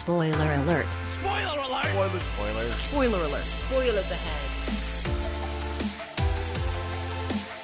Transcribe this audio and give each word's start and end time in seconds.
Spoiler. 0.00 0.32
Spoiler 0.32 0.54
alert. 0.62 0.86
Spoiler 1.06 1.60
alert! 1.68 1.84
Spoilers, 1.84 2.24
Spoilers. 2.24 2.74
Spoiler 2.84 3.18
alert. 3.26 3.44
Spoilers 3.44 4.10
ahead. 4.10 4.40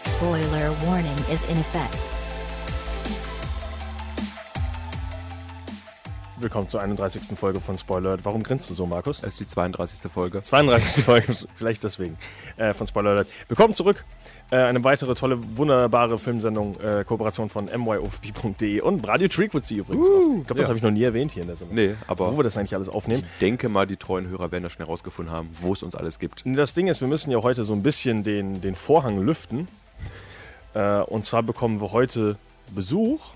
Spoiler 0.05 0.71
warning 0.85 1.17
is 1.31 1.49
in 1.49 1.57
effect. 1.57 1.97
Willkommen 6.39 6.69
zur 6.69 6.83
31. 6.83 7.23
Folge 7.39 7.61
von 7.61 7.79
Spoiler 7.79 8.11
Alert. 8.11 8.27
Warum 8.27 8.43
grinst 8.43 8.69
du 8.69 8.75
so, 8.75 8.85
Markus? 8.85 9.23
Es 9.23 9.29
ist 9.29 9.41
die 9.41 9.47
32. 9.47 10.13
Folge. 10.13 10.43
32. 10.43 11.05
Folge, 11.05 11.35
vielleicht 11.57 11.83
deswegen, 11.83 12.19
äh, 12.59 12.75
von 12.75 12.87
Spoiler 12.87 13.13
Alert. 13.13 13.29
Willkommen 13.49 13.73
zurück. 13.73 14.05
Äh, 14.51 14.57
eine 14.57 14.85
weitere 14.85 15.15
tolle, 15.15 15.39
wunderbare 15.57 16.19
Filmsendung, 16.19 16.77
äh, 16.77 17.05
Kooperation 17.05 17.49
von 17.49 17.67
myofp.de 17.67 18.81
und 18.81 19.07
Radio 19.07 19.29
Frequency 19.29 19.79
übrigens. 19.79 20.07
auch. 20.07 20.13
Ich 20.13 20.47
glaube, 20.47 20.55
das 20.55 20.59
ja. 20.59 20.69
habe 20.69 20.77
ich 20.77 20.83
noch 20.85 20.93
nie 20.93 21.03
erwähnt 21.03 21.33
hier 21.33 21.43
in 21.43 21.49
der 21.49 21.57
Sendung. 21.57 21.75
Nee, 21.75 21.95
aber 22.07 22.33
Wo 22.33 22.39
wir 22.39 22.45
das 22.45 22.57
eigentlich 22.57 22.75
alles 22.75 22.89
aufnehmen. 22.89 23.25
ich 23.25 23.39
denke 23.41 23.69
mal, 23.69 23.87
die 23.87 23.97
treuen 23.97 24.29
Hörer 24.29 24.53
werden 24.53 24.63
das 24.63 24.73
schnell 24.73 24.87
rausgefunden 24.87 25.35
haben, 25.35 25.49
wo 25.61 25.73
es 25.73 25.83
uns 25.83 25.97
alles 25.97 26.21
gibt. 26.21 26.45
Das 26.45 26.75
Ding 26.75 26.87
ist, 26.87 27.01
wir 27.01 27.09
müssen 27.09 27.33
ja 27.33 27.43
heute 27.43 27.65
so 27.65 27.73
ein 27.73 27.83
bisschen 27.83 28.23
den, 28.23 28.61
den 28.61 28.77
Vorhang 28.77 29.21
lüften. 29.21 29.67
Äh, 30.75 31.01
und 31.01 31.25
zwar 31.25 31.43
bekommen 31.43 31.81
wir 31.81 31.91
heute 31.91 32.37
Besuch 32.73 33.31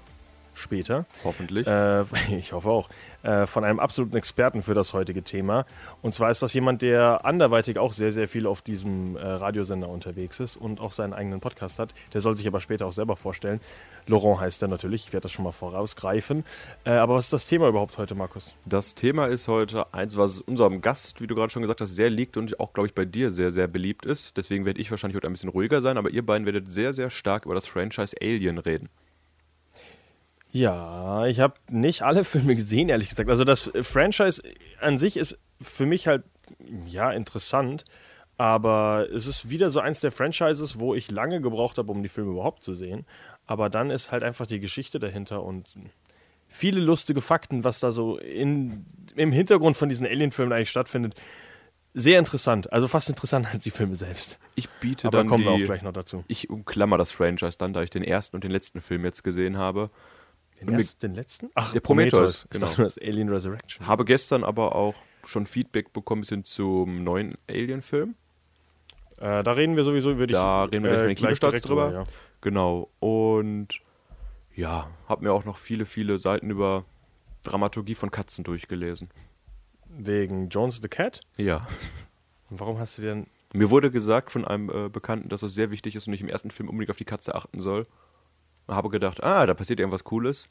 später. 0.55 1.07
Hoffentlich. 1.25 1.67
Äh, 1.67 2.05
ich 2.31 2.53
hoffe 2.53 2.69
auch. 2.69 2.89
Äh, 3.23 3.47
von 3.47 3.65
einem 3.65 3.81
absoluten 3.81 4.17
Experten 4.17 4.63
für 4.63 4.73
das 4.73 4.95
heutige 4.95 5.23
Thema. 5.23 5.67
Und 6.01 6.15
zwar 6.15 6.31
ist 6.31 6.43
das 6.43 6.55
jemand, 6.55 6.81
der 6.81 7.27
anderweitig 7.27 7.79
auch 7.79 7.93
sehr, 7.93 8.13
sehr 8.13 8.29
viel 8.29 8.47
auf 8.47 8.63
diesem 8.63 9.17
äh, 9.17 9.21
Radiosender 9.21 9.91
unterwegs 9.91 10.41
ist 10.41 10.57
und 10.57 10.81
auch 10.81 10.93
seinen 10.93 11.13
eigenen 11.13 11.41
Podcast 11.41 11.79
hat. 11.79 11.95
Der 12.15 12.23
soll 12.23 12.35
sich 12.35 12.47
aber 12.47 12.63
später 12.63 12.87
auch 12.87 12.93
selber 12.93 13.17
vorstellen. 13.17 13.61
Laurent 14.07 14.41
heißt 14.41 14.63
er 14.63 14.69
natürlich. 14.69 15.09
Ich 15.09 15.13
werde 15.13 15.25
das 15.25 15.33
schon 15.33 15.45
mal 15.45 15.53
vorausgreifen. 15.53 16.45
Äh, 16.85 16.93
aber 16.93 17.15
was 17.15 17.25
ist 17.27 17.33
das 17.35 17.47
Thema 17.47 17.69
überhaupt 17.69 17.99
heute, 17.99 18.15
Markus? 18.15 18.55
Das 18.65 18.95
Thema 18.95 19.27
ist 19.27 19.49
heute 19.49 19.93
eins, 19.93 20.17
was 20.17 20.41
unserem 20.41 20.81
Gast, 20.81 21.21
wie 21.21 21.27
du 21.27 21.35
gerade 21.35 21.53
schon 21.53 21.63
gesagt 21.63 21.83
hast, 21.83 21.95
sehr 21.95 22.09
liegt 22.09 22.39
und 22.39 22.59
auch, 22.59 22.73
glaube 22.73 22.87
ich, 22.87 22.95
bei 22.95 23.05
dir 23.05 23.31
sehr, 23.31 23.51
sehr 23.51 23.69
beliebt 23.69 24.07
ist. 24.07 24.39
Deswegen 24.39 24.65
werde 24.65 24.81
ich 24.81 24.91
wahrscheinlich 24.91 25.17
heute 25.17 25.27
ein 25.27 25.33
bisschen 25.33 25.51
ruhiger 25.51 25.83
sein, 25.83 25.99
aber 25.99 26.09
ihr 26.09 26.25
beiden 26.25 26.47
werdet 26.47 26.73
sehr, 26.73 26.95
sehr 26.95 27.11
stark 27.11 27.45
über 27.45 27.55
das 27.55 27.67
Franchise 27.67 28.17
Alien 28.19 28.57
reden. 28.57 28.89
Ja, 30.53 31.27
ich 31.27 31.41
habe 31.41 31.55
nicht 31.69 32.03
alle 32.03 32.25
Filme 32.25 32.57
gesehen, 32.57 32.89
ehrlich 32.89 33.09
gesagt. 33.09 33.29
Also 33.31 33.45
das 33.45 33.71
Franchise 33.83 34.43
an 34.81 34.99
sich 34.99 35.17
ist 35.17 35.41
für 35.61 35.87
mich 35.87 36.07
halt, 36.07 36.25
ja, 36.87 37.11
interessant. 37.11 37.85
Aber 38.37 39.07
es 39.13 39.27
ist 39.27 39.51
wieder 39.51 39.69
so 39.69 39.81
eins 39.81 40.01
der 40.01 40.13
Franchises, 40.13 40.79
wo 40.79 40.95
ich 40.95 41.11
lange 41.11 41.43
gebraucht 41.43 41.77
habe, 41.77 41.93
um 41.93 42.03
die 42.03 42.09
Filme 42.09 42.31
überhaupt 42.31 42.63
zu 42.63 42.75
sehen. 42.75 43.05
Aber 43.47 43.69
dann 43.69 43.91
ist 43.91 44.13
halt 44.13 44.23
einfach 44.23 44.47
die 44.47 44.61
Geschichte 44.61 44.99
dahinter 44.99 45.43
und 45.43 45.75
viele 46.49 46.81
lustige 46.81 47.21
Fakten, 47.21 47.65
was 47.65 47.81
da 47.81 47.93
so 47.93 48.17
in, 48.17 48.87
im 49.15 49.31
Hintergrund 49.31 49.77
von 49.77 49.91
diesen 49.91 50.07
Alien-Filmen 50.07 50.55
eigentlich 50.55 50.71
stattfindet. 50.71 51.15
Sehr 51.93 52.19
interessant. 52.19 52.73
Also 52.73 52.89
fast 52.89 53.11
interessanter 53.11 53.51
als 53.53 53.65
die 53.65 53.71
Filme 53.71 53.97
selbst. 53.97 54.39
Ich 54.55 54.71
biete 54.81 55.09
Aber 55.09 55.19
dann 55.19 55.27
kommen 55.27 55.45
wir 55.45 55.57
die, 55.57 55.65
auch 55.65 55.67
gleich 55.67 55.83
noch 55.83 55.93
dazu. 55.93 56.25
Ich 56.27 56.49
umklammer 56.49 56.97
das 56.97 57.11
Franchise 57.11 57.59
dann, 57.59 57.73
da 57.73 57.83
ich 57.83 57.91
den 57.91 58.05
ersten 58.05 58.37
und 58.37 58.45
den 58.45 58.53
letzten 58.53 58.81
Film 58.81 59.05
jetzt 59.05 59.23
gesehen 59.23 59.59
habe. 59.59 59.91
Den, 60.61 60.75
erst, 60.75 61.03
den 61.03 61.15
letzten? 61.15 61.49
Ach, 61.55 61.73
Der 61.73 61.81
Prometheus, 61.81 62.45
Ich 62.45 62.51
genau. 62.51 62.67
dachte, 62.67 62.83
das 62.83 62.99
Alien 62.99 63.29
Resurrection. 63.29 63.87
Habe 63.87 64.05
gestern 64.05 64.45
aber 64.45 64.75
auch 64.75 64.95
schon 65.25 65.47
Feedback 65.47 65.93
bekommen, 65.93 66.21
bisschen 66.23 66.45
zum 66.45 67.03
neuen 67.05 67.37
Alien-Film. 67.49 68.15
Äh, 69.19 69.43
da 69.43 69.53
reden 69.53 69.77
wir 69.77 69.85
sowieso, 69.85 70.17
würde 70.19 70.33
ich 70.33 70.39
Da 70.39 70.65
reden 70.65 70.85
wir 70.85 70.91
gleich, 70.91 70.99
wenn 71.01 71.07
der 71.09 71.15
gleich 71.15 71.39
Kinostarts 71.41 71.63
drüber. 71.63 71.93
ja. 71.93 72.05
Genau. 72.41 72.89
Und 73.01 73.81
ja, 74.55 74.91
habe 75.09 75.25
mir 75.25 75.33
auch 75.33 75.45
noch 75.45 75.59
viele, 75.59 75.85
viele 75.87 76.19
Seiten 76.19 76.51
über 76.51 76.85
Dramaturgie 77.43 77.95
von 77.95 78.11
Katzen 78.11 78.45
durchgelesen. 78.45 79.11
Wegen 79.89 80.49
Jones 80.49 80.81
the 80.83 80.89
Cat? 80.89 81.21
Ja. 81.37 81.67
Und 82.49 82.61
warum 82.61 82.79
hast 82.79 82.99
du 82.99 83.03
dir 83.03 83.09
denn. 83.09 83.27
Mir 83.53 83.71
wurde 83.71 83.91
gesagt 83.91 84.31
von 84.31 84.45
einem 84.45 84.71
äh, 84.71 84.89
Bekannten, 84.89 85.29
dass 85.29 85.43
es 85.43 85.55
sehr 85.55 85.71
wichtig 85.71 85.97
ist 85.97 86.07
und 86.07 86.15
ich 86.15 86.21
im 86.21 86.29
ersten 86.29 86.51
Film 86.51 86.69
unbedingt 86.69 86.91
auf 86.91 86.97
die 86.97 87.05
Katze 87.05 87.35
achten 87.35 87.61
soll. 87.61 87.87
Habe 88.71 88.89
gedacht, 88.89 89.23
ah, 89.23 89.45
da 89.47 89.55
passiert 89.55 89.81
irgendwas 89.81 90.05
Cooles. 90.05 90.47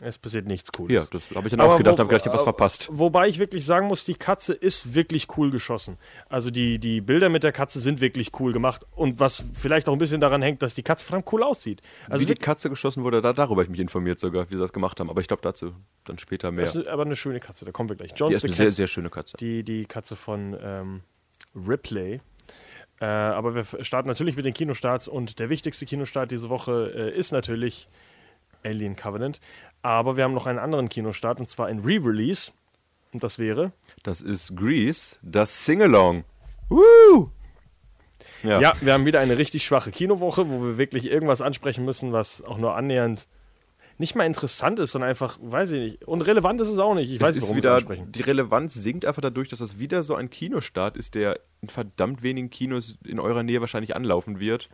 Es 0.00 0.18
passiert 0.18 0.46
nichts 0.48 0.72
Cooles. 0.72 0.92
Ja, 0.92 1.04
das 1.08 1.22
habe 1.36 1.46
ich 1.46 1.52
dann 1.52 1.60
Aber 1.60 1.74
auch 1.74 1.78
gedacht, 1.78 1.94
wo- 1.94 1.98
habe 2.00 2.08
gedacht, 2.08 2.22
ich 2.22 2.26
habe 2.26 2.36
was 2.36 2.42
verpasst. 2.42 2.88
Wobei 2.90 3.28
ich 3.28 3.38
wirklich 3.38 3.64
sagen 3.64 3.86
muss, 3.86 4.04
die 4.04 4.16
Katze 4.16 4.52
ist 4.52 4.94
wirklich 4.96 5.28
cool 5.36 5.52
geschossen. 5.52 5.98
Also 6.28 6.50
die, 6.50 6.80
die 6.80 7.00
Bilder 7.00 7.28
mit 7.28 7.44
der 7.44 7.52
Katze 7.52 7.78
sind 7.78 8.00
wirklich 8.00 8.32
cool 8.40 8.52
gemacht. 8.52 8.84
Und 8.90 9.20
was 9.20 9.44
vielleicht 9.54 9.88
auch 9.88 9.92
ein 9.92 9.98
bisschen 9.98 10.20
daran 10.20 10.42
hängt, 10.42 10.62
dass 10.62 10.74
die 10.74 10.82
Katze 10.82 11.06
verdammt 11.06 11.32
cool 11.32 11.44
aussieht. 11.44 11.80
Also 12.10 12.22
wie 12.28 12.34
die 12.34 12.40
Katze 12.40 12.70
geschossen 12.70 13.04
wurde, 13.04 13.20
da, 13.20 13.32
darüber 13.32 13.54
habe 13.60 13.62
ich 13.62 13.70
mich 13.70 13.78
informiert 13.78 14.18
sogar, 14.18 14.50
wie 14.50 14.54
sie 14.54 14.60
das 14.60 14.72
gemacht 14.72 14.98
haben. 14.98 15.08
Aber 15.10 15.20
ich 15.20 15.28
glaube 15.28 15.42
dazu 15.42 15.72
dann 16.04 16.18
später 16.18 16.50
mehr. 16.50 16.64
das 16.64 16.74
ist 16.74 16.88
aber 16.88 17.04
eine 17.04 17.14
schöne 17.14 17.38
Katze, 17.38 17.64
da 17.64 17.70
kommen 17.70 17.88
wir 17.88 17.94
gleich. 17.94 18.12
Die 18.14 18.18
Jones 18.18 18.38
ist 18.38 18.42
eine 18.44 18.50
Cat, 18.50 18.56
sehr, 18.56 18.70
sehr 18.72 18.86
schöne 18.88 19.10
Katze. 19.10 19.36
die, 19.38 19.62
die 19.62 19.86
Katze 19.86 20.16
von 20.16 20.56
ähm, 20.60 21.00
Ripley. 21.54 22.20
Äh, 23.00 23.06
aber 23.06 23.54
wir 23.54 23.64
starten 23.84 24.08
natürlich 24.08 24.36
mit 24.36 24.44
den 24.44 24.54
Kinostarts 24.54 25.08
und 25.08 25.38
der 25.38 25.48
wichtigste 25.48 25.84
Kinostart 25.86 26.30
diese 26.30 26.48
Woche 26.48 26.92
äh, 26.94 27.18
ist 27.18 27.32
natürlich 27.32 27.88
Alien 28.64 28.96
Covenant. 28.96 29.40
Aber 29.82 30.16
wir 30.16 30.24
haben 30.24 30.34
noch 30.34 30.46
einen 30.46 30.58
anderen 30.58 30.88
Kinostart 30.88 31.40
und 31.40 31.48
zwar 31.48 31.66
ein 31.66 31.80
Re-Release. 31.80 32.52
Und 33.12 33.22
das 33.22 33.38
wäre. 33.38 33.72
Das 34.02 34.20
ist 34.20 34.56
Grease, 34.56 35.18
das 35.22 35.64
Singalong. 35.64 36.24
Woo! 36.68 37.30
Ja. 38.42 38.60
Ja, 38.60 38.72
wir 38.80 38.92
haben 38.92 39.06
wieder 39.06 39.20
eine 39.20 39.38
richtig 39.38 39.64
schwache 39.64 39.90
Kinowoche, 39.90 40.48
wo 40.48 40.62
wir 40.62 40.78
wirklich 40.78 41.10
irgendwas 41.10 41.40
ansprechen 41.40 41.84
müssen, 41.84 42.12
was 42.12 42.42
auch 42.42 42.58
nur 42.58 42.74
annähernd 42.74 43.28
nicht 43.98 44.14
mal 44.14 44.24
interessant 44.24 44.80
ist, 44.80 44.92
sondern 44.92 45.10
einfach, 45.10 45.38
weiß 45.40 45.72
ich 45.72 45.80
nicht. 45.80 46.04
Und 46.04 46.22
relevant 46.22 46.60
ist 46.60 46.68
es 46.68 46.78
auch 46.78 46.94
nicht. 46.94 47.10
Ich 47.10 47.20
weiß 47.20 47.30
es 47.30 47.36
nicht, 47.36 47.42
warum 47.42 47.56
wieder, 47.56 47.74
ansprechen. 47.74 48.12
die 48.12 48.22
Relevanz 48.22 48.74
sinkt 48.74 49.04
einfach 49.04 49.22
dadurch, 49.22 49.48
dass 49.48 49.60
das 49.60 49.78
wieder 49.78 50.02
so 50.02 50.14
ein 50.14 50.30
Kinostart 50.30 50.96
ist, 50.96 51.14
der 51.14 51.40
in 51.60 51.68
verdammt 51.68 52.22
wenigen 52.22 52.50
Kinos 52.50 52.96
in 53.04 53.20
eurer 53.20 53.42
Nähe 53.42 53.60
wahrscheinlich 53.60 53.94
anlaufen 53.94 54.40
wird. 54.40 54.68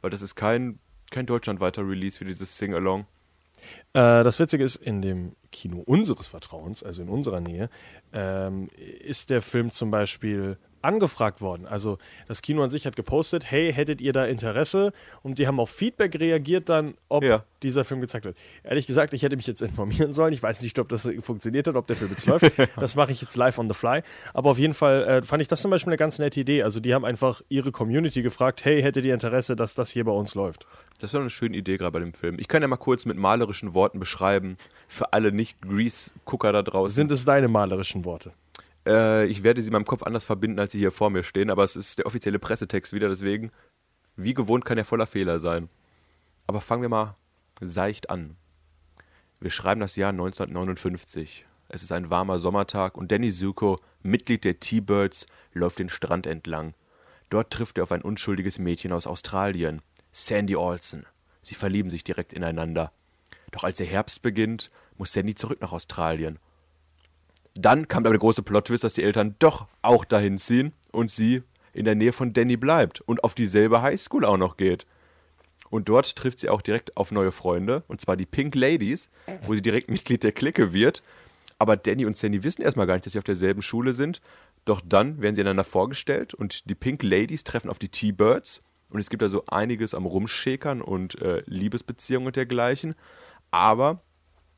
Weil 0.00 0.10
das 0.10 0.22
ist 0.22 0.34
kein, 0.34 0.78
kein 1.10 1.26
deutschlandweiter 1.26 1.86
Release 1.86 2.18
für 2.18 2.24
dieses 2.24 2.58
Sing-Along. 2.58 3.06
Äh, 3.94 4.24
das 4.24 4.38
Witzige 4.38 4.64
ist, 4.64 4.76
in 4.76 5.02
dem 5.02 5.32
Kino 5.50 5.82
unseres 5.84 6.26
Vertrauens, 6.26 6.82
also 6.82 7.02
in 7.02 7.08
unserer 7.08 7.40
Nähe, 7.40 7.68
ähm, 8.12 8.68
ist 9.04 9.30
der 9.30 9.42
Film 9.42 9.70
zum 9.70 9.90
Beispiel 9.90 10.56
angefragt 10.84 11.40
worden. 11.40 11.64
Also 11.64 11.98
das 12.26 12.42
Kino 12.42 12.60
an 12.64 12.68
sich 12.68 12.86
hat 12.86 12.96
gepostet, 12.96 13.48
hey, 13.48 13.72
hättet 13.72 14.00
ihr 14.00 14.12
da 14.12 14.24
Interesse? 14.24 14.92
Und 15.22 15.38
die 15.38 15.46
haben 15.46 15.60
auf 15.60 15.70
Feedback 15.70 16.18
reagiert 16.18 16.68
dann, 16.68 16.94
ob 17.08 17.22
Ja. 17.22 17.44
dieser 17.62 17.84
Film 17.84 18.00
gezeigt 18.00 18.24
wird. 18.24 18.36
Ehrlich 18.64 18.88
gesagt, 18.88 19.14
ich 19.14 19.22
hätte 19.22 19.36
mich 19.36 19.46
jetzt 19.46 19.62
informieren 19.62 20.12
sollen. 20.12 20.32
Ich 20.32 20.42
weiß 20.42 20.60
nicht, 20.62 20.76
ob 20.80 20.88
das 20.88 21.08
funktioniert 21.20 21.68
hat, 21.68 21.76
ob 21.76 21.86
der 21.86 21.94
Film 21.94 22.10
jetzt 22.10 22.26
läuft. 22.26 22.46
Das 22.76 22.96
mache 22.96 23.12
ich 23.12 23.20
jetzt 23.20 23.36
live 23.36 23.58
on 23.58 23.68
the 23.68 23.74
fly. 23.76 24.02
Aber 24.34 24.50
auf 24.50 24.58
jeden 24.58 24.74
Fall 24.74 25.04
äh, 25.04 25.22
fand 25.22 25.40
ich 25.40 25.46
das 25.46 25.62
zum 25.62 25.70
Beispiel 25.70 25.90
eine 25.92 25.98
ganz 25.98 26.18
nette 26.18 26.40
Idee. 26.40 26.64
Also 26.64 26.80
die 26.80 26.94
haben 26.94 27.04
einfach 27.04 27.42
ihre 27.48 27.70
Community 27.70 28.22
gefragt, 28.22 28.64
hey, 28.64 28.82
hättet 28.82 29.04
ihr 29.04 29.14
Interesse, 29.14 29.54
dass 29.54 29.76
das 29.76 29.90
hier 29.90 30.02
bei 30.04 30.10
uns 30.12 30.34
läuft? 30.34 30.66
Das 31.02 31.12
wäre 31.12 31.20
eine 31.20 31.30
schöne 31.30 31.56
Idee 31.56 31.78
gerade 31.78 31.90
bei 31.90 31.98
dem 31.98 32.14
Film. 32.14 32.36
Ich 32.38 32.46
kann 32.46 32.62
ja 32.62 32.68
mal 32.68 32.76
kurz 32.76 33.06
mit 33.06 33.16
malerischen 33.16 33.74
Worten 33.74 33.98
beschreiben, 33.98 34.56
für 34.86 35.12
alle 35.12 35.32
Nicht-Grease-Gucker 35.32 36.52
da 36.52 36.62
draußen. 36.62 36.94
Sind 36.94 37.10
es 37.10 37.24
deine 37.24 37.48
malerischen 37.48 38.04
Worte? 38.04 38.32
Äh, 38.86 39.26
ich 39.26 39.42
werde 39.42 39.60
sie 39.60 39.66
in 39.66 39.72
meinem 39.72 39.84
Kopf 39.84 40.04
anders 40.04 40.24
verbinden, 40.24 40.60
als 40.60 40.70
sie 40.70 40.78
hier 40.78 40.92
vor 40.92 41.10
mir 41.10 41.24
stehen, 41.24 41.50
aber 41.50 41.64
es 41.64 41.74
ist 41.74 41.98
der 41.98 42.06
offizielle 42.06 42.38
Pressetext 42.38 42.92
wieder, 42.92 43.08
deswegen, 43.08 43.50
wie 44.14 44.32
gewohnt, 44.32 44.64
kann 44.64 44.78
er 44.78 44.84
voller 44.84 45.08
Fehler 45.08 45.40
sein. 45.40 45.68
Aber 46.46 46.60
fangen 46.60 46.82
wir 46.82 46.88
mal 46.88 47.16
seicht 47.60 48.08
an. 48.08 48.36
Wir 49.40 49.50
schreiben 49.50 49.80
das 49.80 49.96
Jahr 49.96 50.10
1959. 50.10 51.46
Es 51.68 51.82
ist 51.82 51.90
ein 51.90 52.10
warmer 52.10 52.38
Sommertag 52.38 52.96
und 52.96 53.10
Danny 53.10 53.32
Zuko, 53.32 53.80
Mitglied 54.04 54.44
der 54.44 54.60
T-Birds, 54.60 55.26
läuft 55.52 55.80
den 55.80 55.88
Strand 55.88 56.28
entlang. 56.28 56.74
Dort 57.28 57.50
trifft 57.50 57.78
er 57.78 57.82
auf 57.82 57.92
ein 57.92 58.02
unschuldiges 58.02 58.60
Mädchen 58.60 58.92
aus 58.92 59.08
Australien, 59.08 59.82
Sandy 60.12 60.56
Olsen. 60.56 61.06
Sie 61.42 61.54
verlieben 61.54 61.90
sich 61.90 62.04
direkt 62.04 62.32
ineinander. 62.32 62.92
Doch 63.50 63.64
als 63.64 63.78
der 63.78 63.86
Herbst 63.86 64.22
beginnt, 64.22 64.70
muss 64.96 65.12
Sandy 65.12 65.34
zurück 65.34 65.60
nach 65.60 65.72
Australien. 65.72 66.38
Dann 67.54 67.88
kam 67.88 68.04
aber 68.04 68.14
der 68.14 68.20
große 68.20 68.42
Plot-Twist, 68.42 68.84
dass 68.84 68.94
die 68.94 69.02
Eltern 69.02 69.36
doch 69.38 69.66
auch 69.82 70.04
dahin 70.04 70.38
ziehen 70.38 70.72
und 70.90 71.10
sie 71.10 71.42
in 71.72 71.84
der 71.84 71.94
Nähe 71.94 72.12
von 72.12 72.32
Danny 72.32 72.56
bleibt 72.56 73.00
und 73.02 73.24
auf 73.24 73.34
dieselbe 73.34 73.82
Highschool 73.82 74.24
auch 74.24 74.36
noch 74.36 74.56
geht. 74.56 74.86
Und 75.70 75.88
dort 75.88 76.16
trifft 76.16 76.38
sie 76.38 76.50
auch 76.50 76.60
direkt 76.60 76.96
auf 76.98 77.12
neue 77.12 77.32
Freunde, 77.32 77.82
und 77.88 78.00
zwar 78.00 78.16
die 78.16 78.26
Pink 78.26 78.54
Ladies, 78.54 79.10
wo 79.46 79.54
sie 79.54 79.62
direkt 79.62 79.90
Mitglied 79.90 80.22
der 80.22 80.32
Clique 80.32 80.72
wird. 80.74 81.02
Aber 81.58 81.76
Danny 81.76 82.04
und 82.04 82.16
Sandy 82.16 82.44
wissen 82.44 82.62
erstmal 82.62 82.86
gar 82.86 82.94
nicht, 82.94 83.06
dass 83.06 83.14
sie 83.14 83.18
auf 83.18 83.24
derselben 83.24 83.62
Schule 83.62 83.94
sind. 83.94 84.20
Doch 84.64 84.82
dann 84.84 85.22
werden 85.22 85.34
sie 85.34 85.40
einander 85.40 85.64
vorgestellt 85.64 86.34
und 86.34 86.68
die 86.68 86.74
Pink 86.74 87.02
Ladies 87.02 87.44
treffen 87.44 87.70
auf 87.70 87.78
die 87.78 87.88
T-Birds. 87.88 88.62
Und 88.92 89.00
es 89.00 89.08
gibt 89.08 89.22
da 89.22 89.28
so 89.28 89.44
einiges 89.46 89.94
am 89.94 90.04
Rumschäkern 90.04 90.82
und 90.82 91.20
äh, 91.22 91.42
Liebesbeziehungen 91.46 92.26
und 92.26 92.36
dergleichen. 92.36 92.94
Aber 93.50 94.02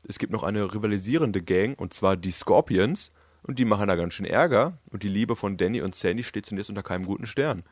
es 0.07 0.19
gibt 0.19 0.33
noch 0.33 0.43
eine 0.43 0.73
rivalisierende 0.73 1.41
Gang, 1.41 1.79
und 1.79 1.93
zwar 1.93 2.17
die 2.17 2.31
Scorpions. 2.31 3.11
Und 3.43 3.59
die 3.59 3.65
machen 3.65 3.87
da 3.87 3.95
ganz 3.95 4.13
schön 4.13 4.25
Ärger. 4.25 4.77
Und 4.91 5.03
die 5.03 5.07
Liebe 5.07 5.37
von 5.37 5.55
Danny 5.55 5.81
und 5.81 5.95
Sandy 5.95 6.23
steht 6.23 6.45
zunächst 6.45 6.69
unter 6.69 6.83
keinem 6.83 7.05
guten 7.05 7.27
Stern. 7.27 7.63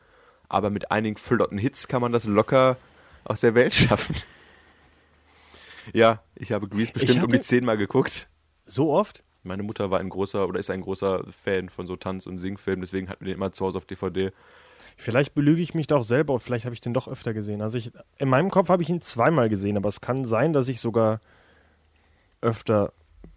Aber 0.48 0.70
mit 0.70 0.90
einigen 0.90 1.18
flotten 1.18 1.58
Hits 1.58 1.86
kann 1.86 2.00
man 2.00 2.12
das 2.12 2.24
locker 2.24 2.78
aus 3.24 3.40
der 3.40 3.54
Welt 3.54 3.74
schaffen. 3.74 4.16
Ja, 5.92 6.22
ich 6.34 6.52
habe 6.52 6.66
Grease 6.66 6.92
bestimmt 6.94 7.24
um 7.24 7.30
die 7.30 7.40
zehnmal 7.40 7.76
geguckt. 7.76 8.28
So 8.64 8.90
oft? 8.90 9.22
Meine 9.42 9.62
Mutter 9.62 9.90
war 9.90 10.00
ein 10.00 10.08
großer 10.08 10.48
oder 10.48 10.58
ist 10.58 10.70
ein 10.70 10.80
großer 10.80 11.24
Fan 11.30 11.68
von 11.68 11.86
so 11.86 11.96
Tanz- 11.96 12.26
und 12.26 12.38
Singfilmen, 12.38 12.80
deswegen 12.80 13.10
hatten 13.10 13.26
wir 13.26 13.32
den 13.32 13.36
immer 13.36 13.52
zu 13.52 13.66
Hause 13.66 13.76
auf 13.76 13.84
DVD. 13.84 14.32
Vielleicht 14.96 15.34
belüge 15.34 15.60
ich 15.62 15.74
mich 15.74 15.86
doch 15.86 16.02
selber, 16.04 16.38
vielleicht 16.40 16.64
habe 16.64 16.74
ich 16.74 16.80
den 16.80 16.94
doch 16.94 17.08
öfter 17.08 17.34
gesehen. 17.34 17.60
Also 17.62 17.78
ich, 17.78 17.90
in 18.18 18.28
meinem 18.28 18.50
Kopf 18.50 18.68
habe 18.68 18.82
ich 18.82 18.88
ihn 18.88 19.00
zweimal 19.00 19.48
gesehen, 19.48 19.76
aber 19.76 19.88
es 19.88 20.00
kann 20.00 20.24
sein, 20.24 20.52
dass 20.52 20.68
ich 20.68 20.80
sogar 20.80 21.20
öfter 22.40 22.92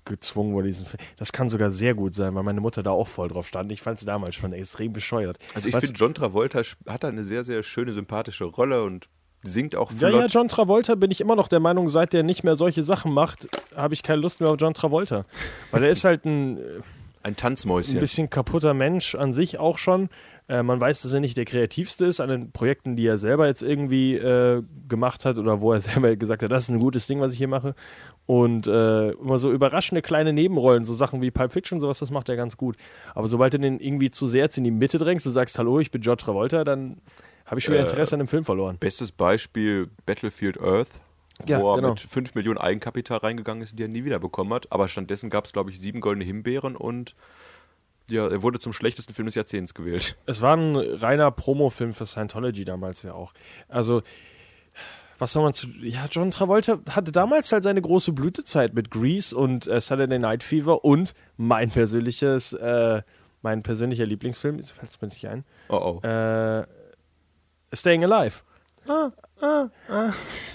gezwungen 0.05 0.53
wurde, 0.53 0.67
diesen 0.67 0.85
Film. 0.85 0.99
Das 1.17 1.33
kann 1.33 1.49
sogar 1.49 1.71
sehr 1.71 1.93
gut 1.93 2.13
sein, 2.13 2.33
weil 2.35 2.43
meine 2.43 2.61
Mutter 2.61 2.83
da 2.83 2.91
auch 2.91 3.07
voll 3.07 3.27
drauf 3.27 3.47
stand. 3.47 3.71
Ich 3.71 3.81
fand 3.81 3.99
es 3.99 4.05
damals 4.05 4.35
schon 4.35 4.53
extrem 4.53 4.93
bescheuert. 4.93 5.37
Also 5.53 5.67
ich 5.67 5.75
finde, 5.75 5.93
John 5.97 6.13
Travolta 6.13 6.61
hat 6.87 7.03
da 7.03 7.07
eine 7.09 7.23
sehr, 7.23 7.43
sehr 7.43 7.63
schöne, 7.63 7.91
sympathische 7.93 8.45
Rolle 8.45 8.83
und 8.83 9.09
singt 9.43 9.75
auch 9.75 9.91
Ja, 9.91 9.97
flott. 9.97 10.13
ja, 10.13 10.25
John 10.27 10.47
Travolta 10.47 10.95
bin 10.95 11.11
ich 11.11 11.21
immer 11.21 11.35
noch 11.35 11.47
der 11.47 11.59
Meinung, 11.59 11.89
seit 11.89 12.13
der 12.13 12.23
nicht 12.23 12.43
mehr 12.43 12.55
solche 12.55 12.83
Sachen 12.83 13.13
macht, 13.13 13.47
habe 13.75 13.93
ich 13.93 14.03
keine 14.03 14.21
Lust 14.21 14.39
mehr 14.39 14.49
auf 14.49 14.57
John 14.59 14.73
Travolta. 14.73 15.25
Weil 15.71 15.83
er 15.83 15.89
ist 15.89 16.03
halt 16.05 16.25
ein, 16.25 16.57
ein 16.57 16.83
ein 17.23 17.35
Tanzmäuschen. 17.35 17.99
bisschen 17.99 18.29
kaputter 18.29 18.73
Mensch 18.73 19.13
an 19.15 19.33
sich 19.33 19.59
auch 19.59 19.77
schon. 19.77 20.09
Äh, 20.49 20.63
man 20.63 20.79
weiß, 20.79 21.01
dass 21.01 21.11
er 21.11 21.19
nicht 21.19 21.35
der 21.35 21.43
kreativste 21.45 22.05
ist 22.05 22.21
an 22.21 22.29
den 22.29 22.51
Projekten, 22.51 22.95
die 22.95 23.05
er 23.05 23.17
selber 23.17 23.47
jetzt 23.47 23.61
irgendwie 23.61 24.15
äh, 24.15 24.63
gemacht 24.87 25.25
hat 25.25 25.37
oder 25.37 25.59
wo 25.59 25.73
er 25.73 25.81
selber 25.81 26.15
gesagt 26.15 26.41
hat, 26.43 26.51
das 26.51 26.63
ist 26.63 26.69
ein 26.69 26.79
gutes 26.79 27.07
Ding, 27.07 27.19
was 27.19 27.33
ich 27.33 27.37
hier 27.37 27.49
mache. 27.49 27.75
Und 28.25 28.67
äh, 28.67 29.09
immer 29.11 29.37
so 29.39 29.51
überraschende 29.51 30.01
kleine 30.01 30.31
Nebenrollen, 30.33 30.85
so 30.85 30.93
Sachen 30.93 31.21
wie 31.21 31.31
Pulp 31.31 31.51
Fiction, 31.51 31.79
sowas, 31.79 31.99
das 31.99 32.11
macht 32.11 32.29
er 32.29 32.35
ganz 32.37 32.55
gut. 32.57 32.77
Aber 33.13 33.27
sobald 33.27 33.53
du 33.53 33.59
den 33.59 33.79
irgendwie 33.79 34.09
zu 34.09 34.27
sehr 34.27 34.43
jetzt 34.43 34.57
in 34.57 34.63
die 34.63 34.71
Mitte 34.71 34.97
drängst, 34.97 35.25
du 35.25 35.31
sagst, 35.31 35.57
hallo, 35.59 35.79
ich 35.79 35.91
bin 35.91 36.01
John 36.01 36.17
Travolta, 36.17 36.63
dann 36.63 36.97
habe 37.45 37.59
ich 37.59 37.65
schon 37.65 37.73
wieder 37.73 37.83
Äh, 37.83 37.87
Interesse 37.89 38.15
an 38.15 38.19
dem 38.19 38.27
Film 38.27 38.45
verloren. 38.45 38.77
Bestes 38.79 39.11
Beispiel 39.11 39.89
Battlefield 40.05 40.59
Earth, 40.61 40.89
Ja, 41.45 41.61
wo 41.61 41.71
er 41.71 41.75
genau. 41.77 41.89
mit 41.89 41.99
5 41.99 42.35
Millionen 42.35 42.57
Eigenkapital 42.57 43.19
reingegangen 43.19 43.63
ist, 43.63 43.77
die 43.77 43.83
er 43.83 43.89
nie 43.89 44.03
wieder 44.05 44.19
bekommen 44.19 44.53
hat. 44.53 44.71
Aber 44.71 44.87
stattdessen 44.87 45.29
gab 45.29 45.45
es, 45.45 45.53
glaube 45.53 45.71
ich, 45.71 45.79
sieben 45.79 45.99
goldene 46.01 46.25
Himbeeren 46.25 46.75
und 46.75 47.15
ja, 48.09 48.27
er 48.27 48.41
wurde 48.41 48.59
zum 48.59 48.73
schlechtesten 48.73 49.13
Film 49.13 49.25
des 49.25 49.35
Jahrzehnts 49.35 49.73
gewählt. 49.73 50.17
Es 50.25 50.41
war 50.41 50.55
ein 50.55 50.75
reiner 50.75 51.31
Promofilm 51.31 51.93
für 51.93 52.05
Scientology 52.05 52.65
damals 52.65 53.03
ja 53.03 53.13
auch. 53.13 53.33
Also, 53.67 54.01
was 55.17 55.33
soll 55.33 55.43
man 55.43 55.53
zu. 55.53 55.67
Ja, 55.81 56.05
John 56.09 56.31
Travolta 56.31 56.79
hatte 56.89 57.11
damals 57.11 57.51
halt 57.51 57.63
seine 57.63 57.81
große 57.81 58.13
Blütezeit 58.13 58.73
mit 58.73 58.91
Grease 58.91 59.35
und 59.35 59.67
äh, 59.67 59.81
Saturday 59.81 60.19
Night 60.19 60.43
Fever 60.43 60.85
und 60.85 61.13
mein 61.37 61.69
persönliches, 61.69 62.53
äh, 62.53 63.01
mein 63.41 63.63
persönlicher 63.63 64.05
Lieblingsfilm, 64.05 64.59
ist 64.59 64.71
fällt 64.71 64.91
es 64.91 65.01
mir 65.01 65.07
nicht 65.07 65.27
ein, 65.27 65.43
Oh 65.69 65.99
oh. 66.01 66.07
äh, 66.07 66.65
Staying 67.73 68.03
Alive. 68.03 68.41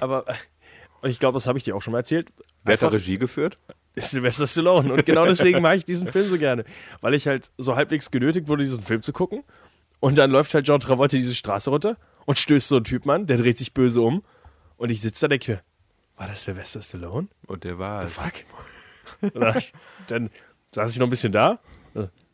Aber, 0.01 0.29
äh, 0.29 0.35
und 1.03 1.11
ich 1.11 1.19
glaube, 1.19 1.37
das 1.37 1.47
habe 1.47 1.59
ich 1.59 1.65
dir 1.65 1.77
auch 1.77 1.83
schon 1.83 1.93
mal 1.93 1.99
erzählt. 1.99 2.33
Wer 2.65 2.75
hat 2.75 2.83
da 2.83 2.89
Regie 2.89 3.19
geführt? 3.19 3.59
Ist 3.95 4.11
Sylvester 4.11 4.47
Stallone. 4.47 4.93
Und 4.93 5.07
genau 5.07 5.27
deswegen 5.27 5.63
mache 5.63 5.77
ich 5.77 5.85
diesen 5.85 6.11
Film 6.11 6.29
so 6.29 6.39
gerne. 6.39 6.65
Weil 7.01 7.15
ich 7.15 7.27
halt 7.27 7.51
so 7.59 7.77
halbwegs 7.77 8.11
genötigt 8.11 8.49
wurde, 8.49 8.65
diesen 8.65 8.83
Film 8.83 9.03
zu 9.03 9.13
gucken. 9.13 9.45
Und 10.01 10.19
dann 10.19 10.31
läuft 10.31 10.53
halt 10.55 10.67
John 10.67 10.81
Travolta 10.81 11.17
diese 11.17 11.35
Straße 11.35 11.71
runter 11.71 11.97
und 12.27 12.39
stößt 12.39 12.69
so 12.69 12.77
einen 12.77 12.85
Typen 12.85 13.11
an, 13.11 13.27
der 13.27 13.37
dreht 13.37 13.59
sich 13.59 13.73
böse 13.75 14.01
um. 14.01 14.25
Und 14.77 14.91
ich 14.91 15.01
sitze 15.01 15.21
da 15.21 15.27
und 15.27 15.31
denke 15.31 15.53
mir, 15.53 15.63
war 16.17 16.27
das 16.27 16.45
Sylvester 16.45 16.83
Stallone? 16.83 17.29
Und 17.47 17.65
der 17.65 17.79
war 17.79 18.05
es. 18.05 18.13
Fuck. 18.13 18.33
Dann 20.09 20.31
saß 20.71 20.91
ich 20.91 20.99
noch 20.99 21.07
ein 21.07 21.11
bisschen 21.11 21.33
da. 21.33 21.61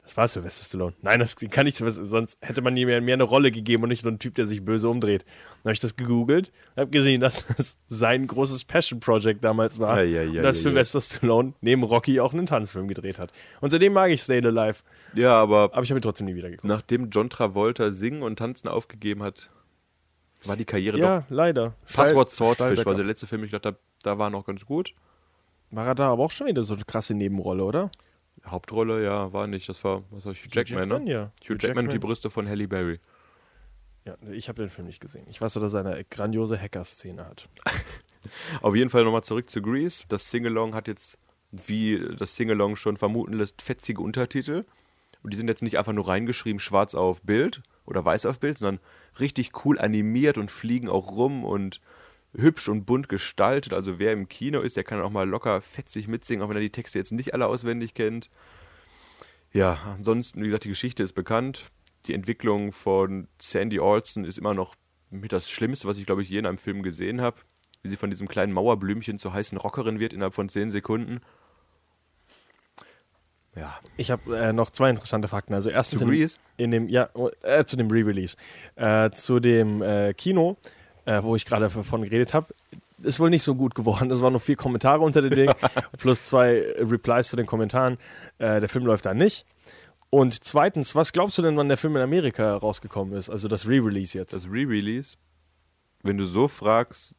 Das 0.08 0.16
war 0.16 0.26
Sylvester 0.26 0.64
Stallone. 0.64 0.94
Nein, 1.02 1.20
das 1.20 1.36
kann 1.36 1.66
nicht, 1.66 1.76
sonst 1.76 2.38
hätte 2.40 2.62
man 2.62 2.74
ihm 2.78 2.86
mehr, 2.86 2.96
eine 2.96 3.22
Rolle 3.24 3.50
gegeben 3.52 3.82
und 3.82 3.90
nicht 3.90 4.04
nur 4.04 4.12
ein 4.14 4.18
Typ, 4.18 4.34
der 4.36 4.46
sich 4.46 4.64
böse 4.64 4.88
umdreht. 4.88 5.26
Dann 5.26 5.64
habe 5.64 5.72
ich 5.74 5.80
das 5.80 5.96
gegoogelt 5.96 6.50
und 6.74 6.80
habe 6.80 6.90
gesehen, 6.90 7.20
dass 7.20 7.44
das 7.58 7.76
sein 7.88 8.26
großes 8.26 8.64
Passion 8.64 9.00
Project 9.00 9.44
damals 9.44 9.78
war. 9.78 9.98
Ja, 10.02 10.04
ja, 10.04 10.22
ja, 10.22 10.28
und 10.30 10.36
dass 10.36 10.64
ja, 10.64 10.70
ja. 10.70 10.70
Sylvester 10.70 11.00
Stallone 11.02 11.52
neben 11.60 11.82
Rocky 11.82 12.20
auch 12.20 12.32
einen 12.32 12.46
Tanzfilm 12.46 12.88
gedreht 12.88 13.18
hat. 13.18 13.32
Und 13.60 13.68
seitdem 13.68 13.92
mag 13.92 14.10
ich 14.10 14.22
Stay 14.22 14.42
Alive. 14.42 14.78
Ja, 15.12 15.34
aber 15.34 15.64
Aber 15.74 15.82
ich 15.82 15.90
habe 15.90 16.00
ihn 16.00 16.02
trotzdem 16.02 16.26
nie 16.26 16.34
wieder 16.36 16.48
geguckt. 16.48 16.64
nachdem 16.64 17.10
John 17.10 17.28
Travolta 17.28 17.92
Singen 17.92 18.22
und 18.22 18.36
Tanzen 18.36 18.68
aufgegeben 18.68 19.22
hat, 19.22 19.50
war 20.46 20.56
die 20.56 20.64
Karriere 20.64 20.98
Ja, 20.98 21.20
doch. 21.20 21.26
leider. 21.28 21.74
Passwort 21.92 22.30
Swordfish 22.30 22.86
war 22.86 22.94
der 22.94 23.04
letzte 23.04 23.26
Film, 23.26 23.44
ich 23.44 23.50
dachte, 23.50 23.76
da 24.02 24.16
war 24.18 24.30
noch 24.30 24.46
ganz 24.46 24.64
gut. 24.64 24.94
War 25.70 25.86
er 25.86 25.94
da 25.94 26.08
aber 26.12 26.22
auch 26.24 26.30
schon 26.30 26.46
wieder 26.46 26.62
so 26.62 26.72
eine 26.72 26.84
krasse 26.84 27.12
Nebenrolle, 27.12 27.62
oder? 27.62 27.90
Hauptrolle, 28.46 29.04
ja, 29.04 29.32
war 29.32 29.46
nicht. 29.46 29.68
Das 29.68 29.82
war, 29.84 30.02
was 30.10 30.24
war 30.24 30.32
Hugh 30.32 30.48
Jackman, 30.50 30.88
Jackman, 30.88 31.04
ne? 31.04 31.10
ja. 31.10 31.32
Hugh 31.42 31.54
Hugh 31.54 31.58
Jackman 31.60 31.86
und 31.86 31.92
die. 31.92 31.98
Brüste 31.98 32.30
von 32.30 32.48
Halle 32.48 32.68
Berry. 32.68 33.00
Ja, 34.04 34.16
ich 34.30 34.48
habe 34.48 34.62
den 34.62 34.70
Film 34.70 34.86
nicht 34.86 35.00
gesehen. 35.00 35.26
Ich 35.28 35.40
weiß 35.40 35.54
nur, 35.56 35.62
dass 35.62 35.74
er 35.74 35.84
eine 35.84 36.04
grandiose 36.04 36.58
Hacker-Szene 36.58 37.26
hat. 37.26 37.48
Auf 38.62 38.74
jeden 38.74 38.90
Fall 38.90 39.04
nochmal 39.04 39.24
zurück 39.24 39.50
zu 39.50 39.60
Grease. 39.60 40.04
Das 40.08 40.30
Singalong 40.30 40.74
hat 40.74 40.88
jetzt, 40.88 41.18
wie 41.50 42.00
das 42.16 42.36
Singalong 42.36 42.76
schon 42.76 42.96
vermuten 42.96 43.34
lässt, 43.34 43.60
fetzige 43.60 44.00
Untertitel. 44.00 44.64
Und 45.22 45.32
die 45.32 45.36
sind 45.36 45.48
jetzt 45.48 45.62
nicht 45.62 45.78
einfach 45.78 45.92
nur 45.92 46.08
reingeschrieben, 46.08 46.60
schwarz 46.60 46.94
auf 46.94 47.20
Bild 47.22 47.62
oder 47.84 48.04
weiß 48.04 48.26
auf 48.26 48.38
Bild, 48.38 48.58
sondern 48.58 48.80
richtig 49.18 49.64
cool 49.64 49.78
animiert 49.78 50.38
und 50.38 50.50
fliegen 50.50 50.88
auch 50.88 51.10
rum 51.10 51.44
und 51.44 51.80
hübsch 52.34 52.68
und 52.68 52.84
bunt 52.84 53.08
gestaltet. 53.08 53.72
Also 53.72 53.98
wer 53.98 54.12
im 54.12 54.28
Kino 54.28 54.60
ist, 54.60 54.76
der 54.76 54.84
kann 54.84 55.00
auch 55.00 55.10
mal 55.10 55.28
locker 55.28 55.60
fetzig 55.60 56.08
mitsingen, 56.08 56.44
auch 56.44 56.48
wenn 56.48 56.56
er 56.56 56.62
die 56.62 56.70
Texte 56.70 56.98
jetzt 56.98 57.12
nicht 57.12 57.34
alle 57.34 57.46
auswendig 57.46 57.94
kennt. 57.94 58.30
Ja, 59.52 59.78
ansonsten, 59.96 60.42
wie 60.42 60.46
gesagt, 60.46 60.64
die 60.64 60.68
Geschichte 60.70 61.02
ist 61.02 61.14
bekannt. 61.14 61.66
Die 62.06 62.14
Entwicklung 62.14 62.72
von 62.72 63.28
Sandy 63.40 63.80
Olsen 63.80 64.24
ist 64.24 64.38
immer 64.38 64.54
noch 64.54 64.74
mit 65.10 65.32
das 65.32 65.50
Schlimmste, 65.50 65.88
was 65.88 65.98
ich, 65.98 66.06
glaube 66.06 66.22
ich, 66.22 66.28
je 66.28 66.38
in 66.38 66.46
einem 66.46 66.58
Film 66.58 66.82
gesehen 66.82 67.20
habe. 67.20 67.38
Wie 67.82 67.88
sie 67.88 67.96
von 67.96 68.10
diesem 68.10 68.28
kleinen 68.28 68.52
Mauerblümchen 68.52 69.18
zur 69.18 69.32
heißen 69.32 69.56
Rockerin 69.56 70.00
wird 70.00 70.12
innerhalb 70.12 70.34
von 70.34 70.48
10 70.48 70.70
Sekunden. 70.70 71.20
Ja, 73.56 73.78
Ich 73.96 74.10
habe 74.10 74.36
äh, 74.36 74.52
noch 74.52 74.70
zwei 74.70 74.90
interessante 74.90 75.26
Fakten. 75.26 75.54
Also 75.54 75.70
erstens 75.70 76.00
Zu 76.00 76.10
in, 76.10 76.28
in 76.56 76.70
dem 76.70 76.88
ja 76.88 77.08
äh, 77.42 77.64
zu 77.64 77.76
dem 77.76 77.90
Re-Release, 77.90 78.36
äh, 78.76 79.10
zu 79.10 79.40
dem 79.40 79.82
äh, 79.82 80.14
Kino, 80.14 80.56
äh, 81.08 81.22
wo 81.22 81.34
ich 81.34 81.46
gerade 81.46 81.70
von 81.70 82.02
geredet 82.02 82.34
habe, 82.34 82.48
ist 83.02 83.18
wohl 83.18 83.30
nicht 83.30 83.42
so 83.42 83.54
gut 83.54 83.74
geworden. 83.74 84.10
Es 84.10 84.20
waren 84.20 84.34
nur 84.34 84.40
vier 84.40 84.56
Kommentare 84.56 85.00
unter 85.00 85.22
dem 85.22 85.30
Ding 85.30 85.50
plus 85.96 86.26
zwei 86.26 86.62
Replies 86.78 87.28
zu 87.28 87.36
den 87.36 87.46
Kommentaren. 87.46 87.96
Äh, 88.38 88.60
der 88.60 88.68
Film 88.68 88.84
läuft 88.84 89.06
da 89.06 89.14
nicht. 89.14 89.46
Und 90.10 90.44
zweitens, 90.44 90.94
was 90.94 91.12
glaubst 91.12 91.38
du 91.38 91.42
denn, 91.42 91.56
wann 91.56 91.68
der 91.68 91.78
Film 91.78 91.96
in 91.96 92.02
Amerika 92.02 92.54
rausgekommen 92.56 93.16
ist? 93.16 93.30
Also 93.30 93.48
das 93.48 93.66
Re-Release 93.66 94.18
jetzt. 94.18 94.34
das 94.34 94.44
Re-Release, 94.44 95.16
wenn 96.02 96.18
du 96.18 96.26
so 96.26 96.46
fragst, 96.46 97.14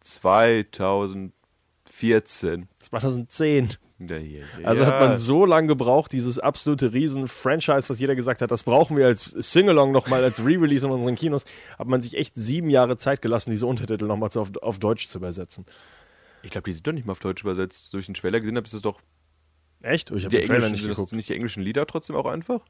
2014. 0.00 2.68
2010. 2.78 3.76
Ja, 4.00 4.16
ja, 4.16 4.38
ja. 4.60 4.66
Also 4.68 4.86
hat 4.86 5.00
man 5.00 5.18
so 5.18 5.44
lange 5.44 5.66
gebraucht, 5.66 6.12
dieses 6.12 6.38
absolute 6.38 6.92
Riesen-Franchise, 6.92 7.88
was 7.88 7.98
jeder 7.98 8.14
gesagt 8.14 8.40
hat, 8.40 8.50
das 8.50 8.62
brauchen 8.62 8.96
wir 8.96 9.06
als 9.06 9.24
Singalong 9.24 9.90
nochmal, 9.90 10.22
als 10.22 10.38
Re-Release 10.44 10.86
in 10.86 10.92
unseren 10.92 11.16
Kinos, 11.16 11.44
hat 11.78 11.88
man 11.88 12.00
sich 12.00 12.16
echt 12.16 12.36
sieben 12.36 12.70
Jahre 12.70 12.96
Zeit 12.96 13.22
gelassen, 13.22 13.50
diese 13.50 13.66
Untertitel 13.66 14.04
nochmal 14.06 14.30
auf, 14.36 14.50
auf 14.62 14.78
Deutsch 14.78 15.08
zu 15.08 15.18
übersetzen. 15.18 15.66
Ich 16.44 16.50
glaube, 16.50 16.66
die 16.66 16.74
sind 16.74 16.86
doch 16.86 16.92
nicht 16.92 17.06
mal 17.06 17.12
auf 17.12 17.18
Deutsch 17.18 17.42
übersetzt. 17.42 17.92
Durch 17.92 18.06
den 18.06 18.14
Trailer 18.14 18.38
gesehen 18.38 18.56
habe, 18.56 18.66
ist 18.66 18.72
es 18.74 18.82
doch. 18.82 19.00
Echt? 19.82 20.10
Ich 20.12 20.24
habe 20.24 20.30
Die 20.30 20.42
den 20.42 20.46
Trailer 20.46 20.68
nicht 20.70 20.78
sind 20.78 20.88
das 20.88 20.96
geguckt. 20.96 21.12
nicht 21.12 21.28
die 21.28 21.34
englischen 21.34 21.62
Lieder 21.64 21.84
trotzdem 21.86 22.14
auch 22.14 22.26
einfach? 22.26 22.60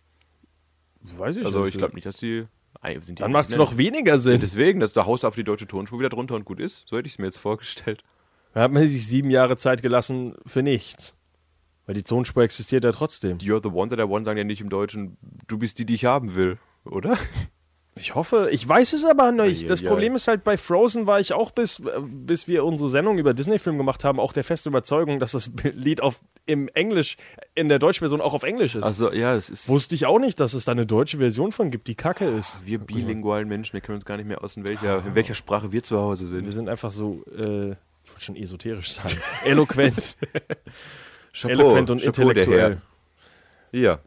Weiß 1.03 1.37
ich 1.37 1.45
Also 1.45 1.67
ich 1.67 1.77
glaube 1.77 1.95
nicht, 1.95 2.07
dass 2.07 2.17
die. 2.17 2.47
Ei, 2.81 2.95
sind 3.01 3.19
die 3.19 3.23
Dann 3.23 3.33
macht 3.33 3.51
es 3.51 3.57
noch 3.57 3.77
weniger 3.77 4.15
Ja, 4.15 4.19
Sinn. 4.19 4.41
deswegen, 4.41 4.81
dass 4.81 4.93
da 4.95 5.05
haust 5.05 5.25
du 5.25 5.29
auf 5.29 5.35
die 5.35 5.45
deutsche 5.45 5.67
Tonspur 5.67 5.99
wieder 5.99 6.09
drunter 6.09 6.35
und 6.35 6.45
gut 6.47 6.61
ist. 6.61 6.85
So 6.87 6.97
hätte 6.97 7.07
ich 7.07 7.15
es 7.15 7.19
mir 7.19 7.27
jetzt 7.27 7.39
vorgestellt. 7.39 8.03
Da 8.55 8.63
hat 8.63 8.73
man 8.73 8.87
sich 8.89 9.07
sieben 9.07 9.31
Jahre 9.31 9.57
Zeit 9.59 9.83
gelassen 9.83 10.35
für 10.47 10.63
nichts. 10.63 11.15
Weil 11.89 11.95
die 11.95 12.03
Tonspur 12.03 12.43
existiert 12.43 12.85
ja 12.85 12.93
trotzdem. 12.93 13.39
You're 13.39 13.63
the 13.63 13.71
one 13.71 13.89
that 13.89 13.99
I 13.99 14.07
want 14.07 14.27
sagen 14.27 14.37
ja 14.37 14.45
nicht 14.45 14.61
im 14.61 14.69
Deutschen, 14.69 15.17
du 15.47 15.57
bist 15.57 15.79
die, 15.79 15.87
die 15.87 15.95
ich 15.95 16.05
haben 16.05 16.35
will, 16.35 16.59
oder? 16.85 17.17
Ich 18.01 18.15
hoffe, 18.15 18.49
ich 18.53 18.69
weiß 18.69 18.93
es 18.93 19.05
aber 19.05 19.33
nicht. 19.33 19.69
Das 19.69 19.83
Problem 19.83 20.15
ist 20.15 20.29
halt, 20.29 20.45
bei 20.45 20.57
Frozen 20.57 21.09
war 21.09 21.19
ich 21.19 21.33
auch, 21.33 21.51
bis, 21.51 21.81
äh, 21.81 22.01
bis 22.01 22.47
wir 22.47 22.65
unsere 22.65 22.89
Sendung 22.89 23.19
über 23.19 23.35
Disney-Film 23.35 23.77
gemacht 23.77 24.05
haben, 24.05 24.21
auch 24.21 24.33
der 24.33 24.45
festen 24.45 24.69
Überzeugung, 24.69 25.19
dass 25.19 25.33
das 25.33 25.51
Lied 25.73 26.01
auf, 26.01 26.21
im 26.47 26.69
Englisch, 26.75 27.17
in 27.57 27.69
der 27.69 27.81
deutschen 27.81 28.01
Version 28.01 28.21
auch 28.21 28.35
auf 28.35 28.45
Englisch 28.45 28.77
ist. 28.77 28.85
Also 28.85 29.13
ja, 29.13 29.35
es 29.35 29.51
ist. 29.51 29.69
Wusste 29.69 29.97
ich 29.97 30.07
auch 30.07 30.21
nicht, 30.21 30.39
dass 30.39 30.55
es 30.55 30.65
da 30.65 30.71
eine 30.73 30.87
deutsche 30.87 31.19
Version 31.19 31.51
von 31.51 31.73
gibt, 31.73 31.89
die 31.89 31.97
kacke 31.97 32.27
ist. 32.27 32.65
wir 32.65 32.79
bilingualen 32.79 33.49
Menschen, 33.49 33.73
wir 33.73 33.81
können 33.81 33.97
uns 33.97 34.05
gar 34.05 34.17
nicht 34.17 34.27
mehr 34.27 34.45
aus, 34.45 34.57
in 34.57 34.69
welcher, 34.69 35.05
in 35.05 35.17
welcher 35.17 35.35
Sprache 35.35 35.73
wir 35.73 35.83
zu 35.83 35.99
Hause 35.99 36.23
Wir 36.23 36.29
sind. 36.29 36.53
sind 36.53 36.69
einfach 36.69 36.93
so, 36.93 37.25
äh, 37.37 37.73
ich 37.73 38.13
wollte 38.13 38.25
schon 38.25 38.37
esoterisch 38.37 38.93
sagen, 38.93 39.17
eloquent, 39.45 40.17
Chapeau, 41.33 41.53
eloquent 41.53 41.91
und 41.91 42.03
Chapeau, 42.03 42.23
intellektuell. 42.23 42.81
Ja. 43.73 44.01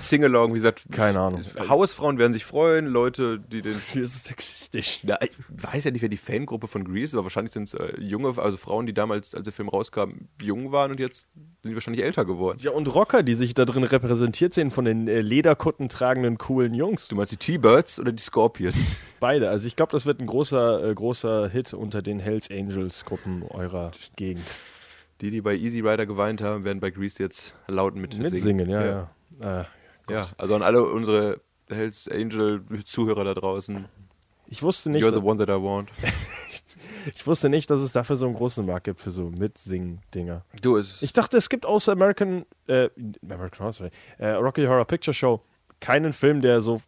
Singalong, 0.00 0.50
wie 0.50 0.58
gesagt, 0.58 0.84
Keine 0.92 1.20
Ahnung. 1.20 1.42
Hausfrauen 1.68 2.18
werden 2.18 2.34
sich 2.34 2.44
freuen, 2.44 2.86
Leute, 2.86 3.38
die 3.38 3.62
den. 3.62 3.74
Das 3.78 3.94
ist 3.94 4.24
sexistisch. 4.26 5.00
Ja, 5.04 5.18
ich 5.22 5.30
weiß 5.48 5.84
ja 5.84 5.90
nicht, 5.90 6.02
wer 6.02 6.10
die 6.10 6.18
Fangruppe 6.18 6.68
von 6.68 6.84
Grease 6.84 7.04
ist, 7.04 7.14
aber 7.14 7.24
wahrscheinlich 7.24 7.52
sind 7.52 7.68
es 7.68 7.74
äh, 7.74 7.98
junge, 7.98 8.36
also 8.36 8.56
Frauen, 8.58 8.84
die 8.86 8.92
damals, 8.92 9.34
als 9.34 9.44
der 9.44 9.52
Film 9.52 9.68
rauskam, 9.68 10.28
jung 10.42 10.70
waren 10.70 10.90
und 10.90 11.00
jetzt 11.00 11.28
sind 11.62 11.70
die 11.70 11.74
wahrscheinlich 11.74 12.04
älter 12.04 12.26
geworden. 12.26 12.58
Ja, 12.60 12.72
und 12.72 12.94
Rocker, 12.94 13.22
die 13.22 13.34
sich 13.34 13.54
da 13.54 13.64
drin 13.64 13.84
repräsentiert 13.84 14.52
sehen 14.52 14.70
von 14.70 14.84
den 14.84 15.08
äh, 15.08 15.22
Lederkutten 15.22 15.88
tragenden, 15.88 16.36
coolen 16.36 16.74
Jungs. 16.74 17.08
Du 17.08 17.16
meinst 17.16 17.32
die 17.32 17.38
T-Birds 17.38 17.98
oder 17.98 18.12
die 18.12 18.22
Scorpions? 18.22 18.96
Beide. 19.20 19.48
Also 19.48 19.66
ich 19.66 19.76
glaube, 19.76 19.92
das 19.92 20.04
wird 20.04 20.20
ein 20.20 20.26
großer, 20.26 20.90
äh, 20.90 20.94
großer 20.94 21.48
Hit 21.48 21.72
unter 21.72 22.02
den 22.02 22.20
Hells 22.20 22.50
Angels 22.50 23.06
Gruppen 23.06 23.42
eurer 23.44 23.92
Gegend. 24.16 24.58
Die, 25.20 25.30
die 25.30 25.40
bei 25.40 25.56
Easy 25.56 25.80
Rider 25.80 26.06
geweint 26.06 26.42
haben, 26.42 26.64
werden 26.64 26.80
bei 26.80 26.90
Grease 26.90 27.22
jetzt 27.22 27.54
laut 27.66 27.96
mit, 27.96 28.16
Mitsingen, 28.18 28.68
ja, 28.68 28.84
ja. 28.84 29.60
Äh, 29.60 29.64
Ja, 30.10 30.22
also 30.38 30.54
an 30.54 30.62
alle 30.62 30.84
unsere 30.84 31.40
Hells 31.68 32.08
Angel 32.08 32.62
Zuhörer 32.84 33.24
da 33.24 33.34
draußen. 33.34 33.86
ich 34.46 34.62
wusste 34.62 34.90
nicht, 34.90 35.04
You're 35.04 35.14
the 35.14 35.22
one 35.22 35.44
that 35.44 35.48
I 35.48 35.60
want. 35.60 35.90
ich 37.14 37.26
wusste 37.26 37.48
nicht, 37.48 37.68
dass 37.68 37.80
es 37.80 37.92
dafür 37.92 38.16
so 38.16 38.26
einen 38.26 38.36
großen 38.36 38.64
Markt 38.64 38.84
gibt 38.84 39.00
für 39.00 39.10
so 39.10 39.30
Mitsingen-Dinger. 39.30 40.44
Du, 40.62 40.76
es 40.76 41.02
Ich 41.02 41.12
dachte, 41.12 41.36
es 41.36 41.48
gibt 41.48 41.66
außer 41.66 41.92
American, 41.92 42.46
äh, 42.68 42.88
American 43.22 43.58
Horror 43.58 43.72
Story, 43.72 43.90
äh, 44.18 44.28
Rocky 44.30 44.64
Horror 44.64 44.84
Picture 44.84 45.14
Show 45.14 45.42
keinen 45.80 46.12
Film, 46.12 46.40
der 46.40 46.60
so. 46.60 46.80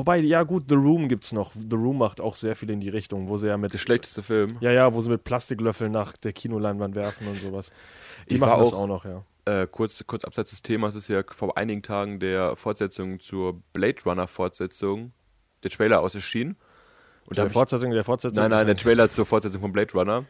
Wobei, 0.00 0.18
ja 0.18 0.42
gut, 0.42 0.64
The 0.68 0.74
Room 0.74 1.08
gibt's 1.08 1.32
noch. 1.32 1.52
The 1.52 1.76
Room 1.76 1.98
macht 1.98 2.20
auch 2.20 2.34
sehr 2.36 2.56
viel 2.56 2.70
in 2.70 2.80
die 2.80 2.88
Richtung, 2.88 3.28
wo 3.28 3.36
sie 3.38 3.48
ja 3.48 3.56
mit 3.56 3.72
der 3.72 3.78
schlechteste 3.78 4.22
Film. 4.22 4.56
Ja, 4.60 4.70
ja, 4.72 4.92
wo 4.94 5.00
sie 5.00 5.10
mit 5.10 5.24
Plastiklöffeln 5.24 5.92
nach 5.92 6.12
der 6.16 6.32
Kinoleinwand 6.32 6.94
werfen 6.94 7.26
und 7.28 7.36
sowas. 7.36 7.70
Die 8.30 8.34
Ich 8.34 8.40
machen 8.40 8.58
das 8.58 8.72
auch- 8.72 8.80
auch 8.80 8.86
noch, 8.86 9.04
ja. 9.04 9.22
Äh, 9.44 9.66
kurz, 9.70 10.02
kurz 10.06 10.24
abseits 10.24 10.50
des 10.50 10.62
Themas 10.62 10.94
ist 10.94 11.08
ja 11.08 11.22
vor 11.30 11.56
einigen 11.56 11.82
Tagen 11.82 12.20
der 12.20 12.56
Fortsetzung 12.56 13.20
zur 13.20 13.60
Blade 13.72 13.96
Runner 14.06 14.26
Fortsetzung, 14.28 15.12
der 15.62 15.70
Trailer 15.70 16.00
aus 16.02 16.14
erschienen. 16.14 16.56
Und 17.26 17.36
Der 17.36 17.48
Fortsetzung 17.50 17.90
der 17.90 18.04
Fortsetzung. 18.04 18.42
nein, 18.42 18.50
nein, 18.50 18.66
der 18.66 18.76
Trailer 18.76 19.08
zur 19.08 19.24
Fortsetzung 19.26 19.60
von 19.60 19.72
Blade 19.72 19.92
Runner. 19.92 20.24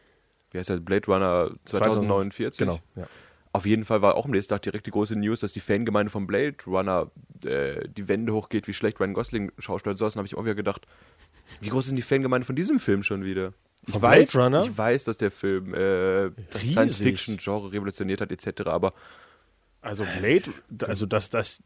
Wie 0.53 0.59
heißt 0.59 0.69
der? 0.69 0.77
Blade 0.79 1.07
Runner 1.07 1.51
2049? 1.65 2.59
Genau, 2.59 2.79
ja. 2.97 3.07
Auf 3.53 3.67
jeden 3.67 3.85
Fall 3.85 4.01
war 4.01 4.15
auch 4.15 4.27
am 4.27 4.31
nächsten 4.31 4.51
Tag 4.55 4.63
direkt 4.63 4.87
die 4.87 4.93
große 4.93 5.17
News, 5.17 5.41
dass 5.41 5.53
die 5.53 5.61
Fangemeinde 5.61 6.11
von 6.11 6.27
Blade 6.27 6.57
Runner 6.67 7.11
äh, 7.45 7.89
die 7.89 8.07
Wände 8.07 8.33
hochgeht, 8.33 8.69
wie 8.69 8.75
schlecht 8.75 9.01
Ryan 9.01 9.13
Gosling 9.15 9.51
Schauspieler 9.59 9.97
saß. 9.97 10.15
Dann 10.15 10.21
habe 10.21 10.27
ich 10.29 10.37
auch 10.37 10.45
wieder 10.45 10.55
gedacht, 10.55 10.87
wie 11.61 11.69
groß 11.69 11.87
ist 11.87 11.91
denn 11.91 11.97
die 11.97 12.03
Fangemeinde 12.03 12.47
von 12.47 12.55
diesem 12.55 12.79
Film 12.79 13.03
schon 13.03 13.25
wieder? 13.25 13.51
Ich 13.87 13.95
Von 13.95 14.03
weiß, 14.03 14.31
Blade 14.33 14.45
Runner? 14.45 14.65
ich 14.65 14.79
weiß, 14.79 15.05
dass 15.05 15.17
der 15.17 15.31
Film 15.33 15.75
äh, 15.75 16.31
das. 16.53 16.63
Science-Fiction-Genre 16.63 17.73
revolutioniert 17.73 18.21
hat, 18.21 18.31
etc., 18.31 18.69
aber 18.69 18.95
Also 19.81 20.05
Blade, 20.21 20.45
also 20.87 21.07
das, 21.07 21.31
das, 21.31 21.61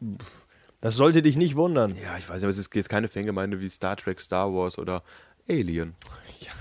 das 0.80 0.94
sollte 0.94 1.20
dich 1.20 1.36
nicht 1.36 1.54
wundern. 1.56 1.94
ja, 1.96 2.16
ich 2.16 2.26
weiß 2.28 2.36
nicht, 2.36 2.44
aber 2.44 2.50
es 2.50 2.58
ist 2.58 2.74
jetzt 2.74 2.88
keine 2.88 3.08
Fangemeinde 3.08 3.60
wie 3.60 3.68
Star 3.68 3.96
Trek, 3.96 4.20
Star 4.22 4.54
Wars 4.54 4.78
oder 4.78 5.02
Alien. 5.50 5.94
Ja. 6.40 6.52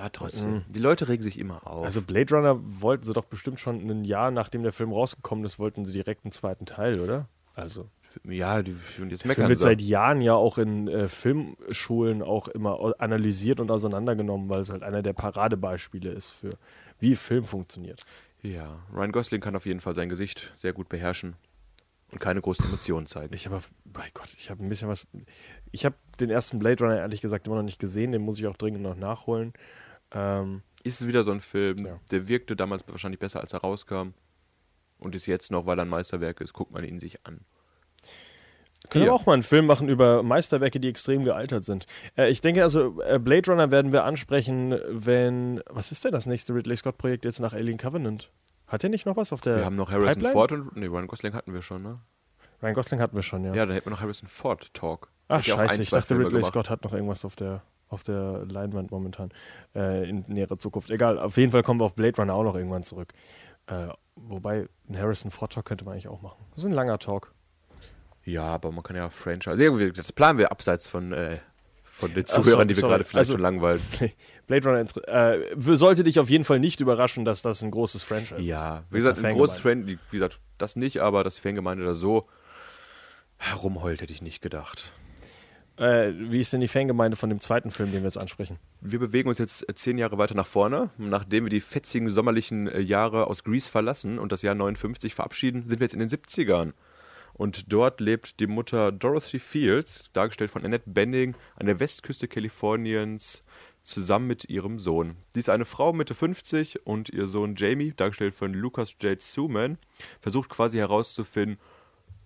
Aber 0.00 0.12
trotzdem, 0.12 0.62
die 0.68 0.78
Leute 0.78 1.08
regen 1.08 1.22
sich 1.22 1.38
immer 1.38 1.66
auf. 1.66 1.84
Also 1.84 2.02
Blade 2.02 2.34
Runner 2.34 2.58
wollten 2.62 3.04
sie 3.04 3.12
doch 3.12 3.26
bestimmt 3.26 3.60
schon 3.60 3.80
ein 3.80 4.04
Jahr, 4.04 4.30
nachdem 4.30 4.62
der 4.62 4.72
Film 4.72 4.92
rausgekommen 4.92 5.44
ist, 5.44 5.58
wollten 5.58 5.84
sie 5.84 5.92
direkt 5.92 6.24
einen 6.24 6.32
zweiten 6.32 6.66
Teil, 6.66 7.00
oder? 7.00 7.28
Also 7.54 7.88
ja, 8.24 8.62
die 8.62 8.76
und 9.00 9.10
jetzt 9.10 9.24
der 9.24 9.30
Film 9.30 9.44
meckern 9.44 9.48
wird 9.48 9.60
seit 9.60 9.80
Jahren 9.80 10.20
ja 10.20 10.34
auch 10.34 10.58
in 10.58 10.88
äh, 10.88 11.08
Filmschulen 11.08 12.22
auch 12.22 12.48
immer 12.48 12.94
analysiert 12.98 13.60
und 13.60 13.70
auseinandergenommen, 13.70 14.48
weil 14.48 14.60
es 14.60 14.70
halt 14.70 14.82
einer 14.82 15.02
der 15.02 15.12
Paradebeispiele 15.12 16.10
ist 16.10 16.30
für 16.30 16.56
wie 16.98 17.14
Film 17.14 17.44
funktioniert. 17.44 18.04
Ja, 18.42 18.80
Ryan 18.92 19.12
Gosling 19.12 19.40
kann 19.40 19.54
auf 19.54 19.66
jeden 19.66 19.80
Fall 19.80 19.94
sein 19.94 20.08
Gesicht 20.08 20.52
sehr 20.56 20.72
gut 20.72 20.88
beherrschen 20.88 21.36
und 22.12 22.18
keine 22.20 22.40
großen 22.40 22.64
Emotionen 22.64 23.06
zeigen. 23.06 23.34
Ich 23.34 23.46
habe, 23.46 23.60
bei 23.84 24.08
Gott, 24.14 24.34
ich 24.36 24.50
habe 24.50 24.64
ein 24.64 24.68
bisschen 24.68 24.88
was. 24.88 25.06
Ich 25.70 25.84
habe 25.84 25.94
den 26.18 26.30
ersten 26.30 26.58
Blade 26.58 26.82
Runner 26.82 26.98
ehrlich 26.98 27.20
gesagt 27.20 27.46
immer 27.46 27.56
noch 27.56 27.62
nicht 27.62 27.78
gesehen, 27.78 28.12
den 28.12 28.22
muss 28.22 28.38
ich 28.38 28.46
auch 28.46 28.56
dringend 28.56 28.82
noch 28.82 28.96
nachholen. 28.96 29.52
Ähm, 30.12 30.62
ist 30.82 31.06
wieder 31.06 31.24
so 31.24 31.30
ein 31.30 31.40
Film, 31.40 31.76
Ja. 31.84 32.00
der 32.10 32.28
wirkte 32.28 32.56
damals 32.56 32.86
wahrscheinlich 32.88 33.20
besser, 33.20 33.40
als 33.40 33.52
er 33.52 33.60
rauskam. 33.60 34.10
Und 34.98 35.14
ist 35.14 35.26
jetzt 35.26 35.50
noch, 35.50 35.64
weil 35.66 35.78
er 35.78 35.84
ein 35.84 35.88
Meisterwerk 35.88 36.40
ist, 36.40 36.52
guckt 36.52 36.72
man 36.72 36.84
ihn 36.84 36.98
sich 37.00 37.26
an. 37.26 37.40
Können 38.88 39.04
Hier. 39.04 39.12
wir 39.12 39.14
auch 39.14 39.26
mal 39.26 39.34
einen 39.34 39.42
Film 39.42 39.66
machen 39.66 39.88
über 39.88 40.22
Meisterwerke, 40.22 40.80
die 40.80 40.88
extrem 40.88 41.24
gealtert 41.24 41.64
sind. 41.64 41.86
Äh, 42.16 42.30
ich 42.30 42.40
denke 42.40 42.62
also, 42.62 43.00
äh, 43.02 43.18
Blade 43.18 43.50
Runner 43.50 43.70
werden 43.70 43.92
wir 43.92 44.04
ansprechen, 44.04 44.78
wenn. 44.88 45.62
Was 45.68 45.92
ist 45.92 46.04
denn 46.04 46.12
das 46.12 46.26
nächste 46.26 46.54
Ridley 46.54 46.76
Scott-Projekt 46.76 47.24
jetzt 47.24 47.40
nach 47.40 47.52
Alien 47.52 47.78
Covenant? 47.78 48.30
Hat 48.66 48.82
er 48.82 48.90
nicht 48.90 49.04
noch 49.04 49.16
was 49.16 49.32
auf 49.32 49.40
der 49.42 49.56
wir 49.58 49.64
haben 49.64 49.76
noch 49.76 49.90
Harrison 49.90 50.08
Pipeline? 50.14 50.32
Ford 50.32 50.52
und. 50.52 50.76
Nee, 50.76 50.86
Ryan 50.86 51.06
Gosling 51.06 51.34
hatten 51.34 51.52
wir 51.52 51.62
schon, 51.62 51.82
ne? 51.82 52.00
Ryan 52.62 52.74
Gosling 52.74 53.00
hatten 53.00 53.16
wir 53.16 53.22
schon, 53.22 53.44
ja. 53.44 53.54
Ja, 53.54 53.66
dann 53.66 53.74
hätten 53.74 53.86
wir 53.86 53.90
noch 53.90 54.00
Harrison 54.00 54.28
Ford 54.28 54.72
Talk. 54.74 55.08
Ach, 55.28 55.42
scheiße, 55.44 55.74
ein, 55.76 55.80
ich 55.82 55.90
dachte, 55.90 56.08
Filme 56.08 56.24
Ridley 56.24 56.38
gemacht. 56.40 56.52
Scott 56.52 56.70
hat 56.70 56.82
noch 56.84 56.92
irgendwas 56.92 57.24
auf 57.24 57.36
der, 57.36 57.62
auf 57.90 58.02
der 58.04 58.46
Leinwand 58.48 58.90
momentan. 58.90 59.30
Äh, 59.74 60.08
in 60.08 60.24
näherer 60.28 60.58
Zukunft. 60.58 60.90
Egal, 60.90 61.18
auf 61.18 61.36
jeden 61.36 61.52
Fall 61.52 61.62
kommen 61.62 61.80
wir 61.80 61.84
auf 61.84 61.94
Blade 61.94 62.16
Runner 62.16 62.34
auch 62.34 62.44
noch 62.44 62.54
irgendwann 62.54 62.84
zurück. 62.84 63.12
Äh, 63.66 63.88
wobei, 64.16 64.68
ein 64.88 64.98
Harrison 64.98 65.30
Ford 65.30 65.52
Talk 65.52 65.66
könnte 65.66 65.84
man 65.84 65.92
eigentlich 65.94 66.08
auch 66.08 66.22
machen. 66.22 66.42
Das 66.54 66.60
ist 66.60 66.64
ein 66.70 66.72
langer 66.72 66.98
Talk. 66.98 67.34
Ja, 68.24 68.44
aber 68.44 68.70
man 68.72 68.82
kann 68.82 68.96
ja 68.96 69.10
Franchise. 69.10 69.62
Ja, 69.62 69.70
gut, 69.70 69.98
das 69.98 70.12
planen 70.12 70.38
wir 70.38 70.50
abseits 70.52 70.88
von, 70.88 71.12
äh, 71.12 71.38
von 71.84 72.14
den 72.14 72.26
Zuhörern, 72.26 72.68
die 72.68 72.76
wir 72.76 72.80
sorry. 72.80 72.92
gerade 72.92 73.04
vielleicht 73.04 73.18
Also- 73.18 73.32
schon 73.32 73.40
langweilen. 73.42 73.82
Blade 74.46 74.68
Runner 74.68 74.86
äh, 75.08 75.76
sollte 75.76 76.02
dich 76.04 76.18
auf 76.20 76.28
jeden 76.30 76.44
Fall 76.44 76.58
nicht 76.60 76.80
überraschen, 76.80 77.24
dass 77.24 77.42
das 77.42 77.62
ein 77.62 77.70
großes 77.70 78.02
Franchise 78.02 78.36
ist. 78.40 78.46
Ja, 78.46 78.84
wie 78.90 78.96
gesagt, 78.98 79.24
ein 79.24 79.36
großes. 79.36 79.58
Fan, 79.60 79.86
wie 79.86 79.98
gesagt, 80.10 80.40
das 80.58 80.76
nicht, 80.76 81.00
aber 81.00 81.22
dass 81.24 81.36
die 81.36 81.40
Fangemeinde 81.40 81.84
da 81.84 81.94
so 81.94 82.28
herumheult, 83.38 84.02
hätte 84.02 84.12
ich 84.12 84.22
nicht 84.22 84.42
gedacht. 84.42 84.92
Äh, 85.80 86.12
wie 86.14 86.40
ist 86.40 86.52
denn 86.52 86.60
die 86.60 86.68
Fangemeinde 86.68 87.16
von 87.16 87.30
dem 87.30 87.40
zweiten 87.40 87.70
Film, 87.70 87.90
den 87.90 88.02
wir 88.02 88.08
jetzt 88.08 88.18
ansprechen? 88.18 88.58
Wir 88.82 88.98
bewegen 88.98 89.30
uns 89.30 89.38
jetzt 89.38 89.66
äh, 89.66 89.74
zehn 89.74 89.96
Jahre 89.96 90.18
weiter 90.18 90.34
nach 90.34 90.46
vorne. 90.46 90.90
Nachdem 90.98 91.44
wir 91.44 91.50
die 91.50 91.62
fetzigen 91.62 92.10
sommerlichen 92.10 92.68
äh, 92.68 92.80
Jahre 92.80 93.28
aus 93.28 93.44
Greece 93.44 93.68
verlassen 93.68 94.18
und 94.18 94.30
das 94.30 94.42
Jahr 94.42 94.54
59 94.54 95.14
verabschieden, 95.14 95.64
sind 95.66 95.80
wir 95.80 95.86
jetzt 95.86 95.94
in 95.94 96.00
den 96.00 96.10
70ern. 96.10 96.74
Und 97.32 97.72
dort 97.72 98.00
lebt 98.00 98.40
die 98.40 98.46
Mutter 98.46 98.92
Dorothy 98.92 99.38
Fields, 99.38 100.04
dargestellt 100.12 100.50
von 100.50 100.66
Annette 100.66 100.90
Bening, 100.90 101.34
an 101.56 101.64
der 101.64 101.80
Westküste 101.80 102.28
Kaliforniens 102.28 103.42
zusammen 103.82 104.26
mit 104.26 104.50
ihrem 104.50 104.78
Sohn. 104.78 105.16
Sie 105.32 105.40
ist 105.40 105.48
eine 105.48 105.64
Frau 105.64 105.94
Mitte 105.94 106.14
50 106.14 106.86
und 106.86 107.08
ihr 107.08 107.26
Sohn 107.26 107.54
Jamie, 107.56 107.94
dargestellt 107.96 108.34
von 108.34 108.52
Lucas 108.52 108.96
J. 109.00 109.18
Suman, 109.22 109.78
versucht 110.20 110.50
quasi 110.50 110.76
herauszufinden, 110.76 111.58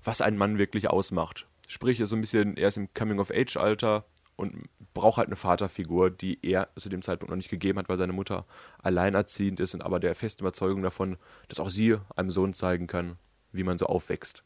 was 0.02 0.20
einen 0.20 0.38
Mann 0.38 0.58
wirklich 0.58 0.90
ausmacht. 0.90 1.46
Sprich, 1.68 2.00
er 2.00 2.04
ist 2.04 2.10
so 2.10 2.16
ein 2.16 2.20
bisschen, 2.20 2.56
er 2.56 2.68
ist 2.68 2.76
im 2.76 2.92
Coming-of-Age-Alter 2.92 4.04
und 4.36 4.64
braucht 4.94 5.18
halt 5.18 5.28
eine 5.28 5.36
Vaterfigur, 5.36 6.10
die 6.10 6.38
er 6.42 6.68
zu 6.76 6.88
dem 6.88 7.02
Zeitpunkt 7.02 7.30
noch 7.30 7.36
nicht 7.36 7.50
gegeben 7.50 7.78
hat, 7.78 7.88
weil 7.88 7.98
seine 7.98 8.12
Mutter 8.12 8.44
alleinerziehend 8.82 9.60
ist 9.60 9.74
und 9.74 9.82
aber 9.82 10.00
der 10.00 10.14
festen 10.14 10.42
Überzeugung 10.42 10.82
davon, 10.82 11.16
dass 11.48 11.60
auch 11.60 11.70
sie 11.70 11.96
einem 12.16 12.30
Sohn 12.30 12.52
zeigen 12.52 12.86
kann, 12.86 13.16
wie 13.52 13.64
man 13.64 13.78
so 13.78 13.86
aufwächst. 13.86 14.42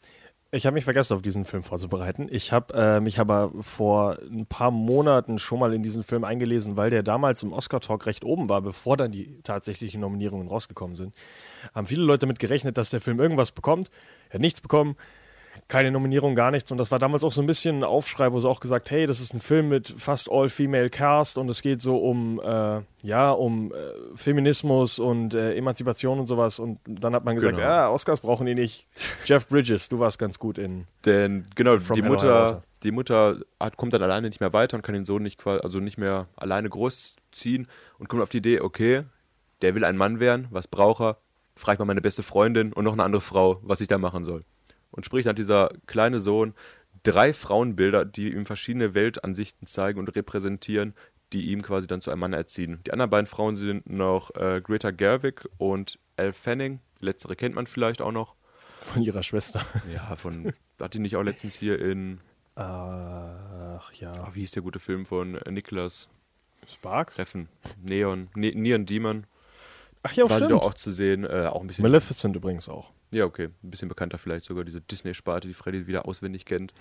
Ich 0.51 0.65
habe 0.65 0.73
mich 0.73 0.85
vergessen, 0.85 1.13
auf 1.13 1.21
diesen 1.21 1.45
Film 1.45 1.63
vorzubereiten. 1.63 2.27
Ich 2.31 2.53
habe 2.53 2.73
äh, 2.73 3.01
mich 3.01 3.19
aber 3.19 3.53
vor 3.61 4.19
ein 4.23 4.47
paar 4.47 4.71
Monaten 4.71 5.39
schon 5.39 5.61
mal 5.61 5.75
in 5.75 5.83
diesen 5.83 6.03
Film 6.03 6.25
eingelesen, 6.25 6.79
weil 6.79 6.89
der 6.89 7.03
damals 7.03 7.43
im 7.43 7.53
Oscar-Talk 7.53 8.07
recht 8.07 8.25
oben 8.25 8.49
war, 8.49 8.63
bevor 8.63 8.97
dann 8.97 9.13
die 9.13 9.43
tatsächlichen 9.43 10.01
Nominierungen 10.01 10.49
rausgekommen 10.49 10.97
sind. 10.97 11.15
Haben 11.75 11.87
viele 11.87 12.03
Leute 12.03 12.21
damit 12.21 12.39
gerechnet, 12.39 12.79
dass 12.79 12.89
der 12.89 13.03
Film 13.03 13.21
irgendwas 13.21 13.53
bekommt. 13.53 13.91
Er 14.31 14.35
hat 14.37 14.41
nichts 14.41 14.63
bekommen. 14.63 14.97
Keine 15.67 15.91
Nominierung, 15.91 16.35
gar 16.35 16.51
nichts. 16.51 16.71
Und 16.71 16.79
das 16.79 16.91
war 16.91 16.99
damals 16.99 17.25
auch 17.25 17.33
so 17.33 17.41
ein 17.41 17.47
bisschen 17.47 17.79
ein 17.79 17.85
Aufschrei, 17.85 18.33
wo 18.33 18.41
sie 18.41 18.49
auch 18.49 18.61
gesagt, 18.61 18.91
hey, 18.91 19.07
das 19.07 19.21
ist 19.21 19.35
ein 19.35 19.41
Film 19.41 19.69
mit 19.69 19.89
fast 19.97 20.31
all-female 20.31 20.91
Cast 20.91 21.39
und 21.39 21.49
es 21.49 21.63
geht 21.63 21.81
so 21.81 21.99
um, 21.99 22.41
äh, 22.41 22.81
ja, 23.03 23.31
um 23.31 23.73
äh, 23.73 23.77
Feminismus 24.15 24.99
und 24.99 25.35
äh, 25.35 25.55
Emanzipation 25.55 26.19
und 26.21 26.27
sowas. 26.27 26.59
Und 26.59 26.79
dann 26.87 27.15
hat 27.15 27.25
man 27.25 27.35
gesagt, 27.35 27.57
Genau. 27.57 27.67
ja, 27.67 27.91
Oscars 27.91 28.21
brauchen 28.21 28.47
die 28.47 28.55
nicht. 28.55 28.87
Jeff 29.25 29.49
Bridges, 29.49 29.89
du 29.89 29.99
warst 29.99 30.19
ganz 30.19 30.39
gut 30.39 30.59
in. 30.59 30.85
Denn 31.05 31.47
genau, 31.55 31.79
From 31.81 31.95
die 31.97 32.03
Mutter, 32.03 32.63
die 32.83 32.93
Mutter 32.93 33.41
hat, 33.59 33.77
kommt 33.77 33.93
dann 33.93 34.03
alleine 34.03 34.29
nicht 34.29 34.41
mehr 34.41 34.53
weiter 34.53 34.77
und 34.77 34.83
kann 34.83 34.95
den 34.95 35.05
Sohn 35.05 35.23
nicht, 35.23 35.45
also 35.47 35.81
nicht 35.81 35.99
mehr 35.99 36.29
alleine 36.37 36.69
großziehen 36.69 37.67
und 37.99 38.09
kommt 38.09 38.23
auf 38.23 38.31
die 38.31 38.39
Idee, 38.39 38.61
okay, 38.61 39.03
der 39.63 39.75
will 39.75 39.85
ein 39.85 39.97
Mann 39.97 40.21
werden, 40.21 40.47
was 40.51 40.69
braucht 40.69 41.01
er? 41.03 41.17
Frag 41.57 41.81
mal 41.81 41.85
meine 41.85 42.01
beste 42.01 42.23
Freundin 42.23 42.73
und 42.73 42.85
noch 42.85 42.93
eine 42.93 43.03
andere 43.03 43.21
Frau, 43.21 43.59
was 43.63 43.81
ich 43.81 43.89
da 43.89 43.99
machen 43.99 44.25
soll. 44.25 44.45
Und 44.91 45.05
sprich, 45.07 45.25
dann 45.25 45.31
hat 45.31 45.39
dieser 45.39 45.71
kleine 45.87 46.19
Sohn 46.19 46.55
drei 47.03 47.33
Frauenbilder, 47.33 48.05
die 48.05 48.33
ihm 48.33 48.47
verschiedene 48.47 48.95
Weltansichten 48.95 49.67
zeigen 49.67 49.99
und 49.99 50.15
repräsentieren, 50.15 50.95
die 51.33 51.51
ihm 51.51 51.63
quasi 51.63 51.87
dann 51.87 52.01
zu 52.01 52.11
einem 52.11 52.21
Mann 52.21 52.33
erziehen. 52.33 52.81
Die 52.87 52.93
anderen 52.93 53.11
beiden 53.11 53.27
Frauen 53.27 53.57
sind 53.57 53.89
noch 53.89 54.35
äh, 54.35 54.61
Greta 54.63 54.91
Gerwig 54.91 55.47
und 55.59 55.99
Elle 56.17 56.33
Fanning. 56.33 56.81
Die 57.01 57.05
letztere 57.05 57.37
kennt 57.37 57.55
man 57.55 57.67
vielleicht 57.67 58.01
auch 58.01 58.13
noch. 58.13 58.35
Von 58.81 59.03
ihrer 59.03 59.23
Schwester. 59.23 59.65
Ja, 59.93 60.17
von. 60.17 60.53
hat 60.81 60.95
die 60.95 60.99
nicht 61.01 61.17
auch 61.17 61.23
letztens 61.23 61.57
hier 61.57 61.79
in. 61.81 62.21
Ach 62.55 63.93
ja. 63.93 64.13
Ah, 64.13 64.31
wie 64.33 64.41
hieß 64.41 64.53
der 64.53 64.63
gute 64.63 64.81
Film 64.81 65.07
von 65.07 65.39
Niklas 65.49 66.09
Sparks? 66.67 67.15
Treffen? 67.15 67.49
Neon. 67.83 68.29
Ne 68.35 68.53
Neon 68.55 68.85
Demon. 68.87 69.27
Ach 70.03 70.13
ja, 70.13 70.25
War 70.25 70.31
sie 70.31 70.45
stimmt. 70.45 70.53
doch 70.53 70.63
auch 70.63 70.75
zu 70.75 70.91
sehen. 70.91 71.25
Äh, 71.25 71.47
auch 71.51 71.61
ein 71.61 71.67
bisschen. 71.67 71.83
Maleficent 71.83 72.37
übrigens 72.37 72.69
auch. 72.69 72.93
Ja, 73.13 73.25
okay. 73.25 73.49
Ein 73.63 73.71
bisschen 73.71 73.89
bekannter 73.89 74.19
vielleicht 74.19 74.45
sogar. 74.45 74.65
Diese 74.65 74.81
Disney-Sparte, 74.81 75.49
die 75.49 75.55
Freddy 75.55 75.87
wieder 75.87 76.07
auswendig 76.07 76.45
kennt. 76.45 76.73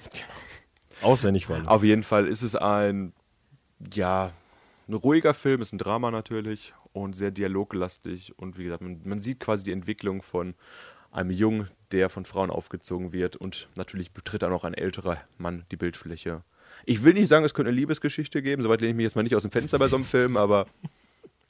Auswendig 1.01 1.45
vor 1.45 1.55
allem. 1.55 1.67
Auf 1.67 1.83
jeden 1.83 2.03
Fall 2.03 2.27
ist 2.27 2.41
es 2.41 2.55
ein. 2.55 3.13
Ja. 3.93 4.31
Ein 4.87 4.93
ruhiger 4.93 5.33
Film, 5.33 5.61
ist 5.61 5.73
ein 5.73 5.77
Drama 5.77 6.11
natürlich 6.11 6.73
und 6.93 7.15
sehr 7.15 7.31
dialoglastig. 7.31 8.37
Und 8.39 8.57
wie 8.57 8.63
gesagt, 8.63 8.81
man, 8.81 9.01
man 9.03 9.21
sieht 9.21 9.39
quasi 9.39 9.65
die 9.65 9.73
Entwicklung 9.73 10.21
von 10.21 10.55
einem 11.11 11.31
Jungen, 11.31 11.69
der 11.91 12.09
von 12.09 12.25
Frauen 12.25 12.49
aufgezogen 12.49 13.11
wird. 13.11 13.35
Und 13.35 13.67
natürlich 13.75 14.11
betritt 14.11 14.43
dann 14.43 14.53
auch 14.53 14.63
ein 14.63 14.73
älterer 14.73 15.17
Mann 15.37 15.65
die 15.71 15.75
Bildfläche. 15.77 16.43
Ich 16.85 17.03
will 17.03 17.13
nicht 17.13 17.27
sagen, 17.27 17.43
es 17.45 17.53
könnte 17.53 17.69
eine 17.69 17.77
Liebesgeschichte 17.77 18.41
geben, 18.41 18.61
soweit 18.61 18.81
lehne 18.81 18.91
ich 18.91 18.95
mich 18.97 19.03
jetzt 19.05 19.15
mal 19.15 19.23
nicht 19.23 19.35
aus 19.35 19.41
dem 19.41 19.51
Fenster 19.51 19.79
bei 19.79 19.87
so 19.87 19.95
einem 19.95 20.05
Film, 20.05 20.37
aber 20.37 20.67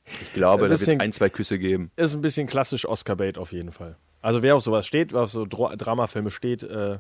Ich 0.07 0.33
glaube, 0.33 0.63
da 0.63 0.69
wird 0.69 0.81
es 0.81 0.99
ein, 0.99 1.11
zwei 1.11 1.29
Küsse 1.29 1.59
geben. 1.59 1.91
Ist 1.95 2.15
ein 2.15 2.21
bisschen 2.21 2.47
klassisch 2.47 2.87
Oscar-Bait 2.87 3.37
auf 3.37 3.51
jeden 3.51 3.71
Fall. 3.71 3.97
Also 4.21 4.41
wer 4.41 4.55
auf 4.55 4.63
sowas 4.63 4.87
steht, 4.87 5.13
wer 5.13 5.21
auf 5.21 5.31
so 5.31 5.45
Dro 5.45 5.69
Dramafilme 5.75 6.31
steht, 6.31 6.63
äh, 6.63 6.99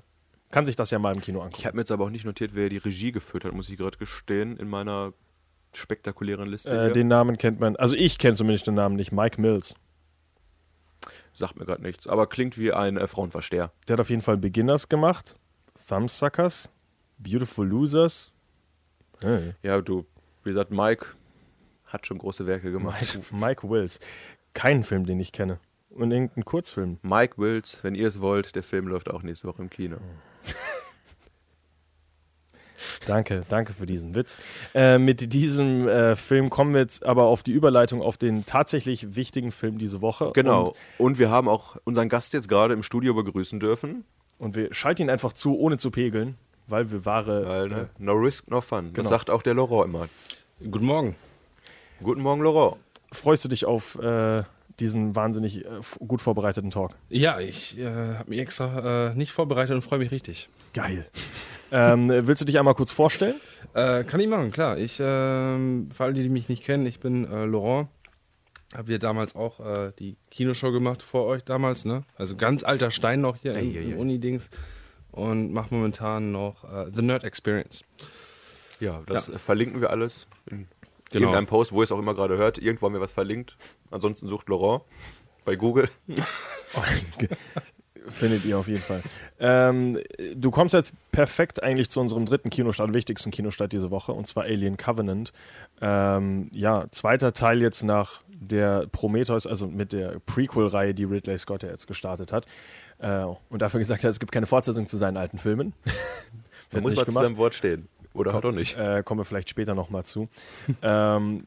kann 0.51 0.65
sich 0.65 0.75
das 0.75 0.91
ja 0.91 0.99
mal 0.99 1.15
im 1.15 1.21
Kino 1.21 1.39
angucken. 1.39 1.59
Ich 1.59 1.65
habe 1.65 1.75
mir 1.75 1.81
jetzt 1.81 1.91
aber 1.91 2.05
auch 2.05 2.09
nicht 2.09 2.25
notiert, 2.25 2.51
wer 2.53 2.69
die 2.69 2.77
Regie 2.77 3.11
geführt 3.11 3.45
hat, 3.45 3.53
muss 3.53 3.69
ich 3.69 3.77
gerade 3.77 3.97
gestehen, 3.97 4.57
in 4.57 4.69
meiner 4.69 5.13
spektakulären 5.73 6.47
Liste. 6.47 6.69
Äh, 6.69 6.85
hier. 6.85 6.93
den 6.93 7.07
Namen 7.07 7.37
kennt 7.37 7.59
man, 7.59 7.75
also 7.75 7.95
ich 7.95 8.17
kenne 8.17 8.35
zumindest 8.35 8.67
den 8.67 8.75
Namen 8.75 8.95
nicht, 8.95 9.11
Mike 9.11 9.39
Mills. 9.41 9.75
Sagt 11.33 11.57
mir 11.57 11.65
gerade 11.65 11.83
nichts, 11.83 12.07
aber 12.07 12.27
klingt 12.27 12.57
wie 12.57 12.73
ein 12.73 12.97
äh, 12.97 13.07
Frauenversteher. 13.07 13.71
Der 13.87 13.93
hat 13.93 13.99
auf 13.99 14.09
jeden 14.09 14.21
Fall 14.21 14.37
Beginners 14.37 14.89
gemacht, 14.89 15.35
Thumbsuckers, 15.87 16.69
Beautiful 17.19 17.67
Losers. 17.67 18.33
Hey. 19.21 19.53
Ja, 19.63 19.81
du, 19.81 20.05
wie 20.43 20.51
gesagt, 20.51 20.71
Mike 20.71 21.07
hat 21.87 22.05
schon 22.05 22.17
große 22.17 22.45
Werke 22.45 22.71
gemacht. 22.71 23.17
Mike, 23.31 23.35
Mike 23.35 23.69
Wills. 23.69 23.99
Keinen 24.53 24.83
Film, 24.83 25.05
den 25.05 25.19
ich 25.19 25.31
kenne. 25.31 25.59
Und 25.89 26.11
irgendein 26.11 26.45
Kurzfilm. 26.45 26.99
Mike 27.01 27.37
Wills, 27.37 27.79
wenn 27.83 27.95
ihr 27.95 28.07
es 28.07 28.21
wollt, 28.21 28.55
der 28.55 28.63
Film 28.63 28.87
läuft 28.87 29.09
auch 29.09 29.23
nächste 29.23 29.47
Woche 29.47 29.61
im 29.61 29.69
Kino. 29.69 29.97
Danke, 33.07 33.43
danke 33.49 33.73
für 33.73 33.85
diesen 33.85 34.15
Witz. 34.15 34.37
Äh, 34.75 34.99
mit 34.99 35.33
diesem 35.33 35.87
äh, 35.87 36.15
Film 36.15 36.49
kommen 36.49 36.73
wir 36.73 36.81
jetzt 36.81 37.05
aber 37.05 37.23
auf 37.23 37.41
die 37.41 37.51
Überleitung 37.51 38.01
auf 38.01 38.17
den 38.17 38.45
tatsächlich 38.45 39.15
wichtigen 39.15 39.51
Film 39.51 39.77
diese 39.77 40.01
Woche. 40.01 40.31
Genau. 40.33 40.75
Und, 40.97 41.17
wir 41.17 41.29
haben 41.29 41.47
auch 41.47 41.77
unseren 41.85 42.09
Gast 42.09 42.33
jetzt 42.33 42.49
gerade 42.49 42.73
im 42.73 42.83
Studio 42.83 43.13
begrüßen 43.13 43.59
dürfen, 43.59 44.03
Und, 44.37 44.47
und 44.47 44.55
wir 44.55 44.73
schalten 44.73 45.03
ihn 45.03 45.09
einfach 45.09 45.33
zu, 45.33 45.57
ohne 45.57 45.77
zu 45.77 45.89
pegeln, 45.89 46.35
weil 46.67 46.91
wir 46.91 47.05
wahre. 47.05 47.47
weil 47.47 47.69
ne, 47.69 47.89
no 47.97 48.13
risk, 48.13 48.49
no 48.49 48.61
fun. 48.61 48.93
Genau. 48.93 48.93
Das 48.93 49.09
sagt 49.09 49.29
auch 49.29 49.41
der 49.41 49.55
Laurent 49.55 49.85
immer. 49.85 50.07
Guten 50.59 50.85
Morgen. 50.85 51.15
Guten 52.03 52.21
Morgen, 52.21 52.43
Laurent. 52.43 52.77
Freust 53.11 53.43
du 53.43 53.49
dich 53.49 53.65
auf 53.65 53.97
äh, 53.99 54.43
diesen 54.79 55.15
wahnsinnig 55.15 55.65
äh, 55.65 55.69
gut 56.07 56.21
vorbereiteten 56.21 56.69
Talk? 56.69 56.91
Ja, 57.09 57.39
ich 57.39 57.77
äh, 57.79 57.87
habe 57.87 58.29
mich 58.29 58.39
extra 58.39 59.09
äh, 59.09 59.15
nicht 59.15 59.31
vorbereitet 59.31 59.73
und 59.73 59.81
freue 59.81 59.99
mich 59.99 60.11
richtig. 60.11 60.47
Geil. 60.73 61.07
ähm, 61.71 62.09
willst 62.09 62.41
du 62.41 62.45
dich 62.45 62.59
einmal 62.59 62.75
kurz 62.75 62.91
vorstellen? 62.91 63.35
Äh, 63.73 64.03
kann 64.03 64.19
ich 64.19 64.27
machen, 64.27 64.51
klar. 64.51 64.77
Ich, 64.77 64.99
ähm, 64.99 65.89
für 65.91 66.03
alle, 66.03 66.13
die 66.13 66.29
mich 66.29 66.49
nicht 66.49 66.63
kennen, 66.63 66.85
ich 66.85 66.99
bin 66.99 67.25
äh, 67.25 67.45
Laurent. 67.45 67.87
Habe 68.75 68.91
hier 68.91 68.99
damals 68.99 69.35
auch 69.35 69.59
äh, 69.59 69.91
die 69.97 70.17
Kinoshow 70.29 70.71
gemacht 70.71 71.01
vor 71.01 71.25
euch 71.25 71.43
damals, 71.43 71.85
ne? 71.85 72.03
Also 72.15 72.35
ganz 72.35 72.63
alter 72.63 72.91
Stein 72.91 73.21
noch 73.21 73.37
hier 73.37 73.55
im, 73.55 73.57
ei, 73.57 73.79
im 73.79 73.93
ei. 73.93 73.97
Uni-Dings. 73.97 74.49
Und 75.11 75.51
mache 75.51 75.73
momentan 75.73 76.31
noch 76.31 76.63
äh, 76.63 76.91
The 76.93 77.01
Nerd 77.01 77.23
Experience. 77.23 77.83
Ja, 78.79 79.01
das 79.07 79.29
äh, 79.29 79.39
verlinken 79.39 79.81
wir 79.81 79.89
alles 79.89 80.27
in 80.51 80.67
Genau. 81.11 81.23
irgendeinem 81.23 81.47
Post, 81.47 81.71
wo 81.71 81.81
ihr 81.81 81.85
es 81.85 81.91
auch 81.91 81.99
immer 81.99 82.13
gerade 82.13 82.37
hört. 82.37 82.57
Irgendwo 82.57 82.85
haben 82.85 82.93
wir 82.93 83.01
was 83.01 83.11
verlinkt. 83.11 83.57
Ansonsten 83.91 84.27
sucht 84.27 84.49
Laurent 84.49 84.83
bei 85.45 85.55
Google. 85.55 85.89
Findet 88.09 88.45
ihr 88.45 88.57
auf 88.57 88.67
jeden 88.67 88.81
Fall. 88.81 89.03
Ähm, 89.39 89.97
du 90.35 90.49
kommst 90.49 90.73
jetzt 90.73 90.93
perfekt 91.11 91.61
eigentlich 91.61 91.89
zu 91.89 91.99
unserem 91.99 92.25
dritten 92.25 92.49
Kinostart, 92.49 92.93
wichtigsten 92.93 93.31
Kinostart 93.31 93.73
diese 93.73 93.91
Woche, 93.91 94.13
und 94.13 94.27
zwar 94.27 94.45
Alien 94.45 94.77
Covenant. 94.77 95.33
Ähm, 95.81 96.49
ja, 96.53 96.85
zweiter 96.91 97.33
Teil 97.33 97.61
jetzt 97.61 97.83
nach 97.83 98.21
der 98.29 98.87
Prometheus, 98.87 99.45
also 99.45 99.67
mit 99.67 99.91
der 99.91 100.19
Prequel-Reihe, 100.25 100.93
die 100.93 101.03
Ridley 101.03 101.37
Scott 101.37 101.63
ja 101.63 101.69
jetzt 101.69 101.87
gestartet 101.87 102.31
hat. 102.31 102.45
Äh, 102.99 103.25
und 103.49 103.61
dafür 103.61 103.79
gesagt 103.79 104.03
hat, 104.03 104.11
es 104.11 104.19
gibt 104.19 104.31
keine 104.31 104.47
Fortsetzung 104.47 104.87
zu 104.87 104.95
seinen 104.95 105.17
alten 105.17 105.37
Filmen. 105.37 105.73
Da 106.69 106.81
muss 106.81 106.91
nicht 106.91 106.97
man 106.97 107.05
zu 107.05 107.11
gemacht. 107.11 107.23
seinem 107.23 107.37
Wort 107.37 107.55
stehen. 107.55 107.87
Oder 108.13 108.33
halt 108.33 108.45
auch 108.45 108.51
nicht. 108.51 108.77
Äh, 108.77 109.03
kommen 109.03 109.19
wir 109.19 109.25
vielleicht 109.25 109.49
später 109.49 109.75
nochmal 109.75 110.03
zu. 110.03 110.27
ähm, 110.81 111.43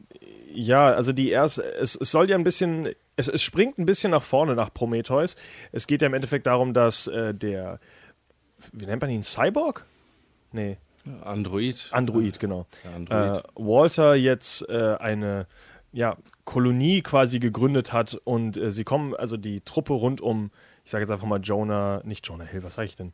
ja, 0.53 0.87
also 0.87 1.13
die 1.13 1.31
erste, 1.31 1.65
es, 1.75 1.97
es 1.97 2.11
soll 2.11 2.31
ja 2.31 2.37
ein 2.37 2.45
bisschen, 2.45 2.89
es, 3.17 3.29
es 3.29 3.43
springt 3.43 3.79
ein 3.79 3.87
bisschen 3.87 4.11
nach 4.13 4.23
vorne 4.23 4.55
nach 4.55 4.73
Prometheus. 4.73 5.37
Es 5.73 5.87
geht 5.87 6.03
ja 6.03 6.07
im 6.07 6.15
Endeffekt 6.15 6.47
darum, 6.47 6.73
dass 6.75 7.07
äh, 7.07 7.35
der, 7.35 7.81
wie 8.73 8.87
nennt 8.87 9.01
man 9.01 9.11
ihn, 9.11 9.23
Cyborg? 9.23 9.87
Nee, 10.53 10.79
Android. 11.23 11.89
Android, 11.93 12.39
genau. 12.39 12.67
Ja, 12.85 12.97
Android. 12.97 13.45
Äh, 13.45 13.49
Walter 13.55 14.15
jetzt 14.15 14.69
äh, 14.69 14.97
eine 14.99 15.47
ja, 15.93 16.17
Kolonie 16.45 17.03
quasi 17.03 17.41
gegründet 17.41 17.93
hat 17.93 18.21
und 18.25 18.57
äh, 18.57 18.71
sie 18.71 18.85
kommen, 18.85 19.15
also 19.15 19.37
die 19.37 19.61
Truppe 19.63 19.93
rund 19.95 20.21
um, 20.21 20.51
ich 20.85 20.91
sage 20.91 21.03
jetzt 21.03 21.11
einfach 21.11 21.27
mal 21.27 21.41
Jonah, 21.41 22.01
nicht 22.05 22.27
Jonah 22.27 22.45
Hill, 22.45 22.63
was 22.63 22.75
sage 22.75 22.87
ich 22.87 22.97
denn? 22.97 23.13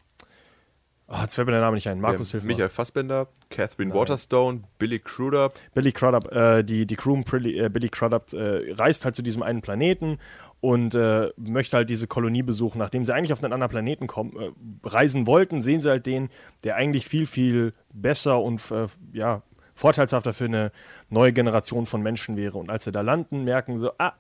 Ah, 1.09 1.23
jetzt 1.23 1.35
fällt 1.35 1.47
mir 1.47 1.53
der 1.53 1.61
Name 1.61 1.77
nicht 1.77 1.89
ein. 1.89 2.01
Markus, 2.01 2.33
Ja, 2.33 2.33
hilf 2.33 2.45
mal. 2.45 2.49
Michael 2.49 2.69
Fassbender, 2.69 3.29
Catherine 3.49 3.95
Waterstone, 3.95 4.65
Billy 4.79 4.99
Crudup. 4.99 5.55
Billy 5.73 5.93
Crudup, 5.93 6.33
äh, 6.33 6.65
die, 6.65 6.85
die 6.85 6.97
Crew 6.97 7.23
Billy, 7.23 7.59
äh, 7.61 7.69
Billy 7.69 7.89
Crudup 7.89 8.33
äh, 8.33 8.73
reist 8.73 9.05
halt 9.05 9.15
zu 9.15 9.23
diesem 9.23 9.45
einen 9.45 9.63
Planeten 9.63 10.19
und 10.61 10.97
äh, 10.97 11.31
möchte 11.37 11.77
halt 11.77 11.91
diese 11.91 12.09
Kolonie 12.09 12.43
besuchen. 12.43 12.79
Nachdem 12.79 13.05
sie 13.05 13.15
eigentlich 13.15 13.33
auf 13.33 13.43
einen 13.43 13.53
anderen 13.53 13.71
Planeten 13.71 14.09
kommen, 14.09 14.37
äh, 14.37 14.51
reisen 14.83 15.29
wollten, 15.29 15.63
sehen 15.63 15.81
sie 15.81 15.91
halt 15.91 16.07
den, 16.07 16.29
der 16.65 16.75
eigentlich 16.75 17.07
viel, 17.07 17.27
viel 17.27 17.73
besser 17.93 18.41
und 18.41 18.61
äh, 18.73 18.87
ja, 19.13 19.43
vorteilshafter 19.75 20.33
für 20.33 20.47
eine 20.47 20.73
neue 21.09 21.33
Generation 21.33 21.87
von 21.87 22.03
Menschen 22.03 22.37
wäre. 22.37 22.59
Und 22.59 22.69
als 22.69 22.83
sie 22.83 22.91
da 22.91 23.03
landen, 23.03 23.45
merken 23.45 23.79
sie, 23.79 23.93
ah, 24.01 24.15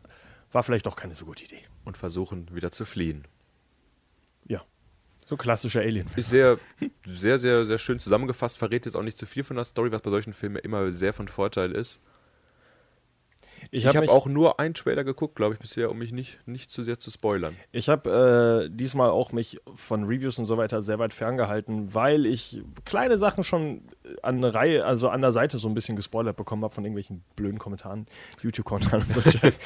war 0.52 0.62
vielleicht 0.62 0.86
doch 0.86 0.94
keine 0.94 1.16
so 1.16 1.24
gute 1.24 1.44
Idee. 1.44 1.58
und 1.84 1.96
versuchen 1.96 2.48
wieder 2.52 2.70
zu 2.70 2.84
fliehen. 2.84 3.24
So 5.28 5.36
klassischer 5.36 5.80
Alien. 5.80 6.06
Ist 6.14 6.30
sehr, 6.30 6.56
sehr, 7.04 7.40
sehr, 7.40 7.66
sehr 7.66 7.78
schön 7.78 7.98
zusammengefasst, 7.98 8.58
verrät 8.58 8.86
jetzt 8.86 8.94
auch 8.94 9.02
nicht 9.02 9.18
zu 9.18 9.26
viel 9.26 9.42
von 9.42 9.56
der 9.56 9.64
Story, 9.64 9.90
was 9.90 10.00
bei 10.00 10.10
solchen 10.10 10.32
Filmen 10.32 10.56
immer 10.56 10.92
sehr 10.92 11.12
von 11.12 11.26
Vorteil 11.26 11.72
ist. 11.72 12.00
Ich 13.70 13.86
hab 13.86 13.94
habe 13.94 14.06
mich- 14.06 14.10
auch 14.10 14.26
nur 14.26 14.60
einen 14.60 14.74
Trailer 14.74 15.04
geguckt, 15.04 15.34
glaube 15.36 15.54
ich, 15.54 15.60
bisher, 15.60 15.90
um 15.90 15.98
mich 15.98 16.12
nicht, 16.12 16.38
nicht 16.46 16.70
zu 16.70 16.82
sehr 16.82 16.98
zu 16.98 17.10
spoilern. 17.10 17.56
Ich 17.72 17.88
habe 17.88 18.66
äh, 18.68 18.70
diesmal 18.74 19.10
auch 19.10 19.32
mich 19.32 19.58
von 19.74 20.04
Reviews 20.04 20.38
und 20.38 20.44
so 20.46 20.56
weiter 20.56 20.82
sehr 20.82 20.98
weit 20.98 21.12
ferngehalten, 21.12 21.94
weil 21.94 22.26
ich 22.26 22.62
kleine 22.84 23.18
Sachen 23.18 23.44
schon 23.44 23.82
an 24.22 24.40
der 24.40 24.54
Reihe, 24.54 24.84
also 24.84 25.08
an 25.08 25.20
der 25.20 25.32
Seite 25.32 25.58
so 25.58 25.68
ein 25.68 25.74
bisschen 25.74 25.96
gespoilert 25.96 26.36
bekommen 26.36 26.62
habe 26.64 26.74
von 26.74 26.84
irgendwelchen 26.84 27.22
blöden 27.34 27.58
Kommentaren, 27.58 28.06
YouTube-Kommentaren 28.42 29.02
und 29.02 29.12
so 29.12 29.20
Scheiß, 29.30 29.58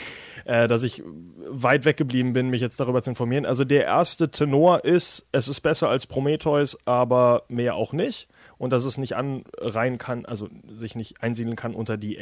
äh, 0.46 0.66
dass 0.68 0.83
ich 0.83 1.03
weit 1.48 1.85
weggeblieben 1.85 2.33
bin, 2.33 2.48
mich 2.48 2.61
jetzt 2.61 2.81
darüber 2.81 3.03
zu 3.03 3.11
informieren. 3.11 3.46
Also 3.46 3.64
der 3.64 3.85
erste 3.85 4.31
Tenor 4.31 4.85
ist, 4.85 5.26
es 5.33 5.48
ist 5.48 5.61
besser 5.61 5.88
als 5.88 6.07
Prometheus, 6.07 6.79
aber 6.87 7.42
mehr 7.48 7.74
auch 7.74 7.92
nicht. 7.92 8.29
Und 8.59 8.72
dass 8.74 8.85
es 8.85 8.98
nicht 8.98 9.16
anreihen 9.16 9.96
kann, 9.96 10.26
also 10.26 10.48
sich 10.68 10.94
nicht 10.94 11.22
einsiedeln 11.22 11.57
kann 11.57 11.74
unter 11.74 11.96
die 11.96 12.16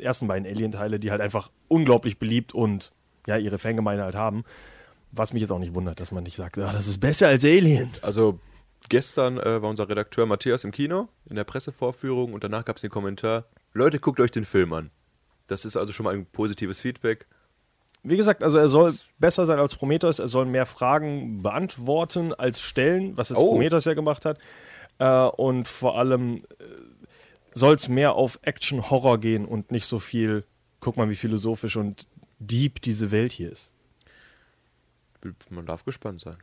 ersten 0.00 0.26
beiden 0.28 0.46
Alien-Teile, 0.46 1.00
die 1.00 1.07
halt 1.10 1.20
einfach 1.20 1.50
unglaublich 1.68 2.18
beliebt 2.18 2.54
und 2.54 2.92
ja, 3.26 3.36
ihre 3.36 3.58
Fangemeinde 3.58 4.04
halt 4.04 4.14
haben. 4.14 4.44
Was 5.10 5.32
mich 5.32 5.40
jetzt 5.42 5.50
auch 5.50 5.58
nicht 5.58 5.74
wundert, 5.74 6.00
dass 6.00 6.12
man 6.12 6.24
nicht 6.24 6.36
sagt, 6.36 6.58
ah, 6.58 6.72
das 6.72 6.86
ist 6.86 6.98
besser 7.00 7.28
als 7.28 7.44
Alien. 7.44 7.90
Also 8.02 8.40
gestern 8.88 9.38
äh, 9.38 9.62
war 9.62 9.70
unser 9.70 9.88
Redakteur 9.88 10.26
Matthias 10.26 10.64
im 10.64 10.70
Kino 10.70 11.08
in 11.28 11.36
der 11.36 11.44
Pressevorführung 11.44 12.32
und 12.34 12.44
danach 12.44 12.64
gab 12.64 12.76
es 12.76 12.82
den 12.82 12.90
Kommentar, 12.90 13.44
Leute, 13.72 13.98
guckt 14.00 14.20
euch 14.20 14.30
den 14.30 14.44
Film 14.44 14.72
an. 14.72 14.90
Das 15.46 15.64
ist 15.64 15.76
also 15.76 15.92
schon 15.92 16.04
mal 16.04 16.14
ein 16.14 16.26
positives 16.26 16.80
Feedback. 16.80 17.26
Wie 18.02 18.16
gesagt, 18.16 18.42
also 18.42 18.58
er 18.58 18.68
soll 18.68 18.94
besser 19.18 19.44
sein 19.46 19.58
als 19.58 19.74
Prometheus, 19.74 20.18
er 20.18 20.28
soll 20.28 20.46
mehr 20.46 20.66
Fragen 20.66 21.42
beantworten 21.42 22.32
als 22.34 22.60
stellen, 22.60 23.16
was 23.16 23.30
jetzt 23.30 23.38
Oh. 23.38 23.52
Prometheus 23.52 23.86
ja 23.86 23.94
gemacht 23.94 24.24
hat. 24.24 24.38
Äh, 24.98 25.08
und 25.08 25.66
vor 25.68 25.98
allem 25.98 26.38
soll 27.52 27.74
es 27.74 27.88
mehr 27.88 28.14
auf 28.14 28.38
Action-Horror 28.42 29.18
gehen 29.18 29.44
und 29.46 29.70
nicht 29.72 29.86
so 29.86 29.98
viel, 29.98 30.44
guck 30.80 30.96
mal, 30.96 31.10
wie 31.10 31.16
philosophisch 31.16 31.76
und 31.76 32.06
deep 32.38 32.80
diese 32.82 33.10
Welt 33.10 33.32
hier 33.32 33.50
ist. 33.50 33.70
Man 35.50 35.66
darf 35.66 35.84
gespannt 35.84 36.20
sein. 36.20 36.36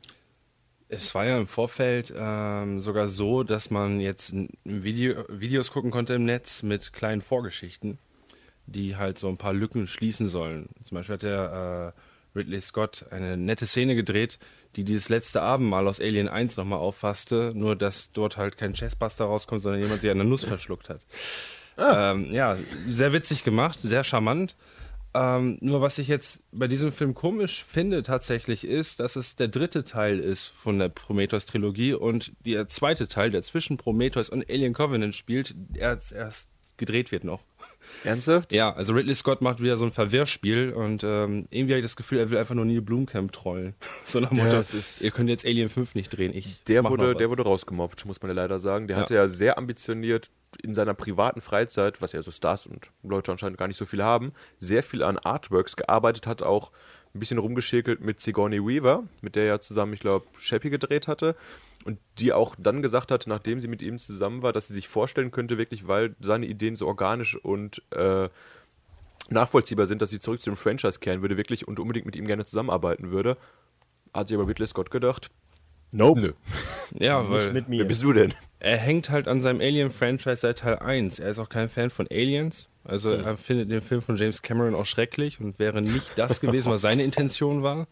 Es 0.88 1.16
war 1.16 1.26
ja 1.26 1.38
im 1.38 1.48
Vorfeld 1.48 2.14
ähm, 2.16 2.80
sogar 2.80 3.08
so, 3.08 3.44
dass 3.44 3.72
man 3.72 4.00
jetzt 4.00 4.36
Video, 4.64 5.24
Videos 5.30 5.72
gucken 5.72 5.92
konnte 5.92 6.14
im 6.14 6.26
Netz 6.26 6.62
mit 6.62 6.94
kleinen 6.94 7.22
Vorgeschichten, 7.22 7.98
die 8.68 8.96
halt 8.96 9.18
so 9.18 9.28
ein 9.28 9.38
paar 9.38 9.54
Lücken 9.54 9.88
schließen 9.88 10.28
sollen. 10.28 10.70
Zum 10.84 10.96
Beispiel 10.96 11.14
hat 11.14 11.24
der 11.24 11.94
äh, 11.96 12.38
Ridley 12.38 12.62
Scott 12.62 13.06
eine 13.10 13.38
nette 13.38 13.66
Szene 13.66 13.96
gedreht, 13.96 14.38
die 14.76 14.84
dieses 14.84 15.10
letzte 15.10 15.42
Abendmahl 15.42 15.88
aus 15.88 16.00
Alien 16.00 16.28
1 16.28 16.58
nochmal 16.58 16.80
auffasste, 16.80 17.54
nur 17.56 17.76
dass 17.76 18.12
dort 18.12 18.38
halt 18.38 18.58
kein 18.58 18.74
Chestbuster 18.74 19.26
rauskommt, 19.26 19.62
sondern 19.62 19.82
jemand 19.82 20.02
sich 20.02 20.12
an 20.12 20.18
der 20.18 20.28
Nuss 20.28 20.44
verschluckt 20.44 20.90
hat. 20.90 21.02
Ähm, 21.78 22.32
ja, 22.32 22.58
sehr 22.88 23.14
witzig 23.14 23.44
gemacht, 23.44 23.80
sehr 23.82 24.04
charmant. 24.04 24.56
Ähm, 25.14 25.58
nur 25.62 25.80
was 25.82 25.98
ich 25.98 26.10
jetzt 26.10 26.42
bei 26.52 26.68
diesem 26.68 26.92
Film 26.92 27.14
komisch 27.14 27.64
finde 27.64 28.04
tatsächlich 28.04 28.66
ist, 28.66 29.00
dass 29.00 29.16
es 29.16 29.38
der 29.38 29.48
dritte 29.48 29.86
Teil 29.86 30.20
ist 30.20 30.46
von 30.58 30.78
der 30.78 30.90
Prometheus-Trilogie 30.90 31.94
und 31.94 32.34
der 32.46 32.68
zweite 32.68 33.08
Teil, 33.08 33.30
der 33.32 33.42
zwischen 33.42 33.78
Prometheus 33.78 34.28
und 34.30 34.50
Alien 34.50 34.74
Covenant 34.74 35.16
spielt, 35.16 35.56
erst, 35.74 36.12
erst 36.12 36.50
gedreht 36.78 37.14
wird 37.14 37.24
noch. 37.24 37.44
Ernsthaft? 38.04 38.52
Ja, 38.52 38.74
also 38.74 38.92
Ridley 38.94 39.16
Scott 39.16 39.42
macht 39.42 39.62
wieder 39.62 39.78
so 39.78 39.86
ein 39.86 39.92
Verwirrspiel 39.92 40.72
und 40.74 41.06
ähm, 41.06 41.48
irgendwie 41.50 41.74
habe 41.74 41.80
ich 41.80 41.86
das 41.86 41.96
Gefühl, 41.96 42.18
er 42.20 42.30
will 42.30 42.38
einfach 42.38 42.56
nur 42.56 42.66
Neil 42.66 42.82
Blomkamp 42.82 43.32
trollen. 43.32 43.74
So 44.06 44.20
nach 44.20 44.32
Motto, 44.32 44.58
es 44.58 44.74
ist- 44.74 45.02
ihr 45.02 45.12
könnt 45.12 45.30
jetzt 45.30 45.46
Alien 45.46 45.70
5 45.70 45.96
nicht 45.96 46.10
drehen. 46.10 46.36
Ich 46.36 46.62
Der 46.66 46.84
wurde, 46.84 47.16
der 47.16 47.30
wurde 47.30 47.44
rausgemobbt, 47.44 48.06
muss 48.06 48.22
man 48.22 48.32
ja 48.32 48.36
leider 48.36 48.60
sagen. 48.60 48.88
Der 48.88 48.98
Ja. 48.98 49.04
hatte 49.04 49.16
ja 49.16 49.28
sehr 49.30 49.58
ambitioniert 49.58 50.30
in 50.62 50.74
seiner 50.74 50.94
privaten 50.94 51.42
Freizeit, 51.42 52.02
was 52.02 52.12
ja 52.12 52.22
so 52.22 52.32
Stars 52.32 52.66
und 52.66 52.90
Leute 53.04 53.32
anscheinend 53.32 53.58
gar 53.58 53.68
nicht 53.68 53.78
so 53.78 53.86
viel 53.86 54.04
haben, 54.04 54.34
sehr 54.60 54.84
viel 54.84 55.04
an 55.04 55.18
Artworks 55.18 55.76
gearbeitet 55.76 56.28
hat, 56.28 56.44
auch 56.44 56.72
ein 57.14 57.20
bisschen 57.20 57.38
rumgeschäkelt 57.38 58.02
mit 58.02 58.20
Sigourney 58.20 58.66
Weaver, 58.66 59.04
mit 59.22 59.36
der 59.36 59.46
er 59.46 59.62
zusammen, 59.62 59.94
ich 59.94 60.02
glaube, 60.02 60.26
Chappie 60.38 60.70
gedreht 60.70 61.08
hatte. 61.08 61.36
Und 61.86 62.00
die 62.18 62.34
auch 62.34 62.56
dann 62.58 62.82
gesagt 62.82 63.12
hat, 63.12 63.28
nachdem 63.28 63.60
sie 63.60 63.68
mit 63.68 63.82
ihm 63.82 64.00
zusammen 64.00 64.42
war, 64.42 64.54
dass 64.54 64.68
sie 64.68 64.74
sich 64.74 64.88
vorstellen 64.88 65.32
könnte, 65.32 65.58
wirklich, 65.58 65.88
weil 65.88 66.16
seine 66.20 66.48
Ideen 66.48 66.76
so 66.76 66.88
organisch 66.88 67.36
und 67.36 67.84
äh, 67.92 68.30
nachvollziehbar 69.30 69.86
sind, 69.86 70.02
dass 70.02 70.10
sie 70.10 70.20
zurück 70.20 70.42
zu 70.42 70.50
dem 70.50 70.58
Franchise 70.58 71.00
kehren 71.00 71.22
würde, 71.22 71.38
wirklich 71.38 71.68
und 71.68 71.80
unbedingt 71.80 72.06
mit 72.06 72.16
ihm 72.16 72.26
gerne 72.26 72.46
zusammenarbeiten 72.46 73.12
würde. 73.12 73.38
Hat 74.14 74.28
sich 74.28 74.38
aber 74.38 74.48
Ridley 74.48 74.68
Scott 74.68 74.92
gedacht, 74.92 75.30
Nope. 75.92 76.20
nö, 76.22 76.34
Ja, 77.00 77.30
weil 77.30 77.54
mit 77.54 77.66
wer 77.68 77.78
mir. 77.78 77.86
bist 77.86 78.04
du 78.04 78.14
denn? 78.14 78.34
er 78.60 78.78
hängt 78.78 79.10
halt 79.10 79.28
an 79.28 79.40
seinem 79.40 79.62
Alien-Franchise 79.62 80.38
seit 80.38 80.60
Teil 80.60 80.80
1. 80.80 81.20
Er 81.20 81.30
ist 81.30 81.40
auch 81.40 81.50
kein 81.50 81.70
Fan 81.70 81.90
von 81.90 82.08
Aliens. 82.10 82.68
Also 82.84 83.12
er 83.12 83.36
findet 83.38 83.72
den 83.72 83.82
Film 83.82 84.02
von 84.02 84.16
James 84.16 84.42
Cameron 84.42 84.76
auch 84.76 84.86
schrecklich 84.86 85.40
und 85.40 85.58
wäre 85.60 85.82
nicht 85.82 86.12
das 86.18 86.40
gewesen, 86.40 86.72
was 86.72 86.82
seine 86.82 87.04
Intention 87.04 87.64
war. 87.64 87.88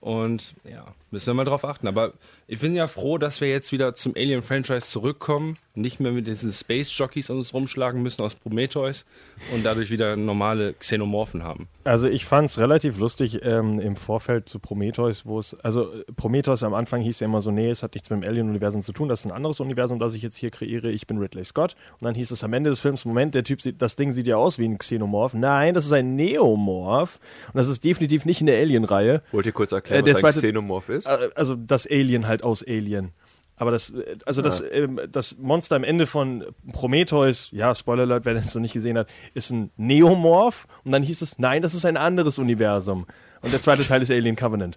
Und 0.00 0.54
ja, 0.64 0.84
müssen 1.10 1.26
wir 1.28 1.34
mal 1.34 1.44
drauf 1.44 1.64
achten. 1.64 1.86
Aber 1.88 2.12
ich 2.46 2.60
bin 2.60 2.74
ja 2.74 2.86
froh, 2.88 3.18
dass 3.18 3.40
wir 3.40 3.48
jetzt 3.48 3.72
wieder 3.72 3.94
zum 3.94 4.14
Alien-Franchise 4.16 4.86
zurückkommen. 4.86 5.56
Nicht 5.78 6.00
mehr 6.00 6.10
mit 6.12 6.26
diesen 6.26 6.52
Space-Jockeys 6.52 7.28
uns 7.28 7.52
rumschlagen 7.52 8.00
müssen 8.02 8.22
aus 8.22 8.34
Prometheus 8.34 9.04
und 9.52 9.62
dadurch 9.62 9.90
wieder 9.90 10.16
normale 10.16 10.72
Xenomorphen 10.72 11.42
haben. 11.42 11.68
Also 11.84 12.08
ich 12.08 12.24
fand 12.24 12.48
es 12.48 12.58
relativ 12.58 12.96
lustig 12.98 13.40
ähm, 13.42 13.78
im 13.78 13.94
Vorfeld 13.96 14.48
zu 14.48 14.58
Prometheus, 14.58 15.26
wo 15.26 15.38
es, 15.38 15.52
also 15.60 15.92
äh, 15.92 16.04
Prometheus 16.16 16.62
am 16.62 16.72
Anfang 16.72 17.02
hieß 17.02 17.20
ja 17.20 17.26
immer 17.26 17.42
so, 17.42 17.50
nee, 17.50 17.68
es 17.68 17.82
hat 17.82 17.92
nichts 17.94 18.08
mit 18.08 18.22
dem 18.22 18.26
Alien-Universum 18.26 18.82
zu 18.82 18.92
tun, 18.94 19.10
das 19.10 19.20
ist 19.20 19.26
ein 19.30 19.36
anderes 19.36 19.60
Universum, 19.60 19.98
das 19.98 20.14
ich 20.14 20.22
jetzt 20.22 20.36
hier 20.36 20.50
kreiere, 20.50 20.90
ich 20.90 21.06
bin 21.06 21.18
Ridley 21.18 21.44
Scott. 21.44 21.76
Und 22.00 22.06
dann 22.06 22.14
hieß 22.14 22.30
es 22.30 22.42
am 22.42 22.54
Ende 22.54 22.70
des 22.70 22.80
Films, 22.80 23.04
Moment, 23.04 23.34
der 23.34 23.44
Typ 23.44 23.60
sieht, 23.60 23.82
das 23.82 23.96
Ding 23.96 24.12
sieht 24.12 24.26
ja 24.26 24.36
aus 24.36 24.58
wie 24.58 24.64
ein 24.66 24.78
Xenomorph. 24.78 25.34
Nein, 25.34 25.74
das 25.74 25.84
ist 25.84 25.92
ein 25.92 26.16
Neomorph 26.16 27.20
und 27.48 27.56
das 27.58 27.68
ist 27.68 27.84
definitiv 27.84 28.24
nicht 28.24 28.40
in 28.40 28.46
der 28.46 28.58
Alien-Reihe. 28.60 29.20
Wollt 29.32 29.44
ihr 29.44 29.52
kurz 29.52 29.72
Äh, 29.72 29.76
erklären, 29.76 30.04
der 30.06 30.14
was 30.14 30.24
ein 30.24 30.32
zweite- 30.32 30.46
Xenomorph 30.46 30.88
ist? 30.88 30.95
Äh, 31.04 31.28
Also 31.34 31.54
das 31.56 31.86
Alien 31.86 32.26
halt 32.26 32.42
aus 32.42 32.62
Alien. 32.66 33.12
Aber 33.58 33.70
das, 33.70 33.90
äh, 33.90 34.16
also 34.24 34.40
das, 34.42 34.62
ähm, 34.70 35.00
das 35.12 35.36
Monster 35.38 35.76
am 35.76 35.84
Ende 35.84 36.06
von 36.06 36.44
Prometheus, 36.72 37.50
ja, 37.52 37.74
Spoiler 37.74 38.02
Alert, 38.04 38.24
wer 38.24 38.34
das 38.34 38.54
noch 38.54 38.62
nicht 38.62 38.72
gesehen 38.74 38.96
hat, 38.96 39.08
ist 39.34 39.50
ein 39.50 39.70
Neomorph. 39.76 40.64
Und 40.84 40.92
dann 40.92 41.02
hieß 41.02 41.20
es, 41.22 41.38
nein, 41.38 41.60
das 41.62 41.74
ist 41.74 41.84
ein 41.84 41.96
anderes 41.98 42.38
Universum. 42.38 43.06
Und 43.42 43.52
der 43.52 43.60
zweite 43.60 43.84
Teil 43.84 44.00
ist 44.02 44.10
Alien 44.10 44.36
Covenant. 44.36 44.76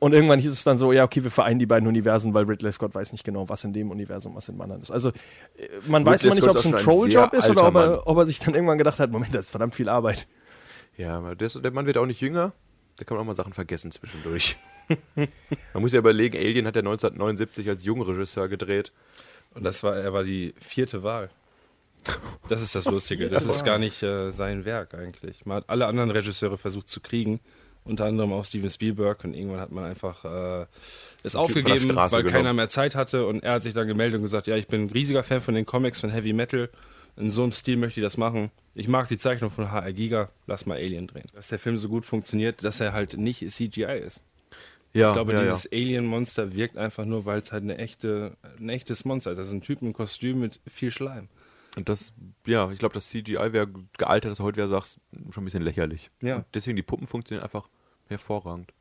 Und 0.00 0.12
irgendwann 0.14 0.38
hieß 0.38 0.52
es 0.52 0.62
dann 0.62 0.78
so, 0.78 0.92
ja, 0.92 1.02
okay, 1.02 1.24
wir 1.24 1.30
vereinen 1.32 1.58
die 1.58 1.66
beiden 1.66 1.88
Universen, 1.88 2.32
weil 2.32 2.44
Ridley 2.44 2.70
Scott 2.70 2.94
weiß 2.94 3.10
nicht 3.12 3.24
genau, 3.24 3.48
was 3.48 3.64
in 3.64 3.72
dem 3.72 3.90
Universum, 3.90 4.34
was 4.36 4.48
in 4.48 4.54
dem 4.54 4.60
anderen 4.60 4.80
ist. 4.82 4.92
Also 4.92 5.08
äh, 5.08 5.12
man 5.88 6.06
weiß 6.06 6.22
Ridley 6.24 6.26
immer 6.26 6.34
nicht, 6.36 6.44
ob 6.50 6.56
es 6.56 6.64
ist 6.64 6.66
ein 6.66 6.72
Trolljob 6.84 7.32
ist 7.34 7.50
oder 7.50 7.66
ob 7.66 7.74
er, 7.74 8.06
ob 8.06 8.16
er 8.18 8.26
sich 8.26 8.38
dann 8.38 8.54
irgendwann 8.54 8.78
gedacht 8.78 9.00
hat, 9.00 9.10
Moment, 9.10 9.34
das 9.34 9.46
ist 9.46 9.50
verdammt 9.50 9.74
viel 9.74 9.88
Arbeit. 9.88 10.28
Ja, 10.96 11.18
aber 11.18 11.34
der, 11.34 11.46
ist- 11.46 11.58
der 11.62 11.70
Mann 11.72 11.86
wird 11.86 11.96
auch 11.98 12.06
nicht 12.06 12.20
jünger. 12.20 12.52
Da 12.96 13.04
kann 13.04 13.16
man 13.16 13.22
auch 13.22 13.26
mal 13.28 13.34
Sachen 13.34 13.52
vergessen 13.54 13.90
zwischendurch. 13.90 14.56
man 15.14 15.82
muss 15.82 15.92
ja 15.92 15.98
überlegen, 15.98 16.36
Alien 16.36 16.66
hat 16.66 16.76
er 16.76 16.80
1979 16.80 17.68
als 17.68 17.84
junger 17.84 18.08
Regisseur 18.08 18.48
gedreht. 18.48 18.92
Und 19.54 19.64
das 19.64 19.82
war, 19.82 19.96
er 19.96 20.12
war 20.12 20.24
die 20.24 20.54
vierte 20.58 21.02
Wahl. 21.02 21.30
Das 22.48 22.62
ist 22.62 22.74
das 22.74 22.86
Lustige. 22.86 23.28
Das 23.28 23.44
ist 23.44 23.64
gar 23.64 23.78
nicht 23.78 24.02
äh, 24.02 24.30
sein 24.30 24.64
Werk 24.64 24.94
eigentlich. 24.94 25.44
Man 25.46 25.58
hat 25.58 25.64
alle 25.68 25.86
anderen 25.86 26.10
Regisseure 26.10 26.56
versucht 26.56 26.88
zu 26.88 27.00
kriegen, 27.00 27.40
unter 27.84 28.04
anderem 28.04 28.32
auch 28.32 28.44
Steven 28.44 28.70
Spielberg. 28.70 29.24
Und 29.24 29.34
irgendwann 29.34 29.60
hat 29.60 29.72
man 29.72 29.84
einfach 29.84 30.24
äh, 30.24 30.66
es 31.22 31.36
aufgegeben, 31.36 31.94
weil 31.94 32.08
genommen. 32.08 32.28
keiner 32.28 32.52
mehr 32.52 32.70
Zeit 32.70 32.94
hatte. 32.94 33.26
Und 33.26 33.42
er 33.42 33.54
hat 33.54 33.62
sich 33.62 33.74
dann 33.74 33.88
gemeldet 33.88 34.18
und 34.18 34.22
gesagt, 34.22 34.46
ja, 34.46 34.56
ich 34.56 34.66
bin 34.66 34.84
ein 34.84 34.90
riesiger 34.90 35.22
Fan 35.22 35.40
von 35.40 35.54
den 35.54 35.66
Comics, 35.66 36.00
von 36.00 36.10
Heavy 36.10 36.32
Metal. 36.32 36.70
In 37.16 37.30
so 37.30 37.42
einem 37.42 37.52
Stil 37.52 37.76
möchte 37.76 38.00
ich 38.00 38.04
das 38.04 38.16
machen. 38.16 38.50
Ich 38.74 38.86
mag 38.86 39.08
die 39.08 39.18
Zeichnung 39.18 39.50
von 39.50 39.72
HR 39.72 39.92
Giga. 39.92 40.28
Lass 40.46 40.66
mal 40.66 40.76
Alien 40.76 41.08
drehen. 41.08 41.26
Dass 41.34 41.48
der 41.48 41.58
Film 41.58 41.76
so 41.76 41.88
gut 41.88 42.06
funktioniert, 42.06 42.62
dass 42.62 42.80
er 42.80 42.92
halt 42.92 43.18
nicht 43.18 43.40
CGI 43.50 43.98
ist. 44.06 44.20
Ja, 44.98 45.08
Ich 45.08 45.14
glaube, 45.14 45.32
ja, 45.32 45.42
ja. 45.42 45.52
dieses 45.52 45.70
Alien-Monster 45.72 46.54
wirkt 46.54 46.76
einfach 46.76 47.04
nur, 47.04 47.24
weil 47.24 47.40
es 47.40 47.52
halt 47.52 47.62
eine 47.62 47.78
echte, 47.78 48.36
ein 48.58 48.68
echtes 48.68 49.04
Monster 49.04 49.32
ist. 49.32 49.38
Also 49.38 49.52
ein 49.52 49.60
Typ 49.60 49.82
im 49.82 49.92
Kostüm 49.92 50.40
mit 50.40 50.60
viel 50.66 50.90
Schleim. 50.90 51.28
Und 51.76 51.88
das, 51.88 52.12
ja, 52.46 52.70
ich 52.72 52.78
glaube, 52.78 52.94
das 52.94 53.08
CGI 53.08 53.52
wäre 53.52 53.68
gealtert, 53.96 54.32
das 54.32 54.40
heute 54.40 54.56
wäre, 54.56 54.68
sagst, 54.68 54.98
schon 55.30 55.42
ein 55.42 55.44
bisschen 55.44 55.62
lächerlich. 55.62 56.10
Ja. 56.20 56.36
Und 56.36 56.46
deswegen 56.54 56.76
die 56.76 56.82
Puppen 56.82 57.06
funktionieren 57.06 57.44
einfach 57.44 57.68
hervorragend. 58.08 58.72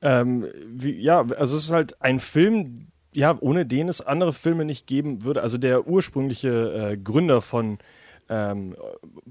Ähm, 0.00 0.46
wie, 0.66 0.92
ja, 1.00 1.20
also 1.20 1.56
es 1.56 1.64
ist 1.64 1.72
halt 1.72 2.00
ein 2.00 2.20
Film, 2.20 2.88
ja, 3.12 3.36
ohne 3.40 3.66
den 3.66 3.88
es 3.88 4.00
andere 4.00 4.32
Filme 4.32 4.64
nicht 4.64 4.86
geben 4.86 5.24
würde. 5.24 5.42
Also 5.42 5.58
der 5.58 5.86
ursprüngliche 5.86 6.92
äh, 6.92 6.96
Gründer 6.96 7.42
von 7.42 7.78
ähm, 8.28 8.76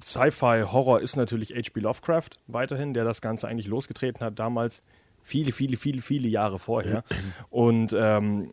Sci-Fi 0.02 0.64
Horror 0.68 1.02
ist 1.02 1.16
natürlich 1.16 1.56
H.P. 1.56 1.80
Lovecraft 1.80 2.30
weiterhin, 2.48 2.94
der 2.94 3.04
das 3.04 3.22
Ganze 3.22 3.48
eigentlich 3.48 3.68
losgetreten 3.68 4.26
hat 4.26 4.38
damals. 4.38 4.84
Viele, 5.24 5.52
viele, 5.52 5.78
viele, 5.78 6.02
viele 6.02 6.28
Jahre 6.28 6.60
vorher. 6.60 7.04
Und 7.50 7.94
ähm, 7.98 8.52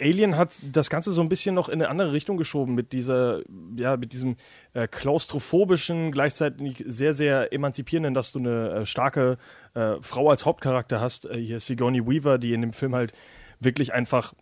Alien 0.00 0.36
hat 0.36 0.58
das 0.72 0.90
Ganze 0.90 1.12
so 1.12 1.20
ein 1.20 1.28
bisschen 1.28 1.54
noch 1.54 1.68
in 1.68 1.80
eine 1.80 1.88
andere 1.88 2.12
Richtung 2.12 2.36
geschoben 2.36 2.74
mit 2.74 2.92
dieser, 2.92 3.42
ja, 3.76 3.96
mit 3.96 4.12
diesem 4.12 4.36
äh, 4.72 4.86
klaustrophobischen, 4.86 6.12
gleichzeitig 6.12 6.84
sehr, 6.86 7.14
sehr 7.14 7.52
emanzipierenden, 7.52 8.14
dass 8.14 8.32
du 8.32 8.38
eine 8.38 8.70
äh, 8.70 8.86
starke 8.86 9.38
äh, 9.74 9.94
Frau 10.00 10.30
als 10.30 10.44
Hauptcharakter 10.44 11.00
hast. 11.00 11.26
Äh, 11.26 11.38
hier 11.38 11.60
Sigourney 11.60 12.06
Weaver, 12.06 12.38
die 12.38 12.52
in 12.52 12.60
dem 12.60 12.72
Film 12.72 12.94
halt 12.94 13.12
wirklich 13.60 13.92
einfach, 13.92 14.34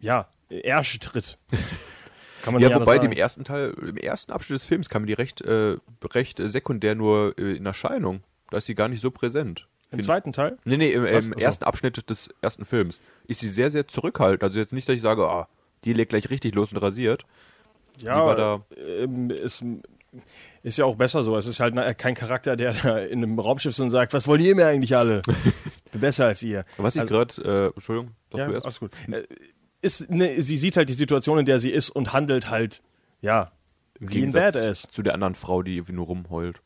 ja, 0.00 0.28
Ärsche 0.48 0.98
tritt. 0.98 1.38
Kann 2.42 2.54
man 2.54 2.62
Ja, 2.62 2.74
wobei 2.74 2.98
dem 2.98 3.12
ersten 3.12 3.44
Teil, 3.44 3.74
im 3.82 3.96
ersten 3.96 4.32
Abschnitt 4.32 4.56
des 4.56 4.64
Films 4.64 4.88
kam 4.88 5.06
die 5.06 5.12
recht, 5.12 5.42
äh, 5.42 5.76
recht 6.12 6.40
sekundär 6.42 6.94
nur 6.94 7.34
äh, 7.38 7.56
in 7.56 7.66
Erscheinung. 7.66 8.22
Da 8.50 8.58
ist 8.58 8.66
sie 8.66 8.74
gar 8.74 8.88
nicht 8.88 9.00
so 9.00 9.10
präsent. 9.10 9.68
Im 9.90 10.02
zweiten 10.02 10.32
Teil? 10.32 10.56
Nee, 10.64 10.76
nee, 10.76 10.92
im, 10.92 11.04
im 11.04 11.32
ersten 11.32 11.64
Abschnitt 11.64 12.08
des 12.08 12.28
ersten 12.40 12.64
Films 12.64 13.00
ist 13.26 13.40
sie 13.40 13.48
sehr, 13.48 13.70
sehr 13.70 13.88
zurückhaltend. 13.88 14.42
Also 14.44 14.58
jetzt 14.58 14.72
nicht, 14.72 14.88
dass 14.88 14.94
ich 14.96 15.02
sage, 15.02 15.26
ah, 15.28 15.48
die 15.84 15.92
legt 15.92 16.10
gleich 16.10 16.30
richtig 16.30 16.54
los 16.54 16.72
und 16.72 16.78
rasiert. 16.78 17.24
Ja, 18.02 18.34
da- 18.34 18.64
ähm, 18.98 19.30
ist, 19.30 19.64
ist 20.62 20.78
ja 20.78 20.84
auch 20.84 20.94
besser 20.96 21.22
so. 21.24 21.36
Es 21.36 21.46
ist 21.46 21.58
halt 21.60 21.74
kein 21.98 22.14
Charakter, 22.14 22.56
der 22.56 22.72
da 22.72 22.98
in 22.98 23.22
einem 23.22 23.38
Raumschiff 23.38 23.70
ist 23.70 23.80
und 23.80 23.90
sagt, 23.90 24.12
was 24.12 24.26
wollt 24.28 24.40
ihr 24.42 24.54
mir 24.54 24.66
eigentlich 24.66 24.96
alle? 24.96 25.22
Bin 25.90 26.00
besser 26.00 26.26
als 26.26 26.42
ihr. 26.42 26.64
Was 26.76 26.94
ich 26.94 27.00
Also- 27.02 27.12
gerade, 27.14 27.42
äh, 27.42 27.74
Entschuldigung, 27.74 28.14
sag 28.30 28.38
Ja, 28.38 28.46
du 28.46 28.52
erst. 28.54 28.66
alles 28.66 28.78
gut. 28.80 28.92
Äh, 29.10 29.24
Ist 29.82 30.10
ne, 30.10 30.40
sie 30.42 30.56
sieht 30.56 30.76
halt 30.76 30.88
die 30.88 30.94
Situation, 30.94 31.38
in 31.38 31.46
der 31.46 31.58
sie 31.58 31.70
ist 31.70 31.90
und 31.90 32.12
handelt 32.12 32.48
halt, 32.50 32.80
ja, 33.22 33.50
Im 33.98 34.10
wie 34.12 34.22
ein 34.24 34.32
Badass. 34.32 34.86
Zu 34.90 35.02
der 35.02 35.14
anderen 35.14 35.34
Frau, 35.34 35.62
die 35.62 35.76
irgendwie 35.76 35.94
nur 35.94 36.06
rumheult. 36.06 36.60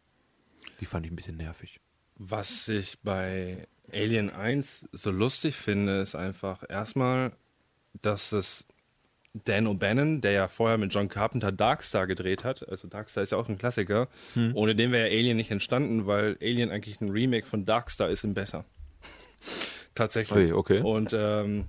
Die 0.81 0.85
fand 0.87 1.07
ich 1.07 1.13
ein 1.13 1.17
bisschen 1.17 1.37
nervig. 1.37 1.81
Was 2.17 2.69
ich 2.69 2.99
bei 3.03 3.67
Alien 3.93 4.31
1 4.31 4.89
so 4.93 5.11
lustig 5.11 5.57
finde, 5.57 6.01
ist 6.01 6.15
einfach 6.15 6.65
erstmal, 6.69 7.33
dass 8.03 8.33
es 8.33 8.65
Dan 9.45 9.67
O'Bannon, 9.67 10.21
der 10.21 10.31
ja 10.31 10.49
vorher 10.49 10.79
mit 10.79 10.95
John 10.95 11.09
Carpenter 11.09 11.51
Darkstar 11.51 12.07
gedreht 12.07 12.45
hat, 12.45 12.69
also 12.69 12.87
Darkstar 12.87 13.25
ist 13.25 13.33
ja 13.33 13.39
auch 13.39 13.49
ein 13.49 13.59
Klassiker, 13.59 14.09
ohne 14.55 14.77
den 14.77 14.93
wäre 14.93 15.09
ja 15.09 15.19
Alien 15.19 15.37
nicht 15.37 15.51
entstanden, 15.51 16.07
weil 16.07 16.37
Alien 16.41 16.71
eigentlich 16.71 17.01
ein 17.01 17.11
Remake 17.11 17.47
von 17.47 17.65
Darkstar 17.65 18.11
ist 18.11 18.23
im 18.23 18.35
besser. 18.35 18.65
Tatsächlich. 19.95 20.51
Ui, 20.51 20.53
okay. 20.53 20.81
Und 20.81 21.13
ähm, 21.13 21.67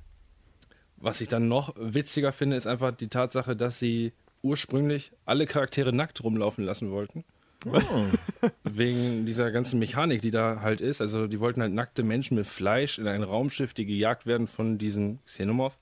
was 0.97 1.21
ich 1.21 1.27
dann 1.27 1.47
noch 1.47 1.75
witziger 1.77 2.31
finde, 2.31 2.55
ist 2.55 2.67
einfach 2.67 2.91
die 2.91 3.09
Tatsache, 3.09 3.55
dass 3.55 3.79
sie 3.79 4.13
ursprünglich 4.41 5.11
alle 5.25 5.47
Charaktere 5.47 5.91
nackt 5.91 6.23
rumlaufen 6.23 6.63
lassen 6.63 6.91
wollten. 6.91 7.23
Wegen 8.63 9.25
dieser 9.25 9.51
ganzen 9.51 9.79
Mechanik, 9.79 10.21
die 10.21 10.31
da 10.31 10.61
halt 10.61 10.81
ist. 10.81 11.01
Also 11.01 11.27
die 11.27 11.39
wollten 11.39 11.61
halt 11.61 11.73
nackte 11.73 12.03
Menschen 12.03 12.35
mit 12.35 12.47
Fleisch 12.47 12.99
in 12.99 13.07
ein 13.07 13.23
Raumschiff, 13.23 13.73
die 13.73 13.85
gejagt 13.85 14.25
werden 14.25 14.47
von 14.47 14.77
diesen 14.77 15.19
Xenomorph. 15.25 15.77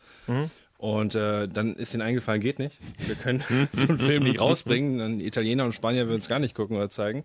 Und 0.78 1.16
äh, 1.16 1.48
dann 1.48 1.76
ist 1.76 1.94
ihnen 1.94 2.02
eingefallen, 2.02 2.42
geht 2.42 2.60
nicht. 2.60 2.78
Wir 2.98 3.16
können 3.16 3.44
so 3.74 3.88
einen 3.88 4.00
Film 4.00 4.24
nicht 4.24 4.40
rausbringen. 4.40 4.98
Dann 4.98 5.20
Italiener 5.20 5.66
und 5.66 5.74
Spanier 5.74 6.08
würden 6.08 6.20
es 6.20 6.28
gar 6.28 6.40
nicht 6.40 6.56
gucken 6.56 6.76
oder 6.76 6.90
zeigen. 6.90 7.24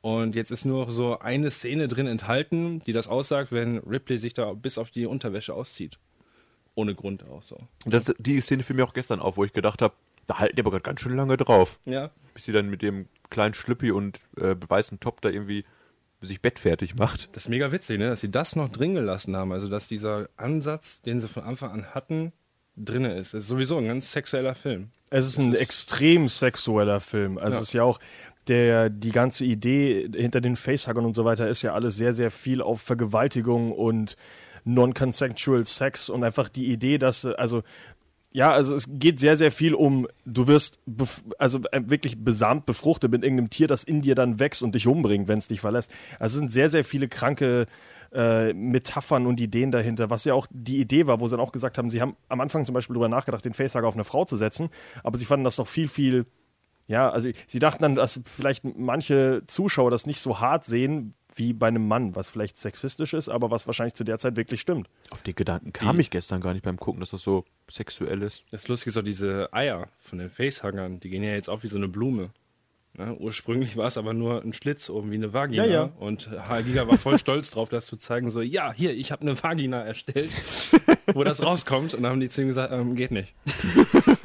Und 0.00 0.36
jetzt 0.36 0.52
ist 0.52 0.64
nur 0.64 0.86
noch 0.86 0.92
so 0.92 1.18
eine 1.18 1.50
Szene 1.50 1.88
drin 1.88 2.06
enthalten, 2.06 2.80
die 2.86 2.92
das 2.92 3.08
aussagt, 3.08 3.50
wenn 3.50 3.78
Ripley 3.78 4.16
sich 4.18 4.32
da 4.32 4.52
bis 4.52 4.78
auf 4.78 4.90
die 4.90 5.06
Unterwäsche 5.06 5.54
auszieht. 5.54 5.98
Ohne 6.76 6.94
Grund 6.94 7.24
auch 7.28 7.42
so. 7.42 7.58
Das, 7.84 8.14
die 8.18 8.40
Szene 8.40 8.62
fiel 8.62 8.76
mir 8.76 8.84
auch 8.84 8.94
gestern 8.94 9.18
auf, 9.18 9.36
wo 9.36 9.44
ich 9.44 9.52
gedacht 9.52 9.82
habe, 9.82 9.94
da 10.28 10.38
halten 10.38 10.54
die 10.54 10.62
aber 10.62 10.70
gerade 10.70 10.82
ganz 10.84 11.00
schön 11.00 11.16
lange 11.16 11.36
drauf. 11.36 11.80
Ja, 11.84 12.10
Bis 12.34 12.44
sie 12.44 12.52
dann 12.52 12.70
mit 12.70 12.82
dem 12.82 13.08
kleinen 13.30 13.54
Schlüppi 13.54 13.90
und 13.90 14.20
äh, 14.36 14.54
weißen 14.68 15.00
Top 15.00 15.20
da 15.20 15.28
irgendwie 15.30 15.64
sich 16.20 16.40
bettfertig 16.40 16.94
macht. 16.96 17.28
Das 17.32 17.44
ist 17.44 17.48
mega 17.48 17.70
witzig, 17.72 17.98
ne? 17.98 18.08
dass 18.10 18.20
sie 18.20 18.30
das 18.30 18.54
noch 18.56 18.70
drin 18.70 18.94
gelassen 18.94 19.36
haben. 19.36 19.52
Also, 19.52 19.68
dass 19.68 19.88
dieser 19.88 20.28
Ansatz, 20.36 21.00
den 21.00 21.20
sie 21.20 21.28
von 21.28 21.42
Anfang 21.44 21.70
an 21.70 21.94
hatten, 21.94 22.32
drinne 22.76 23.14
ist. 23.14 23.34
Das 23.34 23.42
ist 23.42 23.48
sowieso 23.48 23.76
ein 23.78 23.86
ganz 23.86 24.12
sexueller 24.12 24.54
Film. 24.54 24.90
Es 25.10 25.26
ist 25.26 25.38
ein 25.38 25.54
extrem 25.54 26.28
sexueller 26.28 27.00
Film. 27.00 27.38
Also 27.38 27.56
Ja. 27.56 27.62
es 27.62 27.68
ist 27.68 27.72
ja 27.74 27.82
auch 27.82 27.98
der, 28.48 28.88
die 28.90 29.10
ganze 29.12 29.44
Idee 29.44 30.08
hinter 30.14 30.40
den 30.40 30.56
Facehuggern 30.56 31.04
und 31.04 31.14
so 31.14 31.24
weiter 31.24 31.48
ist 31.48 31.62
ja 31.62 31.74
alles 31.74 31.96
sehr, 31.96 32.12
sehr 32.12 32.30
viel 32.30 32.62
auf 32.62 32.80
Vergewaltigung 32.80 33.72
und 33.72 34.16
non-consensual 34.64 35.64
Sex 35.64 36.08
und 36.08 36.24
einfach 36.24 36.48
die 36.48 36.66
Idee, 36.70 36.98
dass, 36.98 37.24
also 37.24 37.62
ja, 38.30 38.52
also 38.52 38.74
es 38.74 38.88
geht 38.90 39.18
sehr, 39.18 39.36
sehr 39.36 39.50
viel 39.50 39.74
um, 39.74 40.06
du 40.26 40.46
wirst 40.46 40.80
also 41.38 41.60
äh, 41.72 41.80
wirklich 41.86 42.22
besamt 42.22 42.66
befruchtet 42.66 43.10
mit 43.10 43.22
irgendeinem 43.22 43.50
Tier, 43.50 43.68
das 43.68 43.84
in 43.84 44.02
dir 44.02 44.14
dann 44.14 44.38
wächst 44.38 44.62
und 44.62 44.74
dich 44.74 44.86
umbringt, 44.86 45.28
wenn 45.28 45.38
es 45.38 45.48
dich 45.48 45.60
verlässt. 45.60 45.90
Also 46.18 46.34
es 46.34 46.38
sind 46.38 46.52
sehr, 46.52 46.68
sehr 46.68 46.84
viele 46.84 47.08
kranke 47.08 47.66
äh, 48.12 48.52
Metaphern 48.52 49.26
und 49.26 49.40
Ideen 49.40 49.70
dahinter, 49.70 50.10
was 50.10 50.24
ja 50.24 50.34
auch 50.34 50.46
die 50.50 50.78
Idee 50.78 51.06
war, 51.06 51.20
wo 51.20 51.28
sie 51.28 51.36
dann 51.36 51.44
auch 51.44 51.52
gesagt 51.52 51.78
haben, 51.78 51.90
sie 51.90 52.00
haben 52.00 52.16
am 52.28 52.40
Anfang 52.40 52.64
zum 52.64 52.74
Beispiel 52.74 52.94
darüber 52.94 53.08
nachgedacht, 53.08 53.44
den 53.44 53.54
Facehugger 53.54 53.88
auf 53.88 53.94
eine 53.94 54.04
Frau 54.04 54.24
zu 54.24 54.36
setzen, 54.36 54.68
aber 55.02 55.18
sie 55.18 55.24
fanden 55.24 55.44
das 55.44 55.56
doch 55.56 55.66
viel, 55.66 55.88
viel, 55.88 56.26
ja, 56.86 57.10
also 57.10 57.28
sie 57.46 57.58
dachten 57.58 57.82
dann, 57.82 57.94
dass 57.94 58.20
vielleicht 58.24 58.64
manche 58.64 59.42
Zuschauer 59.46 59.90
das 59.90 60.06
nicht 60.06 60.20
so 60.20 60.40
hart 60.40 60.64
sehen 60.64 61.14
wie 61.38 61.52
bei 61.52 61.68
einem 61.68 61.86
Mann, 61.86 62.14
was 62.14 62.28
vielleicht 62.28 62.56
sexistisch 62.56 63.14
ist, 63.14 63.28
aber 63.28 63.50
was 63.50 63.66
wahrscheinlich 63.66 63.94
zu 63.94 64.04
der 64.04 64.18
Zeit 64.18 64.36
wirklich 64.36 64.60
stimmt. 64.60 64.88
Auf 65.10 65.22
den 65.22 65.34
Gedanken 65.34 65.72
kam 65.72 66.00
ich 66.00 66.10
gestern 66.10 66.40
gar 66.40 66.52
nicht 66.52 66.64
beim 66.64 66.76
Gucken, 66.76 67.00
dass 67.00 67.10
das 67.10 67.22
so 67.22 67.44
sexuell 67.70 68.22
ist. 68.22 68.44
Das 68.50 68.68
Lustige 68.68 68.90
ist 68.90 68.98
auch 68.98 69.02
diese 69.02 69.52
Eier 69.52 69.88
von 69.98 70.18
den 70.18 70.30
Facehuggern, 70.30 71.00
die 71.00 71.10
gehen 71.10 71.22
ja 71.22 71.32
jetzt 71.32 71.48
auf 71.48 71.62
wie 71.62 71.68
so 71.68 71.76
eine 71.76 71.88
Blume. 71.88 72.30
Ne? 72.98 73.14
Ursprünglich 73.18 73.76
war 73.76 73.86
es 73.86 73.96
aber 73.96 74.12
nur 74.12 74.42
ein 74.42 74.52
Schlitz 74.52 74.90
oben 74.90 75.10
wie 75.12 75.16
eine 75.16 75.32
Vagina. 75.32 75.64
Ja, 75.64 75.70
ja. 75.70 75.82
Und 75.98 76.28
Giga 76.64 76.88
war 76.88 76.98
voll 76.98 77.18
stolz 77.18 77.50
drauf, 77.50 77.68
das 77.68 77.86
zu 77.86 77.96
zeigen, 77.96 78.30
so, 78.30 78.40
ja, 78.40 78.72
hier, 78.72 78.92
ich 78.92 79.12
habe 79.12 79.22
eine 79.22 79.40
Vagina 79.40 79.82
erstellt, 79.82 80.32
wo 81.14 81.22
das 81.22 81.42
rauskommt. 81.42 81.94
Und 81.94 82.02
dann 82.02 82.12
haben 82.12 82.20
die 82.20 82.28
zu 82.28 82.42
ihm 82.42 82.48
gesagt, 82.48 82.72
ähm, 82.72 82.96
geht 82.96 83.12
nicht. 83.12 83.34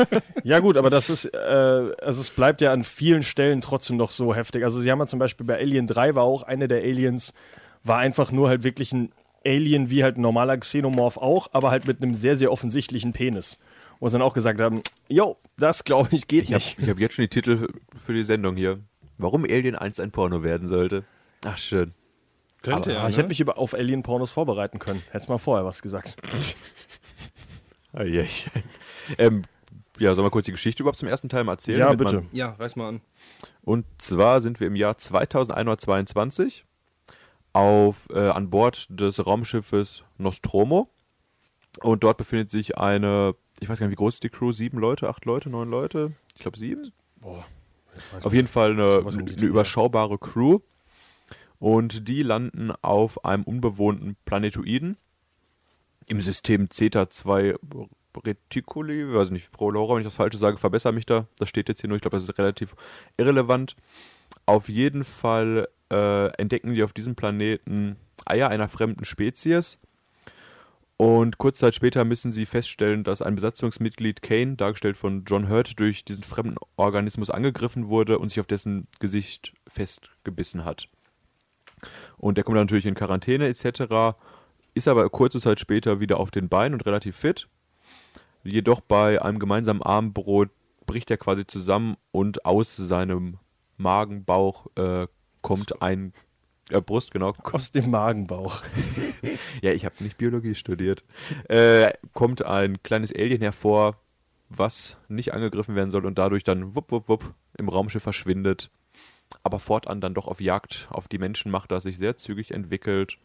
Ja 0.44 0.60
gut, 0.60 0.78
aber 0.78 0.90
das 0.90 1.10
ist, 1.10 1.26
äh, 1.26 1.38
also 1.38 2.22
es 2.22 2.32
bleibt 2.32 2.62
ja 2.62 2.72
an 2.72 2.84
vielen 2.84 3.24
Stellen 3.24 3.62
trotzdem 3.62 3.98
noch 3.98 4.12
so 4.12 4.36
heftig. 4.36 4.64
Also 4.64 4.80
sie 4.80 4.92
haben 4.92 5.00
ja 5.00 5.08
zum 5.08 5.20
Beispiel 5.20 5.46
bei 5.46 5.58
Alien 5.58 5.88
3 5.88 6.16
war 6.16 6.24
auch 6.24 6.44
eine 6.44 6.68
der 6.68 6.80
Aliens, 6.80 7.34
war 7.84 8.00
einfach 8.00 8.32
nur 8.32 8.50
halt 8.50 8.64
wirklich 8.64 8.92
ein 8.92 9.12
Alien 9.46 9.90
wie 9.90 10.04
halt 10.04 10.18
ein 10.18 10.22
normaler 10.22 10.58
Xenomorph 10.58 11.18
auch, 11.18 11.50
aber 11.54 11.72
halt 11.72 11.86
mit 11.86 12.02
einem 12.02 12.14
sehr, 12.14 12.38
sehr 12.38 12.52
offensichtlichen 12.52 13.14
Penis. 13.14 13.60
Wo 14.00 14.08
sie 14.08 14.14
dann 14.14 14.22
auch 14.22 14.34
gesagt 14.34 14.60
haben, 14.60 14.82
jo, 15.08 15.38
das 15.58 15.84
glaube 15.84 16.10
ich 16.12 16.28
geht 16.28 16.50
Ich 16.50 16.54
habe 16.54 16.82
nicht. 16.82 16.90
hab 16.90 17.00
jetzt 17.00 17.16
schon 17.16 17.24
die 17.24 17.30
Titel 17.30 17.68
für 18.04 18.14
die 18.14 18.24
Sendung 18.24 18.56
hier. 18.56 18.80
Warum 19.18 19.44
Alien 19.44 19.76
1 19.76 20.00
ein 20.00 20.12
Porno 20.12 20.44
werden 20.44 20.68
sollte. 20.68 21.04
Ach, 21.46 21.58
schön. 21.58 21.94
Könnte 22.64 22.92
Aber 22.92 23.04
ja. 23.04 23.10
ich 23.10 23.16
ne? 23.16 23.22
hätte 23.24 23.30
mich 23.30 23.42
über, 23.42 23.58
auf 23.58 23.74
Alien-Pornos 23.74 24.32
vorbereiten 24.32 24.80
können. 24.80 25.04
Hättest 25.12 25.30
mal 25.30 25.38
vorher 25.38 25.66
was 25.66 25.82
gesagt. 25.82 26.16
Ähm, 29.18 29.44
ja, 30.00 30.16
sollen 30.16 30.26
wir 30.26 30.32
kurz 30.32 30.46
die 30.46 30.52
Geschichte 30.52 30.84
überhaupt 30.84 30.98
zum 30.98 31.08
ersten 31.08 31.30
Teil 31.30 31.44
mal 31.44 31.54
erzählen? 31.54 31.80
Ja, 31.80 31.94
bitte. 31.94 32.16
Man, 32.16 32.30
ja, 32.32 32.52
reiß 32.52 32.76
mal 32.76 32.88
an. 32.88 33.02
und 33.62 33.86
zwar 33.98 34.42
sind 34.42 34.60
wir 34.60 34.68
im 34.68 34.76
Jahr 34.76 34.98
2122 34.98 36.66
auf, 37.54 38.08
äh, 38.10 38.30
an 38.30 38.50
Bord 38.50 38.88
des 38.90 39.26
Raumschiffes 39.26 40.04
Nostromo. 40.18 40.90
Und 41.82 42.04
dort 42.04 42.18
befindet 42.18 42.52
sich 42.52 42.78
eine, 42.78 43.36
ich 43.60 43.70
weiß 43.70 43.80
gar 43.80 43.88
nicht, 43.88 43.94
wie 43.94 43.98
groß 43.98 44.16
ist 44.16 44.24
die 44.24 44.30
Crew? 44.30 44.52
Sieben 44.52 44.80
Leute, 44.80 45.10
acht 45.10 45.26
Leute, 45.26 45.50
neun 45.50 45.70
Leute? 45.70 46.14
Ich 46.36 46.42
glaube 46.42 46.58
sieben. 46.58 46.92
Boah. 47.18 47.46
Auf 48.24 48.34
jeden 48.34 48.48
Fall 48.48 48.72
eine, 48.72 49.06
eine 49.06 49.24
Dreh. 49.24 49.46
überschaubare 49.46 50.18
Crew. 50.18 50.60
Und 51.60 52.08
die 52.08 52.24
landen 52.24 52.72
auf 52.82 53.24
einem 53.24 53.44
unbewohnten 53.44 54.18
Planetoiden 54.26 54.98
im 56.08 56.20
System 56.20 56.70
Zeta 56.70 57.10
2 57.10 57.56
Reticuli. 58.24 59.14
Weiß 59.14 59.32
nicht, 59.32 59.52
Pro 59.52 59.72
Laura, 59.72 59.96
wenn 59.96 60.02
ich 60.02 60.08
das 60.08 60.16
Falsche 60.16 60.38
sage, 60.38 60.58
verbessere 60.58 60.94
mich 60.94 61.06
da. 61.06 61.28
Das 61.38 61.50
steht 61.50 61.70
jetzt 61.70 61.82
hier 61.82 61.88
nur. 61.88 61.96
Ich 61.96 62.02
glaube, 62.02 62.18
das 62.18 62.24
ist 62.24 62.38
relativ 62.38 62.76
irrelevant. 63.18 63.76
Auf 64.46 64.70
jeden 64.70 65.04
Fall 65.04 65.68
äh, 65.92 66.28
entdecken 66.38 66.74
die 66.74 66.84
auf 66.84 66.94
diesem 66.94 67.16
Planeten 67.16 67.98
Eier 68.26 68.50
einer 68.50 68.70
fremden 68.70 69.06
Spezies. 69.06 69.78
Und 70.98 71.38
kurze 71.38 71.62
Zeit 71.62 71.76
später 71.76 72.06
müssen 72.06 72.32
sie 72.32 72.46
feststellen, 72.46 73.04
dass 73.04 73.22
ein 73.22 73.36
Besatzungsmitglied 73.36 74.22
Kane, 74.22 74.56
dargestellt 74.56 74.96
von 74.96 75.26
John 75.26 75.50
Hurt, 75.50 75.80
durch 75.80 76.06
diesen 76.06 76.24
fremden 76.24 76.56
Organismus 76.78 77.30
angegriffen 77.30 77.90
wurde 77.90 78.20
und 78.20 78.30
sich 78.30 78.40
auf 78.40 78.48
dessen 78.48 78.88
Gesicht 79.00 79.54
festgebissen 79.68 80.66
hat. 80.66 80.86
Und 82.18 82.38
der 82.38 82.44
kommt 82.44 82.58
dann 82.58 82.66
natürlich 82.66 82.86
in 82.86 82.96
Quarantäne 82.96 83.48
etc., 83.48 84.16
ist 84.76 84.88
aber 84.88 85.10
kurze 85.10 85.40
Zeit 85.40 85.60
später 85.60 86.00
wieder 86.00 86.20
auf 86.20 86.32
den 86.32 86.50
Beinen 86.50 86.74
und 86.74 86.86
relativ 86.86 87.18
fit. 87.18 87.48
Jedoch 88.44 88.82
bei 88.82 89.22
einem 89.22 89.40
gemeinsamen 89.40 89.82
Abendbrot 89.82 90.50
bricht 90.86 91.10
er 91.12 91.18
quasi 91.18 91.48
zusammen 91.48 91.96
und 92.12 92.46
aus 92.46 92.76
seinem 92.76 93.38
Magenbauch 93.78 94.68
äh, 94.76 95.08
kommt 95.42 95.82
ein 95.82 96.14
äh, 96.70 96.82
Brust, 96.82 97.12
genau, 97.12 97.34
Aus 97.44 97.72
dem 97.72 97.92
Magenbauch. 97.92 98.64
ja, 99.62 99.72
ich 99.72 99.86
habe 99.86 99.96
nicht 100.04 100.18
Biologie 100.18 100.56
studiert. 100.56 101.04
Äh, 101.50 101.94
kommt 102.14 102.44
ein 102.46 102.82
kleines 102.84 103.14
Alien 103.14 103.42
hervor, 103.42 103.98
was 104.50 104.98
nicht 105.08 105.34
angegriffen 105.34 105.76
werden 105.76 105.92
soll 105.92 106.06
und 106.06 106.18
dadurch 106.18 106.44
dann 106.44 106.76
wupp, 106.76 106.92
wupp, 106.92 107.10
wupp 107.10 107.34
im 107.58 107.70
Raumschiff 107.70 108.04
verschwindet. 108.04 108.70
Aber 109.42 109.60
fortan 109.60 110.00
dann 110.00 110.14
doch 110.14 110.28
auf 110.28 110.42
Jagd 110.42 110.88
auf 110.92 111.08
die 111.08 111.18
Menschen 111.18 111.52
macht, 111.52 111.72
das 111.72 111.84
sich 111.84 111.98
sehr 111.98 112.18
zügig 112.18 112.52
entwickelt 112.52 113.18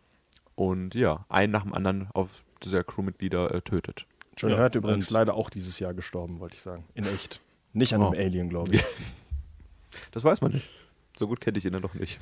und 0.55 0.95
ja, 0.95 1.25
einen 1.29 1.53
nach 1.53 1.63
dem 1.63 1.75
anderen 1.75 2.09
auf 2.15 2.43
dieser 2.63 2.83
Crewmitglieder 2.83 3.55
äh, 3.55 3.61
tötet. 3.63 4.07
John 4.39 4.51
Ja, 4.53 4.59
Hurt 4.59 4.75
übrigens 4.77 5.11
leider 5.11 5.35
auch 5.35 5.51
dieses 5.51 5.79
Jahr 5.79 5.93
gestorben, 5.95 6.41
wollte 6.41 6.55
ich 6.57 6.63
sagen. 6.63 6.85
In 6.95 7.05
echt. 7.05 7.41
Nicht 7.73 7.93
an 7.93 8.03
Oh. 8.03 8.11
einem 8.11 8.21
Alien, 8.21 8.49
glaube 8.49 8.75
ich. 8.75 8.85
Das 10.13 10.23
weiß 10.25 10.41
man 10.41 10.53
nicht. 10.53 10.69
So 11.19 11.27
gut 11.27 11.41
kenne 11.41 11.59
ich 11.59 11.65
ihn 11.65 11.73
dann 11.73 11.83
doch 11.83 11.95
nicht. 11.95 12.19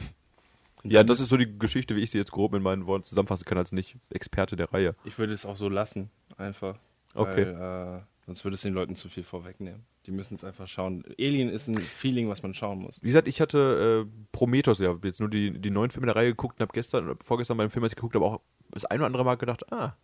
Ja, 0.85 1.03
das 1.05 1.21
ist 1.21 1.29
so 1.29 1.37
die 1.37 1.59
Geschichte, 1.59 1.95
wie 1.97 2.01
ich 2.01 2.11
sie 2.11 2.19
jetzt 2.19 2.31
grob 2.33 2.55
in 2.55 2.63
meinen 2.63 2.87
Worten 2.87 3.05
zusammenfassen 3.05 3.45
kann, 3.45 3.59
als 3.59 3.73
nicht 3.73 3.97
Experte 4.11 4.57
der 4.57 4.73
Reihe. 4.73 4.95
Ich 5.05 5.19
würde 5.19 5.33
es 5.33 5.45
auch 5.45 5.57
so 5.57 5.69
lassen, 5.69 6.11
einfach. 6.37 6.79
Okay. 7.15 7.47
Weil, 7.59 7.99
äh, 7.99 8.03
sonst 8.27 8.45
würde 8.45 8.55
es 8.55 8.63
den 8.63 8.73
Leuten 8.73 8.95
zu 8.95 9.09
viel 9.09 9.25
vorwegnehmen. 9.25 9.85
Die 10.07 10.11
müssen 10.13 10.37
es 10.37 10.45
einfach 10.45 10.69
schauen. 10.69 11.05
Alien 11.19 11.49
ist 11.49 11.67
ein 11.69 11.77
Feeling, 11.77 12.29
was 12.29 12.43
man 12.43 12.55
schauen 12.55 12.79
muss. 12.79 12.99
Wie 13.03 13.09
gesagt, 13.09 13.27
ich 13.29 13.41
hatte 13.41 14.07
äh, 14.07 14.27
Prometheus, 14.33 14.79
ja, 14.79 14.97
jetzt 15.03 15.19
nur 15.21 15.29
die, 15.29 15.59
die 15.59 15.71
neuen 15.71 15.91
Filme 15.91 16.07
der 16.07 16.17
Reihe 16.17 16.29
geguckt 16.29 16.59
und 16.59 16.63
habe 16.63 16.73
gestern, 16.73 17.17
vorgestern 17.23 17.57
beim 17.57 17.71
Film, 17.71 17.83
als 17.83 17.93
ich 17.93 17.97
geguckt 17.97 18.15
habe, 18.15 18.25
auch 18.25 18.41
das 18.71 18.85
ein 18.85 18.99
oder 19.01 19.07
andere 19.07 19.25
Mal 19.25 19.35
gedacht, 19.37 19.71
ah, 19.73 19.97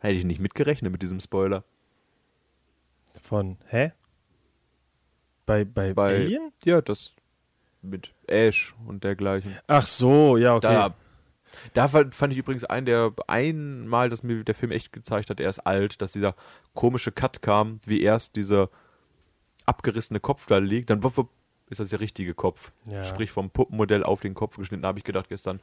hätte 0.00 0.14
ich 0.14 0.24
nicht 0.24 0.40
mitgerechnet 0.40 0.90
mit 0.92 1.02
diesem 1.02 1.20
Spoiler. 1.20 1.64
Von, 3.20 3.58
hä? 3.68 3.92
Bei, 5.46 5.64
bei, 5.64 5.94
Bei, 5.94 6.16
Alien? 6.16 6.52
Ja, 6.64 6.80
das 6.80 7.14
mit 7.82 8.12
Ash 8.26 8.74
und 8.86 9.04
dergleichen. 9.04 9.58
Ach 9.66 9.86
so, 9.86 10.36
ja, 10.36 10.54
okay. 10.54 10.68
Da, 10.68 10.94
da 11.74 11.88
fand 11.88 12.32
ich 12.32 12.38
übrigens 12.38 12.64
einen, 12.64 12.86
der 12.86 13.12
einmal, 13.26 14.10
dass 14.10 14.22
mir 14.22 14.44
der 14.44 14.54
Film 14.54 14.70
echt 14.70 14.92
gezeigt 14.92 15.30
hat, 15.30 15.40
er 15.40 15.50
ist 15.50 15.60
alt, 15.60 16.00
dass 16.02 16.12
dieser 16.12 16.34
komische 16.74 17.12
Cut 17.12 17.42
kam, 17.42 17.80
wie 17.86 18.02
erst 18.02 18.36
dieser 18.36 18.70
abgerissene 19.66 20.20
Kopf 20.20 20.46
da 20.46 20.58
liegt, 20.58 20.90
dann 20.90 21.02
wupp, 21.02 21.16
wupp, 21.16 21.30
ist 21.68 21.80
das 21.80 21.90
der 21.90 22.00
richtige 22.00 22.34
Kopf. 22.34 22.72
Ja. 22.86 23.04
Sprich 23.04 23.30
vom 23.30 23.50
Puppenmodell 23.50 24.02
auf 24.02 24.20
den 24.20 24.34
Kopf 24.34 24.56
geschnitten, 24.56 24.84
habe 24.84 24.98
ich 24.98 25.04
gedacht 25.04 25.28
gestern. 25.28 25.60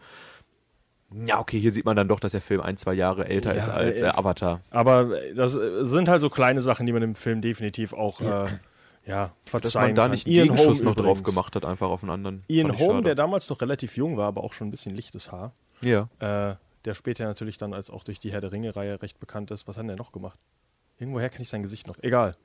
Ja, 1.12 1.40
okay, 1.40 1.60
hier 1.60 1.72
sieht 1.72 1.86
man 1.86 1.96
dann 1.96 2.08
doch, 2.08 2.20
dass 2.20 2.34
der 2.34 2.42
Film 2.42 2.62
ein, 2.62 2.78
zwei 2.78 2.94
Jahre 2.94 3.28
älter 3.28 3.54
Ja, 3.54 3.60
ist 3.60 3.70
als 3.70 4.02
äh, 4.02 4.08
äh, 4.08 4.10
Avatar. 4.10 4.62
Aber 4.72 5.10
das 5.36 5.56
äh, 5.56 5.86
sind 5.86 6.10
halt 6.10 6.22
so 6.22 6.30
kleine 6.30 6.62
Sachen, 6.62 6.86
die 6.86 6.92
man 6.92 7.02
im 7.02 7.16
Film 7.16 7.42
definitiv 7.42 7.94
auch, 7.94 8.20
ja, 8.20 8.48
äh, 8.48 8.50
ja 9.06 9.32
Dass 9.52 9.74
man 9.76 9.96
da 9.96 10.04
kann. 10.04 10.12
nicht 10.12 10.28
Ian 10.28 10.50
Gegenschuss 10.50 10.78
Holm 10.80 10.86
noch 10.86 10.96
drauf 10.96 11.20
übrigens. 11.20 11.24
gemacht 11.24 11.56
hat, 11.56 11.64
einfach 11.64 11.88
auf 11.88 12.04
einen 12.04 12.12
anderen. 12.12 12.44
Ian 12.50 12.78
schade. 12.78 13.04
der 13.04 13.16
damals 13.16 13.50
noch 13.50 13.62
relativ 13.62 13.96
jung 13.96 14.18
war, 14.18 14.28
aber 14.28 14.44
auch 14.44 14.52
schon 14.54 14.68
ein 14.68 14.72
bisschen 14.72 14.96
lichtes 14.96 15.32
Haar. 15.32 15.54
Ja. 15.84 16.10
Äh, 16.20 16.56
der 16.84 16.94
später 16.94 17.26
natürlich 17.26 17.58
dann 17.58 17.74
als 17.74 17.90
auch 17.90 18.04
durch 18.04 18.20
die 18.20 18.32
Herr 18.32 18.42
der 18.42 18.52
Ringe-Reihe 18.52 19.02
recht 19.02 19.20
bekannt 19.20 19.52
ist. 19.52 19.68
Was 19.68 19.78
hat 19.78 19.84
denn 19.84 19.88
der 19.88 19.98
noch 19.98 20.12
gemacht? 20.12 20.38
Irgendwoher 20.98 21.30
kenne 21.30 21.44
ich 21.44 21.50
sein 21.50 21.62
Gesicht 21.62 21.88
noch. 21.88 21.98
Egal. 22.02 22.36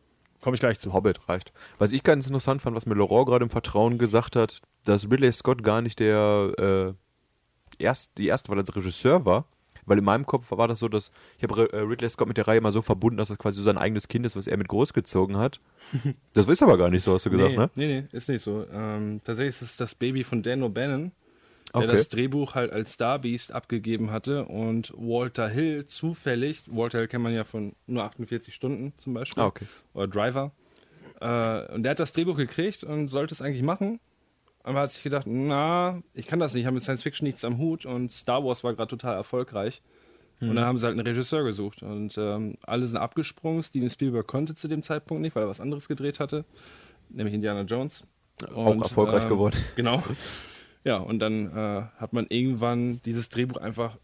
Komme 0.41 0.55
ich 0.55 0.61
gleich 0.61 0.79
zu. 0.79 0.93
Hobbit 0.93 1.29
reicht. 1.29 1.53
Was 1.79 1.93
ich 1.93 2.03
ganz 2.03 2.27
interessant 2.27 2.63
fand, 2.63 2.75
was 2.75 2.87
mir 2.87 2.95
Laurent 2.95 3.27
gerade 3.27 3.45
im 3.45 3.51
Vertrauen 3.51 3.99
gesagt 3.99 4.35
hat, 4.35 4.61
dass 4.85 5.09
Ridley 5.11 5.33
Scott 5.33 5.63
gar 5.63 5.83
nicht 5.83 6.01
der 6.01 6.53
äh, 6.59 6.95
erst, 7.83 8.17
die 8.19 8.27
erste 8.29 8.49
Wahl 8.51 8.59
als 8.59 8.75
Regisseur 8.75 9.25
war. 9.25 9.45
Weil 9.85 9.99
in 9.99 10.05
meinem 10.05 10.27
Kopf 10.27 10.53
war 10.53 10.69
das 10.69 10.79
so, 10.79 10.89
dass 10.89 11.11
ich 11.39 11.43
habe 11.43 11.73
äh, 11.73 11.79
Ridley 11.81 12.09
Scott 12.09 12.29
mit 12.29 12.37
der 12.37 12.47
Reihe 12.47 12.61
mal 12.61 12.71
so 12.71 12.83
verbunden, 12.83 13.17
dass 13.17 13.29
das 13.29 13.39
quasi 13.39 13.59
so 13.59 13.65
sein 13.65 13.79
eigenes 13.79 14.07
Kind 14.07 14.25
ist, 14.25 14.37
was 14.37 14.47
er 14.47 14.57
mit 14.57 14.69
großgezogen 14.69 15.37
hat. 15.39 15.59
Das 16.35 16.47
ist 16.49 16.63
aber 16.63 16.79
gar 16.79 16.89
nicht 16.89 17.03
so, 17.03 17.13
hast 17.15 17.27
du 17.27 17.31
gesagt, 17.31 17.51
nee, 17.51 17.57
ne? 17.59 17.71
nee, 17.75 17.87
nee, 17.87 18.07
ist 18.13 18.29
nicht 18.29 18.43
so. 18.43 18.65
Ähm, 18.73 19.19
tatsächlich 19.25 19.57
ist 19.57 19.63
es 19.63 19.77
das 19.77 19.95
Baby 19.97 20.23
von 20.23 20.43
Dan 20.45 20.63
O'Bannon, 20.63 21.11
der 21.75 21.83
Okay. 21.83 21.87
das 21.89 22.09
Drehbuch 22.11 22.55
halt 22.55 22.73
als 22.73 22.95
Starbeast 22.95 23.51
abgegeben 23.51 24.13
hatte 24.13 24.45
und 24.45 24.93
Walter 24.97 25.49
Hill 25.49 25.85
zufällig, 25.87 26.63
Walter 26.69 26.99
Hill 26.99 27.09
kennt 27.09 27.25
man 27.25 27.35
ja 27.35 27.43
von 27.45 27.75
nur 27.89 28.05
48 28.05 28.55
Stunden 28.55 28.93
zum 28.99 29.15
Beispiel, 29.15 29.43
Ah, 29.43 29.47
okay. 29.47 29.67
oder 29.95 30.07
Driver, 30.07 30.53
äh, 31.21 31.75
und 31.75 31.83
der 31.83 31.91
hat 31.91 31.99
das 31.99 32.13
Drehbuch 32.13 32.37
gekriegt 32.37 32.85
und 32.85 33.09
sollte 33.09 33.35
es 33.35 33.43
eigentlich 33.43 33.63
machen. 33.65 33.99
Aber 34.65 34.81
hat 34.81 34.93
sich 34.93 35.03
gedacht, 35.03 35.27
na, 35.27 36.03
ich 36.15 36.27
kann 36.27 36.39
das 36.39 36.55
nicht, 36.55 36.63
ich 36.63 36.67
habe 36.67 36.75
mit 36.75 36.83
Science 36.83 37.03
Fiction 37.03 37.27
nichts 37.27 37.45
am 37.45 37.59
Hut 37.59 37.85
und 37.85 38.11
Star 38.13 38.45
Wars 38.45 38.63
war 38.63 38.75
gerade 38.75 38.91
total 38.91 39.17
erfolgreich. 39.17 39.83
Und 40.49 40.57
dann 40.57 40.65
haben 40.65 40.77
sie 40.77 40.87
halt 40.87 40.99
einen 40.99 41.07
Regisseur 41.07 41.45
gesucht. 41.45 41.85
Und 41.85 42.19
ähm, 42.19 42.57
alle 42.63 42.89
sind 42.89 42.97
abgesprungen. 42.99 43.63
Steven 43.63 43.89
Spielberg 43.89 44.27
konnte 44.27 44.57
zu 44.57 44.67
dem 44.67 44.83
Zeitpunkt 44.83 45.23
nicht, 45.23 45.37
weil 45.37 45.45
er 45.45 45.49
was 45.49 45.61
anderes 45.61 45.87
gedreht 45.87 46.19
hatte, 46.19 46.45
nämlich 47.11 47.35
Indiana 47.35 47.63
Jones. 47.63 48.05
Auch 48.53 48.81
erfolgreich 48.81 49.29
geworden. 49.29 49.57
Genau. 49.77 50.03
Ja, 50.85 50.97
und 50.97 51.21
dann 51.21 51.57
äh, 51.57 51.83
hat 51.97 52.13
man 52.13 52.27
irgendwann 52.29 53.01
dieses 53.05 53.29
Drehbuch 53.29 53.59
einfach 53.59 53.99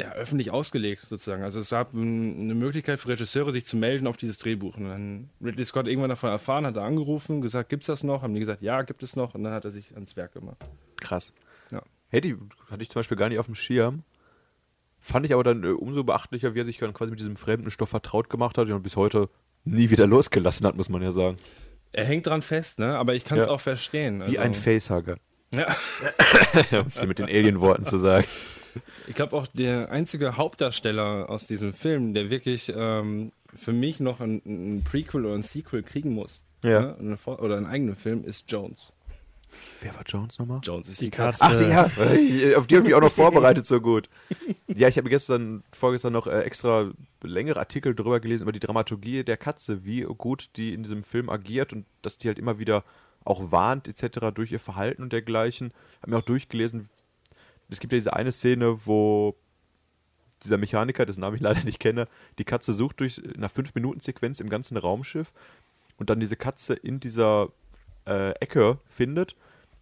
ja, 0.00 0.12
öffentlich 0.12 0.50
ausgelegt, 0.50 1.02
sozusagen. 1.02 1.42
Also 1.42 1.60
es 1.60 1.70
gab 1.70 1.92
ein- 1.92 2.40
eine 2.40 2.54
Möglichkeit 2.54 2.98
für 2.98 3.08
Regisseure, 3.08 3.52
sich 3.52 3.66
zu 3.66 3.76
melden 3.76 4.06
auf 4.06 4.16
dieses 4.16 4.38
Drehbuch. 4.38 4.76
Und 4.76 4.84
dann 4.88 5.30
Ridley 5.42 5.64
Scott 5.64 5.86
irgendwann 5.86 6.10
davon 6.10 6.30
erfahren, 6.30 6.66
hat 6.66 6.76
er 6.76 6.82
angerufen, 6.82 7.40
gesagt, 7.40 7.68
gibt's 7.68 7.86
das 7.86 8.02
noch? 8.02 8.22
Haben 8.22 8.34
die 8.34 8.40
gesagt, 8.40 8.62
ja, 8.62 8.82
gibt 8.82 9.02
es 9.02 9.16
noch. 9.16 9.34
Und 9.34 9.44
dann 9.44 9.52
hat 9.52 9.64
er 9.64 9.70
sich 9.70 9.94
ans 9.94 10.16
Werk 10.16 10.32
gemacht. 10.32 10.56
Krass. 11.00 11.32
Ja. 11.70 11.82
Hätte 12.08 12.28
ich, 12.28 12.34
hatte 12.70 12.82
ich 12.82 12.88
zum 12.90 13.00
Beispiel 13.00 13.16
gar 13.16 13.28
nicht 13.28 13.38
auf 13.38 13.46
dem 13.46 13.54
Schirm. 13.54 14.02
Fand 15.00 15.26
ich 15.26 15.32
aber 15.34 15.44
dann 15.44 15.62
äh, 15.64 15.68
umso 15.68 16.04
beachtlicher, 16.04 16.54
wie 16.54 16.60
er 16.60 16.64
sich 16.64 16.78
dann 16.78 16.92
quasi 16.94 17.10
mit 17.10 17.20
diesem 17.20 17.36
fremden 17.36 17.70
Stoff 17.70 17.90
vertraut 17.90 18.30
gemacht 18.30 18.56
hat 18.58 18.68
und 18.68 18.82
bis 18.82 18.96
heute 18.96 19.28
nie 19.64 19.90
wieder 19.90 20.06
losgelassen 20.06 20.66
hat, 20.66 20.76
muss 20.76 20.88
man 20.88 21.02
ja 21.02 21.12
sagen. 21.12 21.36
Er 21.92 22.04
hängt 22.04 22.26
dran 22.26 22.40
fest, 22.42 22.78
ne? 22.78 22.96
Aber 22.96 23.14
ich 23.14 23.24
kann 23.24 23.38
es 23.38 23.46
Ja. 23.46 23.52
auch 23.52 23.60
verstehen. 23.60 24.20
Wie 24.20 24.38
also, 24.38 24.40
ein 24.40 24.54
Facehugger. 24.54 25.16
Ja. 25.52 25.66
um 26.80 26.86
es 26.86 27.04
mit 27.04 27.18
den 27.18 27.26
Alien-Worten 27.26 27.84
zu 27.84 27.98
sagen. 27.98 28.24
Ich 29.06 29.14
glaube 29.14 29.36
auch 29.36 29.46
der 29.46 29.90
einzige 29.90 30.36
Hauptdarsteller 30.36 31.28
aus 31.28 31.46
diesem 31.46 31.72
Film, 31.74 32.14
der 32.14 32.30
wirklich 32.30 32.72
ähm, 32.74 33.32
für 33.54 33.72
mich 33.72 34.00
noch 34.00 34.20
ein, 34.20 34.40
ein 34.46 34.84
Prequel 34.84 35.26
oder 35.26 35.34
ein 35.34 35.42
Sequel 35.42 35.82
kriegen 35.82 36.12
muss, 36.12 36.42
Ja. 36.62 36.96
ne? 36.98 37.18
Oder 37.26 37.56
einen 37.56 37.66
eigenen 37.66 37.96
Film, 37.96 38.24
ist 38.24 38.50
Jones. 38.50 38.92
Wer 39.82 39.94
war 39.94 40.02
Jones 40.06 40.38
nochmal? 40.38 40.60
Jones 40.62 40.88
ist 40.88 41.00
Die 41.02 41.06
die, 41.06 41.10
Katze. 41.10 41.40
Katze. 41.40 41.54
Ach, 42.00 42.14
die, 42.16 42.38
ja, 42.50 42.56
auf 42.56 42.66
die 42.66 42.76
habe 42.76 42.84
ich 42.84 42.88
mich 42.88 42.94
auch 42.94 43.02
noch 43.02 43.12
vorbereitet, 43.12 43.66
so 43.66 43.82
gut. 43.82 44.08
Ja, 44.66 44.88
ich 44.88 44.96
habe 44.96 45.10
gestern, 45.10 45.62
vorgestern 45.72 46.14
noch 46.14 46.26
äh, 46.26 46.40
extra 46.40 46.90
längere 47.22 47.58
Artikel 47.58 47.94
drüber 47.94 48.18
gelesen, 48.20 48.44
über 48.44 48.52
die 48.52 48.60
Dramaturgie 48.60 49.24
der 49.24 49.36
Katze, 49.36 49.84
wie 49.84 50.02
gut 50.02 50.50
die 50.56 50.72
in 50.72 50.82
diesem 50.82 51.02
Film 51.04 51.28
agiert 51.28 51.74
und 51.74 51.84
dass 52.00 52.16
die 52.16 52.28
halt 52.28 52.38
immer 52.38 52.58
wieder 52.58 52.82
auch 53.24 53.52
warnt, 53.52 53.88
etc., 53.88 54.28
durch 54.34 54.50
ihr 54.52 54.58
Verhalten 54.58 55.02
und 55.02 55.12
dergleichen. 55.12 55.72
Habe 56.00 56.12
mir 56.12 56.16
auch 56.16 56.22
durchgelesen, 56.22 56.88
es 57.72 57.80
gibt 57.80 57.92
ja 57.92 57.98
diese 57.98 58.12
eine 58.12 58.32
Szene, 58.32 58.86
wo 58.86 59.36
dieser 60.44 60.58
Mechaniker, 60.58 61.06
dessen 61.06 61.20
Namen 61.20 61.36
ich 61.36 61.42
leider 61.42 61.64
nicht 61.64 61.80
kenne, 61.80 62.08
die 62.38 62.44
Katze 62.44 62.72
sucht 62.72 63.00
durch 63.00 63.22
einer 63.34 63.48
5-Minuten-Sequenz 63.48 64.40
im 64.40 64.48
ganzen 64.48 64.76
Raumschiff 64.76 65.32
und 65.96 66.10
dann 66.10 66.20
diese 66.20 66.36
Katze 66.36 66.74
in 66.74 67.00
dieser 67.00 67.48
äh, 68.06 68.32
Ecke 68.40 68.78
findet 68.88 69.36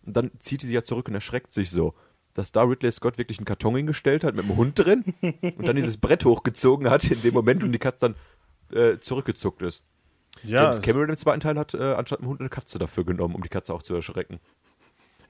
und 0.07 0.16
dann 0.16 0.31
zieht 0.38 0.62
die 0.62 0.66
sich 0.66 0.74
ja 0.74 0.83
zurück 0.83 1.09
und 1.09 1.14
erschreckt 1.14 1.53
sich 1.53 1.70
so. 1.70 1.94
Dass 2.35 2.53
da 2.53 2.62
Ridley 2.62 2.92
Scott 2.92 3.18
wirklich 3.18 3.38
einen 3.38 3.44
Karton 3.44 3.74
hingestellt 3.74 4.22
hat 4.22 4.37
mit 4.37 4.44
einem 4.44 4.57
Hund 4.57 4.79
drin 4.79 5.14
und 5.20 5.66
dann 5.66 5.76
dieses 5.76 5.96
Brett 5.96 6.24
hochgezogen 6.24 6.88
hat 6.88 7.11
in 7.11 7.20
dem 7.22 7.35
Moment 7.35 7.64
und 7.64 7.72
die 7.72 7.79
Katze 7.79 8.14
dann 8.70 8.79
äh, 8.79 9.00
zurückgezuckt 9.00 9.62
ist. 9.62 9.83
Ja, 10.44 10.62
James 10.62 10.81
Cameron 10.81 11.11
im 11.11 11.16
zweiten 11.16 11.40
Teil 11.40 11.59
hat 11.59 11.74
äh, 11.74 11.94
anstatt 11.94 12.20
einem 12.20 12.29
Hund 12.29 12.40
eine 12.40 12.48
Katze 12.48 12.79
dafür 12.79 13.05
genommen, 13.05 13.35
um 13.35 13.42
die 13.42 13.48
Katze 13.48 13.74
auch 13.74 13.83
zu 13.83 13.94
erschrecken. 13.94 14.38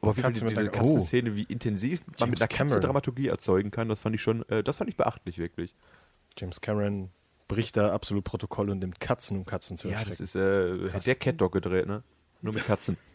Aber 0.03 0.15
Fall 0.15 0.25
Katze 0.31 0.45
mit 0.45 0.51
diese 0.53 0.63
der- 0.65 0.73
Katzenszene, 0.73 1.37
wie 1.37 1.43
intensiv 1.45 2.01
man 2.07 2.15
James 2.19 2.41
mit 2.41 2.41
einer 2.41 2.49
Katze. 2.69 2.81
Dramaturgie 2.81 3.29
erzeugen 3.29 3.71
kann, 3.71 3.89
das 3.89 3.99
fand 3.99 4.15
ich 4.15 4.23
schon, 4.23 4.49
äh, 4.49 4.63
das 4.63 4.77
fand 4.77 4.89
ich 4.91 4.97
beachtlich 4.97 5.39
wirklich. 5.39 5.75
James 6.39 6.61
Cameron 6.61 7.11
bricht 7.49 7.77
da 7.77 7.93
absolut 7.93 8.25
Protokoll 8.25 8.71
und 8.71 8.79
nimmt 8.79 9.01
Katzen, 9.01 9.37
um 9.37 9.45
Katzen 9.45 9.77
zu 9.77 9.89
Ja, 9.89 9.95
erschrecken. 9.95 10.11
das 10.13 10.21
ist 10.21 10.37
äh, 10.37 10.89
Krass. 10.89 11.05
der 11.05 11.15
Cat 11.17 11.41
Dog 11.41 11.53
gedreht, 11.53 11.87
ne? 11.87 12.03
Nur 12.43 12.55
mit 12.55 12.65
Katzen. 12.67 12.97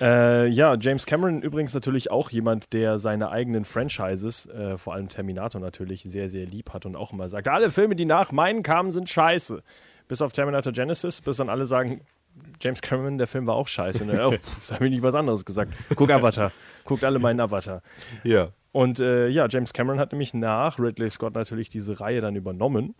Äh, 0.00 0.46
ja, 0.48 0.76
James 0.78 1.06
Cameron 1.06 1.42
übrigens 1.42 1.74
natürlich 1.74 2.10
auch 2.12 2.30
jemand, 2.30 2.72
der 2.72 3.00
seine 3.00 3.30
eigenen 3.30 3.64
Franchises, 3.64 4.46
äh, 4.46 4.78
vor 4.78 4.94
allem 4.94 5.08
Terminator 5.08 5.60
natürlich, 5.60 6.02
sehr, 6.04 6.28
sehr 6.28 6.46
lieb 6.46 6.72
hat 6.72 6.86
und 6.86 6.94
auch 6.94 7.12
immer 7.12 7.28
sagt, 7.28 7.48
alle 7.48 7.68
Filme, 7.70 7.96
die 7.96 8.04
nach 8.04 8.30
meinen 8.30 8.62
kamen, 8.62 8.92
sind 8.92 9.10
scheiße. 9.10 9.60
Bis 10.06 10.22
auf 10.22 10.32
Terminator 10.32 10.72
Genesis, 10.72 11.20
bis 11.20 11.38
dann 11.38 11.48
alle 11.48 11.66
sagen, 11.66 12.02
James 12.60 12.80
Cameron, 12.80 13.18
der 13.18 13.26
Film 13.26 13.46
war 13.46 13.54
auch 13.54 13.68
scheiße. 13.68 14.04
Ne? 14.04 14.26
Oh, 14.26 14.34
da 14.68 14.74
habe 14.74 14.86
ich 14.86 14.90
nicht 14.90 15.02
was 15.02 15.14
anderes 15.14 15.44
gesagt. 15.44 15.72
Guck 15.94 16.10
Avatar. 16.10 16.52
Guckt 16.84 17.04
alle 17.04 17.18
meinen 17.18 17.40
Avatar. 17.40 17.82
Ja. 18.24 18.50
Und 18.72 19.00
äh, 19.00 19.28
ja, 19.28 19.46
James 19.48 19.72
Cameron 19.72 19.98
hat 19.98 20.12
nämlich 20.12 20.34
nach 20.34 20.78
Ridley 20.78 21.10
Scott 21.10 21.34
natürlich 21.34 21.68
diese 21.68 22.00
Reihe 22.00 22.20
dann 22.20 22.36
übernommen, 22.36 22.94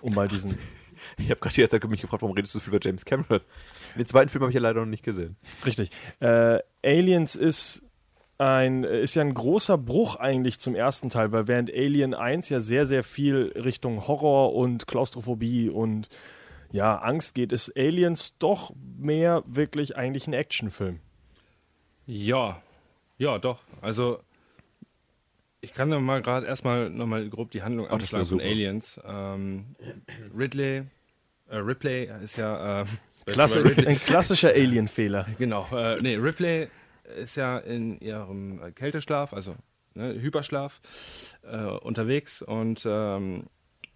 um 0.00 0.14
mal 0.14 0.28
diesen 0.28 0.56
Ich 1.18 1.30
habe 1.30 1.40
gerade 1.40 1.54
die 1.54 1.60
ganze 1.60 1.80
Zeit 1.80 1.90
mich 1.90 2.00
gefragt, 2.00 2.22
warum 2.22 2.34
redest 2.34 2.54
du 2.54 2.58
so 2.58 2.64
viel 2.64 2.74
über 2.74 2.80
James 2.82 3.04
Cameron? 3.04 3.40
Den 3.96 4.06
zweiten 4.06 4.28
Film 4.28 4.42
habe 4.42 4.50
ich 4.50 4.54
ja 4.54 4.60
leider 4.60 4.80
noch 4.80 4.86
nicht 4.86 5.04
gesehen. 5.04 5.36
Richtig. 5.66 5.90
Äh, 6.20 6.58
Aliens 6.84 7.36
ist 7.36 7.82
ein, 8.38 8.84
ist 8.84 9.14
ja 9.14 9.22
ein 9.22 9.34
großer 9.34 9.78
Bruch 9.78 10.16
eigentlich 10.16 10.58
zum 10.58 10.74
ersten 10.74 11.10
Teil, 11.10 11.32
weil 11.32 11.48
während 11.48 11.70
Alien 11.72 12.14
1 12.14 12.48
ja 12.48 12.60
sehr, 12.60 12.86
sehr 12.86 13.04
viel 13.04 13.52
Richtung 13.54 14.06
Horror 14.06 14.54
und 14.54 14.86
Klaustrophobie 14.86 15.68
und 15.68 16.08
ja, 16.72 16.96
Angst 16.98 17.34
geht, 17.34 17.52
ist 17.52 17.76
Aliens 17.76 18.36
doch 18.38 18.72
mehr 18.98 19.44
wirklich 19.46 19.96
eigentlich 19.96 20.26
ein 20.26 20.32
Actionfilm. 20.32 21.00
Ja, 22.06 22.62
ja, 23.18 23.38
doch. 23.38 23.60
Also 23.80 24.20
ich 25.60 25.72
kann 25.74 25.88
mal 26.02 26.22
gerade 26.22 26.46
erstmal 26.46 26.90
nochmal 26.90 27.28
grob 27.28 27.50
die 27.52 27.62
Handlung 27.62 27.86
abschlagen 27.88 28.26
von. 28.26 28.40
Aliens. 28.40 29.00
Ähm, 29.04 29.66
Ridley, 30.36 30.84
äh, 31.48 31.56
Ripley 31.56 32.10
ist 32.24 32.36
ja 32.36 32.82
äh, 32.82 32.84
Klasse, 33.26 33.62
ein 33.86 34.00
klassischer 34.00 34.50
Alien-Fehler. 34.54 35.26
genau. 35.38 35.68
Äh, 35.72 36.00
nee, 36.02 36.16
Ripley 36.16 36.68
ist 37.16 37.36
ja 37.36 37.58
in 37.58 38.00
ihrem 38.00 38.60
äh, 38.62 38.72
Kälteschlaf, 38.72 39.32
also 39.32 39.54
ne, 39.94 40.20
Hyperschlaf, 40.20 40.80
äh, 41.42 41.64
unterwegs 41.64 42.42
und 42.42 42.82
ähm, 42.84 43.44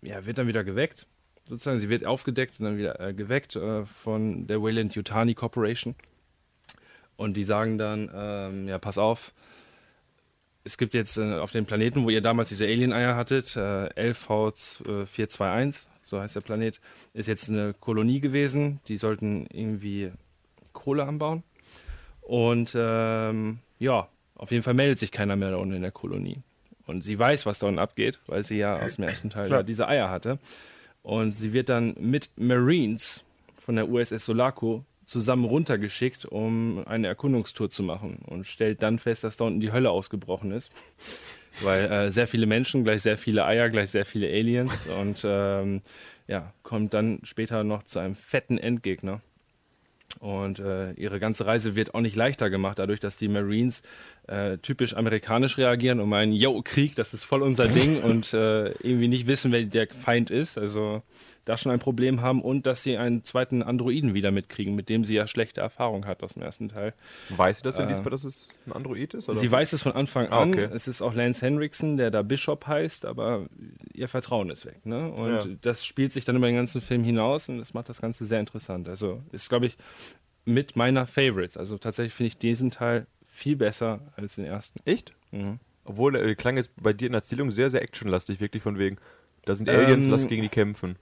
ja, 0.02 0.24
wird 0.26 0.38
dann 0.38 0.46
wieder 0.46 0.62
geweckt. 0.62 1.06
Sozusagen, 1.48 1.78
sie 1.78 1.88
wird 1.88 2.04
aufgedeckt 2.04 2.58
und 2.58 2.66
dann 2.66 2.76
wieder 2.76 3.00
äh, 3.00 3.14
geweckt 3.14 3.54
äh, 3.56 3.84
von 3.84 4.46
der 4.46 4.62
Wayland 4.62 4.94
Yutani 4.94 5.34
Corporation. 5.34 5.94
Und 7.16 7.36
die 7.36 7.44
sagen 7.44 7.78
dann, 7.78 8.10
ähm, 8.14 8.68
ja, 8.68 8.78
pass 8.78 8.98
auf, 8.98 9.32
es 10.64 10.76
gibt 10.76 10.94
jetzt 10.94 11.16
äh, 11.16 11.34
auf 11.34 11.52
dem 11.52 11.64
Planeten, 11.64 12.04
wo 12.04 12.10
ihr 12.10 12.20
damals 12.20 12.48
diese 12.48 12.64
Alien-Eier 12.64 13.14
hattet, 13.14 13.56
äh, 13.56 13.88
LV421, 14.12 15.86
so 16.02 16.20
heißt 16.20 16.36
der 16.36 16.40
Planet, 16.40 16.80
ist 17.14 17.28
jetzt 17.28 17.48
eine 17.48 17.74
Kolonie 17.74 18.20
gewesen. 18.20 18.80
Die 18.88 18.96
sollten 18.96 19.46
irgendwie 19.46 20.10
Kohle 20.72 21.04
anbauen. 21.04 21.44
Und 22.20 22.74
ähm, 22.76 23.58
ja, 23.78 24.08
auf 24.34 24.50
jeden 24.50 24.64
Fall 24.64 24.74
meldet 24.74 24.98
sich 24.98 25.12
keiner 25.12 25.36
mehr 25.36 25.52
da 25.52 25.56
unten 25.56 25.74
in 25.74 25.82
der 25.82 25.92
Kolonie. 25.92 26.42
Und 26.86 27.02
sie 27.02 27.18
weiß, 27.18 27.46
was 27.46 27.60
da 27.60 27.68
unten 27.68 27.78
abgeht, 27.78 28.20
weil 28.26 28.44
sie 28.44 28.58
ja 28.58 28.76
aus 28.76 28.96
dem 28.96 29.04
ersten 29.04 29.30
Teil 29.30 29.64
diese 29.64 29.88
Eier 29.88 30.10
hatte. 30.10 30.38
Und 31.06 31.30
sie 31.30 31.52
wird 31.52 31.68
dann 31.68 31.94
mit 32.00 32.30
Marines 32.34 33.22
von 33.56 33.76
der 33.76 33.88
USS 33.88 34.24
Sulaco 34.24 34.84
zusammen 35.04 35.44
runtergeschickt, 35.44 36.24
um 36.24 36.82
eine 36.84 37.06
Erkundungstour 37.06 37.70
zu 37.70 37.84
machen. 37.84 38.18
Und 38.26 38.44
stellt 38.44 38.82
dann 38.82 38.98
fest, 38.98 39.22
dass 39.22 39.36
da 39.36 39.44
unten 39.44 39.60
die 39.60 39.70
Hölle 39.70 39.90
ausgebrochen 39.90 40.50
ist. 40.50 40.72
Weil 41.62 41.84
äh, 41.84 42.10
sehr 42.10 42.26
viele 42.26 42.46
Menschen, 42.46 42.82
gleich 42.82 43.02
sehr 43.02 43.16
viele 43.16 43.44
Eier, 43.44 43.70
gleich 43.70 43.90
sehr 43.90 44.04
viele 44.04 44.26
Aliens. 44.26 44.72
Und 45.00 45.22
ähm, 45.24 45.80
ja, 46.26 46.52
kommt 46.64 46.92
dann 46.92 47.20
später 47.22 47.62
noch 47.62 47.84
zu 47.84 48.00
einem 48.00 48.16
fetten 48.16 48.58
Endgegner. 48.58 49.20
Und 50.18 50.58
äh, 50.58 50.90
ihre 50.94 51.20
ganze 51.20 51.46
Reise 51.46 51.76
wird 51.76 51.94
auch 51.94 52.00
nicht 52.00 52.16
leichter 52.16 52.50
gemacht, 52.50 52.80
dadurch, 52.80 52.98
dass 52.98 53.16
die 53.16 53.28
Marines 53.28 53.82
äh, 54.28 54.58
typisch 54.58 54.94
amerikanisch 54.96 55.56
reagieren 55.58 56.00
und 56.00 56.08
meinen, 56.08 56.32
yo, 56.32 56.60
Krieg, 56.64 56.96
das 56.96 57.14
ist 57.14 57.24
voll 57.24 57.42
unser 57.42 57.68
Ding 57.68 58.00
und 58.02 58.32
äh, 58.34 58.70
irgendwie 58.82 59.08
nicht 59.08 59.26
wissen, 59.26 59.52
wer 59.52 59.62
der 59.62 59.86
Feind 59.88 60.30
ist. 60.30 60.58
Also 60.58 61.02
da 61.44 61.56
schon 61.56 61.70
ein 61.70 61.78
Problem 61.78 62.22
haben 62.22 62.42
und 62.42 62.66
dass 62.66 62.82
sie 62.82 62.96
einen 62.96 63.22
zweiten 63.22 63.62
Androiden 63.62 64.14
wieder 64.14 64.32
mitkriegen, 64.32 64.74
mit 64.74 64.88
dem 64.88 65.04
sie 65.04 65.14
ja 65.14 65.28
schlechte 65.28 65.60
Erfahrung 65.60 66.04
hat 66.06 66.24
aus 66.24 66.34
dem 66.34 66.42
ersten 66.42 66.68
Teil. 66.70 66.92
Weiß 67.28 67.58
sie 67.58 67.62
das 67.62 67.76
denn 67.76 67.84
Äh, 67.84 67.88
diesmal, 67.92 68.10
dass 68.10 68.24
es 68.24 68.48
ein 68.66 68.72
Android 68.72 69.14
ist? 69.14 69.28
Oder? 69.28 69.38
Sie 69.38 69.48
weiß 69.48 69.72
es 69.72 69.80
von 69.82 69.92
Anfang 69.92 70.26
Ah, 70.30 70.42
an. 70.42 70.48
okay. 70.50 70.68
Es 70.72 70.88
ist 70.88 71.02
auch 71.02 71.14
Lance 71.14 71.46
Henriksen, 71.46 71.96
der 71.96 72.10
da 72.10 72.22
Bishop 72.22 72.66
heißt, 72.66 73.04
aber 73.04 73.46
ihr 73.94 74.08
Vertrauen 74.08 74.50
ist 74.50 74.66
weg. 74.66 74.84
Ne? 74.84 75.08
Und 75.08 75.30
Ja. 75.30 75.44
das 75.60 75.86
spielt 75.86 76.10
sich 76.12 76.24
dann 76.24 76.34
über 76.34 76.46
den 76.46 76.56
ganzen 76.56 76.80
Film 76.80 77.04
hinaus 77.04 77.48
und 77.48 77.58
das 77.58 77.74
macht 77.74 77.88
das 77.88 78.00
Ganze 78.00 78.24
sehr 78.24 78.40
interessant. 78.40 78.88
Also 78.88 79.22
ist, 79.30 79.48
glaube 79.48 79.66
ich, 79.66 79.76
mit 80.44 80.74
meiner 80.74 81.06
Favorites. 81.06 81.56
Also 81.56 81.78
tatsächlich 81.78 82.12
finde 82.14 82.28
ich 82.28 82.38
diesen 82.38 82.72
Teil 82.72 83.06
viel 83.36 83.56
besser 83.56 84.00
als 84.16 84.36
den 84.36 84.44
ersten. 84.46 84.80
Echt? 84.84 85.12
Mhm. 85.30 85.58
Obwohl, 85.84 86.16
äh, 86.16 86.34
klang 86.34 86.56
jetzt 86.56 86.70
bei 86.82 86.92
dir 86.92 87.06
in 87.06 87.12
der 87.12 87.20
Erzählung 87.20 87.50
sehr, 87.50 87.70
sehr 87.70 87.82
actionlastig, 87.82 88.40
wirklich 88.40 88.62
von 88.62 88.78
wegen. 88.78 88.96
Da 89.44 89.54
sind 89.54 89.68
Aliens, 89.68 90.06
Ähm, 90.06 90.12
lass 90.12 90.26
gegen 90.26 90.42
die 90.42 90.48
kämpfen. 90.48 90.96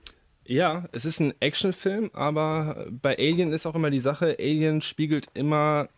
Ja, 0.44 0.86
es 0.92 1.04
ist 1.06 1.20
ein 1.20 1.32
Actionfilm, 1.40 2.10
aber 2.12 2.86
bei 2.90 3.16
Alien 3.16 3.52
ist 3.52 3.64
auch 3.64 3.74
immer 3.74 3.90
die 3.90 4.00
Sache, 4.00 4.36
Alien 4.38 4.82
spiegelt 4.82 5.28
immer 5.32 5.88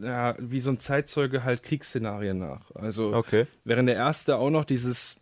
ja, 0.00 0.34
wie 0.38 0.60
so 0.60 0.70
ein 0.70 0.80
Zeitzeuge 0.80 1.44
halt 1.44 1.62
Kriegsszenarien 1.62 2.38
nach. 2.38 2.70
Also 2.74 3.12
Okay. 3.14 3.46
während 3.64 3.88
der 3.88 3.96
erste 3.96 4.36
auch 4.36 4.50
noch 4.50 4.64
dieses, 4.64 5.16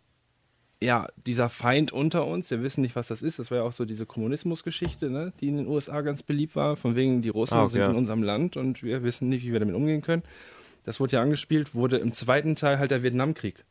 ja, 0.81 1.07
dieser 1.25 1.49
Feind 1.49 1.91
unter 1.91 2.25
uns, 2.25 2.51
wir 2.51 2.61
wissen 2.61 2.81
nicht, 2.81 2.95
was 2.95 3.07
das 3.07 3.21
ist, 3.21 3.39
das 3.39 3.49
war 3.49 3.59
ja 3.59 3.63
auch 3.63 3.71
so 3.73 3.85
diese 3.85 4.05
Kommunismusgeschichte, 4.05 5.09
ne, 5.09 5.33
die 5.41 5.47
in 5.47 5.57
den 5.57 5.67
USA 5.67 6.01
ganz 6.01 6.21
beliebt 6.21 6.55
war, 6.55 6.75
von 6.75 6.95
wegen 6.95 7.21
die 7.21 7.29
Russen 7.29 7.57
Ah, 7.57 7.63
okay, 7.63 7.71
sind 7.73 7.81
in 7.89 7.95
unserem 7.95 8.21
Land 8.21 8.57
und 8.57 8.83
wir 8.83 9.03
wissen 9.03 9.29
nicht, 9.29 9.43
wie 9.43 9.51
wir 9.51 9.59
damit 9.59 9.75
umgehen 9.75 10.01
können. 10.01 10.23
Das 10.83 10.99
wurde 10.99 11.13
ja 11.13 11.21
angespielt, 11.21 11.73
wurde 11.73 11.97
im 11.97 12.13
zweiten 12.13 12.55
Teil 12.55 12.79
halt 12.79 12.91
der 12.91 13.03
Vietnamkrieg 13.03 13.65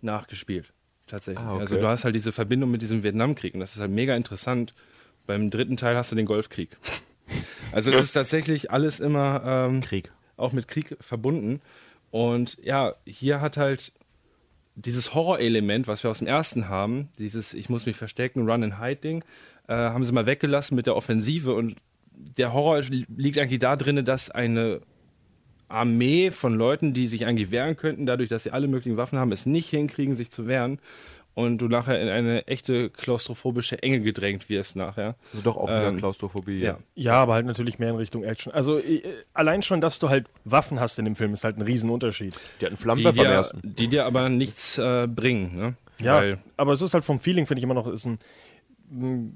nachgespielt. 0.00 0.72
Tatsächlich. 1.06 1.44
Ah, 1.44 1.52
okay. 1.52 1.60
Also 1.60 1.76
du 1.76 1.86
hast 1.86 2.04
halt 2.04 2.14
diese 2.14 2.32
Verbindung 2.32 2.70
mit 2.70 2.82
diesem 2.82 3.02
Vietnamkrieg 3.02 3.54
und 3.54 3.60
das 3.60 3.74
ist 3.74 3.80
halt 3.80 3.90
mega 3.90 4.16
interessant. 4.16 4.74
Beim 5.26 5.50
dritten 5.50 5.76
Teil 5.76 5.96
hast 5.96 6.10
du 6.10 6.16
den 6.16 6.26
Golfkrieg. 6.26 6.78
Also 7.70 7.90
das 7.90 8.02
ist 8.02 8.12
tatsächlich 8.12 8.70
alles 8.70 9.00
immer 9.00 9.42
ähm, 9.46 9.80
Krieg. 9.80 10.12
auch 10.36 10.52
mit 10.52 10.68
Krieg 10.68 10.94
verbunden. 11.00 11.62
Und 12.10 12.58
ja, 12.62 12.94
hier 13.06 13.40
hat 13.40 13.56
halt 13.56 13.94
dieses 14.74 15.14
Horrorelement, 15.14 15.86
was 15.86 16.02
wir 16.02 16.10
aus 16.10 16.18
dem 16.18 16.26
ersten 16.26 16.68
haben, 16.68 17.08
dieses 17.18 17.54
Ich 17.54 17.68
muss 17.68 17.86
mich 17.86 17.96
verstecken, 17.96 18.48
Run 18.48 18.64
and 18.64 18.80
Hide 18.80 18.96
Ding, 18.96 19.24
äh, 19.68 19.74
haben 19.74 20.04
sie 20.04 20.12
mal 20.12 20.26
weggelassen 20.26 20.74
mit 20.74 20.86
der 20.86 20.96
Offensive 20.96 21.54
und 21.54 21.76
der 22.12 22.52
Horror 22.52 22.80
liegt 23.16 23.38
eigentlich 23.38 23.58
da 23.58 23.76
drin, 23.76 24.04
dass 24.04 24.30
eine 24.30 24.80
Armee 25.68 26.30
von 26.30 26.54
Leuten, 26.54 26.92
die 26.92 27.06
sich 27.06 27.26
eigentlich 27.26 27.50
wehren 27.50 27.76
könnten, 27.76 28.06
dadurch, 28.06 28.28
dass 28.28 28.44
sie 28.44 28.50
alle 28.50 28.68
möglichen 28.68 28.96
Waffen 28.96 29.18
haben, 29.18 29.32
es 29.32 29.46
nicht 29.46 29.70
hinkriegen, 29.70 30.14
sich 30.14 30.30
zu 30.30 30.46
wehren. 30.46 30.78
Und 31.34 31.58
du 31.58 31.68
nachher 31.68 32.00
in 32.00 32.08
eine 32.08 32.46
echte 32.46 32.90
klaustrophobische 32.90 33.82
Enge 33.82 34.00
gedrängt 34.00 34.50
wirst 34.50 34.76
nachher. 34.76 35.16
Also 35.32 35.42
doch 35.42 35.56
auch 35.56 35.68
wieder 35.68 35.88
Ähm, 35.88 35.96
Klaustrophobie. 35.96 36.60
Ja. 36.60 36.78
Ja, 36.94 37.14
aber 37.14 37.34
halt 37.34 37.46
natürlich 37.46 37.78
mehr 37.78 37.90
in 37.90 37.96
Richtung 37.96 38.22
Action. 38.22 38.52
Also 38.52 38.78
äh, 38.78 39.02
allein 39.32 39.62
schon, 39.62 39.80
dass 39.80 39.98
du 39.98 40.10
halt 40.10 40.26
Waffen 40.44 40.78
hast 40.78 40.98
in 40.98 41.06
dem 41.06 41.16
Film, 41.16 41.32
ist 41.32 41.44
halt 41.44 41.56
ein 41.56 41.62
Riesenunterschied. 41.62 42.34
Die 42.60 42.66
hatten 42.66 42.76
Flammenwerfer 42.76 43.24
ersten. 43.24 43.60
die 43.62 43.88
dir 43.88 44.04
aber 44.04 44.28
nichts 44.28 44.76
äh, 44.76 45.06
bringen. 45.06 45.56
Ne? 45.56 45.74
Ja, 46.00 46.16
Weil, 46.16 46.38
aber 46.56 46.72
es 46.72 46.82
ist 46.82 46.92
halt 46.92 47.04
vom 47.04 47.18
Feeling, 47.18 47.46
finde 47.46 47.60
ich 47.60 47.64
immer 47.64 47.74
noch, 47.74 47.86
ist 47.86 48.06
ein, 48.06 48.18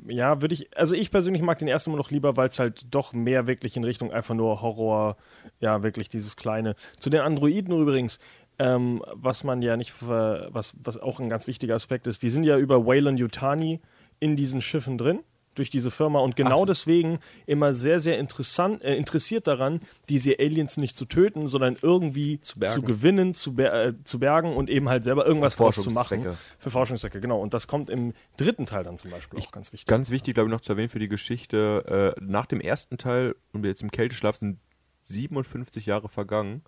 ja, 0.07 0.43
würde 0.43 0.55
ich, 0.55 0.77
also 0.77 0.95
ich 0.95 1.11
persönlich 1.11 1.43
mag 1.43 1.59
den 1.59 1.69
ersten 1.69 1.91
immer 1.91 1.99
noch 1.99 2.11
lieber, 2.11 2.37
weil 2.37 2.49
es 2.49 2.59
halt 2.59 2.85
doch 2.91 3.15
mehr 3.15 3.47
wirklich 3.47 3.77
in 3.77 3.85
Richtung 3.85 4.13
einfach 4.13 4.35
nur 4.35 4.61
Horror, 4.61 5.17
ja, 5.61 5.83
wirklich 5.83 6.11
dieses 6.11 6.37
kleine. 6.37 6.77
Zu 6.99 7.09
den 7.09 7.21
Androiden 7.21 7.75
übrigens, 7.79 8.21
ähm, 8.59 9.03
was 9.13 9.45
man 9.45 9.63
ja 9.63 9.77
nicht, 9.77 9.95
was, 10.01 10.75
was 10.83 10.99
auch 10.99 11.21
ein 11.21 11.29
ganz 11.29 11.47
wichtiger 11.47 11.75
Aspekt 11.75 12.07
ist, 12.07 12.23
die 12.23 12.31
sind 12.31 12.45
ja 12.45 12.59
über 12.59 12.87
Wayland 12.87 13.19
Yutani 13.19 13.81
in 14.21 14.37
diesen 14.37 14.61
Schiffen 14.61 14.99
drin. 14.99 15.21
Durch 15.55 15.71
diese 15.71 15.91
Firma 15.91 16.19
und 16.19 16.37
genau 16.37 16.67
deswegen 16.67 17.19
immer 17.47 17.75
sehr, 17.75 17.99
sehr 17.99 18.19
interessant, 18.19 18.85
äh, 18.85 18.95
interessiert 18.95 19.47
daran, 19.47 19.81
diese 20.11 20.39
Aliens 20.39 20.77
nicht 20.77 20.99
zu 20.99 21.07
töten, 21.07 21.49
sondern 21.49 21.79
irgendwie 21.81 22.43
zu, 22.43 22.59
bergen. 22.59 22.85
gewinnen, 22.85 23.33
zu, 23.33 23.55
ber 23.55 23.87
äh, 23.87 23.95
zu 24.05 24.19
bergen 24.19 24.53
und 24.53 24.69
eben 24.69 24.91
halt 24.91 25.05
selber 25.05 25.25
irgendwas 25.25 25.57
draus 25.57 25.77
zu 25.77 25.91
machen. 25.91 26.27
Für 26.59 26.71
Forschungszwecke, 26.71 27.23
genau. 27.23 27.41
Und 27.41 27.55
das 27.55 27.69
kommt 27.69 27.89
im 27.89 28.13
dritten 28.37 28.67
Teil 28.67 28.85
dann 28.85 28.99
zum 28.99 29.11
Beispiel 29.11 29.41
auch 29.41 29.51
ganz 29.51 29.73
wichtig. 29.73 29.87
Ganz 29.87 30.11
wichtig, 30.11 30.35
glaube 30.35 30.51
ich, 30.51 30.53
noch 30.53 30.61
zu 30.61 30.73
erwähnen 30.73 30.91
für 30.91 30.99
die 30.99 31.09
Geschichte. 31.09 32.15
Äh, 32.19 32.21
nach 32.23 32.45
dem 32.45 32.61
ersten 32.61 32.99
Teil 32.99 33.35
und 33.55 33.65
jetzt 33.65 33.81
im 33.81 33.91
Kälteschlaf 33.91 34.37
sind 34.37 34.59
57 35.05 35.87
Jahre 35.87 36.11
vergangen, 36.11 36.65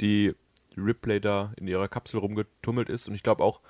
die 0.00 0.34
Ripley 0.76 1.20
da 1.20 1.52
in 1.56 1.66
ihrer 1.66 1.88
Kapsel 1.88 2.20
rumgetummelt 2.20 2.88
ist. 2.88 3.08
Und 3.08 3.14
ich 3.14 3.22
glaube 3.22 3.42
auch, 3.42 3.60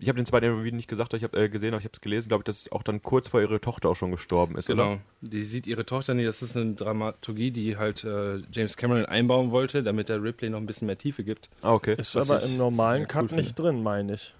ich 0.00 0.08
habe 0.08 0.16
den 0.16 0.26
zweiten 0.26 0.62
Video 0.62 0.76
nicht 0.76 0.88
gesagt, 0.88 1.12
ich 1.14 1.24
habe 1.24 1.36
äh, 1.36 1.48
gesehen, 1.48 1.70
aber 1.70 1.78
ich 1.78 1.84
habe 1.84 1.94
es 1.94 2.00
gelesen, 2.00 2.28
glaube 2.28 2.42
ich, 2.42 2.44
dass 2.44 2.70
auch 2.70 2.84
dann 2.84 3.02
kurz 3.02 3.26
vor 3.26 3.40
ihre 3.40 3.60
Tochter 3.60 3.88
auch 3.88 3.96
schon 3.96 4.12
gestorben 4.12 4.56
ist, 4.56 4.66
genau. 4.66 4.92
oder? 4.92 5.00
Die 5.22 5.42
sieht 5.42 5.66
ihre 5.66 5.84
Tochter 5.84 6.14
nicht. 6.14 6.28
Das 6.28 6.40
ist 6.40 6.56
eine 6.56 6.74
Dramaturgie, 6.74 7.50
die 7.50 7.76
halt 7.76 8.04
äh, 8.04 8.38
James 8.52 8.76
Cameron 8.76 9.06
einbauen 9.06 9.50
wollte, 9.50 9.82
damit 9.82 10.08
der 10.08 10.22
Ripley 10.22 10.50
noch 10.50 10.58
ein 10.58 10.66
bisschen 10.66 10.86
mehr 10.86 10.98
Tiefe 10.98 11.24
gibt. 11.24 11.50
Ah, 11.62 11.72
okay. 11.72 11.96
Ist 11.98 12.14
Was 12.14 12.30
aber 12.30 12.42
im 12.44 12.56
normalen 12.56 13.08
Cut 13.08 13.32
cool 13.32 13.38
nicht 13.38 13.58
drin, 13.58 13.82
meine 13.82 14.14
ich. 14.14 14.34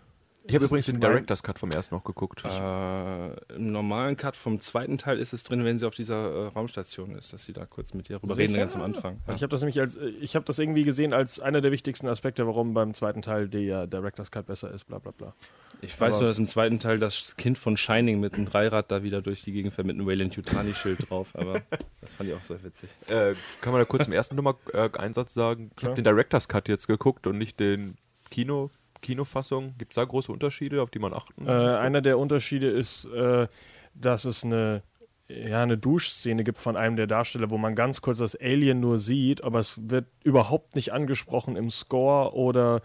Ich 0.48 0.54
habe 0.54 0.64
übrigens 0.64 0.86
den 0.86 1.00
Director's 1.00 1.42
Cut 1.42 1.58
vom 1.58 1.70
ersten 1.70 1.94
noch 1.94 2.02
geguckt. 2.04 2.44
Äh, 2.44 3.54
Im 3.54 3.70
normalen 3.72 4.16
Cut 4.16 4.34
vom 4.36 4.60
zweiten 4.60 4.98
Teil 4.98 5.18
ist 5.18 5.32
es 5.32 5.44
drin, 5.44 5.64
wenn 5.64 5.78
sie 5.78 5.86
auf 5.86 5.94
dieser 5.94 6.16
äh, 6.16 6.46
Raumstation 6.48 7.14
ist, 7.14 7.32
dass 7.32 7.44
sie 7.44 7.52
da 7.52 7.66
kurz 7.66 7.94
mit 7.94 8.10
ihr 8.10 8.22
rüber 8.22 8.36
reden, 8.36 8.54
ganz 8.54 8.74
am 8.74 8.82
Anfang. 8.82 9.18
Ja. 9.26 9.34
Ich 9.34 9.42
habe 9.42 9.48
das 9.50 9.60
nämlich 9.60 9.78
als, 9.80 9.96
äh, 9.96 10.08
ich 10.20 10.34
habe 10.34 10.44
das 10.44 10.58
irgendwie 10.58 10.84
gesehen 10.84 11.12
als 11.12 11.38
einer 11.38 11.60
der 11.60 11.70
wichtigsten 11.70 12.08
Aspekte, 12.08 12.46
warum 12.46 12.74
beim 12.74 12.94
zweiten 12.94 13.22
Teil 13.22 13.48
der 13.48 13.86
Director's 13.86 14.30
Cut 14.30 14.46
besser 14.46 14.70
ist, 14.72 14.84
bla 14.86 14.98
bla 14.98 15.12
bla. 15.12 15.34
Ich 15.80 15.98
weiß 16.00 16.14
Aber- 16.16 16.22
nur, 16.24 16.30
dass 16.30 16.38
im 16.38 16.46
zweiten 16.48 16.80
Teil 16.80 16.98
das 16.98 17.36
Kind 17.36 17.56
von 17.56 17.76
Shining 17.76 18.18
mit 18.18 18.34
einem 18.34 18.46
Dreirad 18.46 18.90
da 18.90 19.02
wieder 19.04 19.22
durch 19.22 19.42
die 19.42 19.52
Gegend 19.52 19.72
fährt 19.74 19.86
mit 19.86 19.94
einem 19.96 20.06
Wayland 20.08 20.34
Yutani-Schild 20.34 21.08
drauf, 21.08 21.28
aber 21.34 21.62
das 22.00 22.10
fand 22.16 22.28
ich 22.30 22.34
auch 22.34 22.42
sehr 22.42 22.62
witzig. 22.64 22.88
Äh, 23.08 23.34
kann 23.60 23.72
man 23.72 23.80
da 23.80 23.84
kurz 23.84 24.06
im 24.06 24.12
ersten 24.12 24.34
Nummer 24.34 24.56
äh, 24.72 24.88
Einsatz 24.98 25.34
sagen? 25.34 25.70
Ich 25.78 25.84
habe 25.84 25.94
den 25.94 26.04
Director's 26.04 26.48
Cut 26.48 26.68
jetzt 26.68 26.88
geguckt 26.88 27.26
und 27.28 27.38
nicht 27.38 27.60
den 27.60 27.96
Kino, 28.30 28.70
Kinofassung. 29.00 29.74
Gibt 29.78 29.92
es 29.92 29.96
da 29.96 30.04
große 30.04 30.30
Unterschiede, 30.32 30.82
auf 30.82 30.90
die 30.90 30.98
man 30.98 31.12
achten 31.14 31.46
Äh, 31.46 31.50
einer 31.50 32.00
der 32.02 32.18
Unterschiede 32.18 32.68
ist, 32.68 33.04
äh, 33.06 33.46
dass 33.94 34.24
es 34.24 34.44
eine, 34.44 34.82
ja, 35.28 35.62
eine 35.62 35.76
Duschszene 35.78 36.44
gibt 36.44 36.58
von 36.58 36.76
einem 36.76 36.96
der 36.96 37.06
Darsteller, 37.06 37.50
wo 37.50 37.58
man 37.58 37.74
ganz 37.74 38.00
kurz 38.00 38.18
das 38.18 38.34
Alien 38.36 38.80
nur 38.80 38.98
sieht, 38.98 39.42
aber 39.44 39.58
es 39.60 39.80
wird 39.90 40.06
überhaupt 40.24 40.74
nicht 40.76 40.92
angesprochen 40.92 41.56
im 41.56 41.70
Score 41.70 42.34
oder 42.34 42.80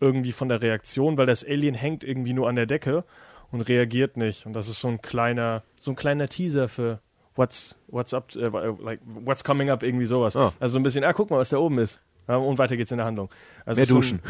irgendwie 0.00 0.32
von 0.32 0.48
der 0.48 0.62
Reaktion, 0.62 1.16
weil 1.18 1.26
das 1.26 1.44
Alien 1.44 1.74
hängt 1.74 2.04
irgendwie 2.04 2.32
nur 2.32 2.48
an 2.48 2.56
der 2.56 2.66
Decke 2.66 3.04
und 3.50 3.62
reagiert 3.62 4.16
nicht. 4.16 4.46
Und 4.46 4.52
das 4.54 4.68
ist 4.68 4.80
so 4.80 4.88
ein 4.88 5.02
kleiner, 5.02 5.62
so 5.80 5.90
ein 5.92 5.96
kleiner 5.96 6.28
Teaser 6.28 6.68
für 6.68 7.00
What's, 7.36 7.76
what's 7.86 8.12
up, 8.12 8.34
äh, 8.34 8.48
like, 8.82 9.00
what's 9.04 9.44
coming 9.44 9.70
up, 9.70 9.82
irgendwie 9.82 10.04
sowas. 10.04 10.36
Ah. 10.36 10.52
Also 10.60 10.74
so 10.74 10.78
ein 10.80 10.82
bisschen, 10.82 11.04
ah, 11.04 11.12
guck 11.12 11.30
mal, 11.30 11.38
was 11.38 11.48
da 11.50 11.58
oben 11.58 11.78
ist. 11.78 12.02
Und 12.26 12.58
weiter 12.58 12.76
geht's 12.76 12.90
in 12.90 12.98
der 12.98 13.06
Handlung. 13.06 13.30
Also 13.64 13.78
Mehr 13.78 13.82
ist 13.84 13.88
so 13.88 13.94
ein- 13.94 14.00
duschen. 14.00 14.20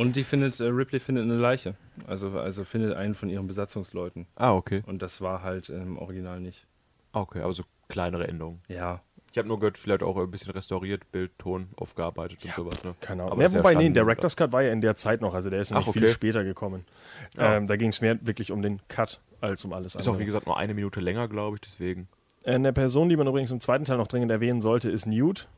Und 0.00 0.16
die 0.16 0.24
findet, 0.24 0.58
äh, 0.60 0.64
Ripley 0.64 0.98
findet 0.98 1.24
eine 1.24 1.34
Leiche. 1.34 1.74
Also, 2.06 2.30
also 2.38 2.64
findet 2.64 2.94
einen 2.96 3.14
von 3.14 3.28
ihren 3.28 3.46
Besatzungsleuten. 3.46 4.26
Ah, 4.34 4.52
okay. 4.54 4.82
Und 4.86 5.02
das 5.02 5.20
war 5.20 5.42
halt 5.42 5.68
im 5.68 5.98
Original 5.98 6.40
nicht. 6.40 6.66
Ah, 7.12 7.20
okay, 7.20 7.42
aber 7.42 7.52
so 7.52 7.64
kleinere 7.88 8.26
Änderungen. 8.26 8.60
Ja. 8.68 9.02
Ich 9.32 9.38
habe 9.38 9.46
nur 9.46 9.60
gehört, 9.60 9.78
vielleicht 9.78 10.02
auch 10.02 10.16
ein 10.16 10.30
bisschen 10.30 10.50
restauriert, 10.52 11.12
Bild, 11.12 11.30
Ton 11.38 11.68
aufgearbeitet 11.76 12.44
und 12.44 12.52
sowas. 12.52 12.82
Ne? 12.82 12.94
Keine 13.00 13.22
Ahnung. 13.22 13.32
Aber 13.34 13.42
Ja, 13.42 13.48
ja 13.48 13.58
wobei, 13.58 13.74
nee, 13.74 13.82
Standard. 13.84 13.96
Director's 14.06 14.36
Cut 14.36 14.52
war 14.52 14.62
ja 14.62 14.72
in 14.72 14.80
der 14.80 14.96
Zeit 14.96 15.20
noch, 15.20 15.34
also 15.34 15.50
der 15.50 15.60
ist 15.60 15.72
Ach, 15.72 15.78
nicht 15.78 15.92
viel 15.92 16.02
okay. 16.04 16.12
später 16.12 16.42
gekommen. 16.42 16.84
Ja. 17.36 17.56
Ähm, 17.56 17.66
da 17.68 17.76
ging 17.76 17.90
es 17.90 18.00
mehr 18.00 18.18
wirklich 18.26 18.50
um 18.50 18.62
den 18.62 18.80
Cut 18.88 19.20
als 19.40 19.64
um 19.64 19.72
alles 19.72 19.94
Ist 19.94 20.02
auch, 20.02 20.06
wie 20.06 20.10
andere. 20.14 20.26
gesagt, 20.26 20.46
nur 20.46 20.56
eine 20.56 20.74
Minute 20.74 21.00
länger, 21.00 21.28
glaube 21.28 21.56
ich, 21.56 21.60
deswegen. 21.60 22.08
Eine 22.44 22.72
Person, 22.72 23.08
die 23.08 23.16
man 23.16 23.26
übrigens 23.26 23.50
im 23.50 23.60
zweiten 23.60 23.84
Teil 23.84 23.98
noch 23.98 24.08
dringend 24.08 24.32
erwähnen 24.32 24.62
sollte, 24.62 24.90
ist 24.90 25.06
Newt. 25.06 25.48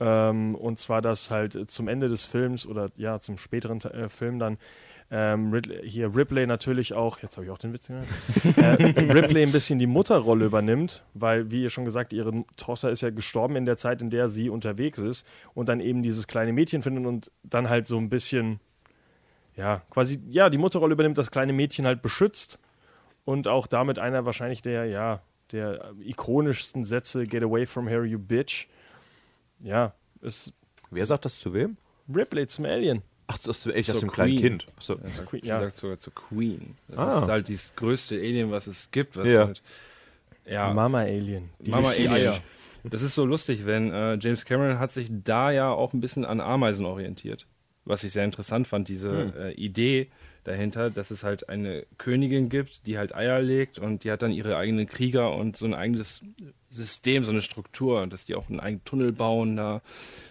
Ähm, 0.00 0.54
und 0.54 0.78
zwar, 0.78 1.02
dass 1.02 1.30
halt 1.30 1.54
äh, 1.54 1.66
zum 1.66 1.88
Ende 1.88 2.08
des 2.08 2.24
Films 2.24 2.66
oder 2.66 2.90
ja, 2.96 3.18
zum 3.18 3.36
späteren 3.36 3.80
Te- 3.80 3.92
äh, 3.92 4.08
Film 4.08 4.38
dann 4.38 4.58
ähm, 5.10 5.52
Ridley, 5.52 5.88
hier 5.88 6.14
Ripley 6.14 6.46
natürlich 6.46 6.92
auch, 6.92 7.18
jetzt 7.20 7.36
habe 7.38 7.46
ich 7.46 7.50
auch 7.50 7.58
den 7.58 7.72
Witz 7.72 7.86
gemacht, 7.86 8.06
äh, 8.58 9.12
Ripley 9.12 9.42
ein 9.42 9.52
bisschen 9.52 9.78
die 9.78 9.86
Mutterrolle 9.86 10.44
übernimmt, 10.44 11.02
weil, 11.14 11.50
wie 11.50 11.62
ihr 11.62 11.70
schon 11.70 11.86
gesagt, 11.86 12.12
ihre 12.12 12.44
Tochter 12.56 12.90
ist 12.90 13.00
ja 13.00 13.08
gestorben 13.10 13.56
in 13.56 13.64
der 13.64 13.78
Zeit, 13.78 14.02
in 14.02 14.10
der 14.10 14.28
sie 14.28 14.50
unterwegs 14.50 14.98
ist 14.98 15.26
und 15.54 15.70
dann 15.70 15.80
eben 15.80 16.02
dieses 16.02 16.26
kleine 16.26 16.52
Mädchen 16.52 16.82
findet 16.82 17.06
und 17.06 17.30
dann 17.42 17.70
halt 17.70 17.86
so 17.86 17.96
ein 17.96 18.10
bisschen, 18.10 18.60
ja, 19.56 19.80
quasi, 19.90 20.20
ja, 20.28 20.50
die 20.50 20.58
Mutterrolle 20.58 20.92
übernimmt, 20.92 21.16
das 21.16 21.30
kleine 21.30 21.54
Mädchen 21.54 21.86
halt 21.86 22.02
beschützt 22.02 22.58
und 23.24 23.48
auch 23.48 23.66
damit 23.66 23.98
einer 23.98 24.26
wahrscheinlich 24.26 24.60
der, 24.60 24.84
ja, 24.84 25.22
der 25.52 25.92
ikonischsten 26.02 26.84
Sätze, 26.84 27.26
Get 27.26 27.42
away 27.42 27.64
from 27.64 27.88
here, 27.88 28.04
you 28.04 28.18
bitch. 28.18 28.68
Ja, 29.60 29.92
ist 30.20 30.52
Wer 30.90 31.04
sagt 31.04 31.24
das 31.26 31.38
zu 31.38 31.52
wem? 31.52 31.76
Ripley 32.12 32.46
zum 32.46 32.64
Alien. 32.64 33.02
Ach, 33.26 33.36
das 33.36 33.58
ist 33.58 33.66
echt 33.66 33.86
Zur 33.86 33.94
das 33.96 34.00
zum 34.00 34.10
kleinen 34.10 34.36
Queen. 34.38 34.58
Kind. 34.58 34.66
Achso. 34.76 34.94
Er 35.02 35.10
sagt, 35.10 35.28
Queen, 35.28 35.40
sie 35.42 35.48
ja. 35.48 35.60
sagt 35.60 35.76
sogar 35.76 35.98
zur 35.98 36.14
Queen. 36.14 36.76
Das 36.88 36.98
Ah. 36.98 37.18
ist 37.22 37.28
halt 37.28 37.50
das 37.50 37.72
größte 37.76 38.14
Alien, 38.14 38.50
was 38.50 38.66
es 38.66 38.90
gibt. 38.90 39.16
Was 39.18 39.28
Ja. 39.28 39.46
halt, 39.46 39.62
ja, 40.46 40.72
Mama 40.72 41.00
Alien. 41.00 41.50
Die 41.58 41.70
Mama 41.70 41.90
Alien. 41.90 42.10
Eier. 42.12 42.38
Das 42.84 43.02
ist 43.02 43.14
so 43.14 43.26
lustig, 43.26 43.66
wenn 43.66 43.92
äh, 43.92 44.14
James 44.18 44.46
Cameron 44.46 44.78
hat 44.78 44.92
sich 44.92 45.08
da 45.10 45.50
ja 45.50 45.70
auch 45.70 45.92
ein 45.92 46.00
bisschen 46.00 46.24
an 46.24 46.40
Ameisen 46.40 46.86
orientiert. 46.86 47.46
Was 47.84 48.02
ich 48.02 48.12
sehr 48.12 48.24
interessant 48.24 48.66
fand, 48.66 48.88
diese 48.88 49.34
äh, 49.36 49.52
Idee 49.54 50.08
dahinter, 50.48 50.90
dass 50.90 51.10
es 51.10 51.22
halt 51.22 51.48
eine 51.48 51.84
Königin 51.98 52.48
gibt, 52.48 52.86
die 52.86 52.98
halt 52.98 53.14
Eier 53.14 53.40
legt 53.40 53.78
und 53.78 54.02
die 54.04 54.10
hat 54.10 54.22
dann 54.22 54.32
ihre 54.32 54.56
eigenen 54.56 54.86
Krieger 54.86 55.34
und 55.34 55.56
so 55.56 55.66
ein 55.66 55.74
eigenes 55.74 56.22
System, 56.70 57.24
so 57.24 57.30
eine 57.30 57.42
Struktur, 57.42 58.06
dass 58.08 58.24
die 58.24 58.34
auch 58.34 58.48
einen 58.48 58.60
eigenen 58.60 58.84
Tunnel 58.84 59.12
bauen 59.12 59.56
da. 59.56 59.80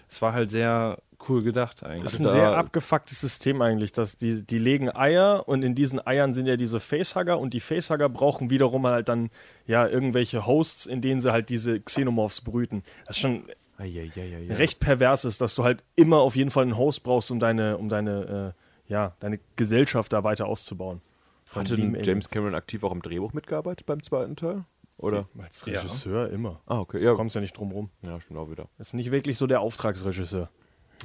Es 0.09 0.21
war 0.21 0.33
halt 0.33 0.51
sehr 0.51 0.97
cool 1.29 1.41
gedacht 1.41 1.81
Das 1.81 1.89
eigentlich. 1.89 2.13
ist 2.13 2.19
ein 2.19 2.23
da- 2.25 2.31
sehr 2.31 2.57
abgefucktes 2.57 3.19
System 3.21 3.61
eigentlich, 3.61 3.91
dass 3.91 4.17
die, 4.17 4.43
die 4.43 4.59
legen 4.59 4.89
Eier 4.95 5.47
und 5.47 5.63
in 5.63 5.73
diesen 5.73 6.05
Eiern 6.05 6.33
sind 6.33 6.45
ja 6.45 6.57
diese 6.57 6.79
Facehugger 6.79 7.39
und 7.39 7.53
die 7.55 7.59
Facehugger 7.59 8.07
brauchen 8.09 8.49
wiederum 8.51 8.85
halt 8.85 9.09
dann 9.09 9.29
ja 9.65 9.87
irgendwelche 9.87 10.45
Hosts, 10.45 10.85
in 10.85 11.01
denen 11.01 11.19
sie 11.21 11.31
halt 11.31 11.49
diese 11.49 11.79
Xenomorphs 11.79 12.41
brüten. 12.41 12.83
Das 13.07 13.15
ist 13.17 13.21
schon 13.21 13.43
Eieieiei. 13.79 14.53
recht 14.55 14.79
pervers 14.79 15.25
ist, 15.25 15.41
dass 15.41 15.55
du 15.55 15.63
halt 15.63 15.83
immer 15.95 16.17
auf 16.17 16.35
jeden 16.35 16.51
Fall 16.51 16.63
einen 16.63 16.77
Host 16.77 17.03
brauchst, 17.03 17.31
um 17.31 17.39
deine, 17.39 17.77
um 17.77 17.89
deine, 17.89 18.53
äh, 18.55 18.66
ja, 18.87 19.15
deine 19.19 19.39
Gesellschaft 19.55 20.13
da 20.13 20.23
weiter 20.23 20.45
auszubauen. 20.47 21.01
Von 21.45 21.61
Hatte. 21.63 21.75
James 22.03 22.29
Cameron 22.29 22.55
aktiv 22.55 22.83
auch 22.83 22.91
im 22.91 23.01
Drehbuch 23.01 23.31
mitgearbeitet 23.33 23.85
beim 23.85 24.03
zweiten 24.03 24.35
Teil? 24.35 24.65
Oder? 24.97 25.27
Als 25.39 25.65
Regisseur 25.67 26.29
immer. 26.31 26.59
Ah, 26.65 26.79
okay. 26.79 27.01
Ja, 27.03 27.11
Du 27.11 27.17
kommst 27.17 27.35
ja 27.35 27.41
nicht 27.41 27.55
drum 27.55 27.71
rum. 27.71 27.89
ja 28.01 28.19
stimmt 28.19 28.39
auch 28.39 28.49
wieder. 28.49 28.67
Das 28.77 28.87
ist 28.87 28.93
nicht 28.93 29.11
wirklich 29.11 29.37
so 29.37 29.47
der 29.47 29.61
Auftragsregisseur, 29.61 30.49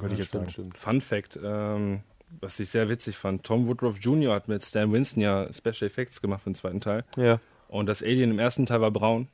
würde 0.01 0.15
ich 0.15 0.19
jetzt 0.19 0.29
stimmt, 0.31 0.45
sagen. 0.45 0.53
stimmt. 0.53 0.79
Fun 0.79 1.01
Fact, 1.01 1.39
ähm, 1.43 2.01
was 2.41 2.59
ich 2.59 2.71
sehr 2.71 2.89
witzig 2.89 3.19
fand, 3.19 3.45
Tom 3.45 3.67
Woodruff 3.69 3.99
Jr. 4.01 4.35
hat 4.35 4.49
mit 4.49 4.63
Stan 4.65 4.91
Winston 4.91 5.23
ja 5.23 5.53
Special 5.53 5.87
Effects 5.89 6.23
gemacht 6.23 6.43
für 6.43 6.51
den 6.51 6.55
zweiten 6.55 6.81
Teil. 6.81 7.05
Ja. 7.17 7.39
Und 7.69 7.87
das 7.87 8.03
Alien 8.03 8.31
im 8.31 8.39
ersten 8.39 8.65
Teil 8.67 8.81
war 8.81 8.91
braun. 8.91 9.29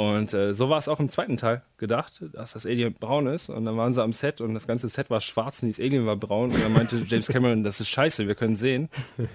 Und 0.00 0.32
äh, 0.32 0.54
so 0.54 0.70
war 0.70 0.78
es 0.78 0.88
auch 0.88 0.98
im 0.98 1.10
zweiten 1.10 1.36
Teil 1.36 1.60
gedacht, 1.76 2.22
dass 2.32 2.54
das 2.54 2.64
Alien 2.64 2.94
braun 2.94 3.26
ist. 3.26 3.50
Und 3.50 3.66
dann 3.66 3.76
waren 3.76 3.92
sie 3.92 4.02
am 4.02 4.14
Set 4.14 4.40
und 4.40 4.54
das 4.54 4.66
ganze 4.66 4.88
Set 4.88 5.10
war 5.10 5.20
schwarz 5.20 5.62
und 5.62 5.66
dieses 5.66 5.84
Alien 5.84 6.06
war 6.06 6.16
braun. 6.16 6.52
Und 6.52 6.64
dann 6.64 6.72
meinte 6.72 7.04
James 7.06 7.26
Cameron, 7.26 7.64
das 7.64 7.82
ist 7.82 7.88
scheiße, 7.90 8.26
wir 8.26 8.34
können 8.34 8.56
sehen. 8.56 8.88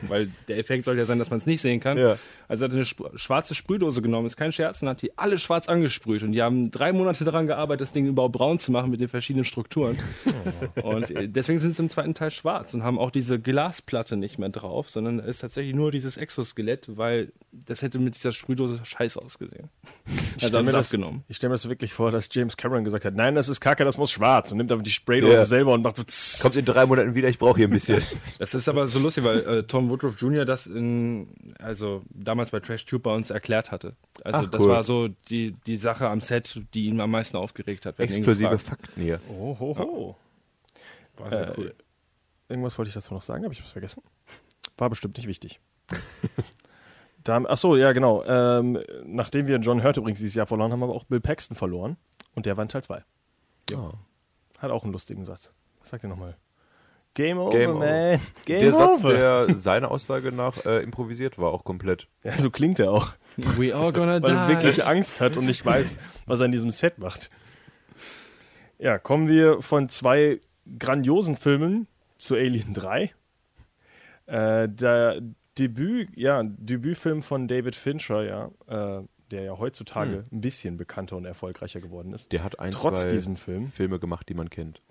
Weil 0.07 0.31
der 0.47 0.57
Effekt 0.57 0.83
soll 0.83 0.97
ja 0.97 1.05
sein, 1.05 1.19
dass 1.19 1.29
man 1.29 1.37
es 1.37 1.45
nicht 1.45 1.61
sehen 1.61 1.79
kann. 1.79 1.99
Ja. 1.99 2.17
Also 2.47 2.65
hat 2.65 2.71
er 2.71 2.77
eine 2.77 2.85
schwarze 2.85 3.53
Sprühdose 3.53 4.01
genommen, 4.01 4.25
ist 4.25 4.37
kein 4.37 4.51
Scherz, 4.51 4.81
und 4.81 4.89
hat 4.89 5.03
die 5.03 5.15
alle 5.19 5.37
schwarz 5.37 5.69
angesprüht. 5.69 6.23
Und 6.23 6.31
die 6.31 6.41
haben 6.41 6.71
drei 6.71 6.93
Monate 6.93 7.25
daran 7.25 7.45
gearbeitet, 7.45 7.81
das 7.81 7.93
Ding 7.93 8.07
überhaupt 8.07 8.33
braun 8.33 8.57
zu 8.57 8.71
machen 8.71 8.89
mit 8.89 8.99
den 8.99 9.07
verschiedenen 9.07 9.45
Strukturen. 9.45 9.99
und 10.81 11.11
äh, 11.11 11.29
deswegen 11.29 11.59
sind 11.59 11.75
sie 11.75 11.83
im 11.83 11.89
zweiten 11.89 12.15
Teil 12.15 12.31
schwarz 12.31 12.73
und 12.73 12.81
haben 12.81 12.97
auch 12.97 13.11
diese 13.11 13.39
Glasplatte 13.39 14.17
nicht 14.17 14.39
mehr 14.39 14.49
drauf, 14.49 14.89
sondern 14.89 15.19
ist 15.19 15.41
tatsächlich 15.41 15.75
nur 15.75 15.91
dieses 15.91 16.17
Exoskelett, 16.17 16.97
weil 16.97 17.33
das 17.51 17.83
hätte 17.83 17.99
mit 17.99 18.15
dieser 18.15 18.31
Sprühdose 18.31 18.79
scheiße 18.83 19.21
ausgesehen. 19.21 19.69
Also 20.41 20.54
sie 20.63 20.71
das- 20.71 20.85
abgenommen. 20.87 21.23
Ich 21.27 21.37
stelle 21.37 21.49
mir 21.49 21.55
das 21.55 21.67
wirklich 21.67 21.93
vor, 21.93 22.11
dass 22.11 22.29
James 22.31 22.55
Cameron 22.57 22.83
gesagt 22.83 23.03
hat, 23.05 23.13
nein, 23.15 23.35
das 23.35 23.49
ist 23.49 23.59
kacke, 23.59 23.83
das 23.83 23.97
muss 23.97 24.11
schwarz 24.11 24.51
und 24.51 24.57
nimmt 24.57 24.71
aber 24.71 24.81
die 24.83 24.91
Spraydose 24.91 25.33
Ja. 25.33 25.45
selber 25.45 25.73
und 25.73 25.81
macht 25.81 25.95
so 25.97 26.03
tss. 26.03 26.39
Kommt 26.41 26.55
in 26.55 26.65
drei 26.65 26.85
Monaten 26.85 27.15
wieder, 27.15 27.27
ich 27.29 27.37
brauche 27.39 27.57
hier 27.57 27.67
ein 27.67 27.71
bisschen. 27.71 28.01
Das 28.39 28.53
ist 28.53 28.67
aber 28.69 28.87
so 28.87 28.99
lustig, 28.99 29.23
weil 29.23 29.39
äh, 29.45 29.63
Tom 29.63 29.89
Woodruff 29.89 30.19
Jr. 30.19 30.45
das 30.45 30.67
in, 30.67 31.27
also 31.59 32.03
damals 32.09 32.51
bei 32.51 32.59
Trash 32.59 32.85
Tube 32.85 33.03
bei 33.03 33.13
uns 33.13 33.29
erklärt 33.29 33.71
hatte. 33.71 33.95
Also 34.23 34.39
Ach, 34.45 34.49
das 34.49 34.61
cool. 34.61 34.69
war 34.69 34.83
so 34.83 35.07
die, 35.29 35.55
die 35.67 35.77
Sache 35.77 36.07
am 36.09 36.21
Set, 36.21 36.61
die 36.73 36.85
ihn 36.85 37.01
am 37.01 37.11
meisten 37.11 37.37
aufgeregt 37.37 37.85
hat. 37.85 37.99
Exklusive. 37.99 38.57
Fakten 38.59 39.01
hier. 39.01 39.19
Oh, 39.29 39.57
ho, 39.59 39.75
ho. 39.77 40.17
War 41.17 41.29
sehr 41.29 41.49
Äh, 41.49 41.53
cool. 41.57 41.75
Irgendwas 42.49 42.77
wollte 42.77 42.89
ich 42.89 42.93
dazu 42.95 43.13
noch 43.13 43.21
sagen, 43.21 43.43
habe 43.43 43.53
ich 43.53 43.61
was 43.61 43.71
vergessen? 43.71 44.03
War 44.77 44.89
bestimmt 44.89 45.17
nicht 45.17 45.27
wichtig. 45.27 45.59
da, 47.25 47.43
ach 47.47 47.57
so, 47.57 47.75
ja, 47.75 47.91
genau. 47.91 48.23
Ähm, 48.23 48.79
nachdem 49.03 49.47
wir 49.47 49.57
John 49.57 49.83
Hurt 49.83 49.97
übrigens 49.97 50.19
dieses 50.19 50.35
Jahr 50.35 50.45
verloren 50.47 50.71
haben, 50.71 50.81
haben 50.81 50.89
wir 50.89 50.95
auch 50.95 51.03
Bill 51.03 51.19
Paxton 51.19 51.57
verloren. 51.57 51.97
Und 52.35 52.45
der 52.45 52.55
war 52.55 52.61
in 52.61 52.69
Teil 52.69 52.83
2. 52.83 53.03
Ja. 53.69 53.91
Hat 54.59 54.71
auch 54.71 54.83
einen 54.83 54.93
lustigen 54.93 55.25
Satz. 55.25 55.51
Was 55.81 55.89
sagt 55.89 56.03
ihr 56.05 56.09
nochmal? 56.09 56.37
Game 57.15 57.37
over, 57.37 57.51
Game 57.57 57.71
over. 57.71 57.79
man. 57.79 58.19
Game 58.45 58.59
Der 58.61 58.73
Satz, 58.73 59.03
over. 59.03 59.13
der 59.13 59.55
seiner 59.55 59.89
Aussage 59.89 60.31
nach 60.31 60.65
äh, 60.65 60.83
improvisiert 60.83 61.37
war, 61.37 61.51
auch 61.51 61.63
komplett. 61.63 62.07
ja, 62.23 62.37
so 62.37 62.49
klingt 62.49 62.79
er 62.79 62.91
auch. 62.91 63.09
We 63.37 63.73
all 63.75 63.91
gonna 63.93 64.21
Weil 64.21 64.21
die. 64.21 64.31
er 64.31 64.47
wirklich 64.49 64.85
Angst 64.85 65.19
hat 65.21 65.37
und 65.37 65.45
nicht 65.45 65.65
weiß, 65.65 65.97
was 66.25 66.39
er 66.41 66.45
in 66.47 66.51
diesem 66.51 66.71
Set 66.71 66.99
macht. 66.99 67.29
Ja, 68.77 68.97
kommen 68.99 69.27
wir 69.29 69.61
von 69.61 69.87
zwei 69.89 70.41
grandiosen 70.77 71.37
Filmen 71.37 71.87
zu 72.17 72.35
Alien 72.35 72.73
3. 72.73 73.11
Äh, 74.27 74.67
der 74.69 75.21
Debüt, 75.57 76.09
ja, 76.15 76.43
Debütfilm 76.43 77.21
von 77.21 77.47
David 77.47 77.75
Fincher, 77.75 78.23
ja, 78.23 78.51
äh, 78.67 79.03
der 79.31 79.43
ja 79.43 79.57
heutzutage 79.57 80.25
ein 80.31 80.41
bisschen 80.41 80.77
bekannter 80.77 81.15
und 81.15 81.25
erfolgreicher 81.25 81.79
geworden 81.79 82.13
ist. 82.13 82.31
Der 82.31 82.43
hat 82.43 82.59
ein, 82.59 82.71
Trotz 82.71 83.07
diesem 83.07 83.35
Film. 83.35 83.67
Filme 83.67 83.99
gemacht, 83.99 84.29
die 84.29 84.33
man 84.33 84.49
kennt. 84.49 84.81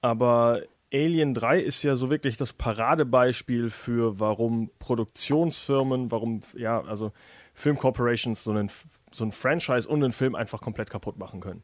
Aber 0.00 0.62
Alien 0.92 1.34
3 1.34 1.60
ist 1.60 1.82
ja 1.82 1.96
so 1.96 2.08
wirklich 2.08 2.36
das 2.36 2.52
Paradebeispiel 2.52 3.70
für, 3.70 4.18
warum 4.20 4.70
Produktionsfirmen, 4.78 6.10
warum, 6.10 6.40
ja, 6.56 6.80
also 6.82 7.12
Filmcorporations 7.54 8.42
so 8.42 8.52
einen, 8.52 8.70
so 9.10 9.24
ein 9.24 9.32
Franchise 9.32 9.86
und 9.86 10.02
einen 10.02 10.12
Film 10.12 10.34
einfach 10.34 10.60
komplett 10.60 10.90
kaputt 10.90 11.18
machen 11.18 11.40
können. 11.40 11.62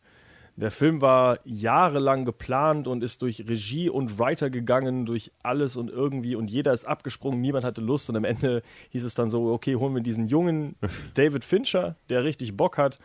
Der 0.57 0.71
Film 0.71 1.01
war 1.01 1.39
jahrelang 1.45 2.25
geplant 2.25 2.87
und 2.87 3.03
ist 3.03 3.23
durch 3.23 3.41
Regie 3.49 3.89
und 3.89 4.19
Writer 4.19 4.51
gegangen, 4.51 5.05
durch 5.05 5.33
alles 5.43 5.77
und 5.77 5.91
irgendwie 5.91 6.37
und 6.37 6.49
jeder 6.49 6.73
ist 6.73 6.85
abgesprungen, 6.85 7.41
niemand 7.41 7.65
hatte 7.65 7.81
Lust 7.81 8.09
und 8.09 8.17
am 8.17 8.25
Ende 8.25 8.63
hieß 8.91 9.05
es 9.05 9.15
dann 9.15 9.31
so, 9.31 9.53
okay, 9.53 9.75
holen 9.75 9.95
wir 9.95 10.03
diesen 10.03 10.29
jungen 10.29 10.77
David 11.15 11.45
Fincher, 11.45 11.97
der 12.09 12.23
richtig 12.23 12.57
Bock 12.57 12.79
hat 12.79 13.01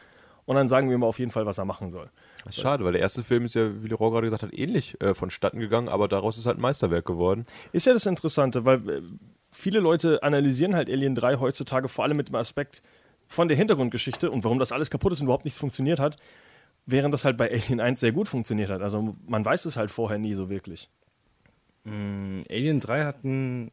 und 0.46 0.56
dann 0.56 0.68
sagen 0.68 0.90
wir 0.90 0.96
ihm 0.96 1.04
auf 1.04 1.18
jeden 1.18 1.32
Fall, 1.32 1.48
was 1.48 1.58
er 1.58 1.66
machen 1.66 1.90
soll. 1.90 2.10
Das 2.46 2.56
ist 2.56 2.62
schade, 2.62 2.84
weil 2.84 2.92
der 2.92 3.02
erste 3.02 3.24
Film 3.24 3.46
ist 3.46 3.56
ja, 3.56 3.84
wie 3.84 3.88
Leroy 3.88 4.12
gerade 4.12 4.28
gesagt 4.28 4.44
hat, 4.44 4.54
ähnlich 4.54 5.02
äh, 5.02 5.16
vonstatten 5.16 5.60
gegangen, 5.60 5.90
aber 5.90 6.08
daraus 6.08 6.38
ist 6.38 6.46
halt 6.46 6.60
ein 6.60 6.62
Meisterwerk 6.62 7.06
geworden. 7.06 7.46
Ist 7.72 7.88
ja 7.88 7.94
das 7.94 8.06
Interessante, 8.06 8.66
weil 8.66 8.90
äh, 8.90 9.02
viele 9.52 9.80
Leute 9.80 10.22
analysieren 10.22 10.76
halt 10.76 10.90
Alien 10.90 11.16
3 11.16 11.38
heutzutage 11.38 11.88
vor 11.88 12.04
allem 12.04 12.18
mit 12.18 12.30
dem 12.30 12.36
Aspekt 12.36 12.84
von 13.28 13.48
der 13.48 13.58
Hintergrundgeschichte 13.58 14.32
und 14.32 14.44
warum 14.44 14.60
das 14.60 14.72
alles 14.72 14.90
kaputt 14.90 15.14
ist 15.14 15.20
und 15.20 15.26
überhaupt 15.26 15.46
nichts 15.46 15.60
funktioniert 15.60 16.00
hat, 16.00 16.18
während 16.92 17.14
das 17.14 17.26
halt 17.26 17.38
bei 17.38 17.50
Alien 17.52 17.80
1 17.80 18.00
sehr 18.00 18.12
gut 18.12 18.28
funktioniert 18.28 18.70
hat. 18.70 18.82
Also 18.82 19.16
man 19.28 19.46
weiß 19.46 19.66
es 19.66 19.78
halt 19.78 19.92
vorher 19.92 20.18
nie 20.18 20.34
so 20.34 20.50
wirklich. 20.50 20.90
Alien 22.50 22.80
3 22.80 23.06
hat 23.06 23.24
ein, 23.24 23.72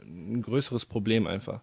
ein 0.00 0.42
größeres 0.42 0.86
Problem 0.86 1.26
einfach. 1.26 1.62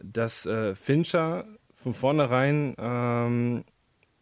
Dass 0.00 0.46
äh, 0.46 0.74
Fincher 0.74 1.46
von 1.74 1.94
vornherein 1.94 2.74
ähm, 2.78 3.64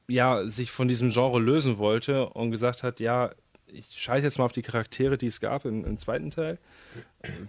ja, 0.08 0.46
sich 0.46 0.70
von 0.70 0.88
diesem 0.88 1.10
Genre 1.10 1.40
lösen 1.40 1.78
wollte 1.78 2.28
und 2.30 2.50
gesagt 2.50 2.82
hat, 2.82 3.00
ja, 3.00 3.30
ich 3.66 3.86
scheiße 3.90 4.24
jetzt 4.24 4.38
mal 4.38 4.44
auf 4.44 4.52
die 4.52 4.62
Charaktere, 4.62 5.18
die 5.18 5.26
es 5.26 5.40
gab 5.40 5.64
im, 5.64 5.84
im 5.84 5.98
zweiten 5.98 6.30
Teil, 6.30 6.58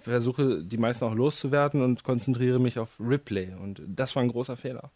versuche 0.01 0.63
die 0.63 0.77
meisten 0.77 1.05
auch 1.05 1.13
loszuwerden 1.13 1.81
und 1.81 2.03
konzentriere 2.03 2.59
mich 2.59 2.79
auf 2.79 2.89
Ripley. 2.99 3.53
Und 3.61 3.81
das 3.85 4.15
war 4.15 4.23
ein 4.23 4.29
großer 4.29 4.57
Fehler. 4.57 4.91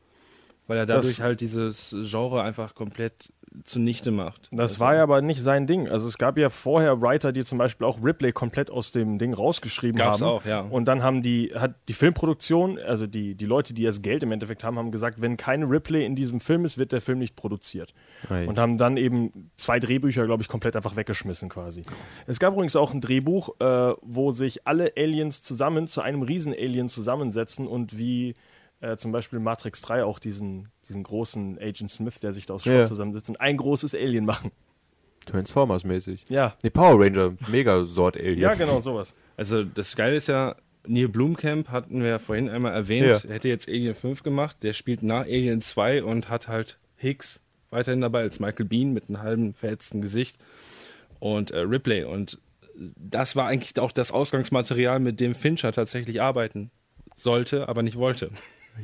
Weil 0.69 0.77
er 0.77 0.85
dadurch 0.85 1.17
Das- 1.17 1.19
halt 1.19 1.41
dieses 1.41 1.93
Genre 2.03 2.41
einfach 2.43 2.75
komplett 2.75 3.33
zunichte 3.63 4.11
macht. 4.11 4.47
Das 4.51 4.73
Also- 4.73 4.79
war 4.81 4.93
ja 4.95 5.01
aber 5.01 5.23
nicht 5.23 5.41
sein 5.41 5.65
Ding. 5.65 5.89
Also 5.89 6.07
es 6.07 6.19
gab 6.19 6.37
ja 6.37 6.51
vorher 6.51 7.01
Writer, 7.01 7.31
die 7.31 7.43
zum 7.43 7.57
Beispiel 7.57 7.87
auch 7.87 8.01
Ripley 8.03 8.31
komplett 8.31 8.69
aus 8.69 8.91
dem 8.91 9.17
Ding 9.17 9.33
rausgeschrieben 9.33 9.97
Gab's 9.97 10.21
haben. 10.21 10.27
auch, 10.29 10.45
ja. 10.45 10.59
Und 10.61 10.87
dann 10.87 11.01
haben 11.01 11.23
die, 11.23 11.51
hat 11.55 11.73
die 11.87 11.93
Filmproduktion, 11.93 12.77
also 12.77 13.07
die, 13.07 13.33
die 13.33 13.45
Leute, 13.47 13.73
die 13.73 13.83
das 13.83 14.03
Geld 14.03 14.21
im 14.21 14.31
Endeffekt 14.31 14.63
haben, 14.63 14.77
haben 14.77 14.91
gesagt, 14.91 15.19
wenn 15.19 15.35
keine 15.35 15.67
Ripley 15.67 16.05
in 16.05 16.15
diesem 16.15 16.39
Film 16.39 16.63
ist, 16.63 16.77
wird 16.77 16.91
der 16.91 17.01
Film 17.01 17.17
nicht 17.17 17.35
produziert. 17.35 17.95
Ei. 18.29 18.47
Und 18.47 18.59
haben 18.59 18.77
dann 18.77 18.97
eben 18.97 19.49
zwei 19.57 19.79
Drehbücher, 19.79 20.25
glaube 20.27 20.43
ich, 20.43 20.47
komplett 20.47 20.75
einfach 20.75 20.95
weggeschmissen 20.95 21.49
quasi. 21.49 21.81
Es 22.27 22.39
gab 22.39 22.53
übrigens 22.53 22.75
auch 22.75 22.93
ein 22.93 23.01
Drehbuch, 23.01 23.49
äh, 23.59 23.93
wo 24.03 24.31
sich 24.31 24.67
alle 24.67 24.91
Aliens 24.95 25.41
zusammen 25.41 25.87
zu 25.87 26.01
einem 26.01 26.21
Riesen-Alien 26.21 26.87
zusammensetzen 26.87 27.65
und 27.67 27.97
wie 27.97 28.35
äh, 28.81 28.95
zum 28.97 29.11
Beispiel 29.11 29.39
Matrix 29.39 29.81
3 29.81 30.03
auch 30.03 30.19
diesen, 30.19 30.69
diesen 30.87 31.03
großen 31.03 31.57
Agent 31.59 31.91
Smith, 31.91 32.19
der 32.21 32.31
sich 32.33 32.45
da 32.45 32.53
aus 32.55 32.63
Schrott 32.63 32.73
Ja. 32.73 32.85
zusammensetzt 32.85 33.29
und 33.29 33.39
ein 33.41 33.57
großes 33.57 33.93
Alien 33.95 34.25
machen. 34.25 34.51
Transformers-mäßig. 35.25 36.23
Ja. 36.29 36.55
Nee, 36.63 36.69
Power 36.69 36.99
Ranger, 37.03 37.33
Mega-Sort-Alien. 37.49 38.39
Ja, 38.39 38.53
genau, 38.55 38.79
sowas. 38.79 39.13
Also 39.37 39.63
das 39.63 39.95
Geile 39.95 40.15
ist 40.15 40.27
ja, 40.27 40.55
Neil 40.87 41.07
Blumkamp 41.09 41.69
hatten 41.69 42.01
wir 42.01 42.07
ja 42.09 42.19
vorhin 42.19 42.49
einmal 42.49 42.73
erwähnt, 42.73 43.23
Ja. 43.23 43.29
hätte 43.29 43.47
jetzt 43.47 43.67
Alien 43.67 43.95
5 43.95 44.23
gemacht, 44.23 44.57
der 44.63 44.73
spielt 44.73 45.03
nach 45.03 45.21
Alien 45.25 45.61
2 45.61 46.03
und 46.03 46.29
hat 46.29 46.47
halt 46.47 46.79
Hicks 46.95 47.41
weiterhin 47.69 48.01
dabei 48.01 48.21
als 48.21 48.39
Michael 48.39 48.65
Bean 48.65 48.93
mit 48.93 49.09
einem 49.09 49.21
halben 49.21 49.53
verhetzten 49.53 50.01
Gesicht 50.01 50.37
und 51.19 51.51
äh, 51.51 51.59
Ripley 51.59 52.03
und 52.05 52.39
das 52.75 53.35
war 53.35 53.45
eigentlich 53.47 53.77
auch 53.77 53.91
das 53.91 54.11
Ausgangsmaterial, 54.11 54.99
mit 54.99 55.19
dem 55.19 55.35
Fincher 55.35 55.73
tatsächlich 55.73 56.21
arbeiten 56.21 56.71
sollte, 57.15 57.67
aber 57.67 57.83
nicht 57.83 57.97
wollte. 57.97 58.29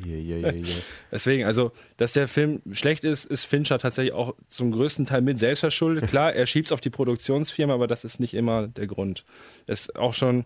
Ja, 0.06 0.16
ja, 0.16 0.52
ja. 0.52 0.64
Deswegen, 1.12 1.46
also, 1.46 1.72
dass 1.98 2.14
der 2.14 2.28
Film 2.28 2.62
schlecht 2.74 3.04
ist, 3.04 3.26
ist 3.26 3.46
Fincher 3.46 3.80
tatsächlich 3.80 4.14
auch 4.14 4.36
zum 4.50 4.72
größten 4.72 5.06
Teil 5.06 5.22
mit 5.22 5.40
selbst 5.40 5.62
verschuldet. 5.62 6.10
Klar, 6.10 6.34
er 6.34 6.46
schiebt 6.48 6.68
es 6.68 6.72
auf 6.72 6.82
die 6.82 6.90
Produktionsfirma, 6.90 7.74
aber 7.74 7.88
das 7.88 8.04
ist 8.04 8.20
nicht 8.20 8.34
immer 8.34 8.68
der 8.68 8.88
Grund. 8.88 9.24
Es 9.68 9.82
ist 9.82 9.96
auch 9.96 10.14
schon 10.14 10.46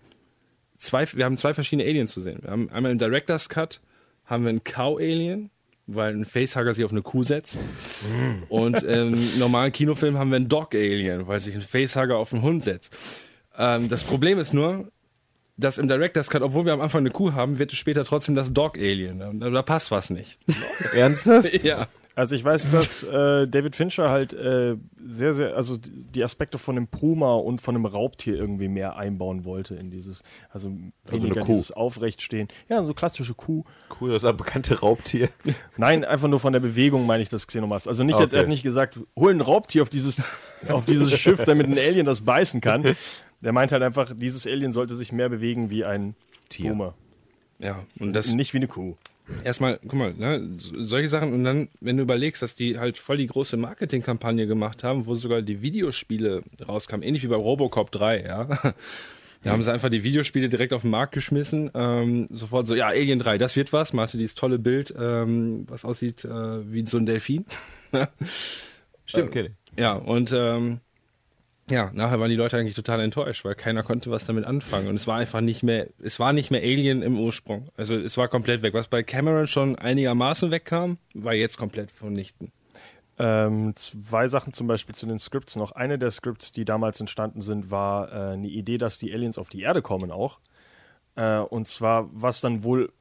zwei, 0.77 1.05
wir 1.13 1.25
haben 1.25 1.37
zwei 1.37 1.53
verschiedene 1.53 1.87
Aliens 1.87 2.11
zu 2.11 2.21
sehen. 2.21 2.39
Wir 2.41 2.51
haben 2.51 2.69
einmal 2.69 2.91
im 2.91 2.99
Director's 2.99 3.49
Cut 3.49 3.81
haben 4.25 4.43
wir 4.43 4.49
einen 4.49 4.63
Cow-Alien, 4.63 5.49
weil 5.87 6.13
ein 6.13 6.25
Facehugger 6.25 6.73
sich 6.73 6.85
auf 6.85 6.91
eine 6.91 7.01
Kuh 7.01 7.23
setzt. 7.23 7.59
Und 8.49 8.83
im 8.83 9.39
normalen 9.39 9.71
Kinofilm 9.71 10.17
haben 10.17 10.29
wir 10.29 10.35
einen 10.35 10.47
Dog-Alien, 10.47 11.27
weil 11.27 11.39
sich 11.39 11.55
ein 11.55 11.61
Facehugger 11.61 12.17
auf 12.17 12.31
einen 12.31 12.43
Hund 12.43 12.63
setzt. 12.63 12.95
Ähm, 13.57 13.89
das 13.89 14.03
Problem 14.03 14.37
ist 14.37 14.53
nur, 14.53 14.91
dass 15.59 15.77
im 15.77 15.87
Director's 15.87 16.29
Cut, 16.29 16.41
obwohl 16.41 16.65
wir 16.65 16.73
am 16.73 16.81
Anfang 16.81 16.99
eine 16.99 17.11
Kuh 17.11 17.33
haben, 17.33 17.59
wird 17.59 17.71
es 17.73 17.77
später 17.77 18.03
trotzdem 18.05 18.35
das 18.35 18.53
Dog-Alien. 18.53 19.39
Da, 19.39 19.49
da 19.49 19.61
passt 19.61 19.91
was 19.91 20.09
nicht. 20.09 20.37
Ernsthaft? 20.93 21.53
ja. 21.63 21.87
Also 22.15 22.35
ich 22.35 22.43
weiß, 22.43 22.71
dass 22.71 23.03
äh, 23.03 23.47
David 23.47 23.77
Fincher 23.77 24.09
halt 24.09 24.33
äh, 24.33 24.75
sehr, 25.07 25.33
sehr, 25.33 25.55
also 25.55 25.77
die 25.79 26.21
Aspekte 26.21 26.57
von 26.57 26.75
einem 26.75 26.87
Puma 26.87 27.35
und 27.35 27.61
von 27.61 27.75
einem 27.75 27.85
Raubtier 27.85 28.35
irgendwie 28.35 28.67
mehr 28.67 28.97
einbauen 28.97 29.45
wollte 29.45 29.75
in 29.75 29.89
dieses, 29.89 30.21
also 30.49 30.69
weniger 31.05 31.35
eine 31.37 31.45
Kuh. 31.45 31.53
dieses 31.53 31.71
Aufrechtstehen. 31.71 32.49
Ja, 32.67 32.83
so 32.83 32.93
klassische 32.93 33.35
Kuh. 33.35 33.63
Cool, 34.01 34.11
das 34.11 34.23
ist 34.23 34.29
ein 34.29 34.35
bekannte 34.35 34.81
Raubtier. 34.81 35.29
Nein, 35.77 36.03
einfach 36.03 36.27
nur 36.27 36.41
von 36.41 36.51
der 36.51 36.59
Bewegung 36.59 37.05
meine 37.05 37.23
ich 37.23 37.29
das 37.29 37.47
Xenomorphs. 37.47 37.87
Also 37.87 38.03
nicht 38.03 38.19
jetzt, 38.19 38.33
er 38.33 38.39
hat 38.39 38.45
Okay. 38.45 38.51
nicht 38.51 38.63
gesagt, 38.63 38.99
hol 39.15 39.31
ein 39.33 39.39
Raubtier 39.39 39.81
auf 39.83 39.89
dieses, 39.89 40.21
auf 40.67 40.83
dieses 40.83 41.17
Schiff, 41.17 41.45
damit 41.45 41.67
ein 41.67 41.77
Alien 41.77 42.05
das 42.05 42.19
beißen 42.19 42.59
kann. 42.59 42.97
Der 43.43 43.51
meint 43.53 43.71
halt 43.71 43.83
einfach, 43.83 44.11
dieses 44.15 44.45
Alien 44.47 44.71
sollte 44.71 44.95
sich 44.95 45.11
mehr 45.11 45.29
bewegen 45.29 45.69
wie 45.69 45.85
ein 45.85 46.15
Tier. 46.49 46.71
Puma. 46.71 46.93
Ja, 47.59 47.83
und 47.99 48.13
das 48.13 48.31
Nicht 48.33 48.53
wie 48.53 48.57
eine 48.57 48.67
Kuh. 48.67 48.95
erstmal, 49.43 49.79
guck 49.83 49.93
mal, 49.93 50.13
ne, 50.13 50.55
so- 50.57 50.81
solche 50.81 51.09
Sachen 51.09 51.33
und 51.33 51.43
dann, 51.43 51.69
wenn 51.81 51.97
du 51.97 52.03
überlegst, 52.03 52.41
dass 52.41 52.55
die 52.55 52.79
halt 52.79 52.97
voll 52.97 53.17
die 53.17 53.27
große 53.27 53.57
Marketingkampagne 53.57 54.47
gemacht 54.47 54.83
haben, 54.83 55.05
wo 55.05 55.15
sogar 55.15 55.41
die 55.41 55.61
Videospiele 55.61 56.41
rauskamen, 56.67 57.05
ähnlich 57.05 57.23
wie 57.23 57.27
bei 57.27 57.35
Robocop 57.35 57.91
3, 57.91 58.23
ja. 58.23 58.73
Da 59.41 59.51
haben 59.51 59.63
sie 59.63 59.71
einfach 59.71 59.87
die 59.89 60.03
Videospiele 60.03 60.49
direkt 60.49 60.73
auf 60.73 60.81
den 60.81 60.91
Markt 60.91 61.13
geschmissen. 61.13 61.71
Ähm, 61.73 62.27
sofort 62.29 62.67
so, 62.67 62.75
ja, 62.75 62.87
Alien 62.87 63.19
3, 63.19 63.37
das 63.37 63.55
wird 63.55 63.71
was. 63.71 63.93
Man 63.93 64.03
hatte 64.03 64.17
dieses 64.17 64.35
tolle 64.35 64.59
Bild, 64.59 64.93
ähm, 64.99 65.63
was 65.69 65.85
aussieht 65.85 66.25
äh, 66.25 66.73
wie 66.73 66.85
so 66.85 66.97
ein 66.97 67.05
Delfin. 67.05 67.45
Stimmt, 69.05 69.31
kenne 69.31 69.49
ich. 69.49 69.79
Ja, 69.79 69.93
und 69.93 70.33
ähm, 70.35 70.79
ja, 71.69 71.91
nachher 71.93 72.19
waren 72.19 72.29
die 72.29 72.35
Leute 72.35 72.57
eigentlich 72.57 72.75
total 72.75 72.99
enttäuscht, 73.01 73.45
weil 73.45 73.55
keiner 73.55 73.83
konnte 73.83 74.11
was 74.11 74.25
damit 74.25 74.45
anfangen. 74.45 74.87
Und 74.87 74.95
es 74.95 75.07
war 75.07 75.17
einfach 75.17 75.41
nicht 75.41 75.63
mehr, 75.63 75.87
es 76.01 76.19
war 76.19 76.33
nicht 76.33 76.51
mehr 76.51 76.61
Alien 76.61 77.01
im 77.01 77.19
Ursprung. 77.19 77.69
Also 77.77 77.95
es 77.95 78.17
war 78.17 78.27
komplett 78.27 78.61
weg. 78.61 78.73
Was 78.73 78.87
bei 78.87 79.03
Cameron 79.03 79.47
schon 79.47 79.77
einigermaßen 79.77 80.51
wegkam, 80.51 80.97
war 81.13 81.33
jetzt 81.33 81.57
komplett 81.57 81.91
vernichten. 81.91 82.51
Ähm, 83.17 83.75
zwei 83.75 84.29
Sachen 84.29 84.53
zum 84.53 84.67
Beispiel 84.67 84.95
zu 84.95 85.05
den 85.05 85.19
Scripts 85.19 85.57
noch. 85.57 85.73
Eine 85.73 85.99
der 85.99 86.11
Scripts, 86.11 86.51
die 86.53 86.63
damals 86.65 86.99
entstanden 86.99 87.41
sind, 87.41 87.69
war 87.69 88.11
äh, 88.11 88.33
eine 88.33 88.47
Idee, 88.47 88.77
dass 88.77 88.97
die 88.97 89.13
Aliens 89.13 89.37
auf 89.37 89.49
die 89.49 89.61
Erde 89.61 89.81
kommen 89.81 90.09
auch. 90.09 90.39
Äh, 91.15 91.39
und 91.39 91.67
zwar, 91.67 92.09
was 92.13 92.39
dann 92.39 92.63
wohl, 92.63 92.93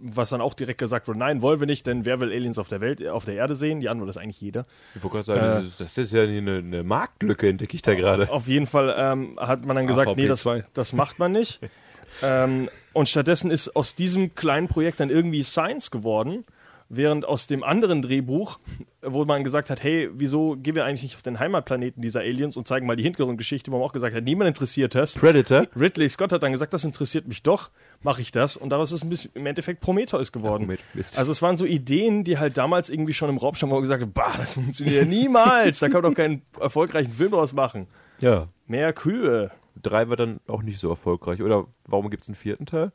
was 0.00 0.30
dann 0.30 0.40
auch 0.40 0.54
direkt 0.54 0.78
gesagt 0.78 1.08
wurde, 1.08 1.18
nein, 1.18 1.42
wollen 1.42 1.60
wir 1.60 1.66
nicht, 1.66 1.86
denn 1.86 2.04
wer 2.04 2.20
will 2.20 2.32
Aliens 2.32 2.58
auf 2.58 2.68
der 2.68 2.80
Welt, 2.80 3.06
auf 3.06 3.24
der 3.24 3.34
Erde 3.34 3.54
sehen? 3.54 3.80
Die 3.80 3.88
Antwort 3.88 4.10
ist 4.10 4.16
eigentlich 4.16 4.40
jeder. 4.40 4.66
Ich 4.94 5.02
wollte 5.02 5.22
gerade 5.22 5.26
sagen, 5.26 5.40
das, 5.40 5.64
ist, 5.64 5.80
das 5.80 5.98
ist 5.98 6.12
ja 6.12 6.22
eine, 6.22 6.58
eine 6.58 6.82
Marktlücke, 6.82 7.48
entdecke 7.48 7.74
ich 7.74 7.82
da 7.82 7.94
gerade. 7.94 8.30
Auf 8.30 8.48
jeden 8.48 8.66
Fall 8.66 8.94
ähm, 8.96 9.38
hat 9.40 9.64
man 9.64 9.76
dann 9.76 9.86
gesagt, 9.86 10.08
AVP 10.08 10.22
nee, 10.22 10.28
das, 10.28 10.42
2. 10.42 10.64
das 10.74 10.92
macht 10.92 11.18
man 11.18 11.32
nicht. 11.32 11.60
ähm, 12.22 12.68
und 12.92 13.08
stattdessen 13.08 13.50
ist 13.50 13.74
aus 13.76 13.94
diesem 13.94 14.34
kleinen 14.34 14.68
Projekt 14.68 15.00
dann 15.00 15.10
irgendwie 15.10 15.44
Science 15.44 15.90
geworden, 15.90 16.44
während 16.88 17.24
aus 17.24 17.46
dem 17.46 17.62
anderen 17.62 18.02
Drehbuch, 18.02 18.58
wo 19.02 19.24
man 19.24 19.42
gesagt 19.42 19.68
hat, 19.68 19.82
hey, 19.82 20.08
wieso 20.14 20.56
gehen 20.56 20.76
wir 20.76 20.84
eigentlich 20.84 21.02
nicht 21.02 21.16
auf 21.16 21.22
den 21.22 21.40
Heimatplaneten 21.40 22.00
dieser 22.00 22.20
Aliens 22.20 22.56
und 22.56 22.68
zeigen 22.68 22.86
mal 22.86 22.96
die 22.96 23.02
Hintergrundgeschichte, 23.02 23.72
wo 23.72 23.78
man 23.78 23.86
auch 23.86 23.92
gesagt 23.92 24.14
hat, 24.14 24.22
niemand 24.22 24.48
interessiert 24.48 24.94
das. 24.94 25.14
Predator? 25.14 25.66
Ridley 25.78 26.08
Scott 26.08 26.32
hat 26.32 26.42
dann 26.42 26.52
gesagt, 26.52 26.72
das 26.72 26.84
interessiert 26.84 27.26
mich 27.26 27.42
doch, 27.42 27.70
mache 28.02 28.20
ich 28.20 28.30
das. 28.30 28.56
Und 28.56 28.70
daraus 28.70 28.92
ist 28.92 29.02
ein 29.02 29.10
bisschen, 29.10 29.32
im 29.34 29.46
Endeffekt 29.46 29.80
Prometheus 29.80 30.30
geworden. 30.30 30.70
Ja, 30.70 31.02
also 31.16 31.32
es 31.32 31.42
waren 31.42 31.56
so 31.56 31.64
Ideen, 31.64 32.22
die 32.22 32.38
halt 32.38 32.56
damals 32.56 32.90
irgendwie 32.90 33.12
schon 33.12 33.28
im 33.28 33.38
Raum 33.38 33.56
standen, 33.56 33.72
wo 33.72 33.76
man 33.76 33.82
gesagt 33.82 34.02
hat, 34.02 34.14
bah, 34.14 34.34
das 34.36 34.54
funktioniert 34.54 34.96
ja 34.96 35.04
niemals. 35.04 35.80
da 35.80 35.88
kann 35.88 36.02
man 36.02 36.12
doch 36.12 36.16
keinen 36.16 36.42
erfolgreichen 36.60 37.12
Film 37.12 37.32
draus 37.32 37.52
machen. 37.52 37.88
Ja. 38.20 38.48
Mehr 38.66 38.92
Kühe. 38.92 39.50
Drei 39.82 40.08
war 40.08 40.16
dann 40.16 40.40
auch 40.46 40.62
nicht 40.62 40.78
so 40.78 40.90
erfolgreich. 40.90 41.42
Oder 41.42 41.66
warum 41.88 42.08
gibt 42.08 42.22
es 42.22 42.28
einen 42.28 42.36
vierten 42.36 42.66
Teil? 42.66 42.92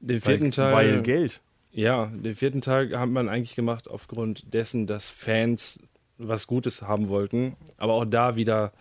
Den 0.00 0.20
vierten 0.20 0.44
weil, 0.44 0.50
Teil. 0.50 0.72
Weil 0.72 1.02
Geld. 1.02 1.42
Ja, 1.76 2.06
den 2.06 2.34
vierten 2.34 2.62
Teil 2.62 2.98
hat 2.98 3.10
man 3.10 3.28
eigentlich 3.28 3.54
gemacht 3.54 3.86
aufgrund 3.86 4.54
dessen, 4.54 4.86
dass 4.86 5.10
Fans 5.10 5.78
was 6.16 6.46
Gutes 6.46 6.80
haben 6.80 7.10
wollten, 7.10 7.54
aber 7.76 7.92
auch 7.92 8.06
da 8.06 8.34
wieder 8.34 8.72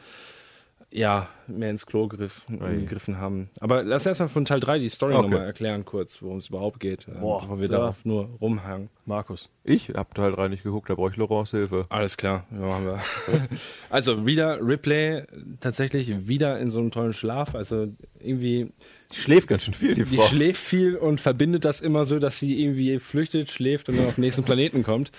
ja, 0.97 1.27
mehr 1.47 1.69
ins 1.71 1.85
Klo 1.85 2.07
griff, 2.07 2.41
Ui. 2.49 2.57
gegriffen 2.81 3.17
haben. 3.17 3.49
Aber 3.59 3.83
lass 3.83 4.05
erstmal 4.05 4.29
von 4.29 4.45
Teil 4.45 4.61
3 4.61 4.79
die 4.79 4.87
Story 4.89 5.13
Okay. 5.13 5.23
nochmal 5.23 5.45
erklären, 5.45 5.83
kurz, 5.83 6.21
worum 6.21 6.37
es 6.37 6.47
überhaupt 6.47 6.79
geht, 6.79 7.07
äh, 7.09 7.19
Boah, 7.19 7.41
bevor 7.41 7.59
wir 7.59 7.67
da- 7.67 7.77
darauf 7.79 8.05
nur 8.05 8.29
rumhangen. 8.39 8.89
Markus. 9.05 9.49
Ich 9.65 9.89
habe 9.89 10.13
Teil 10.13 10.31
3 10.31 10.47
nicht 10.47 10.63
geguckt, 10.63 10.89
da 10.89 10.95
brauche 10.95 11.11
ich 11.11 11.17
Laurents 11.17 11.51
Hilfe. 11.51 11.85
Alles 11.89 12.15
klar, 12.17 12.45
ja, 12.51 12.57
machen 12.59 12.85
wir. 12.85 12.99
also 13.89 14.25
wieder 14.25 14.59
Ripley 14.65 15.23
tatsächlich 15.59 16.27
wieder 16.27 16.57
in 16.59 16.71
so 16.71 16.79
einem 16.79 16.91
tollen 16.91 17.13
Schlaf, 17.13 17.53
also 17.55 17.87
irgendwie 18.19 18.71
Die 19.13 19.19
schläft 19.19 19.47
ganz 19.49 19.63
schön 19.65 19.73
viel, 19.73 19.95
die 19.95 20.05
Die 20.05 20.15
Frau. 20.17 20.25
schläft 20.27 20.61
viel 20.61 20.95
und 20.95 21.19
verbindet 21.21 21.65
das 21.65 21.81
immer 21.81 22.05
so, 22.05 22.19
dass 22.19 22.39
sie 22.39 22.63
irgendwie 22.63 22.99
flüchtet, 22.99 23.51
schläft 23.51 23.89
und 23.89 23.97
dann 23.97 24.07
auf 24.07 24.15
den 24.15 24.21
nächsten 24.21 24.43
Planeten 24.43 24.81
kommt. 24.81 25.11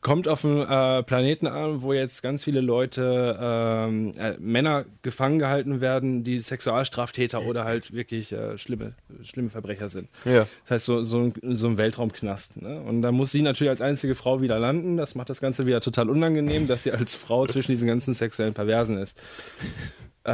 Kommt 0.00 0.28
auf 0.28 0.44
einen 0.44 0.60
äh, 0.60 1.02
Planeten 1.02 1.46
an, 1.46 1.82
wo 1.82 1.92
jetzt 1.92 2.22
ganz 2.22 2.44
viele 2.44 2.60
Leute, 2.60 3.36
ähm, 3.40 4.12
äh, 4.16 4.34
Männer 4.38 4.84
gefangen 5.02 5.38
gehalten 5.38 5.80
werden, 5.80 6.22
die 6.22 6.38
Sexualstraftäter 6.38 7.42
oder 7.42 7.64
halt 7.64 7.92
wirklich 7.92 8.32
äh, 8.32 8.56
schlimme, 8.58 8.92
schlimme 9.22 9.50
Verbrecher 9.50 9.88
sind. 9.88 10.08
Ja. 10.24 10.46
Das 10.64 10.70
heißt, 10.70 10.84
so, 10.86 11.02
so, 11.02 11.18
ein, 11.18 11.56
so 11.56 11.66
ein 11.68 11.76
Weltraumknast. 11.76 12.60
Ne? 12.62 12.80
Und 12.80 13.02
da 13.02 13.10
muss 13.10 13.32
sie 13.32 13.42
natürlich 13.42 13.70
als 13.70 13.80
einzige 13.80 14.14
Frau 14.14 14.40
wieder 14.40 14.58
landen. 14.58 14.96
Das 14.96 15.14
macht 15.14 15.30
das 15.30 15.40
Ganze 15.40 15.66
wieder 15.66 15.80
total 15.80 16.08
unangenehm, 16.10 16.68
dass 16.68 16.84
sie 16.84 16.92
als 16.92 17.14
Frau 17.14 17.46
zwischen 17.46 17.72
diesen 17.72 17.88
ganzen 17.88 18.14
sexuellen 18.14 18.54
Perversen 18.54 18.98
ist. 18.98 19.18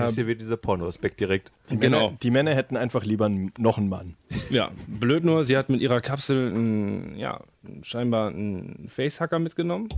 Das 0.01 0.11
ist 0.11 0.15
hier 0.17 0.27
wieder 0.27 0.39
dieser 0.39 0.57
Porno-Aspekt 0.57 1.21
direkt. 1.21 1.53
Die 1.71 1.79
Genau. 1.79 2.07
Männer, 2.07 2.19
die 2.23 2.31
Männer 2.31 2.55
hätten 2.55 2.77
einfach 2.77 3.05
lieber 3.05 3.29
noch 3.59 3.79
einen 3.79 3.89
Mann. 3.89 4.17
Ja, 4.51 4.71
blöd 4.87 5.25
nur, 5.25 5.45
sie 5.45 5.57
hat 5.57 5.69
mit 5.69 5.81
ihrer 5.81 6.01
Kapsel 6.01 6.53
ein, 6.53 7.17
ja, 7.19 7.41
scheinbar 7.83 8.29
einen 8.29 8.89
Facehacker 8.89 9.39
mitgenommen. 9.39 9.89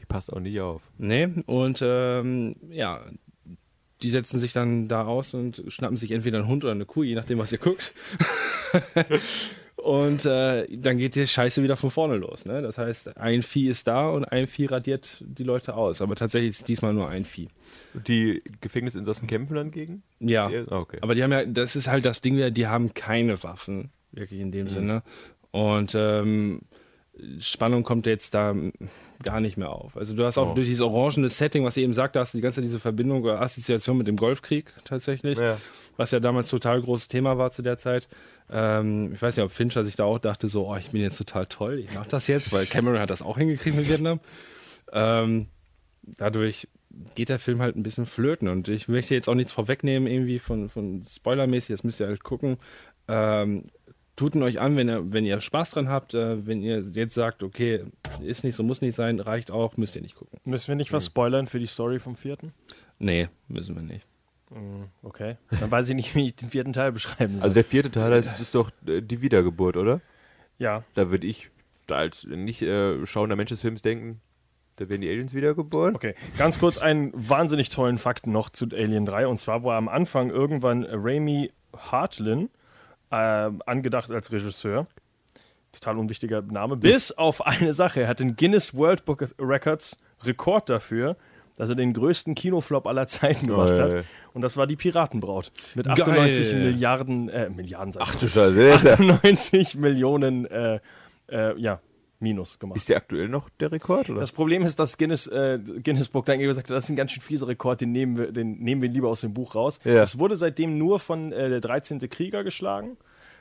Die 0.00 0.04
passt 0.06 0.32
auch 0.32 0.40
nicht 0.40 0.60
auf. 0.60 0.82
Nee, 0.98 1.28
und 1.46 1.80
ähm, 1.82 2.56
ja, 2.70 3.00
die 4.02 4.10
setzen 4.10 4.38
sich 4.38 4.52
dann 4.52 4.88
da 4.88 5.04
aus 5.06 5.32
und 5.34 5.62
schnappen 5.68 5.96
sich 5.96 6.10
entweder 6.12 6.38
einen 6.38 6.48
Hund 6.48 6.62
oder 6.64 6.72
eine 6.72 6.84
Kuh, 6.84 7.02
je 7.02 7.14
nachdem, 7.14 7.38
was 7.38 7.50
ihr 7.52 7.58
guckt. 7.58 7.94
und 9.86 10.24
äh, 10.24 10.66
dann 10.76 10.98
geht 10.98 11.14
die 11.14 11.26
Scheiße 11.26 11.62
wieder 11.62 11.76
von 11.76 11.90
vorne 11.90 12.16
los. 12.16 12.44
Ne? 12.44 12.60
Das 12.62 12.76
heißt, 12.78 13.16
ein 13.16 13.42
Vieh 13.42 13.68
ist 13.68 13.86
da 13.86 14.08
und 14.08 14.24
ein 14.24 14.46
Vieh 14.46 14.66
radiert 14.66 15.18
die 15.20 15.44
Leute 15.44 15.74
aus. 15.74 16.02
Aber 16.02 16.16
tatsächlich 16.16 16.50
ist 16.50 16.68
diesmal 16.68 16.92
nur 16.92 17.08
ein 17.08 17.24
Vieh. 17.24 17.48
Die 17.94 18.42
Gefängnisinsassen 18.60 19.28
kämpfen 19.28 19.54
dann 19.54 19.70
gegen? 19.70 20.02
Ja, 20.18 20.48
Die- 20.48 20.64
ah, 20.68 20.78
okay. 20.80 20.98
aber 21.02 21.14
die 21.14 21.22
haben 21.22 21.32
ja, 21.32 21.44
das 21.44 21.76
ist 21.76 21.88
halt 21.88 22.04
das 22.04 22.20
Ding, 22.20 22.52
die 22.52 22.66
haben 22.66 22.94
keine 22.94 23.42
Waffen, 23.42 23.90
wirklich 24.12 24.40
in 24.40 24.50
dem 24.52 24.68
Sinne. 24.68 25.02
Und 25.52 25.94
ähm, 25.94 26.60
Spannung 27.40 27.82
kommt 27.82 28.04
jetzt 28.06 28.34
da 28.34 28.54
gar 29.22 29.40
nicht 29.40 29.56
mehr 29.56 29.70
auf. 29.70 29.96
Also 29.96 30.14
du 30.14 30.24
hast 30.24 30.36
auch 30.36 30.50
Oh. 30.50 30.54
durch 30.54 30.66
dieses 30.66 30.82
orangene 30.82 31.30
Setting, 31.30 31.64
was 31.64 31.76
ich 31.76 31.82
eben 31.84 31.94
sagte, 31.94 32.20
hast 32.20 32.34
du 32.34 32.38
die 32.38 32.42
ganze 32.42 32.56
Zeit 32.56 32.64
diese 32.64 32.80
Verbindung 32.80 33.22
oder 33.22 33.40
Assoziation 33.40 33.96
mit 33.96 34.06
dem 34.06 34.16
Golfkrieg 34.16 34.74
tatsächlich, 34.84 35.38
Ja. 35.38 35.56
was 35.96 36.10
ja 36.10 36.20
damals 36.20 36.50
total 36.50 36.82
großes 36.82 37.08
Thema 37.08 37.38
war 37.38 37.52
zu 37.52 37.62
der 37.62 37.78
Zeit. 37.78 38.06
Ähm, 38.50 39.12
ich 39.12 39.20
weiß 39.20 39.36
nicht, 39.36 39.44
ob 39.44 39.50
Fincher 39.50 39.84
sich 39.84 39.96
da 39.96 40.04
auch 40.04 40.18
dachte, 40.18 40.48
so, 40.48 40.68
oh, 40.68 40.76
ich 40.76 40.90
bin 40.90 41.00
jetzt 41.00 41.18
total 41.18 41.46
toll, 41.46 41.80
ich 41.80 41.92
mach 41.94 42.06
das 42.06 42.26
jetzt, 42.26 42.52
weil 42.52 42.66
Cameron 42.66 43.00
hat 43.00 43.10
das 43.10 43.22
auch 43.22 43.38
hingekriegt 43.38 43.76
mit 43.76 43.88
Vietnam. 43.88 44.20
Ähm, 44.92 45.46
dadurch 46.02 46.68
geht 47.14 47.28
der 47.28 47.38
Film 47.38 47.60
halt 47.60 47.76
ein 47.76 47.82
bisschen 47.82 48.06
flöten 48.06 48.48
und 48.48 48.68
ich 48.68 48.88
möchte 48.88 49.14
jetzt 49.14 49.28
auch 49.28 49.34
nichts 49.34 49.52
vorwegnehmen 49.52 50.08
irgendwie 50.08 50.38
von, 50.38 50.68
von 50.68 51.04
Spoilermäßig, 51.08 51.74
das 51.74 51.84
müsst 51.84 52.00
ihr 52.00 52.06
halt 52.06 52.22
gucken. 52.22 52.56
Ähm, 53.08 53.64
tut 54.14 54.34
ihn 54.34 54.42
euch 54.42 54.60
an, 54.60 54.76
wenn 54.76 54.88
ihr, 54.88 55.12
wenn 55.12 55.26
ihr 55.26 55.40
Spaß 55.40 55.70
dran 55.70 55.88
habt, 55.88 56.14
äh, 56.14 56.46
wenn 56.46 56.62
ihr 56.62 56.80
jetzt 56.80 57.14
sagt, 57.14 57.42
okay, 57.42 57.84
ist 58.22 58.44
nicht 58.44 58.54
so, 58.54 58.62
muss 58.62 58.80
nicht 58.80 58.94
sein, 58.94 59.18
reicht 59.20 59.50
auch, 59.50 59.76
müsst 59.76 59.96
ihr 59.96 60.02
nicht 60.02 60.14
gucken. 60.14 60.38
Müssen 60.44 60.68
wir 60.68 60.76
nicht 60.76 60.92
was 60.92 61.06
spoilern 61.06 61.46
für 61.46 61.58
die 61.58 61.66
Story 61.66 61.98
vom 61.98 62.16
vierten? 62.16 62.52
Nee, 62.98 63.28
müssen 63.48 63.74
wir 63.74 63.82
nicht. 63.82 64.06
Okay. 65.02 65.36
Dann 65.60 65.70
weiß 65.70 65.88
ich 65.88 65.94
nicht, 65.96 66.14
wie 66.14 66.26
ich 66.26 66.36
den 66.36 66.50
vierten 66.50 66.72
Teil 66.72 66.92
beschreiben 66.92 67.34
soll. 67.34 67.42
Also 67.42 67.54
der 67.54 67.64
vierte 67.64 67.90
Teil 67.90 68.12
ist, 68.12 68.38
ist 68.38 68.54
doch 68.54 68.70
äh, 68.86 69.00
die 69.00 69.20
Wiedergeburt, 69.22 69.76
oder? 69.76 70.00
ja. 70.58 70.84
Da 70.94 71.10
würde 71.10 71.26
ich 71.26 71.50
als 71.90 72.24
nicht 72.24 72.62
äh, 72.62 73.04
schauender 73.06 73.36
Mensch 73.36 73.50
des 73.50 73.60
Films 73.60 73.82
denken, 73.82 74.20
da 74.76 74.88
werden 74.88 75.00
die 75.00 75.08
Aliens 75.08 75.32
wiedergeboren. 75.32 75.94
Okay, 75.94 76.14
ganz 76.36 76.58
kurz 76.58 76.78
einen 76.78 77.10
wahnsinnig 77.14 77.70
tollen 77.70 77.98
Fakt 77.98 78.26
noch 78.26 78.50
zu 78.50 78.66
Alien 78.72 79.06
3. 79.06 79.26
Und 79.26 79.38
zwar 79.38 79.64
war 79.64 79.76
am 79.76 79.88
Anfang 79.88 80.30
irgendwann 80.30 80.84
Rami 80.84 81.50
Hartlin 81.74 82.50
äh, 83.10 83.16
angedacht 83.16 84.10
als 84.10 84.32
Regisseur. 84.32 84.86
Total 85.72 85.98
unwichtiger 85.98 86.42
Name. 86.42 86.76
Bis 86.76 87.12
auf 87.12 87.46
eine 87.46 87.72
Sache. 87.72 88.02
Er 88.02 88.08
hat 88.08 88.20
den 88.20 88.36
Guinness 88.36 88.74
World 88.74 89.04
Book 89.04 89.24
Records 89.38 89.96
Rekord 90.24 90.68
dafür, 90.68 91.16
dass 91.56 91.68
er 91.68 91.74
den 91.74 91.92
größten 91.92 92.34
Kinoflop 92.34 92.86
aller 92.86 93.06
Zeiten 93.06 93.46
gemacht 93.46 93.78
hat. 93.78 94.04
Und 94.34 94.42
das 94.42 94.56
war 94.56 94.66
die 94.66 94.76
Piratenbraut. 94.76 95.52
Mit 95.74 95.86
Geil. 95.86 96.00
98 96.00 96.52
Milliarden, 96.54 97.28
äh, 97.28 97.48
Milliarden, 97.50 97.92
sag 97.92 98.02
ich. 98.02 98.08
Ach 98.08 98.20
du 98.20 98.28
Scheiße, 98.28 98.54
der 98.54 98.74
ist, 98.74 98.84
ja, 98.84 98.92
98 98.94 99.74
Millionen, 99.76 100.46
äh, 100.46 100.80
äh, 101.30 101.58
ja, 101.60 101.80
Minus 102.18 102.58
gemacht. 102.58 102.76
ist 102.78 102.88
der 102.88 102.96
aktuell 102.96 103.28
noch 103.28 103.50
der 103.60 103.70
Rekord, 103.72 104.08
oder? 104.08 104.20
Das 104.20 104.32
Problem 104.32 104.62
ist, 104.62 104.78
dass 104.78 104.96
Guinness, 104.96 105.26
äh, 105.26 105.58
Guinness 105.84 106.08
Book 106.08 106.24
dann 106.24 106.38
gesagt 106.38 106.70
hat, 106.70 106.76
das 106.76 106.84
ist 106.84 106.90
ein 106.90 106.96
ganz 106.96 107.12
schön 107.12 107.22
fieser 107.22 107.46
Rekord, 107.46 107.82
den 107.82 107.92
nehmen 107.92 108.16
wir, 108.16 108.32
den 108.32 108.58
nehmen 108.58 108.80
wir 108.80 108.88
lieber 108.88 109.08
aus 109.08 109.20
dem 109.20 109.34
Buch 109.34 109.54
raus. 109.54 109.80
Ja. 109.84 109.96
Das 109.96 110.18
wurde 110.18 110.34
seitdem 110.36 110.78
nur 110.78 110.98
von 110.98 111.30
äh, 111.32 111.50
der 111.50 111.60
13. 111.60 111.98
Krieger 112.08 112.42
geschlagen. 112.44 112.96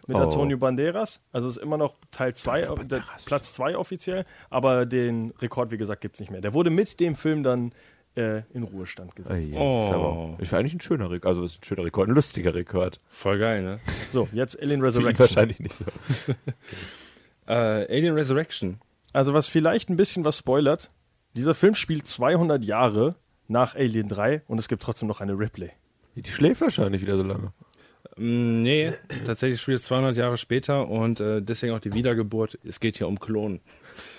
Mit 0.08 0.18
Oh. 0.18 0.20
Antonio 0.20 0.58
Banderas. 0.60 1.24
Also 1.32 1.48
ist 1.48 1.58
immer 1.58 1.78
noch 1.78 1.96
Teil 2.12 2.36
2, 2.36 2.68
der 2.84 3.02
Platz 3.26 3.54
2 3.54 3.76
offiziell. 3.76 4.26
Aber 4.52 4.86
den 4.86 5.32
Rekord, 5.42 5.72
wie 5.72 5.78
gesagt, 5.78 6.02
gibt 6.02 6.16
es 6.18 6.20
nicht 6.20 6.30
mehr. 6.32 6.42
Der 6.42 6.54
wurde 6.54 6.70
mit 6.70 7.00
dem 7.00 7.16
Film 7.16 7.42
dann 7.42 7.72
äh, 8.16 8.42
in 8.54 8.64
Ruhestand 8.64 9.16
gesetzt. 9.16 9.52
Oh. 9.56 9.82
ist 9.84 9.92
aber, 9.94 10.38
ich 10.40 10.52
war 10.52 10.60
eigentlich 10.60 10.74
ein 10.76 10.82
schöner 10.82 11.10
Rekord, 11.12 11.26
also 11.30 11.44
ist 11.44 11.60
ein 11.62 11.64
schöner 11.64 11.84
Rekord, 11.86 12.10
ein 12.10 12.16
lustiger 12.16 12.54
Rekord. 12.54 13.00
Voll 13.08 13.40
geil, 13.40 13.62
ne? 13.64 13.80
So, 14.10 14.28
jetzt 14.32 14.60
Alien 14.62 14.82
Resurrection. 14.82 15.20
wahrscheinlich 15.20 15.60
nicht 15.60 15.76
so. 15.76 15.86
Äh, 17.48 17.54
Alien 17.54 18.16
Resurrection. 18.16 18.80
Also 19.14 19.34
was 19.34 19.48
vielleicht 19.48 19.90
ein 19.90 19.98
bisschen 19.98 20.26
was 20.26 20.38
spoilert, 20.40 20.92
dieser 21.36 21.54
Film 21.54 21.76
spielt 21.76 22.08
200 22.08 22.66
Jahre 22.66 23.16
nach 23.48 23.76
Alien 23.76 24.08
3 24.10 24.42
und 24.48 24.58
es 24.58 24.68
gibt 24.68 24.82
trotzdem 24.82 25.08
noch 25.08 25.22
eine 25.22 25.38
Ripley. 25.38 25.70
Die 26.16 26.28
schläft 26.30 26.62
wahrscheinlich 26.62 27.02
wieder 27.02 27.18
so 27.18 27.24
lange. 27.24 27.54
Mm, 28.18 28.62
Nee, 28.64 28.94
tatsächlich 29.26 29.62
spielt 29.62 29.78
es 29.78 29.84
200 29.84 30.18
Jahre 30.18 30.38
später 30.38 30.88
und 30.88 31.20
äh, 31.20 31.42
deswegen 31.42 31.74
auch 31.74 31.80
die 31.80 31.94
Wiedergeburt. 31.94 32.58
Es 32.64 32.80
geht 32.80 32.98
hier 32.98 33.08
um 33.08 33.20
Klonen. 33.20 33.62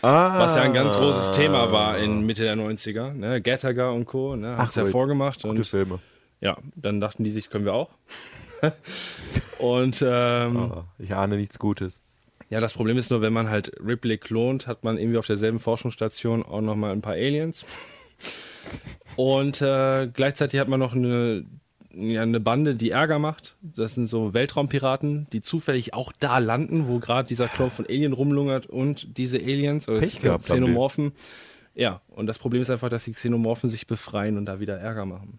Ah, 0.03 0.39
Was 0.41 0.55
ja 0.57 0.63
ein 0.63 0.73
ganz 0.73 0.97
großes 0.97 1.33
Thema 1.33 1.73
war 1.73 1.99
in 1.99 2.25
Mitte 2.27 2.43
der 2.43 2.57
90er. 2.57 3.13
Ne? 3.13 3.41
Gattaker 3.41 3.93
und 3.93 4.05
Co. 4.07 4.37
Ne? 4.37 4.49
Haben 4.49 4.61
Ach, 4.61 4.69
es 4.69 4.75
ja 4.75 4.87
vorgemacht. 4.87 5.43
Gute 5.43 5.49
Und 5.59 5.67
Filme. 5.67 5.99
ja, 6.41 6.57
dann 6.77 7.01
dachten 7.01 7.25
die 7.25 7.31
sich, 7.31 7.51
können 7.51 7.65
wir 7.65 7.75
auch. 7.75 7.91
Und 9.59 10.03
ähm, 10.07 10.57
Ah, 10.57 10.85
ich 10.99 11.15
ahne 11.15 11.37
nichts 11.37 11.59
Gutes. 11.59 12.01
ja, 12.51 12.61
das 12.61 12.75
Problem 12.75 12.97
ist 12.99 13.11
nur, 13.11 13.21
wenn 13.23 13.33
man 13.33 13.49
halt 13.51 13.73
Ripley 13.85 14.19
klont, 14.19 14.67
hat 14.67 14.85
man 14.85 14.99
irgendwie 14.99 15.19
auf 15.19 15.27
derselben 15.27 15.59
Forschungsstation 15.59 16.43
auch 16.45 16.61
nochmal 16.61 16.93
ein 16.93 17.03
paar 17.03 17.15
Aliens. 17.15 17.65
Und 19.17 19.63
äh, 19.63 20.09
gleichzeitig 20.13 20.61
hat 20.61 20.69
man 20.69 20.81
noch 20.81 20.95
eine, 20.95 21.45
ja, 21.99 22.23
eine 22.23 22.41
Bande, 22.41 22.75
die 22.75 22.91
Ärger 22.91 23.19
macht. 23.19 23.57
Das 23.63 23.95
sind 23.95 24.07
so 24.07 24.35
Weltraumpiraten, 24.35 25.27
die 25.33 25.43
zufällig 25.43 25.95
auch 25.95 26.13
da 26.21 26.39
landen, 26.39 26.87
wo 26.89 26.99
gerade 26.99 27.27
dieser 27.29 27.49
Klon 27.49 27.71
von 27.71 27.87
Alien 27.87 28.13
rumlungert 28.13 28.67
und 28.67 29.17
diese 29.19 29.39
Aliens 29.39 29.89
oder 29.89 30.01
Pech 30.01 30.21
gehabt. 30.21 30.45
Xenomorphen. 30.45 31.13
Ja, 31.75 32.01
und 32.09 32.27
das 32.27 32.39
Problem 32.39 32.63
ist 32.63 32.71
einfach, 32.71 32.89
dass 32.89 33.05
die 33.05 33.13
Xenomorphen 33.13 33.69
sich 33.69 33.87
befreien 33.87 34.37
und 34.39 34.45
da 34.47 34.61
wieder 34.61 34.79
Ärger 34.79 35.05
machen. 35.07 35.39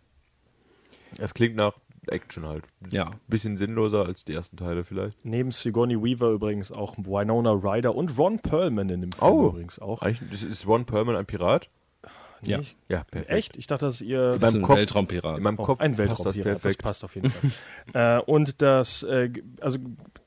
Es 1.18 1.34
klingt 1.34 1.55
nach 1.55 1.74
Action 2.08 2.45
halt. 2.45 2.64
Ja. 2.89 3.12
Bisschen 3.28 3.58
sinnloser 3.58 4.05
als 4.05 4.24
die 4.24 4.34
ersten 4.34 4.55
Teile 4.55 4.84
vielleicht. 4.84 5.26
Neben 5.26 5.51
Sigourney 5.51 6.01
Weaver 6.01 6.30
übrigens 6.32 6.72
auch 6.72 6.97
Winona 6.97 7.51
Ryder 7.51 7.95
und 7.95 8.18
Ron 8.18 8.39
Perlman 8.39 8.89
in 8.89 9.01
dem 9.01 9.12
Film 9.12 9.32
Oh. 9.32 9.47
übrigens 9.49 9.80
auch. 9.80 10.01
Eigentlich 10.01 10.32
ist- 10.32 10.43
ist 10.43 10.68
Ron 10.68 10.86
Perlman 10.86 11.16
ein 11.16 11.26
Pirat? 11.26 11.70
Ja. 12.44 12.60
Nicht? 12.60 12.76
Ja, 12.90 13.04
perfekt. 13.06 13.32
Echt? 13.32 13.58
Ich 13.58 13.68
dachte, 13.68 13.86
das 13.86 13.96
ist 13.96 14.08
ihr 14.08 14.32
Das 14.40 14.50
ist 14.50 14.56
ein 14.56 14.62
Kopf- 14.62 14.78
Weltraumpirat. 14.78 15.38
In 15.38 15.44
meinem 15.44 15.60
Oh, 15.60 15.64
Kopf 15.66 15.80
ein 15.82 15.96
passt 15.96 16.20
das 16.26 16.36
Weltraumpirat, 16.36 16.66
das, 16.66 16.78
passt 16.78 17.04
auf 17.04 17.16
jeden 17.16 17.32
Fall. 17.32 17.52
äh, 18.20 18.22
und 18.22 18.62
das, 18.62 19.04
äh, 19.04 19.32
also 19.60 19.80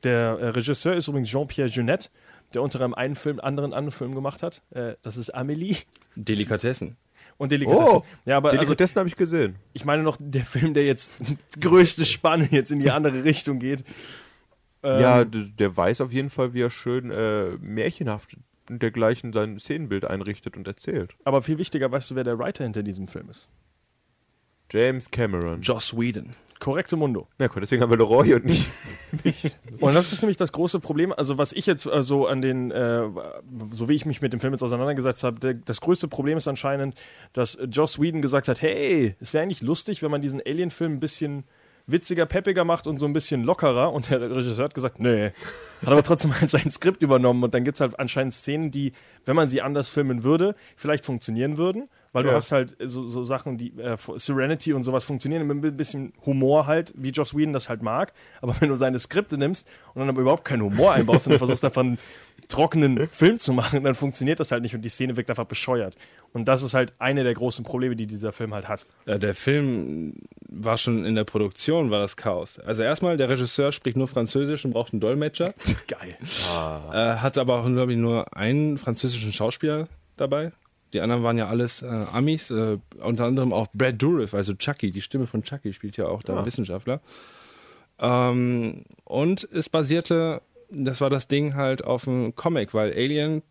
der 0.03 0.39
äh, 0.41 0.47
Regisseur 0.49 0.95
ist 0.95 1.09
übrigens 1.09 1.29
Jean-Pierre 1.31 1.69
Jeunet, 1.69 2.11
der 2.55 2.63
unter 2.63 2.79
anderem 2.81 2.95
einen 2.95 3.15
Film, 3.15 3.39
anderen 3.41 3.73
anderen 3.73 3.93
Film 3.93 4.15
gemacht 4.15 4.43
hat. 4.43 4.63
Äh, 4.71 4.95
das 5.03 5.17
ist 5.17 5.35
Amélie 5.37 5.85
Delikatessen. 6.17 6.97
und 7.39 7.53
Delikatessen. 7.53 7.97
Oh, 7.99 8.05
ja, 8.25 8.37
aber 8.39 8.49
also, 8.51 8.61
Delikatessen 8.61 8.99
habe 8.99 9.09
ich 9.09 9.17
gesehen. 9.17 9.55
ich 9.73 9.85
meine 9.85 10.03
noch 10.03 10.17
der 10.19 10.45
Film, 10.45 10.75
der 10.75 10.85
jetzt 10.85 11.13
größte 11.61 12.05
Spanne 12.05 12.49
jetzt 12.51 12.73
in 12.73 12.81
die 12.81 12.91
andere 12.91 13.23
Richtung 13.25 13.61
geht. 13.61 13.85
Ähm, 14.83 15.01
ja, 15.01 15.25
d- 15.25 15.51
der 15.59 15.77
weiß 15.77 16.01
auf 16.01 16.11
jeden 16.13 16.31
Fall, 16.31 16.55
wie 16.55 16.63
er 16.63 16.71
schön 16.71 17.11
äh, 17.11 17.51
märchenhaft 17.61 18.37
und 18.71 18.83
dergleichen 18.83 19.33
sein 19.33 19.59
Szenenbild 19.59 20.05
einrichtet 20.05 20.57
und 20.57 20.67
erzählt. 20.67 21.11
aber 21.25 21.43
viel 21.43 21.59
wichtiger, 21.59 21.91
weißt 21.91 22.13
du, 22.13 22.15
wer 22.15 22.25
der 22.25 22.39
Writer 22.39 22.65
hinter 22.65 22.83
diesem 22.83 23.09
Film 23.09 23.29
ist? 23.29 23.49
James 24.71 25.11
Cameron. 25.11 25.63
Joss 25.63 25.97
Whedon. 25.97 26.31
Korrekte 26.61 26.95
Mundo. 26.95 27.27
Na 27.39 27.47
gut, 27.47 27.63
deswegen 27.63 27.83
haben 27.83 27.91
wir 27.91 27.97
Leroy 27.97 28.35
und 28.35 28.45
nicht. 28.45 28.67
Und 29.81 29.95
das 29.95 30.13
ist 30.13 30.21
nämlich 30.23 30.37
das 30.37 30.53
große 30.53 30.79
Problem. 30.79 31.13
Also, 31.13 31.39
was 31.39 31.53
ich 31.53 31.67
jetzt 31.67 31.87
äh, 31.87 32.03
so 32.03 32.27
an 32.27 32.43
den, 32.43 32.71
äh, 32.71 33.09
so 33.73 33.89
wie 33.89 33.95
ich 33.95 34.05
mich 34.05 34.21
mit 34.21 34.33
dem 34.33 34.41
Film 34.41 34.53
jetzt 34.53 34.63
auseinandergesetzt 34.63 35.25
habe, 35.25 35.41
der, 35.41 35.55
das 35.55 35.81
größte 35.81 36.07
Problem 36.07 36.37
ist 36.37 36.47
anscheinend, 36.47 36.95
dass 37.33 37.59
Joss 37.71 37.99
Whedon 37.99 38.21
gesagt 38.21 38.47
hat: 38.47 38.61
Hey, 38.61 39.17
es 39.21 39.33
wäre 39.33 39.43
eigentlich 39.43 39.63
lustig, 39.63 40.03
wenn 40.03 40.11
man 40.11 40.21
diesen 40.21 40.41
Alien-Film 40.45 40.95
ein 40.95 41.01
bisschen 41.01 41.45
witziger, 41.87 42.27
peppiger 42.27 42.65
macht 42.65 42.87
und 42.87 42.99
so 42.99 43.07
ein 43.07 43.15
bisschen 43.15 43.43
lockerer. 43.43 43.93
Und 43.93 44.11
der 44.11 44.21
Regisseur 44.21 44.67
hat 44.67 44.75
gesagt: 44.75 45.01
Nee. 45.01 45.33
Hat 45.83 45.89
aber 45.89 46.03
trotzdem 46.03 46.35
halt 46.41 46.51
sein 46.51 46.71
Skript 46.71 47.03
übernommen. 47.03 47.43
Und 47.43 47.55
dann 47.55 47.65
gibt 47.65 47.77
es 47.77 47.81
halt 47.81 47.99
anscheinend 47.99 48.33
Szenen, 48.33 48.71
die, 48.71 48.93
wenn 49.27 49.37
man 49.37 49.49
sie 49.49 49.63
anders 49.63 49.91
filmen 49.91 50.23
würde, 50.23 50.55
vielleicht 50.77 51.05
funktionieren 51.05 51.57
würden. 51.59 51.89
Weil 52.13 52.25
du 52.25 52.31
Ja. 52.31 52.35
hast 52.35 52.51
halt 52.51 52.77
so, 52.85 53.07
so 53.07 53.25
Sachen, 53.25 53.57
die 53.57 53.73
äh, 53.79 53.97
Serenity 54.17 54.73
und 54.73 54.83
sowas 54.83 55.05
funktionieren 55.05 55.47
mit 55.47 55.65
ein 55.65 55.77
bisschen 55.77 56.13
Humor 56.27 56.67
halt, 56.67 56.93
wie 56.97 57.11
Joss 57.11 57.37
Whedon 57.37 57.53
das 57.53 57.69
halt 57.69 57.83
mag. 57.83 58.13
Aber 58.43 58.55
wenn 58.61 58.69
du 58.69 58.75
seine 58.75 58.99
Skripte 58.99 59.39
nimmst 59.39 59.69
und 59.95 60.01
dann 60.01 60.09
aber 60.09 60.21
überhaupt 60.21 60.45
keinen 60.45 60.63
Humor 60.63 60.93
einbaust 60.93 61.29
und 61.29 61.39
versuchst 61.39 61.65
einfach 61.65 61.83
einen 61.83 61.99
trockenen 62.49 63.09
Film 63.13 63.39
zu 63.39 63.53
machen, 63.53 63.85
dann 63.85 63.95
funktioniert 63.95 64.41
das 64.41 64.51
halt 64.51 64.63
nicht 64.63 64.75
und 64.75 64.83
die 64.83 64.89
Szene 64.89 65.17
wirkt 65.17 65.31
einfach 65.31 65.45
bescheuert. 65.45 65.95
Und 66.33 66.49
das 66.49 66.65
ist 66.65 66.75
halt 66.75 66.93
eine 66.99 67.23
der 67.23 67.35
großen 67.35 67.65
Probleme, 67.65 67.95
die 67.95 68.07
dieser 68.09 68.33
Film 68.33 68.55
halt 68.55 68.67
hat. 68.67 68.87
Ja, 69.07 69.19
der 69.19 69.35
Film 69.37 70.15
war 70.49 70.79
schon 70.79 71.05
in 71.05 71.15
der 71.15 71.23
Produktion, 71.25 71.93
war 71.93 72.01
das 72.01 72.17
Chaos. 72.17 72.59
Also 72.59 72.83
erstmal, 72.83 73.17
der 73.17 73.29
Regisseur 73.29 73.71
spricht 73.71 73.97
nur 73.97 74.09
Französisch 74.09 74.65
und 74.65 74.73
braucht 74.73 74.93
einen 74.93 75.01
Dolmetscher. 75.01 75.55
Geil. 75.87 76.17
äh, 76.93 77.17
hat 77.17 77.39
aber 77.39 77.61
auch, 77.61 77.67
glaube 77.67 77.93
ich, 77.93 77.99
nur 77.99 78.37
einen 78.37 78.79
französischen 78.79 79.33
Schauspieler 79.33 79.89
dabei. 80.17 80.53
Die 80.93 81.01
anderen 81.01 81.23
waren 81.23 81.39
ja 81.39 81.49
alles 81.49 81.83
äh, 81.83 81.87
Amis, 81.87 82.51
äh, 82.51 82.79
unter 83.01 83.25
anderem 83.27 83.53
auch 83.53 83.69
Brad 83.73 84.03
Dourif, 84.03 84.35
also 84.35 84.55
Chucky, 84.55 84.91
die 84.91 85.03
Stimme 85.03 85.27
von 85.27 85.43
Chucky 85.43 85.73
spielt 85.73 85.97
ja 85.97 86.07
auch 86.07 86.23
da 86.23 86.45
Wissenschaftler. 86.45 87.01
Ähm, 88.01 88.85
und 89.05 89.49
es 89.53 89.69
basierte, 89.69 90.43
das 90.71 91.01
war 91.01 91.11
das 91.11 91.29
Ding 91.29 91.55
halt 91.55 91.85
auf 91.85 92.09
einem 92.09 92.35
Comic, 92.35 92.75
weil 92.75 92.93
Alien 92.93 93.43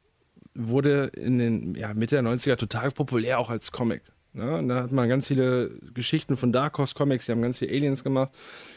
wurde 0.53 1.11
in 1.15 1.37
den 1.37 1.75
ja, 1.75 1.93
Mitte 1.93 2.15
der 2.15 2.23
90er 2.23 2.57
total 2.57 2.91
populär, 2.91 3.39
auch 3.39 3.49
als 3.49 3.71
Comic. 3.71 4.01
Ne? 4.33 4.57
Und 4.57 4.69
da 4.69 4.83
hat 4.83 4.91
man 4.91 5.09
ganz 5.09 5.27
viele 5.27 5.71
Geschichten 5.93 6.37
von 6.37 6.51
Dark 6.51 6.77
Horse 6.77 6.93
Comics, 6.95 7.25
die 7.25 7.31
haben 7.31 7.41
ganz 7.41 7.57
viele 7.57 7.71
Aliens 7.71 8.03
gemacht. 8.03 8.31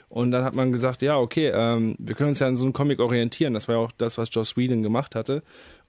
Und 0.09 0.31
dann 0.31 0.45
hat 0.45 0.55
man 0.55 0.73
gesagt, 0.73 1.03
ja, 1.03 1.19
okay, 1.19 1.53
ähm, 1.55 1.95
wir 1.99 2.15
können 2.15 2.31
uns 2.31 2.39
ja 2.39 2.47
an 2.47 2.57
so 2.57 2.65
einem 2.65 2.73
Comic 2.73 3.01
orientieren. 3.01 3.55
Das 3.55 3.69
war 3.69 3.77
ja 3.77 3.81
auch 3.81 3.93
das, 3.93 4.19
was 4.19 4.29
Joss 4.33 4.57
Whedon 4.57 4.83
gemacht 4.83 5.15
hatte. 5.15 5.43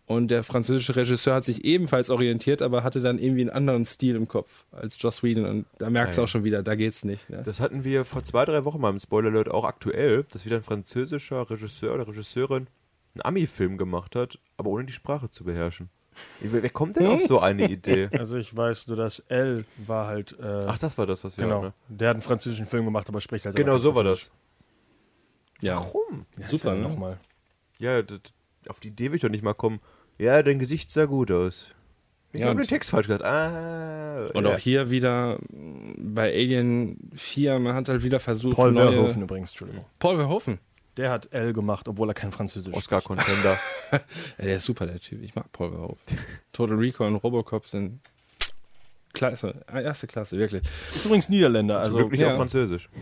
Und 0.06 0.32
der 0.32 0.44
französische 0.44 0.98
Regisseur 0.98 1.36
hat 1.36 1.46
sich 1.46 1.64
ebenfalls 1.64 2.10
orientiert, 2.10 2.62
aber 2.62 2.84
hatte 2.84 3.00
dann 3.00 3.20
irgendwie 3.20 3.42
einen 3.42 3.50
anderen 3.52 3.86
Stil 3.86 4.16
im 4.16 4.28
Kopf 4.28 4.66
als 4.72 5.02
Joss 5.02 5.24
Whedon. 5.24 5.46
Und 5.46 5.66
da 5.78 5.90
merkst 5.90 6.18
du 6.18 6.24
auch 6.24 6.28
schon 6.28 6.44
wieder, 6.44 6.62
da 6.62 6.76
geht's 6.76 7.06
nicht. 7.06 7.30
Ne? 7.30 7.42
Das 7.46 7.62
hatten 7.62 7.86
wir 7.86 8.04
vor 8.04 8.24
zwei, 8.24 8.44
drei 8.44 8.66
Wochen 8.66 8.82
mal 8.82 8.90
im 8.90 9.00
Spoiler 9.00 9.30
Alert 9.30 9.50
auch 9.50 9.64
aktuell, 9.64 10.26
dass 10.32 10.46
wieder 10.46 10.58
ein 10.58 10.64
französischer 10.64 11.50
Regisseur 11.50 11.94
oder 11.94 12.08
Regisseurin 12.08 12.68
einen 13.14 13.22
Ami-Film 13.22 13.78
gemacht 13.78 14.16
hat, 14.16 14.40
aber 14.58 14.72
ohne 14.72 14.86
die 14.86 14.94
Sprache 14.94 15.30
zu 15.30 15.46
beherrschen. 15.46 15.90
Wer, 16.40 16.70
kommt 16.70 16.96
denn 16.98 17.08
auf 17.08 17.22
so 17.22 17.40
eine 17.40 17.70
Idee? 17.70 18.10
Also 18.18 18.38
ich 18.38 18.56
weiß 18.56 18.88
nur, 18.88 18.98
dass 18.98 19.20
L 19.30 19.66
war 19.86 20.08
halt, 20.08 20.38
äh, 20.40 20.62
Ach, 20.68 20.78
das 20.80 20.98
war 20.98 21.06
das, 21.06 21.24
was 21.24 21.38
wir 21.38 21.44
genau, 21.46 21.62
ne? 21.62 21.74
der 21.90 22.10
hat 22.10 22.16
einen 22.16 22.22
französischen 22.22 22.66
Film 22.66 22.86
gemacht, 22.86 23.08
aber 23.10 23.22
spricht 23.22 23.46
halt 23.46 23.56
Genau 23.56 23.78
so 23.78 23.96
war 23.96 24.04
das. 24.04 24.32
Ja. 25.62 25.76
Warum? 25.78 26.26
Ja, 26.38 26.48
Super, 26.48 26.54
ist 26.56 26.64
ja 26.66 26.74
ne? 26.76 26.82
Nochmal. 26.82 27.18
Ja, 27.80 28.02
das, 28.02 28.20
auf 28.68 28.80
die 28.80 28.90
Idee 28.90 29.10
will 29.12 29.16
ich 29.16 29.22
doch 29.22 29.30
nicht 29.30 29.44
mal 29.44 29.54
kommen. 29.54 29.80
Ja, 30.18 30.42
dein 30.44 30.60
Gesicht 30.60 30.92
sah 30.92 31.06
gut 31.06 31.32
aus. 31.32 31.70
Ich 32.34 32.42
Ja, 32.42 32.48
habe 32.48 32.62
den 32.62 32.68
Text 32.68 32.90
falsch 32.90 33.08
gesagt. 33.08 33.24
Ah, 33.24 34.28
Und 34.34 34.46
ja. 34.46 34.54
auch 34.54 34.58
hier 34.58 34.90
wieder 34.90 35.38
bei 35.98 36.34
Alien 36.34 36.98
4, 37.16 37.60
man 37.60 37.76
hat 37.76 37.90
halt 37.90 38.04
wieder 38.04 38.20
versucht, 38.20 38.56
Paul. 38.56 38.74
Verhoeven 38.74 39.22
übrigens, 39.22 39.52
Entschuldigung. 39.52 39.86
Paul 40.00 40.18
Verhoeven. 40.18 40.60
Der 40.98 41.10
hat 41.10 41.34
L 41.34 41.54
gemacht, 41.54 41.88
obwohl 41.88 42.10
er 42.10 42.14
kein 42.14 42.32
Französisch 42.32 42.74
Oscar-Contender. 42.74 43.58
Ja, 43.92 44.46
der 44.46 44.56
ist 44.56 44.66
super, 44.66 44.88
der 44.88 45.00
Typ. 45.00 45.22
Ich 45.22 45.36
mag 45.36 45.52
Paul 45.52 45.70
Verhoeven. 45.70 45.98
Total 46.52 46.78
Recall 46.78 47.08
und 47.10 47.18
Robocop 47.18 47.68
sind 47.68 48.00
klasse. 49.14 49.62
Ah, 49.68 49.82
Erste 49.82 50.08
Klasse, 50.08 50.36
wirklich. 50.38 50.64
Ist 50.96 51.06
übrigens 51.06 51.30
Niederländer, 51.30 51.80
Also 51.80 52.00
wirklich 52.00 52.22
ja. 52.22 52.30
auf 52.30 52.36
Französisch. 52.36 52.90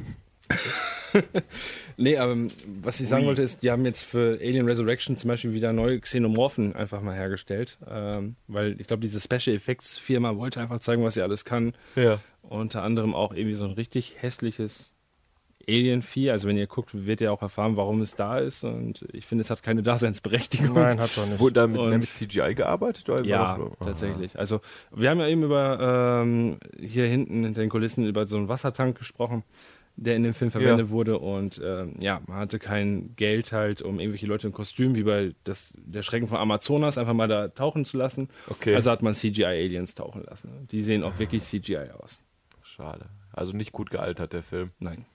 Nee, 1.98 2.18
aber 2.18 2.32
ähm, 2.32 2.48
was 2.82 3.00
ich 3.00 3.08
sagen 3.08 3.26
wollte 3.26 3.42
ist, 3.42 3.62
die 3.64 3.70
haben 3.70 3.86
jetzt 3.86 4.04
für 4.04 4.40
Alien 4.42 4.66
Resurrection 4.66 5.18
zum 5.18 5.28
Beispiel 5.28 5.54
wieder 5.54 5.74
neue 5.74 6.00
Xenomorphen 6.00 6.76
einfach 6.76 7.02
mal 7.02 7.16
hergestellt. 7.16 7.78
Ähm, 7.88 8.36
weil 8.48 8.80
ich 8.80 8.88
glaube, 8.88 9.02
diese 9.02 9.20
Special 9.20 9.56
Effects 9.56 9.98
Firma 9.98 10.36
wollte 10.38 10.62
einfach 10.62 10.80
zeigen, 10.80 11.04
was 11.04 11.14
sie 11.16 11.22
alles 11.22 11.46
kann. 11.46 11.74
Ja. 11.96 12.20
Unter 12.42 12.84
anderem 12.84 13.14
auch 13.14 13.34
irgendwie 13.34 13.56
so 13.56 13.66
ein 13.66 13.72
richtig 13.72 14.16
hässliches 14.20 14.94
Alien-Vieh. 15.68 16.32
Also 16.32 16.48
wenn 16.48 16.58
ihr 16.58 16.68
guckt, 16.68 16.90
werdet 16.94 17.22
ihr 17.22 17.34
auch 17.34 17.42
erfahren, 17.42 17.78
warum 17.78 18.02
es 18.02 18.16
da 18.16 18.40
ist. 18.40 18.64
Und 18.64 19.06
ich 19.14 19.26
finde, 19.26 19.44
es 19.44 19.50
hat 19.50 19.64
keine 19.64 19.84
Daseinsberechtigung. 19.84 20.76
Nein, 20.76 21.00
hat 21.00 21.16
doch 21.18 21.26
nicht. 21.26 21.40
Wurde 21.40 21.54
da 21.54 21.68
mit, 21.68 21.82
mit 21.82 22.04
CGI 22.06 22.56
gearbeitet? 22.56 23.10
Oder 23.10 23.24
Ja, 23.24 23.60
tatsächlich. 23.84 24.38
Also 24.38 24.62
wir 24.92 25.10
haben 25.10 25.20
ja 25.20 25.28
eben 25.28 25.44
über 25.44 26.22
ähm, 26.24 26.58
hier 26.80 27.06
hinten 27.06 27.44
hinter 27.44 27.62
den 27.62 27.70
Kulissen 27.70 28.06
über 28.06 28.26
so 28.28 28.38
einen 28.38 28.48
Wassertank 28.48 28.98
gesprochen, 28.98 29.44
der 29.96 30.16
in 30.16 30.24
dem 30.24 30.34
Film 30.34 30.52
verwendet 30.52 30.90
wurde 30.90 31.20
und 31.20 31.62
ähm, 31.64 31.96
ja, 32.00 32.22
man 32.28 32.38
hatte 32.38 32.60
kein 32.60 33.16
Geld 33.16 33.52
halt, 33.52 33.82
um 33.82 34.00
irgendwelche 34.00 34.26
Leute 34.26 34.48
im 34.48 34.54
Kostüm 34.54 34.96
wie 34.96 35.04
bei 35.04 35.34
das, 35.44 35.74
der 35.76 36.02
Schrecken 36.04 36.28
von 36.28 36.38
Amazonas 36.38 36.98
einfach 36.98 37.14
mal 37.14 37.28
da 37.28 37.50
tauchen 37.50 37.86
zu 37.86 37.98
lassen. 37.98 38.30
Okay. 38.50 38.74
Also 38.74 38.90
hat 38.90 39.02
man 39.02 39.14
CGI-Aliens 39.14 39.96
tauchen 39.96 40.24
lassen. 40.24 40.68
Die 40.72 40.82
sehen 40.82 41.04
auch 41.04 41.20
wirklich 41.20 41.44
CGI 41.44 41.92
aus. 42.00 42.20
Schade. 42.64 43.06
Also 43.34 43.54
nicht 43.56 43.72
gut 43.72 43.92
gealtert, 43.92 44.34
der 44.34 44.44
Film. 44.44 44.72
Nein. 44.80 45.06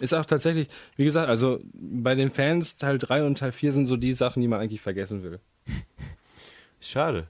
Ist 0.00 0.12
auch 0.12 0.24
tatsächlich, 0.24 0.68
wie 0.96 1.04
gesagt, 1.04 1.28
also 1.28 1.60
bei 1.72 2.14
den 2.14 2.30
Fans 2.30 2.76
Teil 2.78 2.98
3 2.98 3.24
und 3.24 3.38
Teil 3.38 3.52
4 3.52 3.72
sind 3.72 3.86
so 3.86 3.96
die 3.96 4.12
Sachen, 4.12 4.40
die 4.40 4.48
man 4.48 4.60
eigentlich 4.60 4.80
vergessen 4.80 5.22
will. 5.22 5.40
Ist 6.80 6.90
schade. 6.90 7.28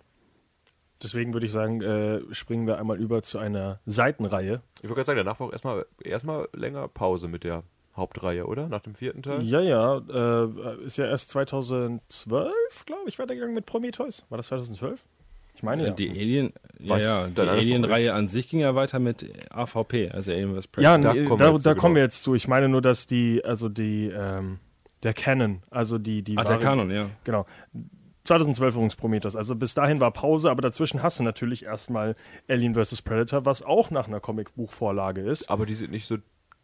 Deswegen 1.02 1.34
würde 1.34 1.44
ich 1.44 1.52
sagen, 1.52 1.82
äh, 1.82 2.22
springen 2.34 2.66
wir 2.66 2.78
einmal 2.78 2.98
über 2.98 3.22
zu 3.22 3.38
einer 3.38 3.80
Seitenreihe. 3.84 4.62
Ich 4.76 4.84
wollte 4.84 4.94
gerade 4.94 5.06
sagen, 5.06 5.18
danach 5.18 5.38
war 5.38 5.48
auch 5.48 5.52
erstmal, 5.52 5.86
erstmal 6.02 6.48
länger 6.54 6.88
Pause 6.88 7.28
mit 7.28 7.44
der 7.44 7.62
Hauptreihe, 7.94 8.46
oder? 8.46 8.68
Nach 8.68 8.80
dem 8.80 8.94
vierten 8.94 9.22
Teil? 9.22 9.42
Ja, 9.42 9.60
ja, 9.60 9.98
äh, 9.98 10.84
ist 10.84 10.96
ja 10.96 11.06
erst 11.06 11.30
2012, 11.30 12.52
glaube 12.86 13.08
ich, 13.08 13.18
weitergegangen 13.18 13.54
mit 13.54 13.66
Prometheus. 13.66 14.24
War 14.30 14.38
das 14.38 14.46
2012? 14.46 15.04
Meine 15.64 15.86
ja. 15.86 15.92
Die 15.92 16.10
Alien, 16.10 16.52
ja, 16.78 16.98
ja, 16.98 17.26
die 17.28 17.40
Alien-Reihe 17.40 18.14
an 18.14 18.28
sich 18.28 18.48
ging 18.48 18.60
ja 18.60 18.74
weiter 18.74 18.98
mit 18.98 19.24
AVP, 19.50 20.10
also 20.10 20.32
Alien 20.32 20.54
vs. 20.54 20.66
Predator. 20.68 20.82
Ja, 20.82 20.98
Da 20.98 21.14
nee, 21.14 21.24
kommen 21.24 21.38
da, 21.38 21.46
wir 21.46 21.50
da, 21.50 21.54
jetzt 21.54 21.62
zu, 21.62 21.74
kommen 21.74 21.80
genau. 21.80 21.94
wir 21.94 22.02
jetzt 22.02 22.22
zu. 22.22 22.34
Ich 22.34 22.48
meine 22.48 22.68
nur, 22.68 22.82
dass 22.82 23.06
die, 23.06 23.44
also 23.44 23.68
die, 23.68 24.12
ähm, 24.14 24.58
der 25.02 25.14
Canon, 25.14 25.62
also 25.70 25.98
die, 25.98 26.22
die 26.22 26.36
Ach, 26.38 26.44
der 26.44 26.58
Kanon, 26.58 26.90
ja. 26.90 27.10
Genau. 27.24 27.46
2012 28.24 28.74
übrigens 28.74 28.96
Prometheus. 28.96 29.36
Also 29.36 29.54
bis 29.54 29.74
dahin 29.74 30.00
war 30.00 30.10
Pause, 30.10 30.50
aber 30.50 30.62
dazwischen 30.62 31.02
hast 31.02 31.18
du 31.18 31.22
natürlich 31.22 31.64
erstmal 31.64 32.16
Alien 32.48 32.74
vs. 32.74 33.02
Predator, 33.02 33.44
was 33.44 33.62
auch 33.62 33.90
nach 33.90 34.08
einer 34.08 34.20
Comicbuchvorlage 34.20 35.20
ist. 35.20 35.50
Aber 35.50 35.66
die 35.66 35.74
sind 35.74 35.90
nicht 35.90 36.06
so 36.06 36.16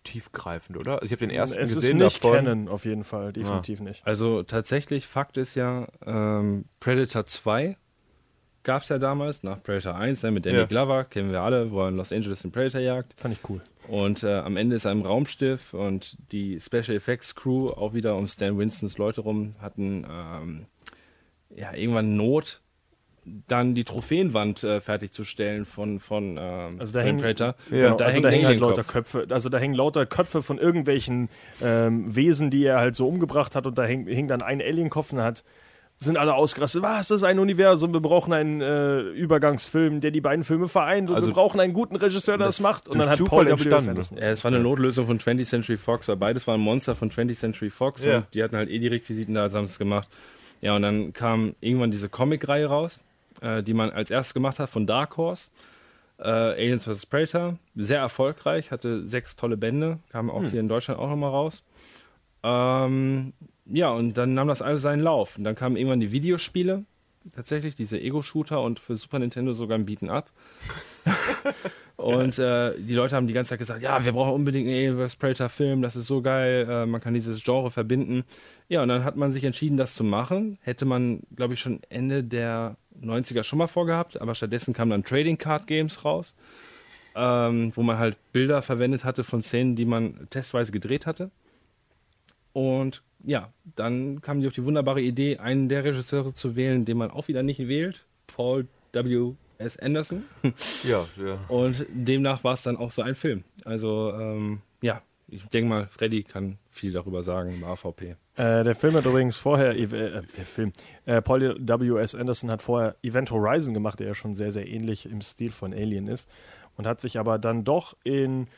tiefgreifend, 0.05 0.79
oder? 0.79 0.95
Also 0.95 1.07
ich 1.07 1.13
habe 1.13 1.21
den 1.21 1.31
ersten 1.31 1.59
es 1.59 1.75
gesehen 1.75 1.99
ist 1.99 2.05
nicht 2.05 2.25
davon. 2.25 2.37
Canon 2.37 2.69
auf 2.69 2.87
jeden 2.87 3.05
Fall, 3.05 3.35
definitiv 3.35 3.81
nicht. 3.81 4.07
Also 4.07 4.43
tatsächlich, 4.43 5.07
Fakt 5.07 5.37
ist 5.37 5.55
ja, 5.55 5.87
ähm, 6.07 6.65
Predator 6.81 7.27
2 7.27 7.77
gab 8.63 8.83
es 8.83 8.89
ja 8.89 8.99
damals, 8.99 9.43
nach 9.43 9.63
Predator 9.63 9.97
1, 9.97 10.23
ne, 10.23 10.31
mit 10.31 10.47
Danny 10.47 10.59
Ja. 10.59 10.65
Glover, 10.67 11.05
kennen 11.05 11.33
wir 11.33 11.41
alle, 11.41 11.71
wo 11.71 11.83
er 11.83 11.89
in 11.89 11.97
Los 11.97 12.13
Angeles 12.13 12.43
den 12.43 12.53
Predator 12.53 12.81
jagt. 12.81 13.15
Fand 13.17 13.35
ich 13.35 13.49
cool. 13.49 13.61
Und 13.89 14.23
äh, 14.23 14.35
am 14.39 14.57
Ende 14.57 14.77
ist 14.77 14.85
er 14.85 14.93
im 14.93 15.03
Raumschiff 15.03 15.75
und 15.75 16.17
die 16.33 16.61
Special 16.61 16.97
Effects 16.97 17.35
Crew, 17.35 17.71
auch 17.71 17.95
wieder 17.95 18.17
um 18.17 18.29
Stan 18.29 18.57
Winstons 18.57 18.99
Leute 18.99 19.23
rum, 19.23 19.55
hatten 19.61 20.07
ähm, 20.09 20.67
ja, 21.57 21.75
irgendwann 21.75 22.17
Not, 22.17 22.61
dann 23.49 23.75
die 23.75 23.85
Trophäenwand 23.85 24.63
äh, 24.65 24.81
fertigzustellen 24.81 25.67
von, 25.67 26.01
von, 26.01 26.39
ähm, 26.39 26.77
Also 26.79 26.93
da 26.93 27.01
von 27.01 27.07
hängen, 27.07 27.19
Predator. 27.21 27.55
Und 27.71 28.01
da 28.01 28.05
also 28.07 28.15
hängt 28.15 28.25
da 28.25 28.29
hängen 28.29 28.47
halt 28.47 28.61
lauter 28.61 28.85
Köpfe, 28.85 29.27
also 29.29 29.49
da 29.49 29.59
hängen 29.59 29.75
lauter 29.75 30.07
Köpfe 30.07 30.43
von 30.43 30.59
irgendwelchen 30.59 31.29
ähm, 31.63 32.15
Wesen, 32.15 32.51
die 32.51 32.65
er 32.65 32.79
halt 32.79 32.97
so 32.97 33.09
umgebracht 33.09 33.57
hat 33.57 33.67
und 33.67 33.77
da 33.77 33.85
hing, 33.85 34.07
hing 34.07 34.29
dann 34.29 34.43
ein 34.43 34.61
Alienkopf 34.61 35.13
und 35.13 35.21
hat 35.21 35.45
sind 36.03 36.17
alle 36.17 36.35
ausgerastet. 36.35 36.83
Was? 36.83 37.09
Das 37.09 37.19
ist 37.19 37.25
ein 37.25 37.39
Universum. 37.39 37.93
Wir 37.93 38.01
brauchen 38.01 38.33
einen 38.33 38.63
äh, 38.63 39.01
Übergangsfilm, 39.01 40.01
der 40.01 40.11
die 40.11 40.23
beiden 40.23 40.45
Filme 40.45 40.67
vereint. 40.67 41.11
Und 41.11 41.17
Also 41.17 41.29
wir 41.29 41.35
brauchen 41.35 41.61
einen 41.61 41.75
guten 41.75 41.95
Regisseur, 41.97 42.39
der 42.39 42.47
das, 42.47 42.57
das 42.57 42.63
macht. 42.63 42.89
Und 42.89 42.99
dann 42.99 43.11
hat 43.11 43.19
Zufall 43.19 43.45
Paul 43.45 43.53
entstanden. 43.53 44.01
Ja, 44.19 44.31
es 44.31 44.43
war 44.43 44.51
eine 44.51 44.61
Notlösung 44.61 45.07
von 45.07 45.19
20th 45.21 45.45
Century 45.45 45.77
Fox, 45.77 46.09
weil 46.09 46.17
beides 46.17 46.47
waren 46.47 46.59
Monster 46.61 46.97
von 46.97 47.11
20th 47.11 47.35
Century 47.39 47.69
Fox 47.69 48.03
Ja. 48.03 48.19
und 48.19 48.27
die 48.33 48.43
hatten 48.43 48.57
halt 48.57 48.71
eh 48.71 48.79
die 48.79 48.87
Requisiten 48.89 49.35
da, 49.35 49.51
haben 49.51 49.65
es 49.65 49.79
gemacht. 49.79 50.09
Ja, 50.63 50.75
und 50.75 50.83
dann 50.83 51.13
kam 51.13 51.55
irgendwann 51.61 51.91
diese 51.91 52.09
Comic-Reihe 52.09 52.67
raus, 52.67 53.01
äh, 53.43 53.63
die 53.63 53.75
man 53.75 53.91
als 53.91 54.11
erstes 54.11 54.33
gemacht 54.33 54.59
hat 54.59 54.71
von 54.71 54.87
Dark 54.87 55.19
Horse. 55.19 55.49
Äh, 56.19 56.29
Aliens 56.29 56.85
vs. 56.85 57.05
Predator, 57.07 57.57
sehr 57.77 58.01
erfolgreich, 58.01 58.71
hatte 58.71 59.07
sechs 59.07 59.37
tolle 59.37 59.57
Bände, 59.59 59.99
kam 60.13 60.31
auch 60.31 60.45
hier 60.45 60.61
in 60.61 60.69
Deutschland 60.69 60.99
auch 60.99 61.09
nochmal 61.09 61.31
raus. 61.31 61.63
Ähm, 62.43 63.33
ja, 63.67 63.91
und 63.91 64.17
dann 64.17 64.35
nahm 64.35 64.49
das 64.49 64.63
alles 64.63 64.83
seinen 64.83 65.01
Lauf. 65.01 65.39
Und 65.39 65.45
dann 65.45 65.55
kamen 65.55 65.77
irgendwann 65.77 66.01
die 66.01 66.13
Videospiele, 66.13 66.85
tatsächlich, 67.35 67.77
diese 67.77 68.01
Ego-Shooter 68.01 68.61
und 68.63 68.81
für 68.81 68.97
Super 68.97 69.19
Nintendo 69.19 69.53
sogar 69.53 69.79
ein 69.79 69.87
Beaten 69.87 70.11
Up. 70.11 70.31
und 71.97 72.39
äh, 72.39 72.73
die 72.79 72.95
Leute 72.95 73.17
haben 73.17 73.27
die 73.27 73.33
ganze 73.33 73.51
Zeit 73.51 73.59
gesagt, 73.59 73.83
ja, 73.83 74.05
wir 74.05 74.13
brauchen 74.13 74.35
unbedingt 74.35 74.67
einen 74.67 74.77
Alien 74.77 75.09
vs. 75.09 75.17
Predator-Film, 75.17 75.83
das 75.83 75.97
ist 75.97 76.07
so 76.07 76.23
geil, 76.23 76.67
äh, 76.69 76.87
man 76.87 77.01
kann 77.01 77.15
dieses 77.15 77.43
Genre 77.43 77.71
verbinden. 77.71 78.25
Ja, 78.69 78.83
und 78.83 78.89
dann 78.89 79.05
hat 79.05 79.17
man 79.17 79.33
sich 79.33 79.45
entschieden, 79.45 79.77
das 79.77 79.95
zu 79.95 80.05
machen. 80.05 80.59
Hätte 80.63 80.85
man, 80.85 81.21
glaube 81.37 81.55
ich, 81.55 81.61
schon 81.61 81.81
Ende 81.91 82.25
der 82.25 82.77
90er 83.03 83.45
schon 83.45 83.59
mal 83.59 83.67
vorgehabt, 83.67 84.21
aber 84.21 84.35
stattdessen 84.35 84.75
kamen 84.75 84.91
dann 84.91 85.05
Trading 85.05 85.39
Card 85.39 85.67
Games 85.67 86.05
raus, 86.05 86.35
ähm, 87.15 87.73
wo 87.75 87.83
man 87.83 87.99
halt 87.99 88.17
Bilder 88.33 88.63
verwendet 88.63 89.05
hatte 89.05 89.25
von 89.25 89.43
Szenen, 89.43 89.77
die 89.77 89.85
man 89.85 90.29
testweise 90.31 90.73
gedreht 90.73 91.07
hatte. 91.07 91.31
Und 92.53 93.03
ja, 93.25 93.53
dann 93.77 94.21
kam 94.21 94.41
die 94.41 94.47
auf 94.47 94.53
die 94.53 94.65
wunderbare 94.65 95.01
Idee, 95.01 95.39
einen 95.39 95.69
der 95.69 95.85
Regisseure 95.85 96.33
zu 96.33 96.57
wählen, 96.57 96.85
den 96.85 96.97
man 96.97 97.11
auch 97.11 97.29
wieder 97.29 97.43
nicht 97.43 97.67
wählt, 97.69 98.05
Paul 98.27 98.67
W. 98.93 99.33
S. 99.59 99.79
Anderson. 99.79 100.25
Ja, 100.85 101.07
ja. 101.23 101.39
Und 101.49 101.85
demnach 101.91 102.43
war 102.45 102.55
es 102.55 102.63
dann 102.63 102.77
auch 102.77 102.91
so 102.91 103.03
ein 103.03 103.15
Film. 103.15 103.45
Also 103.65 104.13
ähm, 104.15 104.63
ja, 104.81 105.03
ich 105.29 105.45
denke 105.45 105.69
mal, 105.69 105.87
Freddy 105.87 106.23
kann 106.23 106.59
viel 106.71 106.93
darüber 106.93 107.23
sagen 107.23 107.53
im 107.53 107.65
AVP. 107.65 108.17
Äh, 108.37 108.65
der 108.65 108.75
Film 108.75 108.95
hat 108.95 109.05
übrigens 109.05 109.37
vorher, 109.37 109.77
äh, 109.77 109.87
der 109.87 110.23
Film, 110.45 110.73
äh, 111.05 111.21
Paul 111.21 111.57
W. 111.61 112.01
S. 112.01 112.15
Anderson 112.15 112.51
hat 112.51 112.63
vorher 112.63 112.97
Event 113.03 113.31
Horizon 113.31 113.75
gemacht, 113.75 114.01
der 114.01 114.09
ja 114.09 114.15
schon 114.15 114.35
sehr, 114.35 114.51
sehr 114.51 114.67
ähnlich 114.67 115.07
im 115.07 115.21
Stil 115.21 115.53
von 115.53 115.73
Alien 115.73 116.09
ist. 116.09 116.29
Und 116.77 116.87
hat 116.87 117.01
sich 117.01 117.19
aber 117.19 117.39
dann 117.39 117.65
doch 117.65 117.97
in 118.03 118.49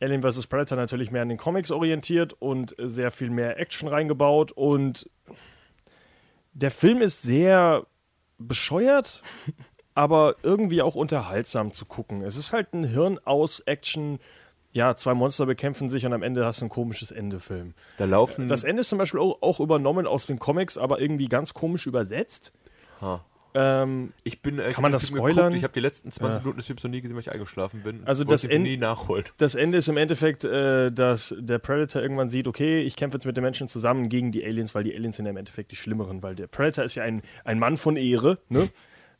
Alien 0.00 0.22
vs. 0.22 0.46
Predator 0.46 0.76
natürlich 0.76 1.10
mehr 1.10 1.22
an 1.22 1.28
den 1.28 1.38
Comics 1.38 1.70
orientiert 1.70 2.34
und 2.34 2.74
sehr 2.78 3.10
viel 3.10 3.30
mehr 3.30 3.58
Action 3.58 3.88
reingebaut. 3.88 4.52
Und 4.52 5.10
der 6.52 6.70
Film 6.70 7.00
ist 7.00 7.22
sehr 7.22 7.86
bescheuert, 8.38 9.22
aber 9.94 10.36
irgendwie 10.42 10.82
auch 10.82 10.94
unterhaltsam 10.94 11.72
zu 11.72 11.84
gucken. 11.84 12.22
Es 12.22 12.36
ist 12.36 12.52
halt 12.52 12.72
ein 12.72 12.84
Hirn 12.84 13.18
aus 13.24 13.60
Action. 13.60 14.18
Ja, 14.70 14.96
zwei 14.96 15.14
Monster 15.14 15.46
bekämpfen 15.46 15.88
sich 15.88 16.06
und 16.06 16.12
am 16.12 16.22
Ende 16.22 16.44
hast 16.44 16.60
du 16.60 16.66
ein 16.66 16.68
komisches 16.68 17.10
Ende-Film. 17.10 17.74
Da 17.96 18.04
laufen. 18.04 18.48
Das 18.48 18.64
Ende 18.64 18.82
ist 18.82 18.90
zum 18.90 18.98
Beispiel 18.98 19.18
auch, 19.18 19.38
auch 19.40 19.60
übernommen 19.60 20.06
aus 20.06 20.26
den 20.26 20.38
Comics, 20.38 20.78
aber 20.78 21.00
irgendwie 21.00 21.26
ganz 21.26 21.54
komisch 21.54 21.86
übersetzt. 21.86 22.52
Ha. 23.00 23.24
Ähm, 23.54 24.12
ich 24.24 24.42
bin, 24.42 24.58
äh, 24.58 24.70
Kann 24.70 24.82
man 24.82 24.92
das 24.92 25.08
spoilern? 25.08 25.36
Geguckt. 25.46 25.56
Ich 25.56 25.62
habe 25.64 25.72
die 25.72 25.80
letzten 25.80 26.12
20 26.12 26.36
Ja. 26.36 26.40
Minuten 26.40 26.58
des 26.58 26.66
Films 26.66 26.84
noch 26.84 26.90
nie 26.90 27.00
gesehen, 27.00 27.14
weil 27.16 27.22
ich 27.22 27.32
eingeschlafen 27.32 27.82
bin. 27.82 28.02
Also 28.04 28.24
das 28.24 28.44
ich 28.44 28.50
End- 28.50 28.64
nie 28.64 28.76
nachholen. 28.76 29.24
das 29.38 29.54
Ende 29.54 29.78
ist 29.78 29.88
im 29.88 29.96
Endeffekt, 29.96 30.44
äh, 30.44 30.92
dass 30.92 31.34
der 31.38 31.58
Predator 31.58 32.02
irgendwann 32.02 32.28
sieht, 32.28 32.46
okay, 32.46 32.80
ich 32.80 32.94
kämpfe 32.96 33.16
jetzt 33.16 33.24
mit 33.24 33.36
den 33.36 33.42
Menschen 33.44 33.66
zusammen 33.68 34.08
gegen 34.08 34.32
die 34.32 34.44
Aliens, 34.44 34.74
weil 34.74 34.84
die 34.84 34.94
Aliens 34.94 35.16
sind 35.16 35.24
ja 35.26 35.30
im 35.30 35.36
Endeffekt 35.38 35.70
die 35.72 35.76
Schlimmeren, 35.76 36.22
weil 36.22 36.34
der 36.34 36.46
Predator 36.46 36.84
ist 36.84 36.94
ja 36.94 37.04
ein, 37.04 37.22
ein 37.44 37.58
Mann 37.58 37.76
von 37.76 37.96
Ehre, 37.96 38.38
ne? 38.48 38.68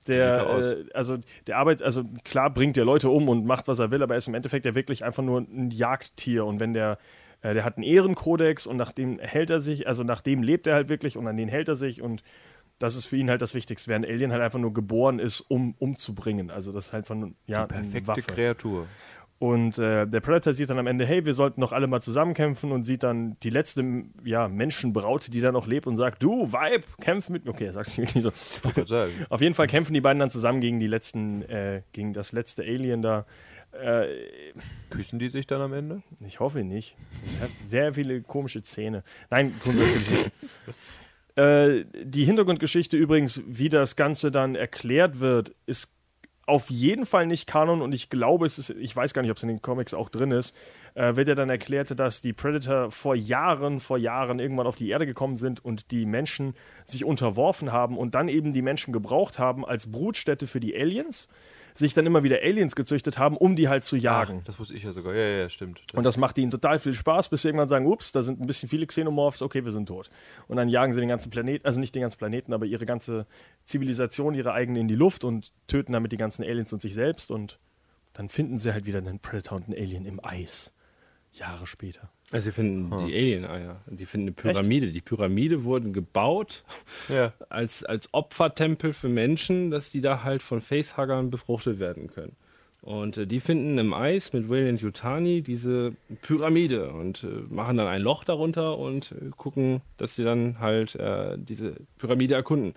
Er. 0.08 0.14
Der, 0.14 0.46
äh, 0.48 0.84
also 0.94 1.18
der 1.46 1.58
arbeitet, 1.58 1.84
also 1.84 2.04
klar 2.24 2.48
bringt 2.52 2.76
der 2.76 2.84
Leute 2.86 3.10
um 3.10 3.28
und 3.28 3.44
macht, 3.44 3.68
was 3.68 3.78
er 3.78 3.90
will, 3.90 4.02
aber 4.02 4.14
er 4.14 4.18
ist 4.18 4.28
im 4.28 4.34
Endeffekt 4.34 4.64
ja 4.64 4.74
wirklich 4.74 5.04
einfach 5.04 5.22
nur 5.22 5.40
ein 5.40 5.70
Jagdtier 5.70 6.46
und 6.46 6.60
wenn 6.60 6.72
der 6.72 6.98
äh, 7.42 7.52
der 7.54 7.64
hat 7.64 7.76
einen 7.76 7.84
Ehrenkodex 7.84 8.66
und 8.66 8.76
nach 8.78 8.90
dem 8.92 9.18
hält 9.18 9.50
er 9.50 9.60
sich, 9.60 9.86
also 9.86 10.04
nach 10.04 10.20
dem 10.22 10.42
lebt 10.42 10.66
er 10.66 10.74
halt 10.74 10.88
wirklich 10.88 11.16
und 11.18 11.26
an 11.26 11.36
den 11.36 11.48
hält 11.48 11.68
er 11.68 11.76
sich 11.76 12.00
und 12.00 12.22
das 12.78 12.94
ist 12.94 13.06
für 13.06 13.16
ihn 13.16 13.28
halt 13.30 13.42
das 13.42 13.54
Wichtigste, 13.54 13.90
während 13.90 14.06
Alien 14.06 14.32
halt 14.32 14.42
einfach 14.42 14.58
nur 14.58 14.72
geboren 14.72 15.18
ist, 15.18 15.40
um 15.40 15.74
umzubringen. 15.78 16.50
Also 16.50 16.72
das 16.72 16.88
ist 16.88 16.92
halt 16.92 17.06
von 17.06 17.34
ja, 17.46 17.66
Die 17.66 17.74
perfekte 17.74 18.08
Waffe. 18.08 18.22
Kreatur. 18.22 18.86
Und 19.40 19.78
äh, 19.78 20.04
der 20.04 20.20
Predator 20.20 20.52
sieht 20.52 20.68
dann 20.68 20.80
am 20.80 20.88
Ende, 20.88 21.06
hey, 21.06 21.24
wir 21.24 21.34
sollten 21.34 21.60
doch 21.60 21.70
alle 21.70 21.86
mal 21.86 22.00
zusammenkämpfen 22.00 22.72
und 22.72 22.82
sieht 22.82 23.04
dann 23.04 23.36
die 23.44 23.50
letzte 23.50 23.84
ja, 24.24 24.48
Menschenbraut, 24.48 25.32
die 25.32 25.40
da 25.40 25.52
noch 25.52 25.68
lebt 25.68 25.86
und 25.86 25.96
sagt, 25.96 26.24
du 26.24 26.52
Weib, 26.52 26.84
kämpf 27.00 27.28
mit 27.28 27.44
mir. 27.44 27.52
Okay, 27.52 27.66
er 27.66 27.72
sagt 27.72 27.88
es 27.88 27.98
wirklich 27.98 28.22
so. 28.24 28.32
Auf 29.30 29.40
jeden 29.40 29.54
Fall 29.54 29.68
kämpfen 29.68 29.94
die 29.94 30.00
beiden 30.00 30.18
dann 30.18 30.30
zusammen 30.30 30.60
gegen 30.60 30.80
die 30.80 30.88
letzten, 30.88 31.42
äh, 31.42 31.82
gegen 31.92 32.12
das 32.12 32.32
letzte 32.32 32.62
Alien 32.62 33.00
da. 33.02 33.26
Äh, 33.70 34.06
Küssen 34.90 35.18
die 35.18 35.28
sich 35.28 35.46
dann 35.46 35.60
am 35.60 35.72
Ende? 35.74 36.02
ich 36.26 36.40
hoffe 36.40 36.64
nicht. 36.64 36.96
Sehr 37.64 37.92
viele 37.92 38.22
komische 38.22 38.62
Zähne. 38.62 39.04
Nein, 39.30 39.54
tun 39.62 39.76
sie 39.76 39.82
natürlich 39.82 40.10
nicht. 40.10 40.30
Äh, 41.38 41.84
die 41.94 42.24
Hintergrundgeschichte 42.24 42.96
übrigens, 42.96 43.40
wie 43.46 43.68
das 43.68 43.94
Ganze 43.94 44.32
dann 44.32 44.56
erklärt 44.56 45.20
wird, 45.20 45.54
ist 45.66 45.92
auf 46.46 46.68
jeden 46.68 47.06
Fall 47.06 47.26
nicht 47.26 47.46
Kanon 47.46 47.80
und 47.80 47.94
ich 47.94 48.10
glaube, 48.10 48.44
es 48.44 48.58
ist, 48.58 48.70
ich 48.70 48.96
weiß 48.96 49.14
gar 49.14 49.22
nicht, 49.22 49.30
ob 49.30 49.36
es 49.36 49.44
in 49.44 49.48
den 49.48 49.62
Comics 49.62 49.94
auch 49.94 50.08
drin 50.08 50.32
ist, 50.32 50.56
äh, 50.94 51.14
wird 51.14 51.28
ja 51.28 51.36
dann 51.36 51.48
erklärt, 51.48 51.96
dass 51.96 52.22
die 52.22 52.32
Predator 52.32 52.90
vor 52.90 53.14
Jahren, 53.14 53.78
vor 53.78 53.98
Jahren 53.98 54.40
irgendwann 54.40 54.66
auf 54.66 54.74
die 54.74 54.88
Erde 54.88 55.06
gekommen 55.06 55.36
sind 55.36 55.64
und 55.64 55.92
die 55.92 56.06
Menschen 56.06 56.54
sich 56.84 57.04
unterworfen 57.04 57.70
haben 57.70 57.96
und 57.96 58.16
dann 58.16 58.26
eben 58.26 58.50
die 58.50 58.62
Menschen 58.62 58.92
gebraucht 58.92 59.38
haben 59.38 59.64
als 59.64 59.92
Brutstätte 59.92 60.48
für 60.48 60.58
die 60.58 60.74
Aliens, 60.74 61.28
sich 61.78 61.94
dann 61.94 62.06
immer 62.06 62.22
wieder 62.22 62.38
Aliens 62.42 62.74
gezüchtet 62.74 63.18
haben, 63.18 63.36
um 63.36 63.54
die 63.54 63.68
halt 63.68 63.84
zu 63.84 63.96
jagen. 63.96 64.38
Ach, 64.40 64.46
das 64.46 64.58
wusste 64.58 64.74
ich 64.74 64.82
ja 64.82 64.92
sogar. 64.92 65.14
Ja, 65.14 65.22
ja, 65.22 65.38
ja, 65.38 65.48
stimmt. 65.48 65.80
Und 65.92 66.04
das 66.04 66.16
macht 66.16 66.36
ihnen 66.38 66.50
total 66.50 66.80
viel 66.80 66.94
Spaß, 66.94 67.28
bis 67.28 67.42
sie 67.42 67.48
irgendwann 67.48 67.68
sagen, 67.68 67.86
ups, 67.86 68.12
da 68.12 68.22
sind 68.22 68.40
ein 68.40 68.46
bisschen 68.46 68.68
viele 68.68 68.86
Xenomorphs, 68.86 69.42
okay, 69.42 69.64
wir 69.64 69.70
sind 69.70 69.86
tot. 69.86 70.10
Und 70.48 70.56
dann 70.56 70.68
jagen 70.68 70.92
sie 70.92 71.00
den 71.00 71.08
ganzen 71.08 71.30
Planeten, 71.30 71.66
also 71.66 71.78
nicht 71.78 71.94
den 71.94 72.02
ganzen 72.02 72.18
Planeten, 72.18 72.52
aber 72.52 72.66
ihre 72.66 72.86
ganze 72.86 73.26
Zivilisation, 73.64 74.34
ihre 74.34 74.52
eigene 74.52 74.80
in 74.80 74.88
die 74.88 74.96
Luft 74.96 75.24
und 75.24 75.52
töten 75.68 75.92
damit 75.92 76.12
die 76.12 76.16
ganzen 76.16 76.42
Aliens 76.42 76.72
und 76.72 76.82
sich 76.82 76.94
selbst. 76.94 77.30
Und 77.30 77.58
dann 78.12 78.28
finden 78.28 78.58
sie 78.58 78.72
halt 78.72 78.86
wieder 78.86 78.98
einen 78.98 79.20
Predator 79.20 79.56
und 79.56 79.66
einen 79.66 79.78
Alien 79.78 80.04
im 80.04 80.20
Eis. 80.22 80.72
Jahre 81.32 81.66
später. 81.66 82.10
Also 82.30 82.46
sie 82.46 82.52
finden 82.52 82.90
die 83.06 83.14
Alien-Eier. 83.14 83.80
Die 83.86 84.04
finden 84.04 84.28
eine 84.28 84.32
Pyramide. 84.32 84.92
Die 84.92 85.00
Pyramide 85.00 85.64
wurden 85.64 85.92
gebaut 85.92 86.62
ja. 87.08 87.32
als, 87.48 87.84
als 87.84 88.12
Opfertempel 88.12 88.92
für 88.92 89.08
Menschen, 89.08 89.70
dass 89.70 89.90
die 89.90 90.00
da 90.00 90.24
halt 90.24 90.42
von 90.42 90.60
Facehuggern 90.60 91.30
befruchtet 91.30 91.78
werden 91.78 92.08
können. 92.08 92.36
Und 92.80 93.16
äh, 93.16 93.26
die 93.26 93.40
finden 93.40 93.78
im 93.78 93.92
Eis 93.92 94.32
mit 94.32 94.48
Wayland 94.48 94.80
Yutani 94.80 95.42
diese 95.42 95.92
Pyramide 96.22 96.90
und 96.90 97.24
äh, 97.24 97.26
machen 97.48 97.76
dann 97.76 97.88
ein 97.88 98.02
Loch 98.02 98.24
darunter 98.24 98.78
und 98.78 99.12
äh, 99.12 99.30
gucken, 99.36 99.80
dass 99.96 100.14
sie 100.14 100.24
dann 100.24 100.60
halt 100.60 100.94
äh, 100.94 101.36
diese 101.38 101.74
Pyramide 101.98 102.34
erkunden. 102.34 102.74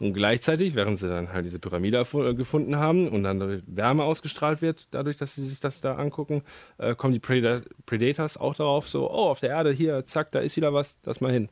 Und 0.00 0.12
gleichzeitig, 0.12 0.74
während 0.74 0.98
sie 0.98 1.08
dann 1.08 1.32
halt 1.32 1.44
diese 1.46 1.58
Pyramide 1.60 1.98
äh, 1.98 2.34
gefunden 2.34 2.76
haben 2.76 3.06
und 3.08 3.22
dann 3.22 3.62
Wärme 3.66 4.02
ausgestrahlt 4.04 4.60
wird, 4.60 4.88
dadurch, 4.90 5.16
dass 5.16 5.34
sie 5.36 5.42
sich 5.42 5.60
das 5.60 5.80
da 5.80 5.94
angucken, 5.94 6.42
äh, 6.78 6.94
kommen 6.96 7.12
die 7.14 7.20
Preda 7.20 7.62
Predators 7.86 8.36
auch 8.36 8.54
darauf, 8.54 8.88
so, 8.88 9.08
oh, 9.10 9.28
auf 9.30 9.40
der 9.40 9.50
Erde, 9.50 9.70
hier, 9.70 10.04
zack, 10.04 10.32
da 10.32 10.40
ist 10.40 10.56
wieder 10.56 10.74
was, 10.74 10.96
lass 11.04 11.20
mal 11.20 11.32
hin. 11.32 11.48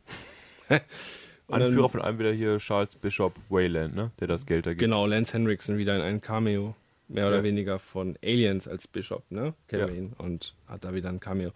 Und 0.68 0.80
dann- 1.61 1.62
Anführer 1.68 1.88
von 1.88 2.01
einem 2.01 2.18
wieder 2.18 2.32
hier 2.32 2.59
Charles 2.59 2.97
Bishop 2.97 3.34
Wayland, 3.49 3.95
ne? 3.95 4.11
Der 4.20 4.28
das 4.28 4.47
Geld 4.47 4.66
ergibt. 4.66 4.80
Genau, 4.80 5.07
Lance 5.07 5.34
Henriksen 5.34 5.76
wieder 5.76 5.95
in 5.97 6.01
einem 6.03 6.20
Cameo, 6.20 6.74
mehr 7.09 7.26
oder 7.28 7.38
Ja. 7.38 7.43
weniger 7.43 7.78
von 7.78 8.16
Aliens 8.24 8.66
als 8.68 8.86
Bishop, 8.86 9.22
ne? 9.30 9.55
Kennen 9.68 9.82
Ja. 9.82 9.88
wir 9.88 9.95
ihn 9.97 10.12
und 10.18 10.55
hat 10.66 10.84
da 10.84 10.95
wieder 10.95 11.11
ein 11.11 11.20
Cameo. 11.20 11.51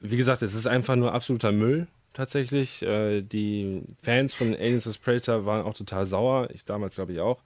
Wie 0.00 0.16
gesagt, 0.16 0.42
es 0.42 0.54
ist 0.54 0.66
einfach 0.66 0.96
nur 0.96 1.12
absoluter 1.14 1.52
Müll, 1.52 1.86
tatsächlich. 2.12 2.82
Äh, 2.82 3.22
die 3.22 3.82
Fans 4.02 4.34
von 4.34 4.54
Aliens 4.54 4.84
vs. 4.84 4.98
Predator 4.98 5.46
waren 5.46 5.64
auch 5.64 5.74
total 5.74 6.06
sauer, 6.06 6.48
ich 6.52 6.64
damals 6.64 6.96
glaube 6.96 7.12
ich 7.12 7.20
auch. 7.20 7.42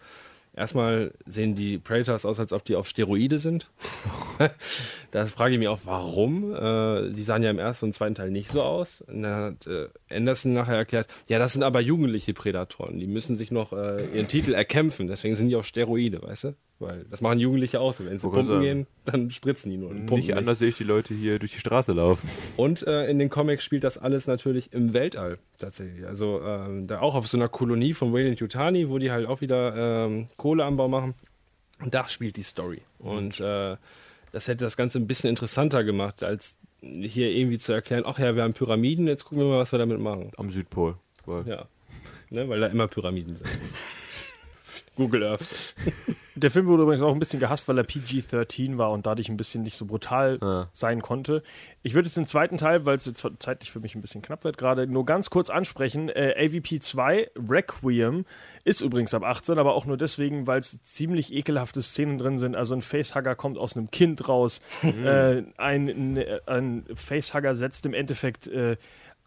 Erstmal 0.57 1.13
sehen 1.27 1.57
die 1.57 1.79
Predators 1.79 2.25
aus, 2.25 2.39
als 2.39 2.53
ob 2.53 2.65
die 2.65 2.77
auf 2.77 2.89
Steroide 2.89 3.41
sind. 3.41 3.69
da 5.11 5.27
frage 5.27 5.55
ich 5.55 5.59
mich 5.59 5.67
auch, 5.67 5.81
warum. 5.85 6.55
Äh, 6.55 7.11
die 7.11 7.25
sahen 7.25 7.43
ja 7.43 7.51
im 7.51 7.59
ersten 7.59 7.87
und 7.87 7.93
zweiten 7.93 8.15
Teil 8.15 8.31
nicht 8.31 8.53
so 8.53 8.63
aus. 8.63 9.01
Und 9.01 9.23
dann 9.23 9.35
hat 9.35 9.67
äh, 9.67 9.89
Anderson 10.09 10.53
nachher 10.53 10.77
erklärt, 10.77 11.09
ja, 11.29 11.41
das 11.41 11.55
sind 11.55 11.65
aber 11.65 11.81
jugendliche 11.81 12.35
Prädatoren. 12.35 13.01
Die 13.01 13.09
müssen 13.09 13.35
sich 13.35 13.51
noch 13.51 13.73
äh, 13.73 14.07
ihren 14.15 14.29
Titel 14.29 14.55
erkämpfen. 14.55 15.09
Deswegen 15.09 15.35
sind 15.35 15.49
die 15.49 15.57
auf 15.57 15.67
Steroide, 15.67 16.23
weißt 16.23 16.45
du? 16.45 16.55
Weil 16.81 17.05
das 17.11 17.21
machen 17.21 17.39
Jugendliche 17.39 17.81
auch 17.81 17.93
so. 17.93 18.05
Wenn 18.05 18.19
sie 18.19 18.27
pumpen 18.27 18.47
sagen. 18.47 18.61
gehen, 18.61 18.87
dann 19.05 19.31
spritzen 19.31 19.71
die 19.71 19.77
nur. 19.77 19.91
und 19.91 20.07
pumpen 20.07 20.27
Nicht 20.27 20.37
anders 20.37 20.59
sehe 20.59 20.69
ich 20.69 20.77
die 20.77 20.85
Leute 20.85 21.15
hier 21.15 21.39
durch 21.39 21.53
die 21.53 21.61
Straße 21.61 21.93
laufen. 21.93 22.29
und 22.57 22.87
äh, 22.87 23.09
in 23.09 23.19
den 23.19 23.31
Comics 23.31 23.65
spielt 23.65 23.85
das 23.85 23.97
alles 23.99 24.27
natürlich 24.27 24.73
im 24.73 24.93
Weltall 24.93 25.39
tatsächlich. 25.59 26.07
Also 26.07 26.41
ähm, 26.43 26.87
da 26.87 27.01
auch 27.01 27.15
auf 27.15 27.29
so 27.29 27.37
einer 27.37 27.49
Kolonie 27.49 27.95
von 27.95 28.13
Wayland 28.13 28.41
Yutani, 28.41 28.89
wo 28.89 28.99
die 28.99 29.11
halt 29.13 29.27
auch 29.27 29.41
wieder 29.41 30.07
ähm, 30.07 30.27
Kohleanbau 30.37 30.89
machen. 30.89 31.15
Und 31.81 31.95
da 31.95 32.09
spielt 32.09 32.37
die 32.37 32.43
Story. 32.43 32.81
Und 32.99 33.41
äh, 33.41 33.77
das 34.33 34.49
hätte 34.49 34.65
das 34.65 34.77
Ganze 34.77 34.99
ein 34.99 35.07
bisschen 35.07 35.31
interessanter 35.31 35.85
gemacht, 35.85 36.23
als 36.23 36.57
hier 36.81 37.31
irgendwie 37.31 37.59
zu 37.59 37.73
erklären, 37.73 38.05
ach 38.07 38.19
ja, 38.19 38.35
wir 38.35 38.43
haben 38.43 38.53
Pyramiden, 38.53 39.07
jetzt 39.07 39.25
gucken 39.25 39.39
wir 39.39 39.47
mal, 39.47 39.59
was 39.59 39.73
wir 39.73 39.79
damit 39.79 40.01
machen. 40.01 40.33
Am 40.37 40.51
Südpol. 40.51 40.97
Weil 41.25 41.47
Ja. 41.47 41.67
Ne, 42.31 42.49
weil 42.49 42.61
da 42.61 42.67
immer 42.67 42.89
Pyramiden 42.89 43.37
sind. 43.37 43.49
Google 44.97 45.23
Earth. 45.25 45.75
Der 46.37 46.51
Film 46.51 46.67
wurde 46.67 46.83
übrigens 46.83 47.03
auch 47.03 47.13
ein 47.13 47.21
bisschen 47.21 47.39
gehasst, 47.39 47.69
weil 47.69 47.79
er 47.79 47.85
PG-13 47.85 48.77
war 48.77 48.91
und 48.91 49.07
dadurch 49.07 49.29
ein 49.29 49.37
bisschen 49.37 49.63
nicht 49.63 49.77
so 49.77 49.87
brutal 49.87 50.39
Ja. 50.43 50.69
sein 50.73 51.01
konnte. 51.01 51.45
Ich 51.85 51.95
würde 51.95 52.07
jetzt 52.09 52.17
den 52.17 52.27
zweiten 52.27 52.57
Teil, 52.59 52.85
weil 52.87 52.97
es 52.97 53.07
jetzt 53.07 53.25
zeitlich 53.39 53.71
für 53.71 53.79
mich 53.79 53.95
ein 53.95 54.01
bisschen 54.01 54.21
knapp 54.21 54.43
wird, 54.43 54.59
gerade 54.59 54.89
nur 54.89 55.07
ganz 55.07 55.31
kurz 55.31 55.49
ansprechen. 55.49 56.09
Äh, 56.09 56.35
AVP 56.37 56.81
2 56.81 57.31
Requiem 57.49 58.25
ist 58.65 58.81
übrigens 58.81 59.15
ab 59.15 59.23
18, 59.23 59.59
aber 59.61 59.75
auch 59.75 59.87
nur 59.87 59.97
deswegen, 59.97 60.49
weil 60.49 60.59
es 60.59 60.83
ziemlich 60.83 61.33
ekelhafte 61.33 61.83
Szenen 61.83 62.19
drin 62.19 62.39
sind. 62.39 62.57
Also 62.57 62.75
ein 62.75 62.83
Facehugger 62.83 63.37
kommt 63.37 63.57
aus 63.57 63.77
einem 63.77 63.93
Kind 63.93 64.29
raus. 64.29 64.61
äh, 64.83 65.43
ein, 65.57 65.89
ein, 65.89 66.25
ein 66.47 66.85
Facehugger 66.97 67.55
setzt 67.55 67.87
im 67.87 67.95
Endeffekt 67.95 68.49
äh, 68.49 68.77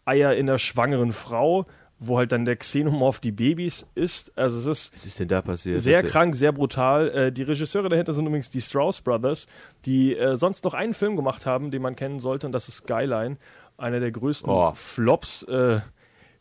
Eier 0.04 0.34
in 0.34 0.48
einer 0.48 0.58
schwangeren 0.58 1.12
Frau, 1.12 1.64
wo 2.00 2.18
halt 2.18 2.30
dann 2.32 2.44
der 2.44 2.56
Xenomorph 2.56 3.18
die 3.20 3.32
Babys 3.32 3.86
ist. 3.94 4.36
Also 4.38 4.58
es 4.58 4.66
ist 4.66 4.94
was 4.94 5.04
ist 5.06 5.18
denn 5.18 5.28
da 5.28 5.42
passiert? 5.42 5.80
sehr 5.82 6.02
Das- 6.02 6.12
krank, 6.12 6.36
sehr 6.36 6.52
brutal. 6.52 7.08
Äh, 7.10 7.32
die 7.32 7.42
Regisseure 7.42 7.88
dahinter 7.88 8.12
sind 8.12 8.26
übrigens 8.26 8.50
die 8.50 8.60
Strauss 8.60 9.00
Brothers, 9.00 9.46
die 9.84 10.16
äh, 10.16 10.36
sonst 10.36 10.64
noch 10.64 10.74
einen 10.74 10.94
Film 10.94 11.16
gemacht 11.16 11.44
haben, 11.46 11.70
den 11.70 11.82
man 11.82 11.96
kennen 11.96 12.20
sollte, 12.20 12.46
und 12.46 12.52
das 12.52 12.68
ist 12.68 12.76
Skyline. 12.78 13.36
Einer 13.76 14.00
der 14.00 14.10
größten 14.12 14.50
Oh. 14.50 14.72
Flops, 14.72 15.42
äh, 15.44 15.80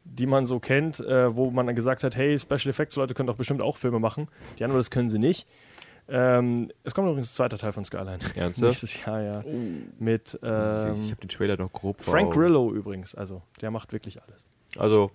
die 0.03 0.25
man 0.25 0.45
so 0.45 0.59
kennt, 0.59 0.99
äh, 1.01 1.35
wo 1.35 1.51
man 1.51 1.65
dann 1.67 1.75
gesagt 1.75 2.03
hat, 2.03 2.15
hey, 2.15 2.37
Special 2.39 2.69
Effects 2.69 2.95
Leute 2.95 3.13
können 3.13 3.27
doch 3.27 3.35
bestimmt 3.35 3.61
auch 3.61 3.77
Filme 3.77 3.99
machen. 3.99 4.27
Die 4.57 4.63
anderen, 4.63 4.79
das 4.79 4.89
können 4.91 5.09
sie 5.09 5.19
nicht. 5.19 5.47
Ähm, 6.09 6.71
es 6.83 6.93
kommt 6.95 7.07
übrigens 7.09 7.31
ein 7.31 7.33
zweiter 7.35 7.57
Teil 7.57 7.73
von 7.73 7.83
Skyline. 7.83 8.19
Ernsthaft? 8.35 8.61
Nächstes 8.61 9.05
Jahr, 9.05 9.21
ja. 9.21 9.43
Mit 9.99 10.35
ich 10.35 10.39
ähm, 10.47 10.49
habe 11.11 11.15
den 11.21 11.27
Trailer 11.29 11.57
noch 11.57 11.73
grob 11.73 12.01
vor 12.01 12.13
Frank. 12.13 12.31
Grillo 12.33 12.71
übrigens. 12.71 13.13
Also, 13.13 13.41
der 13.59 13.71
macht 13.71 13.91
wirklich 13.91 14.21
alles. 14.23 14.45
Also, 14.77 15.11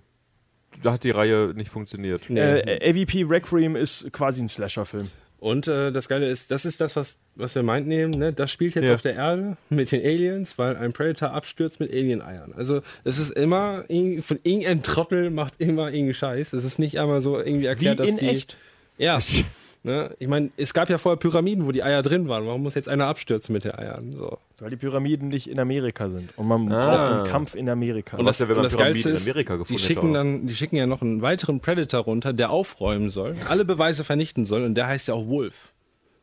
da 0.83 0.93
hat 0.93 1.05
die 1.05 1.11
Reihe 1.11 1.53
nicht 1.55 1.71
funktioniert. 1.71 2.29
Äh, 2.31 2.79
AVP 2.91 3.25
Requiem 3.29 3.77
ist 3.77 4.13
quasi 4.13 4.41
ein 4.43 4.49
Slasher-Film. 4.49 5.11
Und 5.39 5.67
äh, 5.67 5.91
das 5.91 6.09
Geile 6.09 6.29
ist, 6.31 6.53
das 6.53 6.65
ist 6.65 6.81
das, 6.81 6.95
was, 6.95 7.17
was 7.35 7.57
wir 7.57 7.65
meinten 7.65 7.91
eben, 7.91 8.13
ne? 8.13 8.33
das 8.33 8.53
spielt 8.53 8.77
jetzt 8.77 8.87
Ja. 8.87 8.95
auf 8.95 9.03
der 9.03 9.15
Erde 9.17 9.57
mit 9.71 9.91
den 9.91 10.01
Aliens, 10.01 10.57
weil 10.57 10.77
ein 10.77 10.93
Predator 10.93 11.33
abstürzt 11.33 11.81
mit 11.81 11.91
Alien-Eiern. 11.93 12.53
Also 12.57 12.81
es 13.03 13.19
ist 13.19 13.31
immer, 13.31 13.85
irgend- 13.89 14.25
von 14.25 14.39
irgendein 14.45 14.85
Trottel 14.85 15.31
macht 15.31 15.55
immer 15.59 15.87
irgendeinen 15.87 16.15
Scheiß. 16.15 16.53
Es 16.53 16.63
ist 16.65 16.79
nicht 16.79 17.01
einmal 17.01 17.21
so 17.21 17.39
irgendwie 17.41 17.63
Wie 17.63 17.67
erklärt, 17.67 17.99
dass 17.99 18.07
in 18.09 18.19
die... 18.19 18.27
echt. 18.29 18.57
Ja. 18.99 19.19
ne? 19.83 20.15
Ich 20.19 20.29
meine, 20.29 20.51
es 20.57 20.73
gab 20.75 20.89
ja 20.91 20.99
vorher 20.99 21.17
Pyramiden, 21.19 21.67
wo 21.67 21.73
die 21.73 21.83
Eier 21.83 22.03
drin 22.03 22.29
waren. 22.29 22.47
Warum 22.47 22.63
muss 22.63 22.75
jetzt 22.75 22.89
einer 22.89 23.07
abstürzen 23.07 23.53
mit 23.53 23.65
den 23.65 23.75
Eiern? 23.75 24.13
So. 24.13 24.39
Weil 24.59 24.71
die 24.71 24.77
Pyramiden 24.77 25.29
nicht 25.29 25.49
in 25.49 25.59
Amerika 25.59 26.09
sind. 26.09 26.37
Und 26.39 26.47
man 26.49 26.71
Ah. 26.73 26.87
braucht 26.97 27.13
einen 27.13 27.27
Kampf 27.27 27.55
in 27.55 27.69
Amerika. 27.69 28.17
Und 28.17 28.27
das, 28.27 28.39
ja, 28.39 28.47
wenn 28.49 28.53
und 28.53 28.57
man 28.59 28.65
das 28.65 28.73
Pyramiden 28.77 28.95
Geilste 28.95 29.09
in 29.11 29.15
ist, 29.17 29.23
Amerika 29.29 29.53
die 29.55 29.59
gefunden 29.59 29.79
schicken, 29.83 30.01
hätte 30.09 30.13
dann, 30.15 30.47
die 30.47 30.55
schicken 30.55 30.77
ja 30.77 30.87
noch 30.87 31.03
einen 31.03 31.23
weiteren 31.23 31.61
Predator 31.61 32.01
runter, 32.03 32.33
der 32.33 32.51
aufräumen 32.51 33.11
soll, 33.11 33.37
alle 33.49 33.65
Beweise 33.65 34.05
vernichten 34.05 34.45
soll 34.45 34.65
und 34.65 34.75
der 34.75 34.87
heißt 34.87 35.09
ja 35.09 35.15
auch 35.15 35.27
Wolf. 35.29 35.73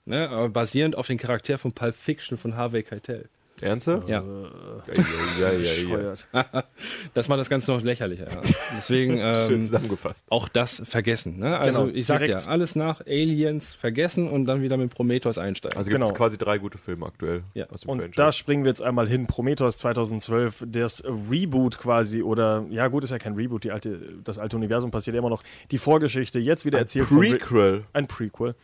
Ne? 0.05 0.29
Aber 0.29 0.49
basierend 0.49 0.97
auf 0.97 1.07
den 1.07 1.17
Charakter 1.17 1.57
von 1.57 1.71
Pulp 1.71 1.95
Fiction 1.95 2.37
von 2.37 2.55
Harvey 2.55 2.83
Keitel. 2.83 3.29
Ernsthaft? 3.61 4.07
Ja. 4.09 4.23
Ja, 4.23 4.93
ja, 4.93 5.03
ja, 5.39 5.51
ja, 5.51 5.51
ja. 5.51 5.59
Bescheuert. 5.59 6.27
Das 7.13 7.27
macht 7.27 7.39
das 7.39 7.49
Ganze 7.49 7.71
noch 7.71 7.81
lächerlicher. 7.81 8.29
Ja. 8.29 8.41
Deswegen 8.77 9.13
Schön 9.47 9.53
ähm, 9.55 9.61
zusammengefasst. 9.61 10.25
auch 10.29 10.47
das 10.47 10.81
vergessen. 10.85 11.39
Ne? 11.39 11.57
Also 11.57 11.81
Genau, 11.85 11.93
ich 11.97 12.05
sag 12.05 12.19
direkt. 12.19 12.43
ja, 12.45 12.49
alles 12.49 12.75
nach 12.75 13.01
Aliens 13.05 13.73
vergessen 13.73 14.27
und 14.29 14.45
dann 14.45 14.61
wieder 14.61 14.77
mit 14.77 14.93
Prometheus 14.93 15.37
einsteigen. 15.37 15.77
Also 15.77 15.89
gibt 15.89 16.01
es 16.01 16.07
Genau. 16.07 16.17
quasi 16.17 16.37
drei 16.37 16.57
gute 16.57 16.77
Filme 16.77 17.05
aktuell 17.05 17.43
Ja. 17.53 17.67
aus 17.69 17.81
dem 17.81 17.89
Und 17.91 17.99
Franchise. 17.99 18.17
da 18.17 18.31
springen 18.31 18.63
wir 18.63 18.69
jetzt 18.69 18.81
einmal 18.81 19.07
hin. 19.07 19.27
Prometheus 19.27 19.77
2012, 19.79 20.65
das 20.67 21.03
Reboot 21.05 21.77
quasi, 21.79 22.21
oder 22.23 22.65
ja 22.69 22.87
gut, 22.87 23.03
ist 23.03 23.09
ja 23.11 23.19
kein 23.19 23.33
Reboot, 23.35 23.63
die 23.63 23.71
alte, 23.71 23.99
das 24.23 24.37
alte 24.39 24.55
Universum 24.55 24.91
passiert 24.91 25.15
immer 25.15 25.29
noch. 25.29 25.43
Die 25.71 25.77
Vorgeschichte, 25.77 26.39
jetzt 26.39 26.65
wieder 26.65 26.79
erzählt 26.79 27.07
von 27.07 27.19
Rid- 27.19 27.39
Prequel. 27.39 27.83
ein 27.93 28.07
Prequel. 28.07 28.55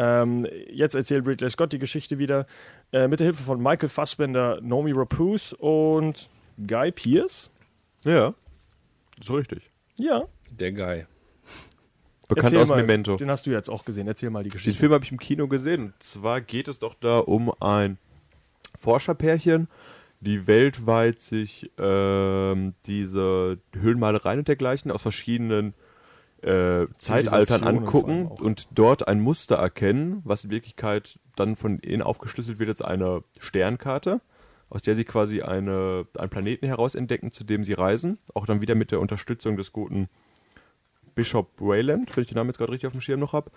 Ähm, 0.00 0.46
jetzt 0.70 0.94
erzählt 0.94 1.26
Ridley 1.26 1.50
Scott 1.50 1.72
die 1.72 1.80
Geschichte 1.80 2.18
wieder 2.18 2.46
äh, 2.92 3.08
mit 3.08 3.18
der 3.18 3.26
Hilfe 3.26 3.42
von 3.42 3.60
Michael 3.60 3.88
Fassbender, 3.88 4.60
Nomi 4.60 4.92
Rapace 4.94 5.54
und 5.54 6.30
Guy 6.64 6.92
Pearce. 6.92 7.50
Ja, 8.04 8.32
so 9.20 9.34
richtig. 9.34 9.72
Ja. 9.98 10.28
Der 10.50 10.70
Guy. 10.70 11.06
Bekannt 12.28 12.44
Erzähl 12.44 12.58
aus 12.60 12.68
mal, 12.68 12.76
Memento. 12.76 13.16
Den 13.16 13.28
hast 13.28 13.46
du 13.46 13.50
jetzt 13.50 13.68
auch 13.68 13.84
gesehen. 13.84 14.06
Erzähl 14.06 14.30
mal 14.30 14.44
die 14.44 14.50
Den 14.50 14.58
Geschichte. 14.58 14.78
Film 14.78 14.92
habe 14.92 15.04
ich 15.04 15.10
im 15.10 15.18
Kino 15.18 15.48
gesehen. 15.48 15.86
Und 15.86 16.02
zwar 16.02 16.40
geht 16.42 16.68
es 16.68 16.78
doch 16.78 16.94
da 16.94 17.18
um 17.18 17.52
ein 17.60 17.98
Forscherpärchen, 18.78 19.66
die 20.20 20.46
weltweit 20.46 21.20
sich 21.20 21.72
ähm, 21.76 22.74
diese 22.86 23.58
Höhlenmalereien 23.74 24.40
und 24.40 24.48
dergleichen 24.48 24.92
aus 24.92 25.02
verschiedenen 25.02 25.74
äh, 26.42 26.86
Zeitaltern 26.98 27.64
angucken 27.64 28.26
und 28.26 28.68
dort 28.72 29.08
ein 29.08 29.20
Muster 29.20 29.56
erkennen, 29.56 30.20
was 30.24 30.44
in 30.44 30.50
Wirklichkeit 30.50 31.18
dann 31.36 31.56
von 31.56 31.80
ihnen 31.80 32.02
aufgeschlüsselt 32.02 32.58
wird 32.58 32.70
als 32.70 32.82
eine 32.82 33.22
Sternkarte, 33.38 34.20
aus 34.70 34.82
der 34.82 34.94
sie 34.94 35.04
quasi 35.04 35.42
eine, 35.42 36.06
einen 36.16 36.30
Planeten 36.30 36.66
heraus 36.66 36.94
entdecken, 36.94 37.32
zu 37.32 37.44
dem 37.44 37.64
sie 37.64 37.72
reisen. 37.72 38.18
Auch 38.34 38.46
dann 38.46 38.60
wieder 38.60 38.74
mit 38.74 38.92
der 38.92 39.00
Unterstützung 39.00 39.56
des 39.56 39.72
guten 39.72 40.08
Bishop 41.14 41.60
Wayland, 41.60 42.16
wenn 42.16 42.22
ich 42.22 42.28
den 42.28 42.36
Namen 42.36 42.50
jetzt 42.50 42.58
gerade 42.58 42.72
richtig 42.72 42.86
auf 42.86 42.92
dem 42.92 43.00
Schirm 43.00 43.20
noch 43.20 43.32
habe. 43.32 43.50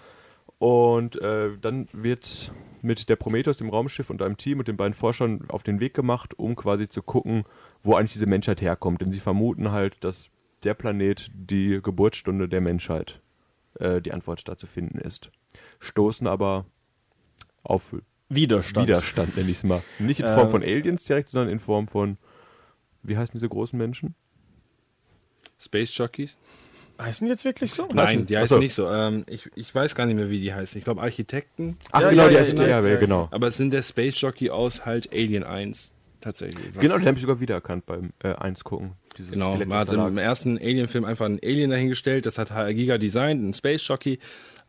Und 0.57 1.21
äh, 1.21 1.57
dann 1.59 1.87
wird 1.93 2.51
mit 2.81 3.09
der 3.09 3.15
Prometheus, 3.15 3.57
dem 3.57 3.69
Raumschiff 3.69 4.09
und 4.09 4.21
einem 4.21 4.37
Team 4.37 4.59
und 4.59 4.67
den 4.67 4.77
beiden 4.77 4.93
Forschern 4.95 5.45
auf 5.49 5.61
den 5.63 5.79
Weg 5.79 5.93
gemacht, 5.93 6.37
um 6.37 6.55
quasi 6.55 6.89
zu 6.89 7.03
gucken, 7.03 7.43
wo 7.83 7.95
eigentlich 7.95 8.13
diese 8.13 8.25
Menschheit 8.25 8.61
herkommt. 8.61 9.01
Denn 9.01 9.11
sie 9.11 9.19
vermuten 9.19 9.71
halt, 9.71 10.03
dass 10.03 10.29
der 10.63 10.73
Planet 10.73 11.29
die 11.33 11.79
Geburtsstunde 11.81 12.47
der 12.47 12.61
Menschheit 12.61 13.19
äh, 13.79 14.01
die 14.01 14.11
Antwort 14.13 14.47
da 14.47 14.57
zu 14.57 14.67
finden 14.67 14.99
ist. 14.99 15.31
Stoßen 15.79 16.27
aber 16.27 16.65
auf 17.63 17.93
Widerstand. 18.29 18.87
Widerstand, 18.87 19.37
nenne 19.37 19.49
ich 19.51 19.57
es 19.57 19.63
mal. 19.63 19.81
Nicht 19.99 20.19
in 20.21 20.25
Form 20.27 20.49
von 20.49 20.61
Aliens 20.63 21.03
direkt, 21.05 21.29
sondern 21.29 21.49
in 21.49 21.59
Form 21.59 21.87
von, 21.87 22.17
wie 23.03 23.17
heißen 23.17 23.33
diese 23.33 23.49
großen 23.49 23.77
Menschen? 23.77 24.15
Space 25.59 25.95
Jockeys? 25.97 26.37
Heißen 26.99 27.25
die 27.25 27.31
jetzt 27.31 27.45
wirklich 27.45 27.71
so? 27.71 27.87
Nein, 27.93 28.25
die 28.27 28.37
heißen 28.37 28.55
Achso. 28.55 28.59
nicht 28.59 28.73
so. 28.73 28.89
Ähm, 28.89 29.23
ich, 29.27 29.49
ich 29.55 29.73
weiß 29.73 29.95
gar 29.95 30.05
nicht 30.05 30.15
mehr, 30.15 30.29
wie 30.29 30.39
die 30.39 30.53
heißen. 30.53 30.77
Ich 30.77 30.83
glaube 30.83 31.01
Architekten. 31.01 31.77
Ach, 31.91 32.01
Ja, 32.01 32.09
genau, 32.09 32.23
ja, 32.23 32.29
die 32.29 32.37
Architekten, 32.37 32.61
ja, 32.69 32.81
ja, 32.81 32.87
ja, 32.87 32.99
genau. 32.99 33.27
Aber 33.31 33.47
es 33.47 33.57
sind 33.57 33.71
der 33.73 33.81
Space 33.81 34.19
Jockey 34.21 34.49
aus 34.51 34.85
halt 34.85 35.11
Alien 35.11 35.43
1. 35.43 35.91
Tatsächlich. 36.19 36.75
Was- 36.75 36.81
Genau, 36.81 36.97
den 36.97 37.07
habe 37.07 37.15
ich 37.17 37.21
sogar 37.21 37.39
wiedererkannt 37.39 37.85
beim 37.87 38.11
äh, 38.23 38.33
1 38.35 38.63
gucken. 38.63 38.93
Dieses 39.21 39.33
Genau, 39.33 39.51
Skelett, 39.51 39.67
man 39.69 39.79
hat 39.79 39.91
im 39.91 40.17
ersten 40.17 40.57
Alien-Film 40.57 41.05
einfach 41.05 41.25
einen 41.25 41.39
Alien 41.43 41.69
dahingestellt, 41.69 42.25
das 42.25 42.37
hat 42.37 42.51
HR 42.51 42.73
Giga 42.73 42.97
designt, 42.97 43.47
ein 43.47 43.53
Space 43.53 43.87
Jockey, 43.87 44.19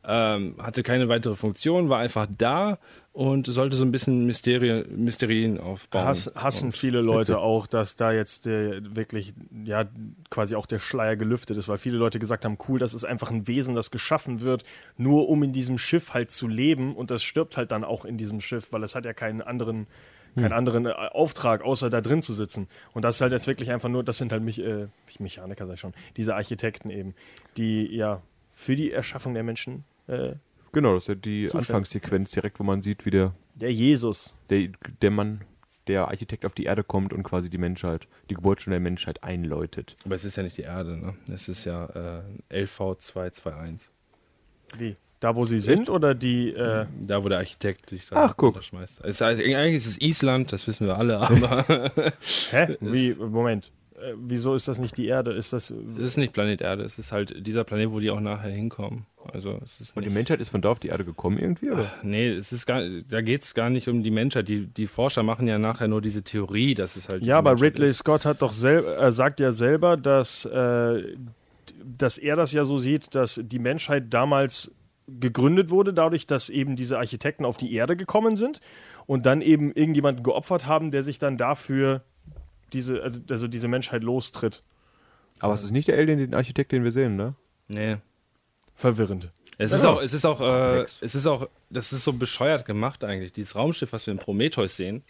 ähm, 0.04 0.56
hatte 0.58 0.82
keine 0.82 1.08
weitere 1.08 1.36
Funktion, 1.36 1.88
war 1.88 2.00
einfach 2.00 2.26
da 2.36 2.78
und 3.12 3.46
sollte 3.46 3.76
so 3.76 3.84
ein 3.84 3.92
bisschen 3.92 4.26
Mysterien, 4.26 5.04
Mysterien 5.04 5.60
aufbauen. 5.60 6.04
Hass, 6.04 6.32
hassen 6.34 6.66
Und 6.66 6.72
viele 6.72 7.00
Leute 7.00 7.38
auch, 7.40 7.66
dass 7.66 7.96
da 7.96 8.12
jetzt 8.12 8.46
der, 8.46 8.96
wirklich, 8.96 9.32
ja, 9.64 9.84
quasi 10.28 10.54
auch 10.54 10.66
der 10.66 10.80
Schleier 10.80 11.16
gelüftet 11.16 11.56
ist, 11.56 11.68
weil 11.68 11.78
viele 11.78 11.98
Leute 11.98 12.18
gesagt 12.18 12.44
haben, 12.44 12.58
cool, 12.68 12.78
das 12.78 12.94
ist 12.94 13.04
einfach 13.04 13.30
ein 13.30 13.46
Wesen, 13.46 13.74
das 13.74 13.90
geschaffen 13.90 14.40
wird, 14.40 14.64
nur 14.96 15.28
um 15.28 15.42
in 15.42 15.52
diesem 15.52 15.78
Schiff 15.78 16.14
halt 16.14 16.30
zu 16.30 16.48
leben 16.48 16.94
und 16.94 17.10
das 17.10 17.22
stirbt 17.22 17.56
halt 17.56 17.70
dann 17.70 17.84
auch 17.84 18.04
in 18.04 18.18
diesem 18.18 18.40
Schiff, 18.40 18.72
weil 18.72 18.82
es 18.82 18.94
hat 18.94 19.04
ja 19.04 19.12
keinen 19.12 19.40
anderen, 19.40 19.86
keinen 20.36 20.52
anderen 20.52 20.86
äh, 20.86 20.90
Auftrag, 20.90 21.62
außer 21.62 21.90
da 21.90 22.00
drin 22.00 22.22
zu 22.22 22.32
sitzen. 22.32 22.68
Und 22.92 23.04
das 23.04 23.16
ist 23.16 23.20
halt 23.20 23.32
jetzt 23.32 23.46
wirklich 23.46 23.70
einfach 23.70 23.88
nur, 23.88 24.02
das 24.04 24.18
sind 24.18 24.32
halt 24.32 24.42
mich, 24.42 24.58
äh, 24.60 24.88
Mechaniker, 25.18 25.66
sag 25.66 25.74
ich 25.74 25.80
schon, 25.80 25.94
diese 26.16 26.34
Architekten 26.34 26.90
eben, 26.90 27.14
die 27.56 27.94
ja 27.94 28.22
für 28.50 28.76
die 28.76 28.92
Erschaffung 28.92 29.34
der 29.34 29.42
Menschen, 29.42 29.84
äh, 30.06 30.34
Genau, 30.72 30.94
das 30.94 31.04
ist 31.04 31.08
ja 31.08 31.14
die 31.16 31.44
Zuständig. 31.44 31.68
Anfangssequenz 31.68 32.30
direkt, 32.30 32.58
wo 32.58 32.64
man 32.64 32.80
sieht, 32.80 33.04
wie 33.04 33.10
der, 33.10 33.34
der 33.54 33.72
Jesus 33.72 34.34
der, 34.48 34.68
der 35.02 35.10
Mann, 35.10 35.44
der 35.86 36.08
Architekt 36.08 36.46
auf 36.46 36.54
die 36.54 36.64
Erde 36.64 36.82
kommt 36.82 37.12
und 37.12 37.22
quasi 37.24 37.50
die 37.50 37.58
Menschheit, 37.58 38.08
die 38.30 38.34
Geburtsstunde 38.34 38.76
der 38.76 38.80
Menschheit 38.80 39.22
einläutet. 39.22 39.96
Aber 40.04 40.14
es 40.14 40.24
ist 40.24 40.36
ja 40.36 40.42
nicht 40.42 40.56
die 40.56 40.62
Erde, 40.62 40.96
ne? 40.96 41.14
Es 41.30 41.48
ist 41.48 41.66
ja 41.66 42.22
äh, 42.50 42.64
LV221. 42.64 43.90
Wie? 44.78 44.96
Da, 45.22 45.36
wo 45.36 45.46
sie 45.46 45.60
sind 45.60 45.88
oder 45.88 46.16
die. 46.16 46.50
Äh, 46.50 46.86
Da, 47.00 47.22
wo 47.22 47.28
der 47.28 47.38
Architekt 47.38 47.90
sich 47.90 48.08
da 48.08 48.24
Ach, 48.24 48.36
guck. 48.36 48.60
schmeißt. 48.62 49.02
Es 49.04 49.10
ist, 49.10 49.22
also, 49.22 49.40
eigentlich 49.42 49.76
ist 49.76 49.86
es 49.86 50.00
Island, 50.00 50.52
das 50.52 50.66
wissen 50.66 50.88
wir 50.88 50.98
alle, 50.98 51.20
aber 51.20 51.64
hä? 52.50 52.76
Wie? 52.80 53.14
Moment. 53.14 53.70
Äh, 53.94 54.14
wieso 54.16 54.56
ist 54.56 54.66
das 54.66 54.80
nicht 54.80 54.96
die 54.96 55.06
Erde? 55.06 55.32
Ist 55.32 55.52
das. 55.52 55.72
es 55.96 56.02
ist 56.02 56.16
nicht 56.16 56.32
Planet 56.32 56.60
Erde, 56.60 56.82
es 56.82 56.98
ist 56.98 57.12
halt 57.12 57.46
dieser 57.46 57.62
Planet, 57.62 57.92
wo 57.92 58.00
die 58.00 58.10
auch 58.10 58.18
nachher 58.18 58.50
hinkommen. 58.50 59.06
Also 59.32 59.60
es 59.62 59.80
ist 59.80 59.96
Und 59.96 60.04
die 60.04 60.10
Menschheit 60.10 60.40
ist 60.40 60.48
von 60.48 60.60
da 60.60 60.70
auf 60.70 60.80
die 60.80 60.88
Erde 60.88 61.04
gekommen 61.04 61.38
irgendwie, 61.38 61.70
oder? 61.70 61.88
nee, 62.02 62.28
es 62.28 62.52
ist 62.52 62.66
gar, 62.66 62.82
da 63.08 63.20
geht 63.20 63.44
es 63.44 63.54
gar 63.54 63.70
nicht 63.70 63.86
um 63.88 64.02
die 64.02 64.10
Menschheit. 64.10 64.48
Die, 64.48 64.66
die 64.66 64.88
Forscher 64.88 65.22
machen 65.22 65.46
ja 65.46 65.60
nachher 65.60 65.86
nur 65.86 66.02
diese 66.02 66.24
Theorie, 66.24 66.74
dass 66.74 66.96
es 66.96 67.08
halt. 67.08 67.24
Ja, 67.24 67.38
aber 67.38 67.50
Menschheit 67.50 67.74
Ridley 67.74 67.90
ist. 67.90 67.98
Scott 67.98 68.24
hat 68.24 68.42
doch 68.42 68.52
sel 68.52 68.84
äh, 68.84 69.12
sagt 69.12 69.38
ja 69.38 69.52
selber, 69.52 69.96
dass, 69.96 70.46
äh, 70.46 71.14
dass 71.84 72.18
er 72.18 72.34
das 72.34 72.50
ja 72.50 72.64
so 72.64 72.78
sieht, 72.78 73.14
dass 73.14 73.40
die 73.40 73.60
Menschheit 73.60 74.06
damals 74.12 74.72
gegründet 75.08 75.70
wurde, 75.70 75.92
dadurch, 75.92 76.26
dass 76.26 76.48
eben 76.48 76.76
diese 76.76 76.98
Architekten 76.98 77.44
auf 77.44 77.56
die 77.56 77.72
Erde 77.74 77.96
gekommen 77.96 78.36
sind 78.36 78.60
und 79.06 79.26
dann 79.26 79.42
eben 79.42 79.72
irgendjemanden 79.72 80.22
geopfert 80.22 80.66
haben, 80.66 80.90
der 80.90 81.02
sich 81.02 81.18
dann 81.18 81.36
dafür 81.36 82.02
diese, 82.72 83.02
also, 83.02 83.20
also 83.28 83.48
diese 83.48 83.68
Menschheit 83.68 84.02
lostritt. 84.02 84.62
Aber 85.40 85.54
es 85.54 85.62
ist 85.64 85.72
nicht 85.72 85.88
der 85.88 85.98
Alien, 85.98 86.18
den 86.18 86.34
Architekt, 86.34 86.72
den 86.72 86.84
wir 86.84 86.92
sehen, 86.92 87.16
ne? 87.16 87.34
Nee. 87.68 87.96
Verwirrend. 88.74 89.30
Es 89.58 89.72
ist 89.72 89.82
Genau. 89.82 89.94
auch, 89.94 90.02
es 90.02 90.12
ist 90.12 90.24
auch, 90.24 90.40
äh, 90.40 90.82
es 91.00 91.14
ist 91.14 91.26
auch, 91.26 91.48
das 91.68 91.92
ist 91.92 92.04
so 92.04 92.12
bescheuert 92.12 92.64
gemacht 92.64 93.04
eigentlich. 93.04 93.32
Dieses 93.32 93.54
Raumschiff, 93.54 93.92
was 93.92 94.06
wir 94.06 94.12
in 94.12 94.18
Prometheus 94.18 94.76
sehen, 94.76 95.02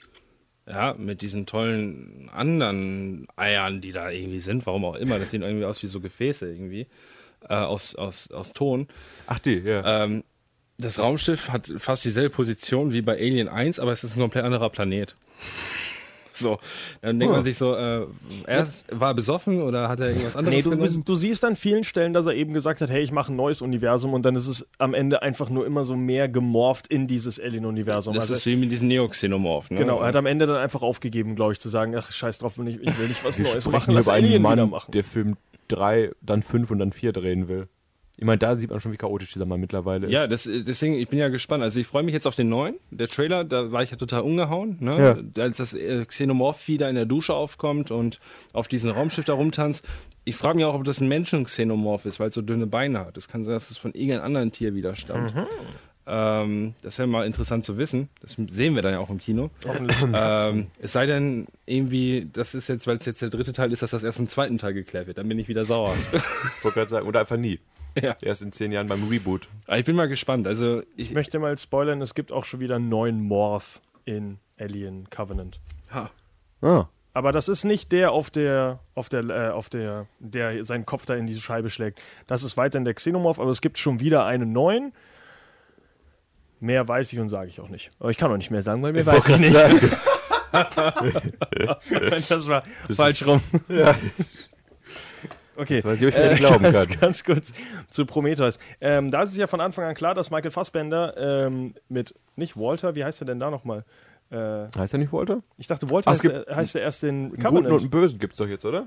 ja, 0.66 0.94
mit 0.94 1.22
diesen 1.22 1.46
tollen 1.46 2.28
anderen 2.32 3.26
Eiern, 3.36 3.80
die 3.80 3.92
da 3.92 4.10
irgendwie 4.10 4.40
sind, 4.40 4.64
warum 4.66 4.84
auch 4.84 4.96
immer, 4.96 5.18
das 5.18 5.30
sehen 5.30 5.42
irgendwie 5.42 5.64
aus 5.64 5.82
wie 5.82 5.86
so 5.88 6.00
Gefäße 6.00 6.50
irgendwie, 6.50 6.86
äh, 7.48 7.54
aus, 7.54 7.94
aus, 7.94 8.30
aus 8.30 8.52
Ton. 8.52 8.86
Ach, 9.26 9.38
die, 9.38 9.58
ja. 9.58 10.04
Ähm, 10.04 10.24
das 10.78 10.98
Raumschiff 10.98 11.50
hat 11.50 11.72
fast 11.78 12.04
dieselbe 12.04 12.30
Position 12.30 12.92
wie 12.92 13.02
bei 13.02 13.12
Alien 13.14 13.48
1, 13.48 13.78
aber 13.78 13.92
es 13.92 14.02
ist 14.04 14.16
ein 14.16 14.20
komplett 14.20 14.44
anderer 14.44 14.70
Planet. 14.70 15.14
So, 16.34 16.58
dann 17.02 17.20
denkt 17.20 17.30
Oh. 17.30 17.34
man 17.36 17.44
sich 17.44 17.58
so, 17.58 17.74
äh, 17.74 18.06
er 18.46 18.66
war 18.90 19.12
besoffen 19.12 19.60
oder 19.60 19.90
hat 19.90 20.00
er 20.00 20.08
irgendwas 20.08 20.34
anderes 20.34 20.56
Nee, 20.56 20.62
du, 20.62 20.70
genommen? 20.70 21.02
du 21.04 21.14
siehst 21.14 21.44
an 21.44 21.56
vielen 21.56 21.84
Stellen, 21.84 22.14
dass 22.14 22.24
er 22.24 22.32
eben 22.32 22.54
gesagt 22.54 22.80
hat, 22.80 22.88
hey, 22.88 23.02
ich 23.02 23.12
mache 23.12 23.30
ein 23.30 23.36
neues 23.36 23.60
Universum 23.60 24.14
und 24.14 24.22
dann 24.24 24.34
ist 24.34 24.46
es 24.46 24.66
am 24.78 24.94
Ende 24.94 25.20
einfach 25.20 25.50
nur 25.50 25.66
immer 25.66 25.84
so 25.84 25.94
mehr 25.94 26.30
gemorpht 26.30 26.86
in 26.86 27.06
dieses 27.06 27.38
Alien-Universum. 27.38 28.14
Das 28.14 28.22
Also- 28.24 28.34
ist 28.36 28.46
wie 28.46 28.56
mit 28.56 28.70
diesen 28.72 28.88
Neoxenomorph, 28.88 29.70
ne? 29.72 29.76
Genau, 29.80 30.00
er 30.00 30.06
hat 30.06 30.16
am 30.16 30.24
Ende 30.24 30.46
dann 30.46 30.56
einfach 30.56 30.80
aufgegeben, 30.80 31.34
glaube 31.36 31.52
ich, 31.52 31.60
zu 31.60 31.68
sagen, 31.68 31.94
ach, 31.96 32.10
scheiß 32.10 32.38
drauf, 32.38 32.54
ich, 32.64 32.80
ich 32.80 32.98
will 32.98 33.08
nicht 33.08 33.22
was 33.26 33.36
wir 33.38 33.44
Neues 33.44 33.68
machen, 33.68 33.92
lass 33.92 34.08
Alien 34.08 34.42
wieder 34.42 34.64
machen. 34.66 34.90
der 34.92 35.04
Film 35.04 35.36
3, 35.72 36.12
dann 36.20 36.42
5 36.42 36.70
und 36.70 36.78
dann 36.78 36.92
4 36.92 37.12
drehen 37.12 37.48
will. 37.48 37.68
Ich 38.18 38.24
meine, 38.26 38.38
da 38.38 38.56
sieht 38.56 38.70
man 38.70 38.78
schon, 38.80 38.92
wie 38.92 38.98
chaotisch 38.98 39.32
dieser 39.32 39.46
Mann 39.46 39.60
mittlerweile 39.60 40.06
ist. 40.06 40.12
Ja, 40.12 40.26
das, 40.26 40.44
deswegen, 40.44 40.94
ich 40.94 41.08
bin 41.08 41.18
ja 41.18 41.28
gespannt. 41.28 41.62
Also 41.62 41.80
ich 41.80 41.86
freue 41.86 42.02
mich 42.02 42.12
jetzt 42.12 42.26
auf 42.26 42.34
den 42.34 42.48
neuen. 42.48 42.76
Der 42.90 43.08
Trailer, 43.08 43.42
da 43.42 43.72
war 43.72 43.82
ich 43.82 43.90
ja 43.90 43.96
total 43.96 44.20
umgehauen. 44.20 44.76
Ne? 44.80 45.24
Als 45.38 45.56
das 45.56 45.72
äh, 45.72 46.04
Xenomorph 46.04 46.68
wieder 46.68 46.90
in 46.90 46.94
der 46.94 47.06
Dusche 47.06 47.34
aufkommt 47.34 47.90
und 47.90 48.20
auf 48.52 48.68
diesen 48.68 48.90
Raumschiff 48.90 49.24
da 49.24 49.32
rumtanzt. 49.32 49.88
Ich 50.24 50.36
frage 50.36 50.56
mich 50.56 50.66
auch, 50.66 50.74
ob 50.74 50.84
das 50.84 51.00
ein 51.00 51.08
Menschen-Xenomorph 51.08 52.04
ist, 52.04 52.20
weil 52.20 52.28
es 52.28 52.34
so 52.34 52.42
dünne 52.42 52.66
Beine 52.66 53.00
hat. 53.00 53.16
Das 53.16 53.28
kann 53.28 53.44
sein, 53.44 53.54
dass 53.54 53.70
es 53.70 53.78
von 53.78 53.92
irgendeinem 53.92 54.24
anderen 54.24 54.52
Tier 54.52 54.74
wieder 54.74 54.94
stammt. 54.94 55.34
Ähm, 56.06 56.74
das 56.82 56.98
wäre 56.98 57.06
mal 57.06 57.26
interessant 57.26 57.64
zu 57.64 57.78
wissen. 57.78 58.08
Das 58.20 58.36
sehen 58.48 58.74
wir 58.74 58.82
dann 58.82 58.92
ja 58.92 58.98
auch 58.98 59.10
im 59.10 59.18
Kino. 59.18 59.50
ähm, 60.12 60.66
es 60.80 60.92
sei 60.92 61.06
denn, 61.06 61.46
irgendwie, 61.66 62.28
das 62.32 62.54
ist 62.54 62.68
jetzt, 62.68 62.86
weil 62.86 62.96
es 62.96 63.06
jetzt 63.06 63.22
der 63.22 63.30
dritte 63.30 63.52
Teil 63.52 63.72
ist, 63.72 63.82
dass 63.82 63.92
das 63.92 64.02
erst 64.02 64.18
im 64.18 64.26
zweiten 64.26 64.58
Teil 64.58 64.74
geklärt 64.74 65.06
wird. 65.06 65.18
Dann 65.18 65.28
bin 65.28 65.38
ich 65.38 65.48
wieder 65.48 65.64
sauer. 65.64 65.94
Ich 66.58 66.64
wollte 66.64 66.78
gerade 66.78 66.90
sagen, 66.90 67.06
oder 67.08 67.20
einfach 67.20 67.36
nie. 67.36 67.58
ja. 68.00 68.16
Erst 68.20 68.42
in 68.42 68.52
10 68.52 68.72
Jahren 68.72 68.86
beim 68.86 69.08
Reboot. 69.08 69.48
Aber 69.66 69.78
ich 69.78 69.84
bin 69.84 69.96
mal 69.96 70.08
gespannt. 70.08 70.46
Also 70.46 70.80
ich, 70.96 71.08
Ich 71.08 71.12
möchte 71.12 71.38
mal 71.38 71.56
spoilern, 71.58 72.00
es 72.00 72.14
gibt 72.14 72.30
auch 72.32 72.44
schon 72.44 72.60
wieder 72.60 72.76
einen 72.76 72.88
neuen 72.88 73.20
Morph 73.22 73.80
in 74.04 74.38
Alien 74.58 75.08
Covenant. 75.10 75.60
ha, 75.92 76.10
Ah. 76.62 76.86
Aber 77.14 77.32
das 77.32 77.48
ist 77.48 77.64
nicht 77.64 77.92
der 77.92 78.12
auf 78.12 78.30
der, 78.30 78.78
auf 78.94 79.08
der, 79.10 79.24
äh, 79.28 79.50
auf 79.50 79.68
der, 79.68 80.06
der 80.20 80.64
seinen 80.64 80.86
Kopf 80.86 81.04
da 81.04 81.14
in 81.14 81.26
diese 81.26 81.40
Scheibe 81.42 81.68
schlägt. 81.68 82.00
Das 82.26 82.42
ist 82.42 82.56
weiterhin 82.56 82.84
der 82.86 82.94
Xenomorph, 82.94 83.38
aber 83.38 83.50
es 83.50 83.60
gibt 83.60 83.76
schon 83.78 84.00
wieder 84.00 84.24
einen 84.24 84.52
neuen. 84.52 84.92
Mehr 86.62 86.86
weiß 86.86 87.12
ich 87.12 87.18
und 87.18 87.28
sage 87.28 87.48
ich 87.50 87.60
auch 87.60 87.68
nicht. 87.68 87.90
Aber 87.98 88.10
ich 88.10 88.16
kann 88.16 88.30
auch 88.30 88.36
nicht 88.36 88.52
mehr 88.52 88.62
sagen, 88.62 88.82
weil 88.84 88.92
mir 88.92 89.04
weiß 89.04 89.28
ich 89.30 89.38
nicht. 89.38 89.52
das 92.28 92.48
war 92.48 92.62
falsch 92.94 93.26
rum. 93.26 93.40
Okay. 95.56 95.82
weiß 95.84 96.00
ich, 96.00 96.02
ob 96.02 96.08
ich 96.08 96.14
vielleicht 96.14 96.38
glauben 96.38 96.62
ganz, 96.62 96.88
kann. 96.88 97.00
ganz 97.00 97.24
kurz 97.24 97.52
zu 97.90 98.06
Prometheus. 98.06 98.60
Ähm, 98.80 99.10
da 99.10 99.22
ist 99.22 99.30
es 99.30 99.36
ja 99.36 99.48
von 99.48 99.60
Anfang 99.60 99.84
an 99.86 99.94
klar, 99.96 100.14
dass 100.14 100.30
Michael 100.30 100.52
Fassbender 100.52 101.46
ähm, 101.46 101.74
mit, 101.88 102.14
nicht 102.36 102.56
Walter, 102.56 102.94
wie 102.94 103.04
heißt 103.04 103.22
er 103.22 103.26
denn 103.26 103.40
da 103.40 103.50
nochmal? 103.50 103.84
Äh, 104.30 104.66
Heißt 104.76 104.94
er 104.94 104.98
nicht 104.98 105.12
Walter? 105.12 105.40
ich 105.58 105.66
dachte, 105.66 105.90
Walter 105.90 106.10
Ach, 106.10 106.14
es 106.14 106.24
heißt, 106.24 106.46
er, 106.48 106.56
heißt 106.56 106.76
er 106.76 106.82
erst 106.82 107.02
in 107.02 107.08
Einen 107.08 107.30
guten 107.30 107.42
Covenant. 107.42 107.72
und 107.72 107.80
einen 107.80 107.90
bösen 107.90 108.18
gibt's 108.18 108.38
doch 108.38 108.46
jetzt, 108.46 108.64
oder? 108.64 108.86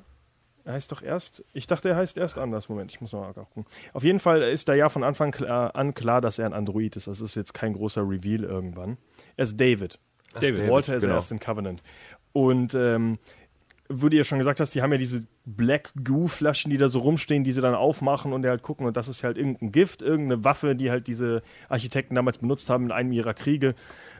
Er 0.65 0.73
heißt 0.73 0.91
doch 0.91 1.03
erst, 1.03 1.45
ich 1.53 1.67
dachte, 1.67 1.89
er 1.89 1.95
heißt 1.95 2.17
erst 2.17 2.39
anders. 2.39 2.69
Moment, 2.69 2.91
ich 2.91 2.99
muss 2.99 3.13
mal 3.13 3.31
gucken. 3.33 3.65
Auf 3.93 4.03
jeden 4.03 4.19
Fall 4.19 4.41
ist 4.41 4.67
da 4.67 4.73
ja 4.73 4.89
von 4.89 5.03
Anfang 5.03 5.31
klar, 5.31 5.75
an 5.75 5.93
klar, 5.93 6.21
dass 6.21 6.39
er 6.39 6.47
ein 6.47 6.53
Android 6.53 6.95
ist. 6.95 7.07
Das 7.07 7.21
ist 7.21 7.35
jetzt 7.35 7.53
kein 7.53 7.73
großer 7.73 8.01
Reveal 8.01 8.43
irgendwann. 8.43 8.97
Er 9.37 9.43
ist 9.43 9.59
David. 9.61 9.99
David. 10.33 10.67
Walter 10.69 10.95
ist 10.95 11.03
genau. 11.03 11.15
erst 11.15 11.31
in 11.31 11.39
Covenant. 11.39 11.83
Und 12.33 12.73
ähm, 12.73 13.19
wo 13.89 14.09
du 14.09 14.17
ja 14.17 14.23
schon 14.23 14.39
gesagt 14.39 14.59
hast, 14.59 14.73
die 14.73 14.81
haben 14.81 14.91
ja 14.91 14.97
diese 14.97 15.27
Black 15.45 15.93
Goo-Flaschen, 16.03 16.71
die 16.71 16.77
da 16.77 16.89
so 16.89 16.99
rumstehen, 16.99 17.43
die 17.43 17.51
sie 17.51 17.61
dann 17.61 17.75
aufmachen 17.75 18.33
und 18.33 18.41
die 18.41 18.49
halt 18.49 18.63
gucken. 18.63 18.87
Und 18.87 18.97
das 18.97 19.07
ist 19.07 19.23
halt 19.23 19.37
irgendein 19.37 19.71
Gift, 19.71 20.01
irgendeine 20.01 20.43
Waffe, 20.43 20.75
die 20.75 20.89
halt 20.89 21.05
diese 21.05 21.43
Architekten 21.69 22.15
damals 22.15 22.39
benutzt 22.39 22.69
haben 22.69 22.85
in 22.85 22.91
einem 22.91 23.11
ihrer 23.11 23.35
Kriege. 23.35 23.75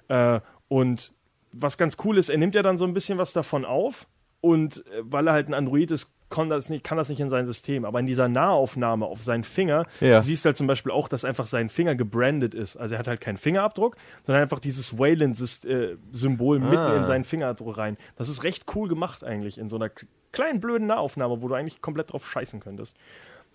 Äh, 0.08 0.40
und 0.68 1.12
was 1.52 1.78
ganz 1.78 1.98
cool 2.04 2.18
ist, 2.18 2.30
er 2.30 2.38
nimmt 2.38 2.54
ja 2.54 2.62
dann 2.62 2.78
so 2.78 2.86
ein 2.86 2.94
bisschen 2.94 3.18
was 3.18 3.34
davon 3.34 3.66
auf. 3.66 4.08
Und 4.46 4.86
äh, 4.92 5.02
weil 5.02 5.26
er 5.28 5.34
halt 5.34 5.48
ein 5.48 5.56
Android 5.56 5.90
ist, 5.90 6.14
kann 6.30 6.50
das, 6.50 6.70
nicht, 6.70 6.84
kann 6.84 6.98
das 7.00 7.10
nicht 7.10 7.20
in 7.20 7.30
sein 7.32 7.46
System. 7.48 7.84
Aber 7.84 8.00
in 8.00 8.06
dieser 8.06 8.28
Nahaufnahme 8.28 9.06
auf 9.06 9.24
seinen 9.24 9.44
Finger 9.44 9.86
Ja. 10.02 10.22
siehst 10.22 10.46
du 10.46 10.48
halt 10.48 10.58
zum 10.58 10.68
Beispiel 10.68 10.92
auch, 10.92 11.08
dass 11.08 11.26
einfach 11.26 11.48
sein 11.48 11.68
Finger 11.70 11.96
gebrandet 11.96 12.54
ist. 12.54 12.78
Also 12.78 12.94
er 12.96 13.00
hat 13.00 13.08
halt 13.08 13.22
keinen 13.22 13.38
Fingerabdruck, 13.38 13.96
sondern 14.24 14.44
einfach 14.44 14.60
dieses 14.60 15.00
Wayland-Symbol 15.00 16.60
mitten 16.60 16.92
in 16.96 17.06
seinen 17.06 17.24
Fingerabdruck 17.24 17.78
rein. 17.78 17.98
Das 18.18 18.30
ist 18.30 18.44
recht 18.44 18.66
cool 18.76 18.88
gemacht 18.88 19.24
eigentlich 19.24 19.58
in 19.58 19.68
so 19.70 19.78
einer 19.78 19.90
kleinen 20.32 20.60
blöden 20.60 20.88
Nahaufnahme, 20.88 21.42
wo 21.42 21.48
du 21.48 21.56
eigentlich 21.56 21.82
komplett 21.82 22.12
drauf 22.12 22.28
scheißen 22.30 22.60
könntest. 22.60 22.98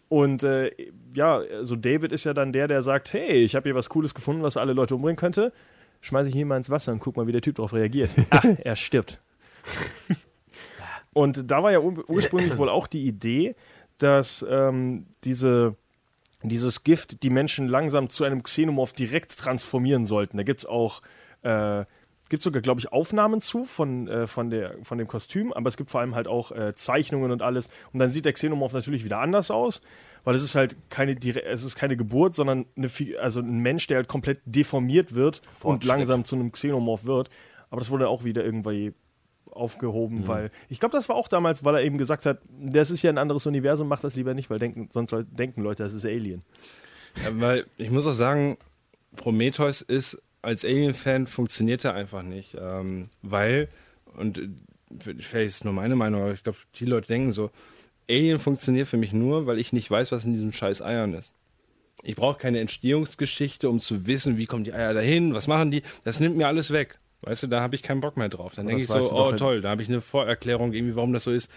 Und 0.09 0.43
äh, 0.43 0.73
ja, 1.15 1.37
also 1.39 1.77
David 1.77 2.11
ist 2.13 2.25
ja 2.25 2.35
dann 2.35 2.53
der, 2.53 2.67
der 2.67 2.83
sagt, 2.83 3.13
hey, 3.13 3.45
ich 3.45 3.55
habe 3.55 3.69
hier 3.69 3.75
was 3.77 3.89
Cooles 3.91 4.15
gefunden, 4.15 4.43
was 4.43 4.57
alle 4.57 4.73
Leute 4.73 4.95
umbringen 4.97 5.17
könnte. 5.17 5.53
Schmeiße 6.01 6.31
ich 6.31 6.37
ihn 6.37 6.49
mal 6.49 6.57
ins 6.57 6.71
Wasser 6.71 6.91
und 6.93 6.99
guck 7.01 7.17
mal, 7.17 7.27
wie 7.29 7.33
der 7.33 7.43
Typ 7.43 7.57
darauf 7.57 7.73
reagiert. 7.75 8.11
ah, 8.31 8.43
er 8.65 8.75
stirbt. 8.77 9.21
Und 11.13 11.51
da 11.51 11.63
war 11.63 11.73
ja 11.73 11.81
ur 11.81 12.05
ursprünglich 12.09 12.57
wohl 12.57 12.69
auch 12.69 12.87
die 12.87 13.07
Idee, 13.07 13.55
dass 13.99 14.45
ähm, 14.49 15.07
diese, 15.25 15.77
dieses 16.43 16.85
Gift 16.85 17.23
die 17.23 17.31
Menschen 17.31 17.69
langsam 17.69 18.09
zu 18.09 18.25
einem 18.25 18.43
Xenomorph 18.43 18.93
direkt 18.93 19.37
transformieren 19.39 20.07
sollten. 20.07 20.37
Da 20.37 20.43
gibt 20.43 20.61
es 20.61 20.67
auch, 20.67 21.03
äh, 21.43 21.85
gibt 22.29 22.43
sogar, 22.43 22.63
glaube 22.63 22.81
ich, 22.81 22.93
Aufnahmen 22.93 23.41
zu 23.41 23.65
von, 23.65 24.09
äh, 24.09 24.27
von, 24.27 24.51
der, 24.51 24.77
von 24.83 24.99
dem 24.99 25.09
Kostüm, 25.09 25.53
aber 25.53 25.69
es 25.69 25.77
gibt 25.77 25.91
vor 25.91 26.01
allem 26.01 26.15
halt 26.15 26.29
auch 26.29 26.53
äh, 26.53 26.75
Zeichnungen 26.75 27.31
und 27.31 27.43
alles. 27.43 27.69
Und 27.93 27.99
dann 27.99 28.11
sieht 28.11 28.25
der 28.25 28.33
Xenomorph 28.33 28.73
natürlich 28.73 29.05
wieder 29.05 29.19
anders 29.19 29.51
aus, 29.51 29.83
weil 30.25 30.35
es 30.35 30.43
ist 30.43 30.55
halt 30.55 30.77
keine, 30.89 31.17
es 31.45 31.65
ist 31.65 31.77
keine 31.77 31.97
Geburt, 31.97 32.35
sondern 32.35 32.67
eine, 32.77 32.89
also 33.21 33.41
ein 33.41 33.59
Mensch, 33.59 33.87
der 33.89 33.99
halt 33.99 34.09
komplett 34.09 34.41
deformiert 34.45 35.15
wird 35.15 35.43
und 35.63 35.85
langsam 35.85 36.25
zu 36.25 36.37
einem 36.37 36.53
Xenomorph 36.53 37.05
wird. 37.05 37.31
Aber 37.69 37.81
das 37.81 37.91
wurde 37.91 38.09
auch 38.09 38.25
wieder 38.25 38.45
irgendwie 38.45 38.95
aufgehoben, 39.53 40.27
weil 40.27 40.51
ich 40.69 40.81
glaube, 40.81 40.97
das 40.97 41.09
war 41.09 41.17
auch 41.17 41.29
damals, 41.29 41.65
weil 41.65 41.77
er 41.77 41.83
eben 41.83 41.99
gesagt 41.99 42.27
hat, 42.27 42.39
das 42.49 42.91
ist 42.91 43.03
ja 43.03 43.11
ein 43.11 43.19
anderes 43.19 43.47
Universum, 43.47 43.89
mach 43.89 44.01
das 44.01 44.17
lieber 44.17 44.35
nicht, 44.35 44.51
weil 44.51 44.59
denken, 44.59 44.89
sonst 44.91 45.15
denken 45.31 45.63
Leute, 45.63 45.83
das 45.83 45.95
ist 45.95 46.05
Alien. 46.05 46.43
Ja, 47.25 47.31
weil 47.41 47.67
ich 47.77 47.91
muss 47.91 48.07
auch 48.07 48.13
sagen, 48.13 48.57
Prometheus 49.17 49.83
ist 49.83 50.21
als 50.43 50.65
Alien-Fan 50.65 51.27
funktioniert 51.27 51.85
er 51.85 51.95
einfach 51.95 52.23
nicht. 52.23 52.57
Ähm, 52.59 53.09
weil, 53.23 53.69
und 54.17 54.41
vielleicht 54.99 55.47
ist 55.47 55.57
es 55.57 55.65
nur 55.65 55.73
meine 55.73 55.97
Meinung, 55.97 56.23
aber 56.23 56.33
ich 56.33 56.43
glaube, 56.43 56.59
die 56.77 56.87
Leute 56.87 57.09
denken 57.09 57.33
so, 57.33 57.51
Alien 58.09 58.39
funktioniert 58.39 58.89
für 58.89 58.97
mich 58.97 59.13
nur, 59.13 59.47
weil 59.47 59.59
ich 59.59 59.73
nicht 59.73 59.91
weiß, 59.91 60.13
was 60.13 60.25
in 60.25 60.33
diesem 60.33 60.53
scheiß 60.53 60.83
Eiern 60.83 61.15
ist. 61.15 61.33
Ich 62.03 62.17
brauche 62.17 62.39
keine 62.39 62.61
Entstehungsgeschichte, 62.61 63.69
um 63.69 63.79
zu 63.79 64.07
wissen, 64.07 64.39
wie 64.39 64.47
kommen 64.47 64.65
die 64.65 64.73
Eier 64.73 64.95
dahin, 64.95 65.35
was 65.35 65.47
machen 65.47 65.71
die. 65.71 65.83
Das 66.05 66.19
nimmt 66.19 66.37
mir 66.37 66.47
alles 66.47 66.71
weg. 66.71 66.99
Weißt 67.23 67.43
du, 67.43 67.47
da 67.47 67.61
habe 67.61 67.75
ich 67.75 67.83
keinen 67.83 68.01
Bock 68.01 68.17
mehr 68.17 68.29
drauf. 68.29 68.55
Dann 68.55 68.67
denke 68.67 68.83
ich 68.83 68.89
so, 68.89 68.99
oh 69.15 69.31
in- 69.31 69.37
toll, 69.37 69.61
da 69.61 69.71
habe 69.71 69.83
ich 69.83 69.89
eine 69.89 70.01
Vorerklärung 70.01 70.73
irgendwie, 70.73 70.97
warum 70.97 71.13
das 71.13 71.25
so 71.25 71.31
ist. 71.31 71.51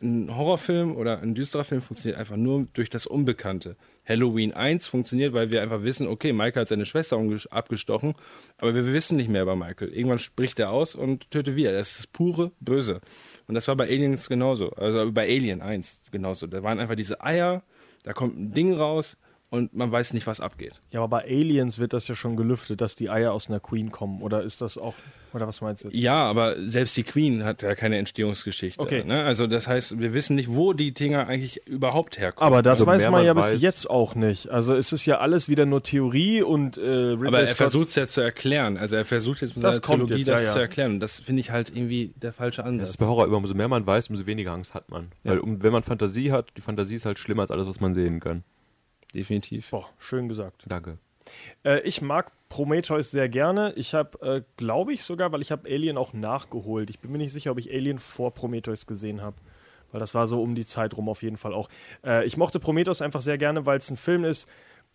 Ein 0.00 0.36
Horrorfilm 0.36 0.94
oder 0.96 1.20
ein 1.22 1.34
düsterer 1.34 1.64
Film 1.64 1.80
funktioniert 1.80 2.20
einfach 2.20 2.36
nur 2.36 2.68
durch 2.72 2.88
das 2.88 3.04
Unbekannte. 3.06 3.76
Halloween 4.06 4.52
1 4.52 4.86
funktioniert, 4.86 5.32
weil 5.32 5.50
wir 5.50 5.60
einfach 5.60 5.82
wissen, 5.82 6.06
okay, 6.06 6.32
Michael 6.32 6.60
hat 6.60 6.68
seine 6.68 6.86
Schwester 6.86 7.18
abgestochen, 7.50 8.14
aber 8.58 8.76
wir 8.76 8.92
wissen 8.92 9.16
nicht 9.16 9.28
mehr 9.28 9.42
über 9.42 9.56
Michael. 9.56 9.88
Irgendwann 9.88 10.20
spricht 10.20 10.60
er 10.60 10.70
aus 10.70 10.94
und 10.94 11.30
tötet 11.32 11.56
wieder. 11.56 11.72
Das 11.72 11.90
ist 11.90 11.98
das 11.98 12.06
pure 12.06 12.52
Böse. 12.60 13.00
Und 13.48 13.56
das 13.56 13.66
war 13.66 13.74
bei 13.74 13.88
Aliens 13.88 14.28
genauso. 14.28 14.70
Also 14.70 15.10
bei 15.10 15.24
Alien 15.26 15.62
1 15.62 16.02
genauso. 16.12 16.46
Da 16.46 16.62
waren 16.62 16.78
einfach 16.78 16.94
diese 16.94 17.20
Eier, 17.20 17.64
da 18.04 18.12
kommt 18.12 18.38
ein 18.38 18.52
Ding 18.52 18.74
raus 18.74 19.16
und 19.50 19.74
man 19.74 19.90
weiß 19.90 20.12
nicht, 20.12 20.26
was 20.26 20.40
abgeht. 20.40 20.80
Ja, 20.92 21.00
aber 21.02 21.08
bei 21.18 21.24
Aliens 21.24 21.78
wird 21.78 21.92
das 21.94 22.06
ja 22.08 22.14
schon 22.14 22.36
gelüftet, 22.36 22.80
dass 22.82 22.96
die 22.96 23.08
Eier 23.08 23.32
aus 23.32 23.48
einer 23.48 23.60
Queen 23.60 23.90
kommen. 23.90 24.20
Oder 24.20 24.42
ist 24.42 24.60
das 24.60 24.76
auch, 24.76 24.92
oder 25.32 25.46
was 25.48 25.62
meinst 25.62 25.84
du 25.84 25.88
jetzt? 25.88 25.96
Ja, 25.96 26.22
aber 26.24 26.56
selbst 26.68 26.94
die 26.98 27.02
Queen 27.02 27.44
hat 27.44 27.62
ja 27.62 27.74
keine 27.74 27.96
Entstehungsgeschichte. 27.96 28.78
Okay. 28.78 29.04
Ne? 29.04 29.22
Also 29.24 29.46
das 29.46 29.66
heißt, 29.66 29.98
wir 29.98 30.12
wissen 30.12 30.36
nicht, 30.36 30.50
wo 30.50 30.74
die 30.74 30.92
Dinger 30.92 31.26
eigentlich 31.28 31.66
überhaupt 31.66 32.18
herkommen. 32.18 32.46
Aber 32.46 32.60
das 32.62 32.80
Also 32.80 32.86
weiß 32.86 33.08
man 33.10 33.24
ja 33.24 33.32
weiß- 33.32 33.52
bis 33.52 33.62
jetzt 33.62 33.88
auch 33.88 34.14
nicht. 34.14 34.50
Also 34.50 34.74
es 34.74 34.92
ist 34.92 35.06
ja 35.06 35.18
alles 35.18 35.48
wieder 35.48 35.64
nur 35.64 35.82
Theorie 35.82 36.42
und 36.42 36.76
äh, 36.76 36.80
Ridley 36.82 37.28
Aber 37.28 37.40
er 37.40 37.46
versucht 37.48 37.88
es 37.88 37.94
ja 37.94 38.06
zu 38.06 38.20
erklären. 38.20 38.76
Also 38.76 38.96
er 38.96 39.06
versucht 39.06 39.40
jetzt 39.40 39.56
mit 39.56 39.64
Das 39.64 39.76
seiner 39.76 39.86
kommt 39.86 40.08
Trilogie 40.08 40.20
jetzt, 40.24 40.28
das 40.28 40.40
ja, 40.42 40.46
ja. 40.48 40.52
zu 40.52 40.58
erklären. 40.58 40.90
Und 40.92 41.00
das 41.00 41.20
finde 41.20 41.40
ich 41.40 41.50
halt 41.52 41.70
irgendwie 41.74 42.12
der 42.16 42.34
falsche 42.34 42.60
Das 42.62 42.68
Ansatz. 42.68 42.88
ist 42.90 42.96
bei 42.98 43.06
Horror 43.06 43.24
immer, 43.24 43.38
umso 43.38 43.54
mehr 43.54 43.68
man 43.68 43.86
weiß, 43.86 44.10
umso 44.10 44.26
weniger 44.26 44.52
Angst 44.52 44.74
hat 44.74 44.90
man. 44.90 45.08
Weil 45.24 45.38
um, 45.38 45.62
wenn 45.62 45.72
man 45.72 45.82
Fantasie 45.84 46.32
hat, 46.32 46.50
die 46.58 46.60
Fantasie 46.60 46.96
ist 46.96 47.06
halt 47.06 47.18
schlimmer 47.18 47.40
als 47.42 47.50
alles, 47.50 47.66
was 47.66 47.80
man 47.80 47.94
sehen 47.94 48.20
kann. 48.20 48.44
Definitiv. 49.14 49.70
Boah, 49.70 49.88
schön 49.98 50.28
gesagt. 50.28 50.64
Danke. 50.66 50.98
Äh, 51.64 51.80
ich 51.80 52.00
mag 52.02 52.32
Prometheus 52.48 53.10
sehr 53.10 53.28
gerne. 53.28 53.72
Ich 53.76 53.94
habe, 53.94 54.20
äh, 54.22 54.42
glaube 54.56 54.92
ich 54.92 55.02
sogar, 55.04 55.32
weil 55.32 55.42
ich 55.42 55.50
habe 55.50 55.68
Alien 55.68 55.96
auch 55.96 56.12
nachgeholt. 56.12 56.90
Ich 56.90 57.00
bin 57.00 57.12
mir 57.12 57.18
nicht 57.18 57.32
sicher, 57.32 57.50
ob 57.50 57.58
ich 57.58 57.70
Alien 57.70 57.98
vor 57.98 58.32
Prometheus 58.32 58.86
gesehen 58.86 59.22
habe. 59.22 59.36
Weil 59.90 60.00
das 60.00 60.14
war 60.14 60.26
so 60.26 60.42
um 60.42 60.54
die 60.54 60.66
Zeit 60.66 60.96
rum 60.96 61.08
auf 61.08 61.22
jeden 61.22 61.36
Fall 61.36 61.54
auch. 61.54 61.68
Äh, 62.04 62.26
ich 62.26 62.36
mochte 62.36 62.60
Prometheus 62.60 63.02
einfach 63.02 63.22
sehr 63.22 63.38
gerne, 63.38 63.66
weil 63.66 63.78
es 63.78 63.90
ein 63.90 63.96
Film 63.96 64.24
ist, 64.24 64.48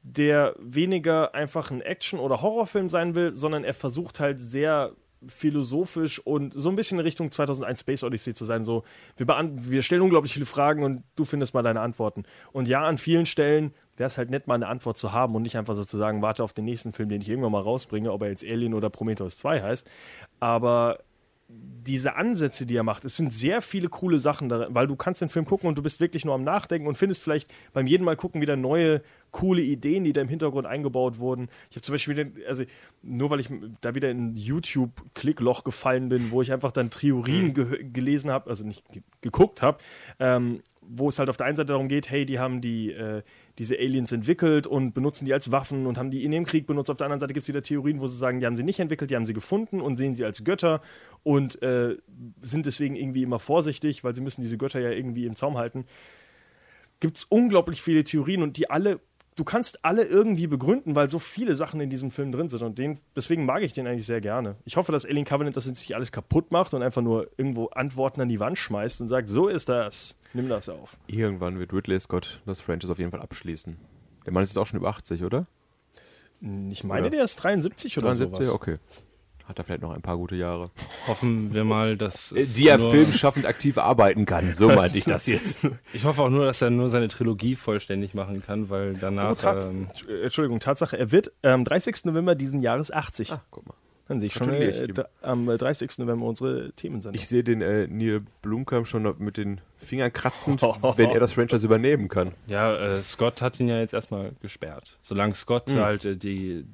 der 0.04 0.54
weniger 0.60 1.34
einfach 1.34 1.72
ein 1.72 1.82
Action- 1.82 2.20
oder 2.20 2.42
Horrorfilm 2.42 2.90
sein 2.90 3.16
will, 3.16 3.34
sondern 3.34 3.64
er 3.64 3.74
versucht 3.74 4.20
halt 4.20 4.40
sehr 4.40 4.92
philosophisch 5.28 6.20
und 6.20 6.54
so 6.54 6.70
ein 6.70 6.76
bisschen 6.76 7.00
in 7.00 7.06
Richtung 7.06 7.32
2001 7.32 7.80
Space 7.82 8.04
Odyssey 8.04 8.34
zu 8.34 8.46
sein. 8.46 8.64
So, 8.64 8.84
wir, 9.18 9.28
wir 9.28 9.84
stellen 9.84 10.02
unglaublich 10.02 10.34
viele 10.34 10.46
Fragen 10.46 10.84
und 10.84 11.04
du 11.16 11.26
findest 11.26 11.54
mal 11.54 11.64
deine 11.64 11.82
Antworten. 11.82 12.24
Und 12.52 12.68
ja, 12.68 12.86
an 12.86 12.98
vielen 12.98 13.26
Stellen 13.26 13.74
wäre 13.98 14.08
es 14.08 14.18
halt 14.18 14.30
nett, 14.30 14.48
mal 14.48 14.56
eine 14.56 14.68
Antwort 14.68 14.98
zu 14.98 15.14
haben 15.14 15.36
und 15.36 15.44
nicht 15.44 15.58
einfach 15.58 15.76
so 15.76 15.84
zu 15.84 15.98
sagen, 15.98 16.22
warte 16.22 16.44
auf 16.44 16.54
den 16.54 16.66
nächsten 16.66 16.94
Film, 16.94 17.10
den 17.10 17.22
ich 17.22 17.30
irgendwann 17.30 17.52
mal 17.52 17.62
rausbringe, 17.62 18.12
ob 18.12 18.22
er 18.24 18.30
jetzt 18.30 18.44
Alien 18.44 18.74
oder 18.74 18.90
Prometheus 18.90 19.38
2 19.38 19.62
heißt. 19.62 19.90
Aber 20.40 21.00
diese 21.50 22.16
Ansätze, 22.16 22.66
die 22.66 22.76
er 22.76 22.84
macht, 22.84 23.04
es 23.06 23.18
sind 23.18 23.34
sehr 23.34 23.62
viele 23.62 23.90
coole 23.90 24.20
Sachen 24.20 24.48
darin, 24.48 24.74
weil 24.74 24.88
du 24.88 24.96
kannst 24.96 25.22
den 25.22 25.30
Film 25.30 25.46
gucken 25.46 25.68
und 25.68 25.78
du 25.78 25.84
bist 25.84 26.00
wirklich 26.00 26.24
nur 26.24 26.34
am 26.34 26.44
Nachdenken 26.44 26.88
und 26.88 26.98
findest 26.98 27.24
vielleicht 27.24 27.54
beim 27.74 27.88
jeden 27.88 28.06
Mal 28.06 28.16
gucken 28.16 28.42
wieder 28.42 28.56
neue 28.56 29.02
coole 29.32 29.62
Ideen, 29.62 30.04
die 30.04 30.14
da 30.14 30.22
im 30.22 30.30
Hintergrund 30.30 30.66
eingebaut 30.66 31.20
wurden. 31.20 31.50
Ich 31.70 31.76
habe 31.76 31.82
zum 31.82 31.94
Beispiel, 31.94 32.16
den, 32.16 32.38
also 32.48 32.64
nur 33.02 33.30
weil 33.30 33.42
ich 33.42 33.50
da 33.82 33.96
wieder 33.96 34.10
in 34.10 34.36
YouTube-Klickloch 34.36 35.64
gefallen 35.64 36.10
bin, 36.10 36.32
wo 36.32 36.42
ich 36.42 36.54
einfach 36.54 36.72
dann 36.72 36.90
Theorien 36.90 37.54
ge 37.54 37.84
gelesen 37.92 38.32
habe, 38.32 38.50
also 38.50 38.66
nicht 38.66 38.90
ge 38.92 39.02
geguckt 39.22 39.62
habe, 39.62 39.80
ähm, 40.20 40.62
wo 40.82 41.10
es 41.10 41.20
halt 41.20 41.30
auf 41.30 41.38
der 41.38 41.48
einen 41.48 41.56
Seite 41.56 41.74
darum 41.74 41.88
geht, 41.88 42.10
hey, 42.10 42.26
die 42.26 42.40
haben 42.40 42.62
die, 42.62 42.92
äh, 42.92 43.24
diese 43.60 43.78
Aliens 43.78 44.12
entwickelt 44.12 44.66
und 44.66 44.94
benutzen 44.94 45.26
die 45.26 45.34
als 45.34 45.52
Waffen 45.52 45.86
und 45.86 45.98
haben 45.98 46.10
die 46.10 46.24
in 46.24 46.32
dem 46.32 46.46
Krieg 46.46 46.66
benutzt. 46.66 46.90
Auf 46.90 46.98
der 46.98 47.06
anderen 47.06 47.20
Seite 47.20 47.34
gibt 47.34 47.44
es 47.44 47.48
wieder 47.48 47.62
Theorien, 47.62 48.00
wo 48.00 48.08
sie 48.08 48.18
sagen, 48.18 48.40
die 48.40 48.46
haben 48.46 48.56
sie 48.56 48.64
nicht 48.64 48.80
entwickelt, 48.80 49.12
die 49.12 49.16
haben 49.16 49.26
sie 49.26 49.34
gefunden 49.34 49.80
und 49.80 49.98
sehen 49.98 50.16
sie 50.16 50.26
als 50.26 50.44
Götter 50.44 50.82
und 51.22 51.62
äh, 51.62 51.98
sind 52.42 52.66
deswegen 52.66 52.96
irgendwie 52.96 53.24
immer 53.24 53.40
vorsichtig, 53.40 54.04
weil 54.04 54.16
sie 54.16 54.22
müssen 54.22 54.42
diese 54.42 54.58
Götter 54.58 54.80
ja 54.80 54.90
irgendwie 54.90 55.26
im 55.26 55.36
Zaum 55.36 55.58
halten. 55.58 55.86
Gibt 57.00 57.18
es 57.18 57.26
unglaublich 57.26 57.82
viele 57.82 58.04
Theorien 58.04 58.42
und 58.42 58.58
die 58.58 58.70
alle, 58.70 59.00
du 59.36 59.44
kannst 59.44 59.84
alle 59.84 60.04
irgendwie 60.04 60.48
begründen, 60.48 60.96
weil 60.96 61.10
so 61.10 61.20
viele 61.20 61.56
Sachen 61.56 61.80
in 61.82 61.90
diesem 61.90 62.12
Film 62.12 62.32
drin 62.32 62.50
sind 62.50 62.62
und 62.62 62.78
den, 62.78 63.00
deswegen 63.16 63.46
mag 63.46 63.64
ich 63.64 63.74
den 63.74 63.88
eigentlich 63.88 64.06
sehr 64.06 64.22
gerne. 64.22 64.56
Ich 64.66 64.78
hoffe, 64.78 64.92
dass 64.92 65.06
Alien 65.06 65.26
Covenant 65.26 65.58
das 65.58 65.66
jetzt 65.66 65.80
nicht 65.80 65.96
alles 65.96 66.12
kaputt 66.12 66.52
macht 66.52 66.74
und 66.74 66.84
einfach 66.84 67.02
nur 67.02 67.30
irgendwo 67.38 67.68
Antworten 67.68 68.22
an 68.22 68.30
die 68.30 68.40
Wand 68.40 68.58
schmeißt 68.58 69.02
und 69.02 69.08
sagt, 69.08 69.30
so 69.30 69.48
ist 69.48 69.70
das, 69.70 70.18
nimm 70.34 70.50
das 70.50 70.70
auf. 70.70 70.98
Irgendwann 71.08 71.60
wird 71.60 71.74
Ridley 71.74 72.00
Scott 72.00 72.42
das 72.46 72.60
Franchise 72.60 72.92
auf 72.92 73.00
jeden 73.00 73.12
Fall 73.12 73.22
abschließen. 73.22 73.78
Der 74.26 74.34
Mann 74.34 74.44
ist 74.44 74.50
jetzt 74.50 74.58
auch 74.58 74.68
schon 74.68 74.80
über 74.80 74.90
80, 74.90 75.24
oder? 75.24 75.48
Ich 76.70 76.84
meine, 76.84 77.08
Oder? 77.08 77.12
der 77.12 77.24
ist 77.24 77.38
73 77.38 77.98
oder 77.98 78.08
73? 78.08 78.48
sowas. 78.48 78.56
Okay. 78.56 78.78
Hat 79.48 79.58
er 79.60 79.66
vielleicht 79.66 79.82
noch 79.82 79.92
ein 79.92 80.02
paar 80.02 80.18
gute 80.18 80.36
Jahre. 80.36 80.72
Hoffen 81.06 81.54
wir 81.54 81.66
mal, 81.66 81.98
dass 81.98 82.32
es 82.32 82.54
Die 82.54 82.68
er 82.68 82.80
filmschaffend 82.80 83.46
aktiv 83.46 83.78
arbeiten 83.78 84.26
kann. 84.26 84.56
So 84.58 84.68
meinte 84.76 84.98
ich 84.98 85.04
das 85.04 85.28
jetzt. 85.28 85.68
Ich 85.92 86.06
hoffe 86.06 86.22
auch 86.22 86.30
nur, 86.30 86.46
dass 86.46 86.62
er 86.62 86.70
nur 86.70 86.90
seine 86.90 87.10
Trilogie 87.10 87.56
vollständig 87.56 88.14
machen 88.14 88.42
kann, 88.42 88.70
weil 88.70 88.94
danach. 88.94 89.32
Oh, 89.32 89.36
Tats 89.36 89.66
ähm, 89.66 89.90
äh, 90.08 90.24
Entschuldigung, 90.24 90.60
Tatsache, 90.60 90.98
er 90.98 91.12
wird 91.12 91.32
am 91.42 91.66
30. 91.66 92.06
November 92.06 92.36
diesen 92.36 92.62
Jahres 92.62 92.92
80. 92.92 93.34
Ah, 93.34 93.42
guck 93.52 93.68
mal. 93.68 93.76
Dann 94.08 94.20
sehe 94.20 94.28
ich 94.28 94.34
schon 94.34 94.50
äh, 94.50 94.88
am 95.22 95.50
äh, 95.50 95.58
30. 95.58 95.98
November 96.00 96.26
unsere 96.26 96.74
Themen 96.74 97.00
sind. 97.00 97.16
Ich 97.16 97.28
sehe 97.28 97.44
den 97.44 97.62
äh, 97.62 97.88
Neil 97.88 98.22
Blumkamp 98.42 98.86
schon 98.86 99.14
mit 99.18 99.38
den 99.38 99.62
Fingern 99.78 100.12
kratzend, 100.12 100.62
wenn 100.98 101.10
er 101.10 101.20
das 101.20 101.34
Franchise 101.34 101.66
übernehmen 101.66 102.10
kann. 102.10 102.34
ja, 102.48 102.76
äh, 102.76 103.02
Scott 103.02 103.42
hat 103.42 103.60
ihn 103.60 103.70
ja 103.70 103.80
jetzt 103.80 103.94
erstmal 103.94 104.34
gesperrt. 104.42 104.98
Solange 105.02 105.36
Scott 105.36 105.74
halt 105.74 106.04
äh, 106.04 106.18
die, 106.18 106.66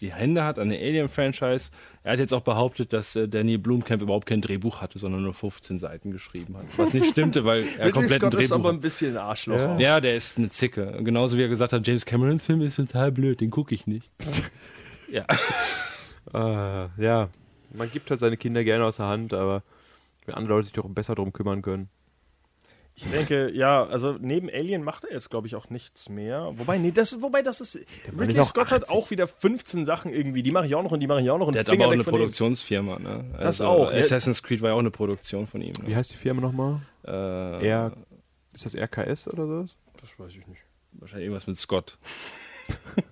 die 0.00 0.12
Hände 0.12 0.44
hat 0.44 0.58
an 0.58 0.70
der 0.70 0.78
Alien-Franchise. 0.78 1.70
Er 2.04 2.12
hat 2.12 2.18
jetzt 2.20 2.32
auch 2.32 2.42
behauptet, 2.42 2.92
dass 2.92 3.16
äh, 3.16 3.28
Danny 3.28 3.58
Blumkamp 3.58 4.00
überhaupt 4.00 4.26
kein 4.26 4.40
Drehbuch 4.40 4.80
hatte, 4.80 4.98
sondern 4.98 5.22
nur 5.22 5.34
15 5.34 5.78
Seiten 5.78 6.12
geschrieben 6.12 6.56
hat. 6.56 6.66
Was 6.76 6.94
nicht 6.94 7.06
stimmte, 7.06 7.44
weil 7.44 7.64
er 7.78 7.90
komplett 7.90 8.22
ein 8.22 8.30
Scott 8.30 8.34
ist 8.34 8.50
Drehbuch 8.50 8.64
aber 8.64 8.72
ein 8.72 8.80
bisschen 8.80 9.16
ein 9.16 9.22
Arschloch. 9.22 9.56
Ja. 9.56 9.78
Ja, 9.78 10.00
der 10.00 10.16
ist 10.16 10.38
eine 10.38 10.50
Zicke. 10.50 11.00
Genauso 11.02 11.36
wie 11.36 11.42
er 11.42 11.48
gesagt 11.48 11.72
hat, 11.72 11.86
James 11.86 12.06
Camerons 12.06 12.42
Film 12.42 12.62
ist 12.62 12.76
total 12.76 13.10
blöd, 13.10 13.40
den 13.40 13.50
gucke 13.50 13.74
ich 13.74 13.86
nicht. 13.86 14.08
ja. 15.10 15.24
Ah, 16.32 16.90
ja. 16.96 17.28
Man 17.72 17.90
gibt 17.90 18.10
halt 18.10 18.20
seine 18.20 18.36
Kinder 18.36 18.64
gerne 18.64 18.84
aus 18.84 18.96
der 18.96 19.06
Hand, 19.06 19.34
aber 19.34 19.62
wenn 20.26 20.34
andere 20.34 20.54
Leute 20.54 20.66
sich 20.66 20.74
doch 20.74 20.88
besser 20.88 21.14
drum 21.14 21.32
kümmern 21.32 21.62
können. 21.62 21.88
Ich 23.00 23.08
denke, 23.12 23.52
ja, 23.54 23.84
also 23.86 24.16
neben 24.20 24.50
Alien 24.50 24.82
macht 24.82 25.04
er 25.04 25.12
jetzt, 25.12 25.30
glaube 25.30 25.46
ich, 25.46 25.54
auch 25.54 25.70
nichts 25.70 26.08
mehr. 26.08 26.52
Wobei, 26.56 26.78
nee, 26.78 26.90
das, 26.90 27.22
wobei 27.22 27.42
das 27.42 27.60
ist. 27.60 27.78
Mann 28.10 28.26
Ridley 28.26 28.40
ist 28.40 28.48
Scott 28.48 28.72
hat 28.72 28.82
80. 28.82 28.90
auch 28.96 29.10
wieder 29.10 29.28
15 29.28 29.84
Sachen 29.84 30.12
irgendwie. 30.12 30.42
Die 30.42 30.50
mache 30.50 30.66
ich 30.66 30.74
auch 30.74 30.82
noch 30.82 30.90
und 30.90 30.98
die 30.98 31.06
mache 31.06 31.20
ich 31.22 31.30
auch 31.30 31.38
noch. 31.38 31.46
Und 31.46 31.54
Der 31.54 31.60
hat 31.60 31.70
aber 31.70 31.86
auch 31.86 31.92
eine. 31.92 32.02
Produktionsfirma, 32.02 32.98
ne? 32.98 33.24
Das 33.40 33.60
auch. 33.60 33.92
Assassin's 33.92 34.42
Creed 34.42 34.62
war 34.62 34.70
ja 34.70 34.74
auch 34.74 34.80
eine 34.80 34.90
Produktion 34.90 35.46
von 35.46 35.60
ihm. 35.62 35.74
Wie 35.82 35.90
Ne? 35.90 35.96
heißt 35.96 36.12
die 36.12 36.16
Firma 36.16 36.40
nochmal? 36.40 36.80
Äh, 37.06 37.68
R. 37.68 37.92
Ist 38.52 38.64
das 38.64 38.74
RKS 38.74 39.28
oder 39.28 39.46
so? 39.46 39.66
Das 40.00 40.18
weiß 40.18 40.36
ich 40.36 40.48
nicht. 40.48 40.62
wahrscheinlich 40.94 41.26
irgendwas 41.26 41.46
mit 41.46 41.56
Scott. 41.56 41.98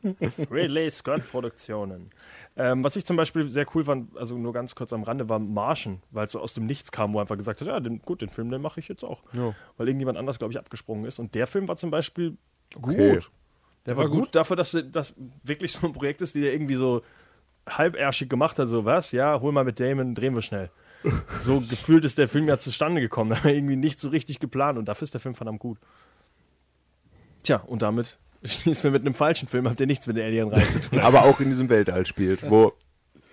Ridley 0.50 0.90
Scott 0.90 1.22
Produktionen. 1.30 2.10
Ähm, 2.56 2.82
was 2.84 2.96
ich 2.96 3.04
zum 3.04 3.16
Beispiel 3.16 3.48
sehr 3.48 3.66
cool 3.74 3.84
fand, 3.84 4.16
also 4.16 4.36
nur 4.36 4.52
ganz 4.52 4.74
kurz 4.74 4.92
am 4.92 5.02
Rande, 5.02 5.28
war 5.28 5.38
Martian, 5.38 6.02
weil 6.10 6.26
es 6.26 6.32
so 6.32 6.40
aus 6.40 6.54
dem 6.54 6.66
Nichts 6.66 6.92
kam, 6.92 7.12
wo 7.12 7.18
er 7.18 7.22
einfach 7.22 7.36
gesagt 7.36 7.60
hat, 7.60 7.68
ja, 7.68 7.80
den, 7.80 8.00
gut, 8.00 8.22
den 8.22 8.30
Film, 8.30 8.50
den 8.50 8.62
mache 8.62 8.80
ich 8.80 8.88
jetzt 8.88 9.04
auch. 9.04 9.22
Ja. 9.32 9.54
Weil 9.76 9.88
irgendjemand 9.88 10.18
anders, 10.18 10.38
glaube 10.38 10.52
ich, 10.52 10.58
abgesprungen 10.58 11.04
ist. 11.04 11.18
Und 11.18 11.34
der 11.34 11.46
Film 11.46 11.68
war 11.68 11.76
zum 11.76 11.90
Beispiel 11.90 12.36
Okay. 12.74 13.14
gut. 13.14 13.30
Der 13.86 13.96
war 13.96 14.08
gut 14.08 14.34
dafür, 14.34 14.56
dass 14.56 14.76
das 14.90 15.14
wirklich 15.44 15.72
so 15.72 15.86
ein 15.86 15.92
Projekt 15.92 16.20
ist, 16.20 16.34
die 16.34 16.40
der 16.40 16.52
irgendwie 16.52 16.74
so 16.74 17.02
halbärschig 17.68 18.28
gemacht 18.28 18.58
hat. 18.58 18.68
So, 18.68 18.84
was? 18.84 19.12
Ja, 19.12 19.40
hol 19.40 19.52
mal 19.52 19.64
mit 19.64 19.78
Damon, 19.78 20.14
drehen 20.14 20.34
wir 20.34 20.42
schnell. 20.42 20.70
So 21.38 21.60
gefühlt 21.60 22.04
ist 22.04 22.18
der 22.18 22.26
Film 22.26 22.48
ja 22.48 22.58
zustande 22.58 23.00
gekommen. 23.00 23.30
Da 23.36 23.44
war 23.44 23.52
irgendwie 23.52 23.76
nicht 23.76 24.00
so 24.00 24.08
richtig 24.08 24.40
geplant 24.40 24.76
und 24.78 24.86
dafür 24.86 25.04
ist 25.04 25.14
der 25.14 25.20
Film 25.20 25.36
verdammt 25.36 25.60
gut. 25.60 25.78
Tja, 27.44 27.58
und 27.58 27.82
damit 27.82 28.18
schließen 28.44 28.84
wir 28.84 28.90
mit 28.90 29.02
einem 29.02 29.14
falschen 29.14 29.48
Film, 29.48 29.68
habt 29.68 29.80
ihr 29.80 29.86
nichts 29.86 30.06
mit 30.06 30.16
der 30.16 30.26
Alien-Reihe 30.26 30.68
zu 30.68 30.80
tun. 30.80 30.98
Aber 31.00 31.24
auch 31.24 31.40
in 31.40 31.48
diesem 31.48 31.68
Weltall 31.68 32.06
spielt, 32.06 32.48
wo 32.50 32.72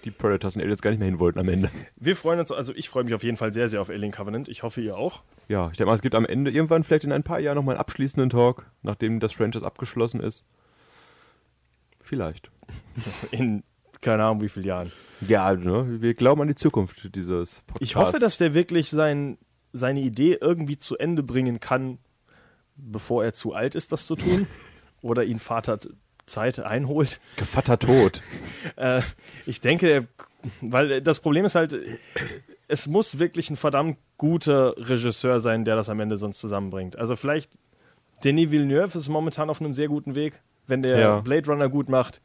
die 0.04 0.12
Predators 0.12 0.56
und 0.56 0.62
Aliens 0.62 0.82
gar 0.82 0.90
nicht 0.90 1.00
mehr 1.00 1.08
hin 1.08 1.20
wollten 1.20 1.40
am 1.40 1.48
Ende. 1.48 1.70
Wir 1.96 2.16
freuen 2.16 2.40
uns, 2.40 2.52
also 2.52 2.74
ich 2.76 2.90
freue 2.90 3.04
mich 3.04 3.14
auf 3.14 3.24
jeden 3.24 3.38
Fall 3.38 3.54
sehr, 3.54 3.70
sehr 3.70 3.82
auf 3.82 3.90
Alien 3.90 4.12
Covenant. 4.12 4.50
Ich 4.50 4.64
hoffe, 4.64 4.82
ihr 4.82 4.98
auch. 4.98 5.24
Ja, 5.48 5.70
ich 5.72 5.78
denke 5.78 5.86
mal, 5.86 5.96
es 5.96 6.02
gibt 6.02 6.16
am 6.16 6.26
Ende 6.26 6.52
irgendwann 6.52 6.84
vielleicht 6.84 7.06
in 7.06 7.12
ein 7.12 7.24
paar 7.24 7.40
Jahren 7.40 7.56
nochmal 7.56 7.76
einen 7.76 7.82
abschließenden 7.82 8.30
Talk, 8.30 8.70
nachdem 8.82 9.20
das 9.20 9.34
Franchise 9.34 9.66
abgeschlossen 9.66 10.20
ist. 10.20 10.44
Vielleicht. 12.02 12.52
In 13.32 13.64
keine 14.04 14.26
Ahnung 14.26 14.42
wie 14.42 14.50
vielen 14.50 14.66
Jahren. 14.66 14.92
Ja, 15.22 15.54
ne, 15.54 16.02
wir 16.02 16.14
glauben 16.14 16.42
an 16.42 16.50
die 16.50 16.56
Zukunft 16.56 17.16
dieses 17.16 17.62
Podcasts. 17.62 17.82
Ich 17.82 17.96
hoffe, 17.96 18.20
dass 18.20 18.38
der 18.38 18.54
wirklich 18.54 18.90
sein, 18.90 19.38
seine 19.72 20.02
Idee 20.02 20.38
irgendwie 20.42 20.78
zu 20.78 20.98
Ende 20.98 21.24
bringen 21.24 21.62
kann, 21.62 22.00
bevor 22.76 23.24
er 23.24 23.34
zu 23.34 23.54
alt 23.54 23.76
ist, 23.76 23.94
das 23.94 24.06
zu 24.06 24.16
tun. 24.16 24.48
Oder 25.04 25.24
ihn 25.26 25.38
Vater 25.38 25.78
Zeit 26.26 26.60
einholt. 26.60 27.20
Gevatter 27.36 27.78
tot. 27.78 28.22
Äh, 28.78 29.02
ich 29.46 29.60
denke, 29.62 30.08
weil 30.62 31.02
das 31.02 31.20
Problem 31.20 31.44
ist 31.46 31.54
halt, 31.56 31.76
es 32.70 32.88
muss 32.88 33.20
wirklich 33.20 33.50
ein 33.50 33.58
verdammt 33.58 33.98
guter 34.18 34.74
Regisseur 34.78 35.40
sein, 35.42 35.66
der 35.66 35.76
das 35.76 35.90
am 35.90 36.00
Ende 36.00 36.18
sonst 36.18 36.40
zusammenbringt. 36.40 36.98
Also 36.98 37.16
vielleicht 37.18 37.60
Denis 38.24 38.50
Villeneuve 38.52 38.98
ist 38.98 39.10
momentan 39.10 39.50
auf 39.50 39.60
einem 39.60 39.74
sehr 39.74 39.90
guten 39.90 40.16
Weg. 40.16 40.42
Wenn 40.66 40.82
der 40.82 40.98
Ja. 40.98 41.20
Blade 41.20 41.52
Runner 41.52 41.68
gut 41.70 41.90
macht 41.90 42.22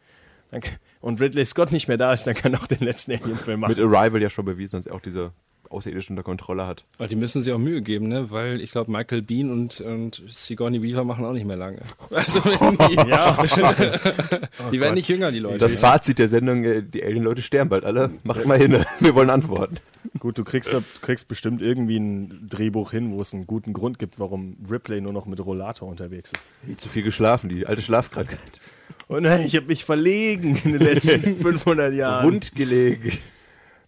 dann, 0.52 0.62
und 1.00 1.20
Ridley 1.20 1.44
Scott 1.44 1.72
nicht 1.72 1.88
mehr 1.88 1.98
da 1.98 2.12
ist, 2.12 2.26
dann 2.26 2.34
kann 2.34 2.54
er 2.54 2.62
auch 2.62 2.66
den 2.68 2.78
letzten 2.80 3.12
Alien-Film 3.12 3.60
machen. 3.60 3.74
Mit 3.76 3.80
Arrival 3.80 4.22
ja 4.22 4.30
schon 4.30 4.44
bewiesen, 4.44 4.76
dass 4.76 4.86
er 4.86 4.94
auch 4.94 5.00
diese 5.00 5.32
Außerirdischen 5.70 6.14
unter 6.14 6.22
Kontrolle 6.22 6.66
hat. 6.66 6.84
Aber 6.98 7.08
die 7.08 7.16
müssen 7.16 7.42
sich 7.42 7.52
auch 7.52 7.58
Mühe 7.58 7.82
geben, 7.82 8.08
ne? 8.08 8.30
Weil 8.30 8.60
ich 8.60 8.70
glaube, 8.70 8.90
Michael 8.90 9.22
Bean 9.22 9.50
und, 9.50 9.80
und 9.80 10.22
Sigourney 10.26 10.82
Weaver 10.82 11.04
machen 11.04 11.24
auch 11.24 11.32
nicht 11.32 11.46
mehr 11.46 11.56
lange. 11.56 11.78
Also 12.10 12.44
wenn 12.44 12.76
die, 12.88 12.94
Ja, 13.08 13.38
die 14.72 14.80
werden 14.80 14.94
nicht 14.94 15.08
jünger, 15.08 15.30
die 15.30 15.38
Leute. 15.38 15.58
Das 15.58 15.74
Fazit 15.74 16.18
der 16.18 16.28
Sendung, 16.28 16.64
äh, 16.64 16.82
die 16.82 17.02
Alien-Leute 17.04 17.42
sterben 17.42 17.70
bald 17.70 17.84
alle. 17.84 18.10
Macht 18.24 18.44
mal 18.46 18.58
hin, 18.58 18.84
wir 19.00 19.14
wollen 19.14 19.30
Antworten. 19.30 19.76
gut, 20.18 20.38
du 20.38 20.44
kriegst, 20.44 20.72
du 20.72 20.82
kriegst 21.02 21.28
bestimmt 21.28 21.62
irgendwie 21.62 21.98
ein 21.98 22.48
Drehbuch 22.48 22.90
hin, 22.90 23.12
wo 23.12 23.20
es 23.20 23.34
einen 23.34 23.46
guten 23.46 23.72
Grund 23.72 23.98
gibt, 23.98 24.18
warum 24.18 24.56
Ripley 24.70 25.00
nur 25.00 25.12
noch 25.12 25.26
mit 25.26 25.44
Rollator 25.44 25.88
unterwegs 25.88 26.32
ist. 26.66 26.80
Zu 26.80 26.88
viel 26.88 27.02
geschlafen, 27.02 27.48
die 27.48 27.66
alte 27.66 27.82
Schlafkrankheit. 27.82 28.38
Oh 29.08 29.18
nein, 29.20 29.44
ich 29.46 29.56
habe 29.56 29.66
mich 29.66 29.84
verlegen 29.84 30.60
in 30.64 30.72
den 30.72 30.82
letzten 30.82 31.36
500 31.36 31.94
Jahren. 31.94 32.26
Wund 32.26 32.54
gelegen. 32.54 33.12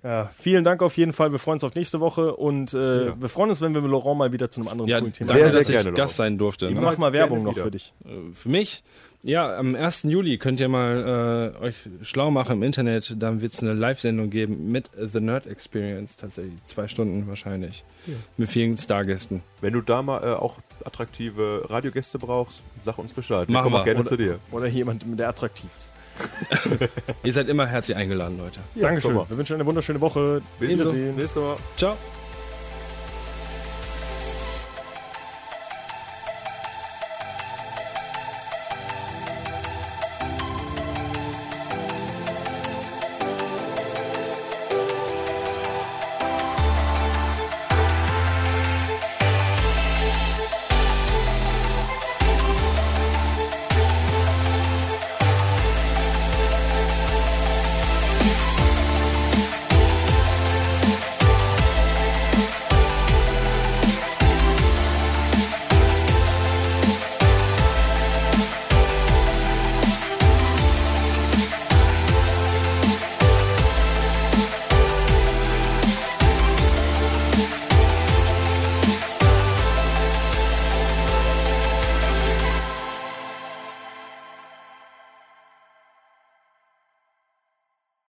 Ja, 0.02 0.30
vielen 0.38 0.64
Dank 0.64 0.82
auf 0.82 0.96
jeden 0.96 1.12
Fall. 1.12 1.30
Wir 1.30 1.38
freuen 1.38 1.56
uns 1.56 1.64
auf 1.64 1.74
nächste 1.74 2.00
Woche 2.00 2.34
und 2.34 2.72
äh, 2.72 3.20
wir 3.20 3.28
freuen 3.28 3.50
uns, 3.50 3.60
wenn 3.60 3.74
wir 3.74 3.82
mit 3.82 3.90
Laurent 3.90 4.16
mal 4.18 4.32
wieder 4.32 4.50
zu 4.50 4.60
einem 4.60 4.68
anderen 4.68 4.88
ja, 4.88 4.98
coolen 4.98 5.12
Thema 5.12 5.28
danke, 5.32 5.42
Sehr, 5.42 5.50
sehr 5.52 5.60
dass 5.60 5.68
ich 5.68 5.74
gerne, 5.74 5.92
Gast 5.92 6.16
sein 6.16 6.38
durfte. 6.38 6.70
Ne? 6.70 6.80
Mach 6.80 6.96
mal 6.96 7.12
Werbung 7.12 7.44
gerne 7.44 7.56
noch 7.56 7.62
für 7.62 7.70
dich. 7.70 7.92
Äh, 8.04 8.32
Für 8.32 8.48
mich, 8.48 8.82
ja, 9.22 9.58
am 9.58 9.74
1. 9.74 10.04
Juli 10.04 10.38
könnt 10.38 10.58
ihr 10.60 10.68
mal 10.68 11.52
äh, 11.60 11.64
euch 11.64 11.74
schlau 12.00 12.30
machen 12.30 12.52
im 12.52 12.62
Internet. 12.62 13.14
Dann 13.18 13.42
wird 13.42 13.52
es 13.52 13.62
eine 13.62 13.74
Live-Sendung 13.74 14.30
geben 14.30 14.72
mit 14.72 14.88
The 14.98 15.20
Nerd 15.20 15.46
Experience. 15.46 16.16
Tatsächlich 16.16 16.54
zwei 16.64 16.88
Stunden 16.88 17.28
wahrscheinlich. 17.28 17.84
Mit 18.38 18.48
vielen 18.48 18.78
Stargästen. 18.78 19.42
Wenn 19.60 19.74
du 19.74 19.82
da 19.82 20.00
mal 20.00 20.22
äh, 20.22 20.32
auch 20.32 20.56
attraktive 20.84 21.66
Radiogäste 21.68 22.18
brauchst, 22.18 22.62
sag 22.82 22.96
uns 22.96 23.12
Bescheid. 23.12 23.50
Machen 23.50 23.72
wir. 23.72 23.80
auch 23.80 23.84
gerne 23.84 24.00
Oder- 24.00 24.08
zu 24.08 24.16
dir. 24.16 24.38
Oder 24.50 24.66
jemand, 24.66 25.02
der 25.18 25.28
attraktiv 25.28 25.68
ist. 25.78 25.92
Ihr 27.22 27.32
seid 27.32 27.48
immer 27.48 27.66
herzlich 27.66 27.96
eingeladen, 27.96 28.38
Leute. 28.38 28.60
Dankeschön. 28.74 29.12
guck 29.12 29.22
mal. 29.22 29.30
Wir 29.30 29.38
wünschen 29.38 29.54
eine 29.54 29.66
wunderschöne 29.66 30.00
Woche. 30.00 30.42
Bis 30.58 30.78
zum 30.78 31.16
nächsten 31.16 31.40
Mal. 31.40 31.56
Ciao. 31.76 31.96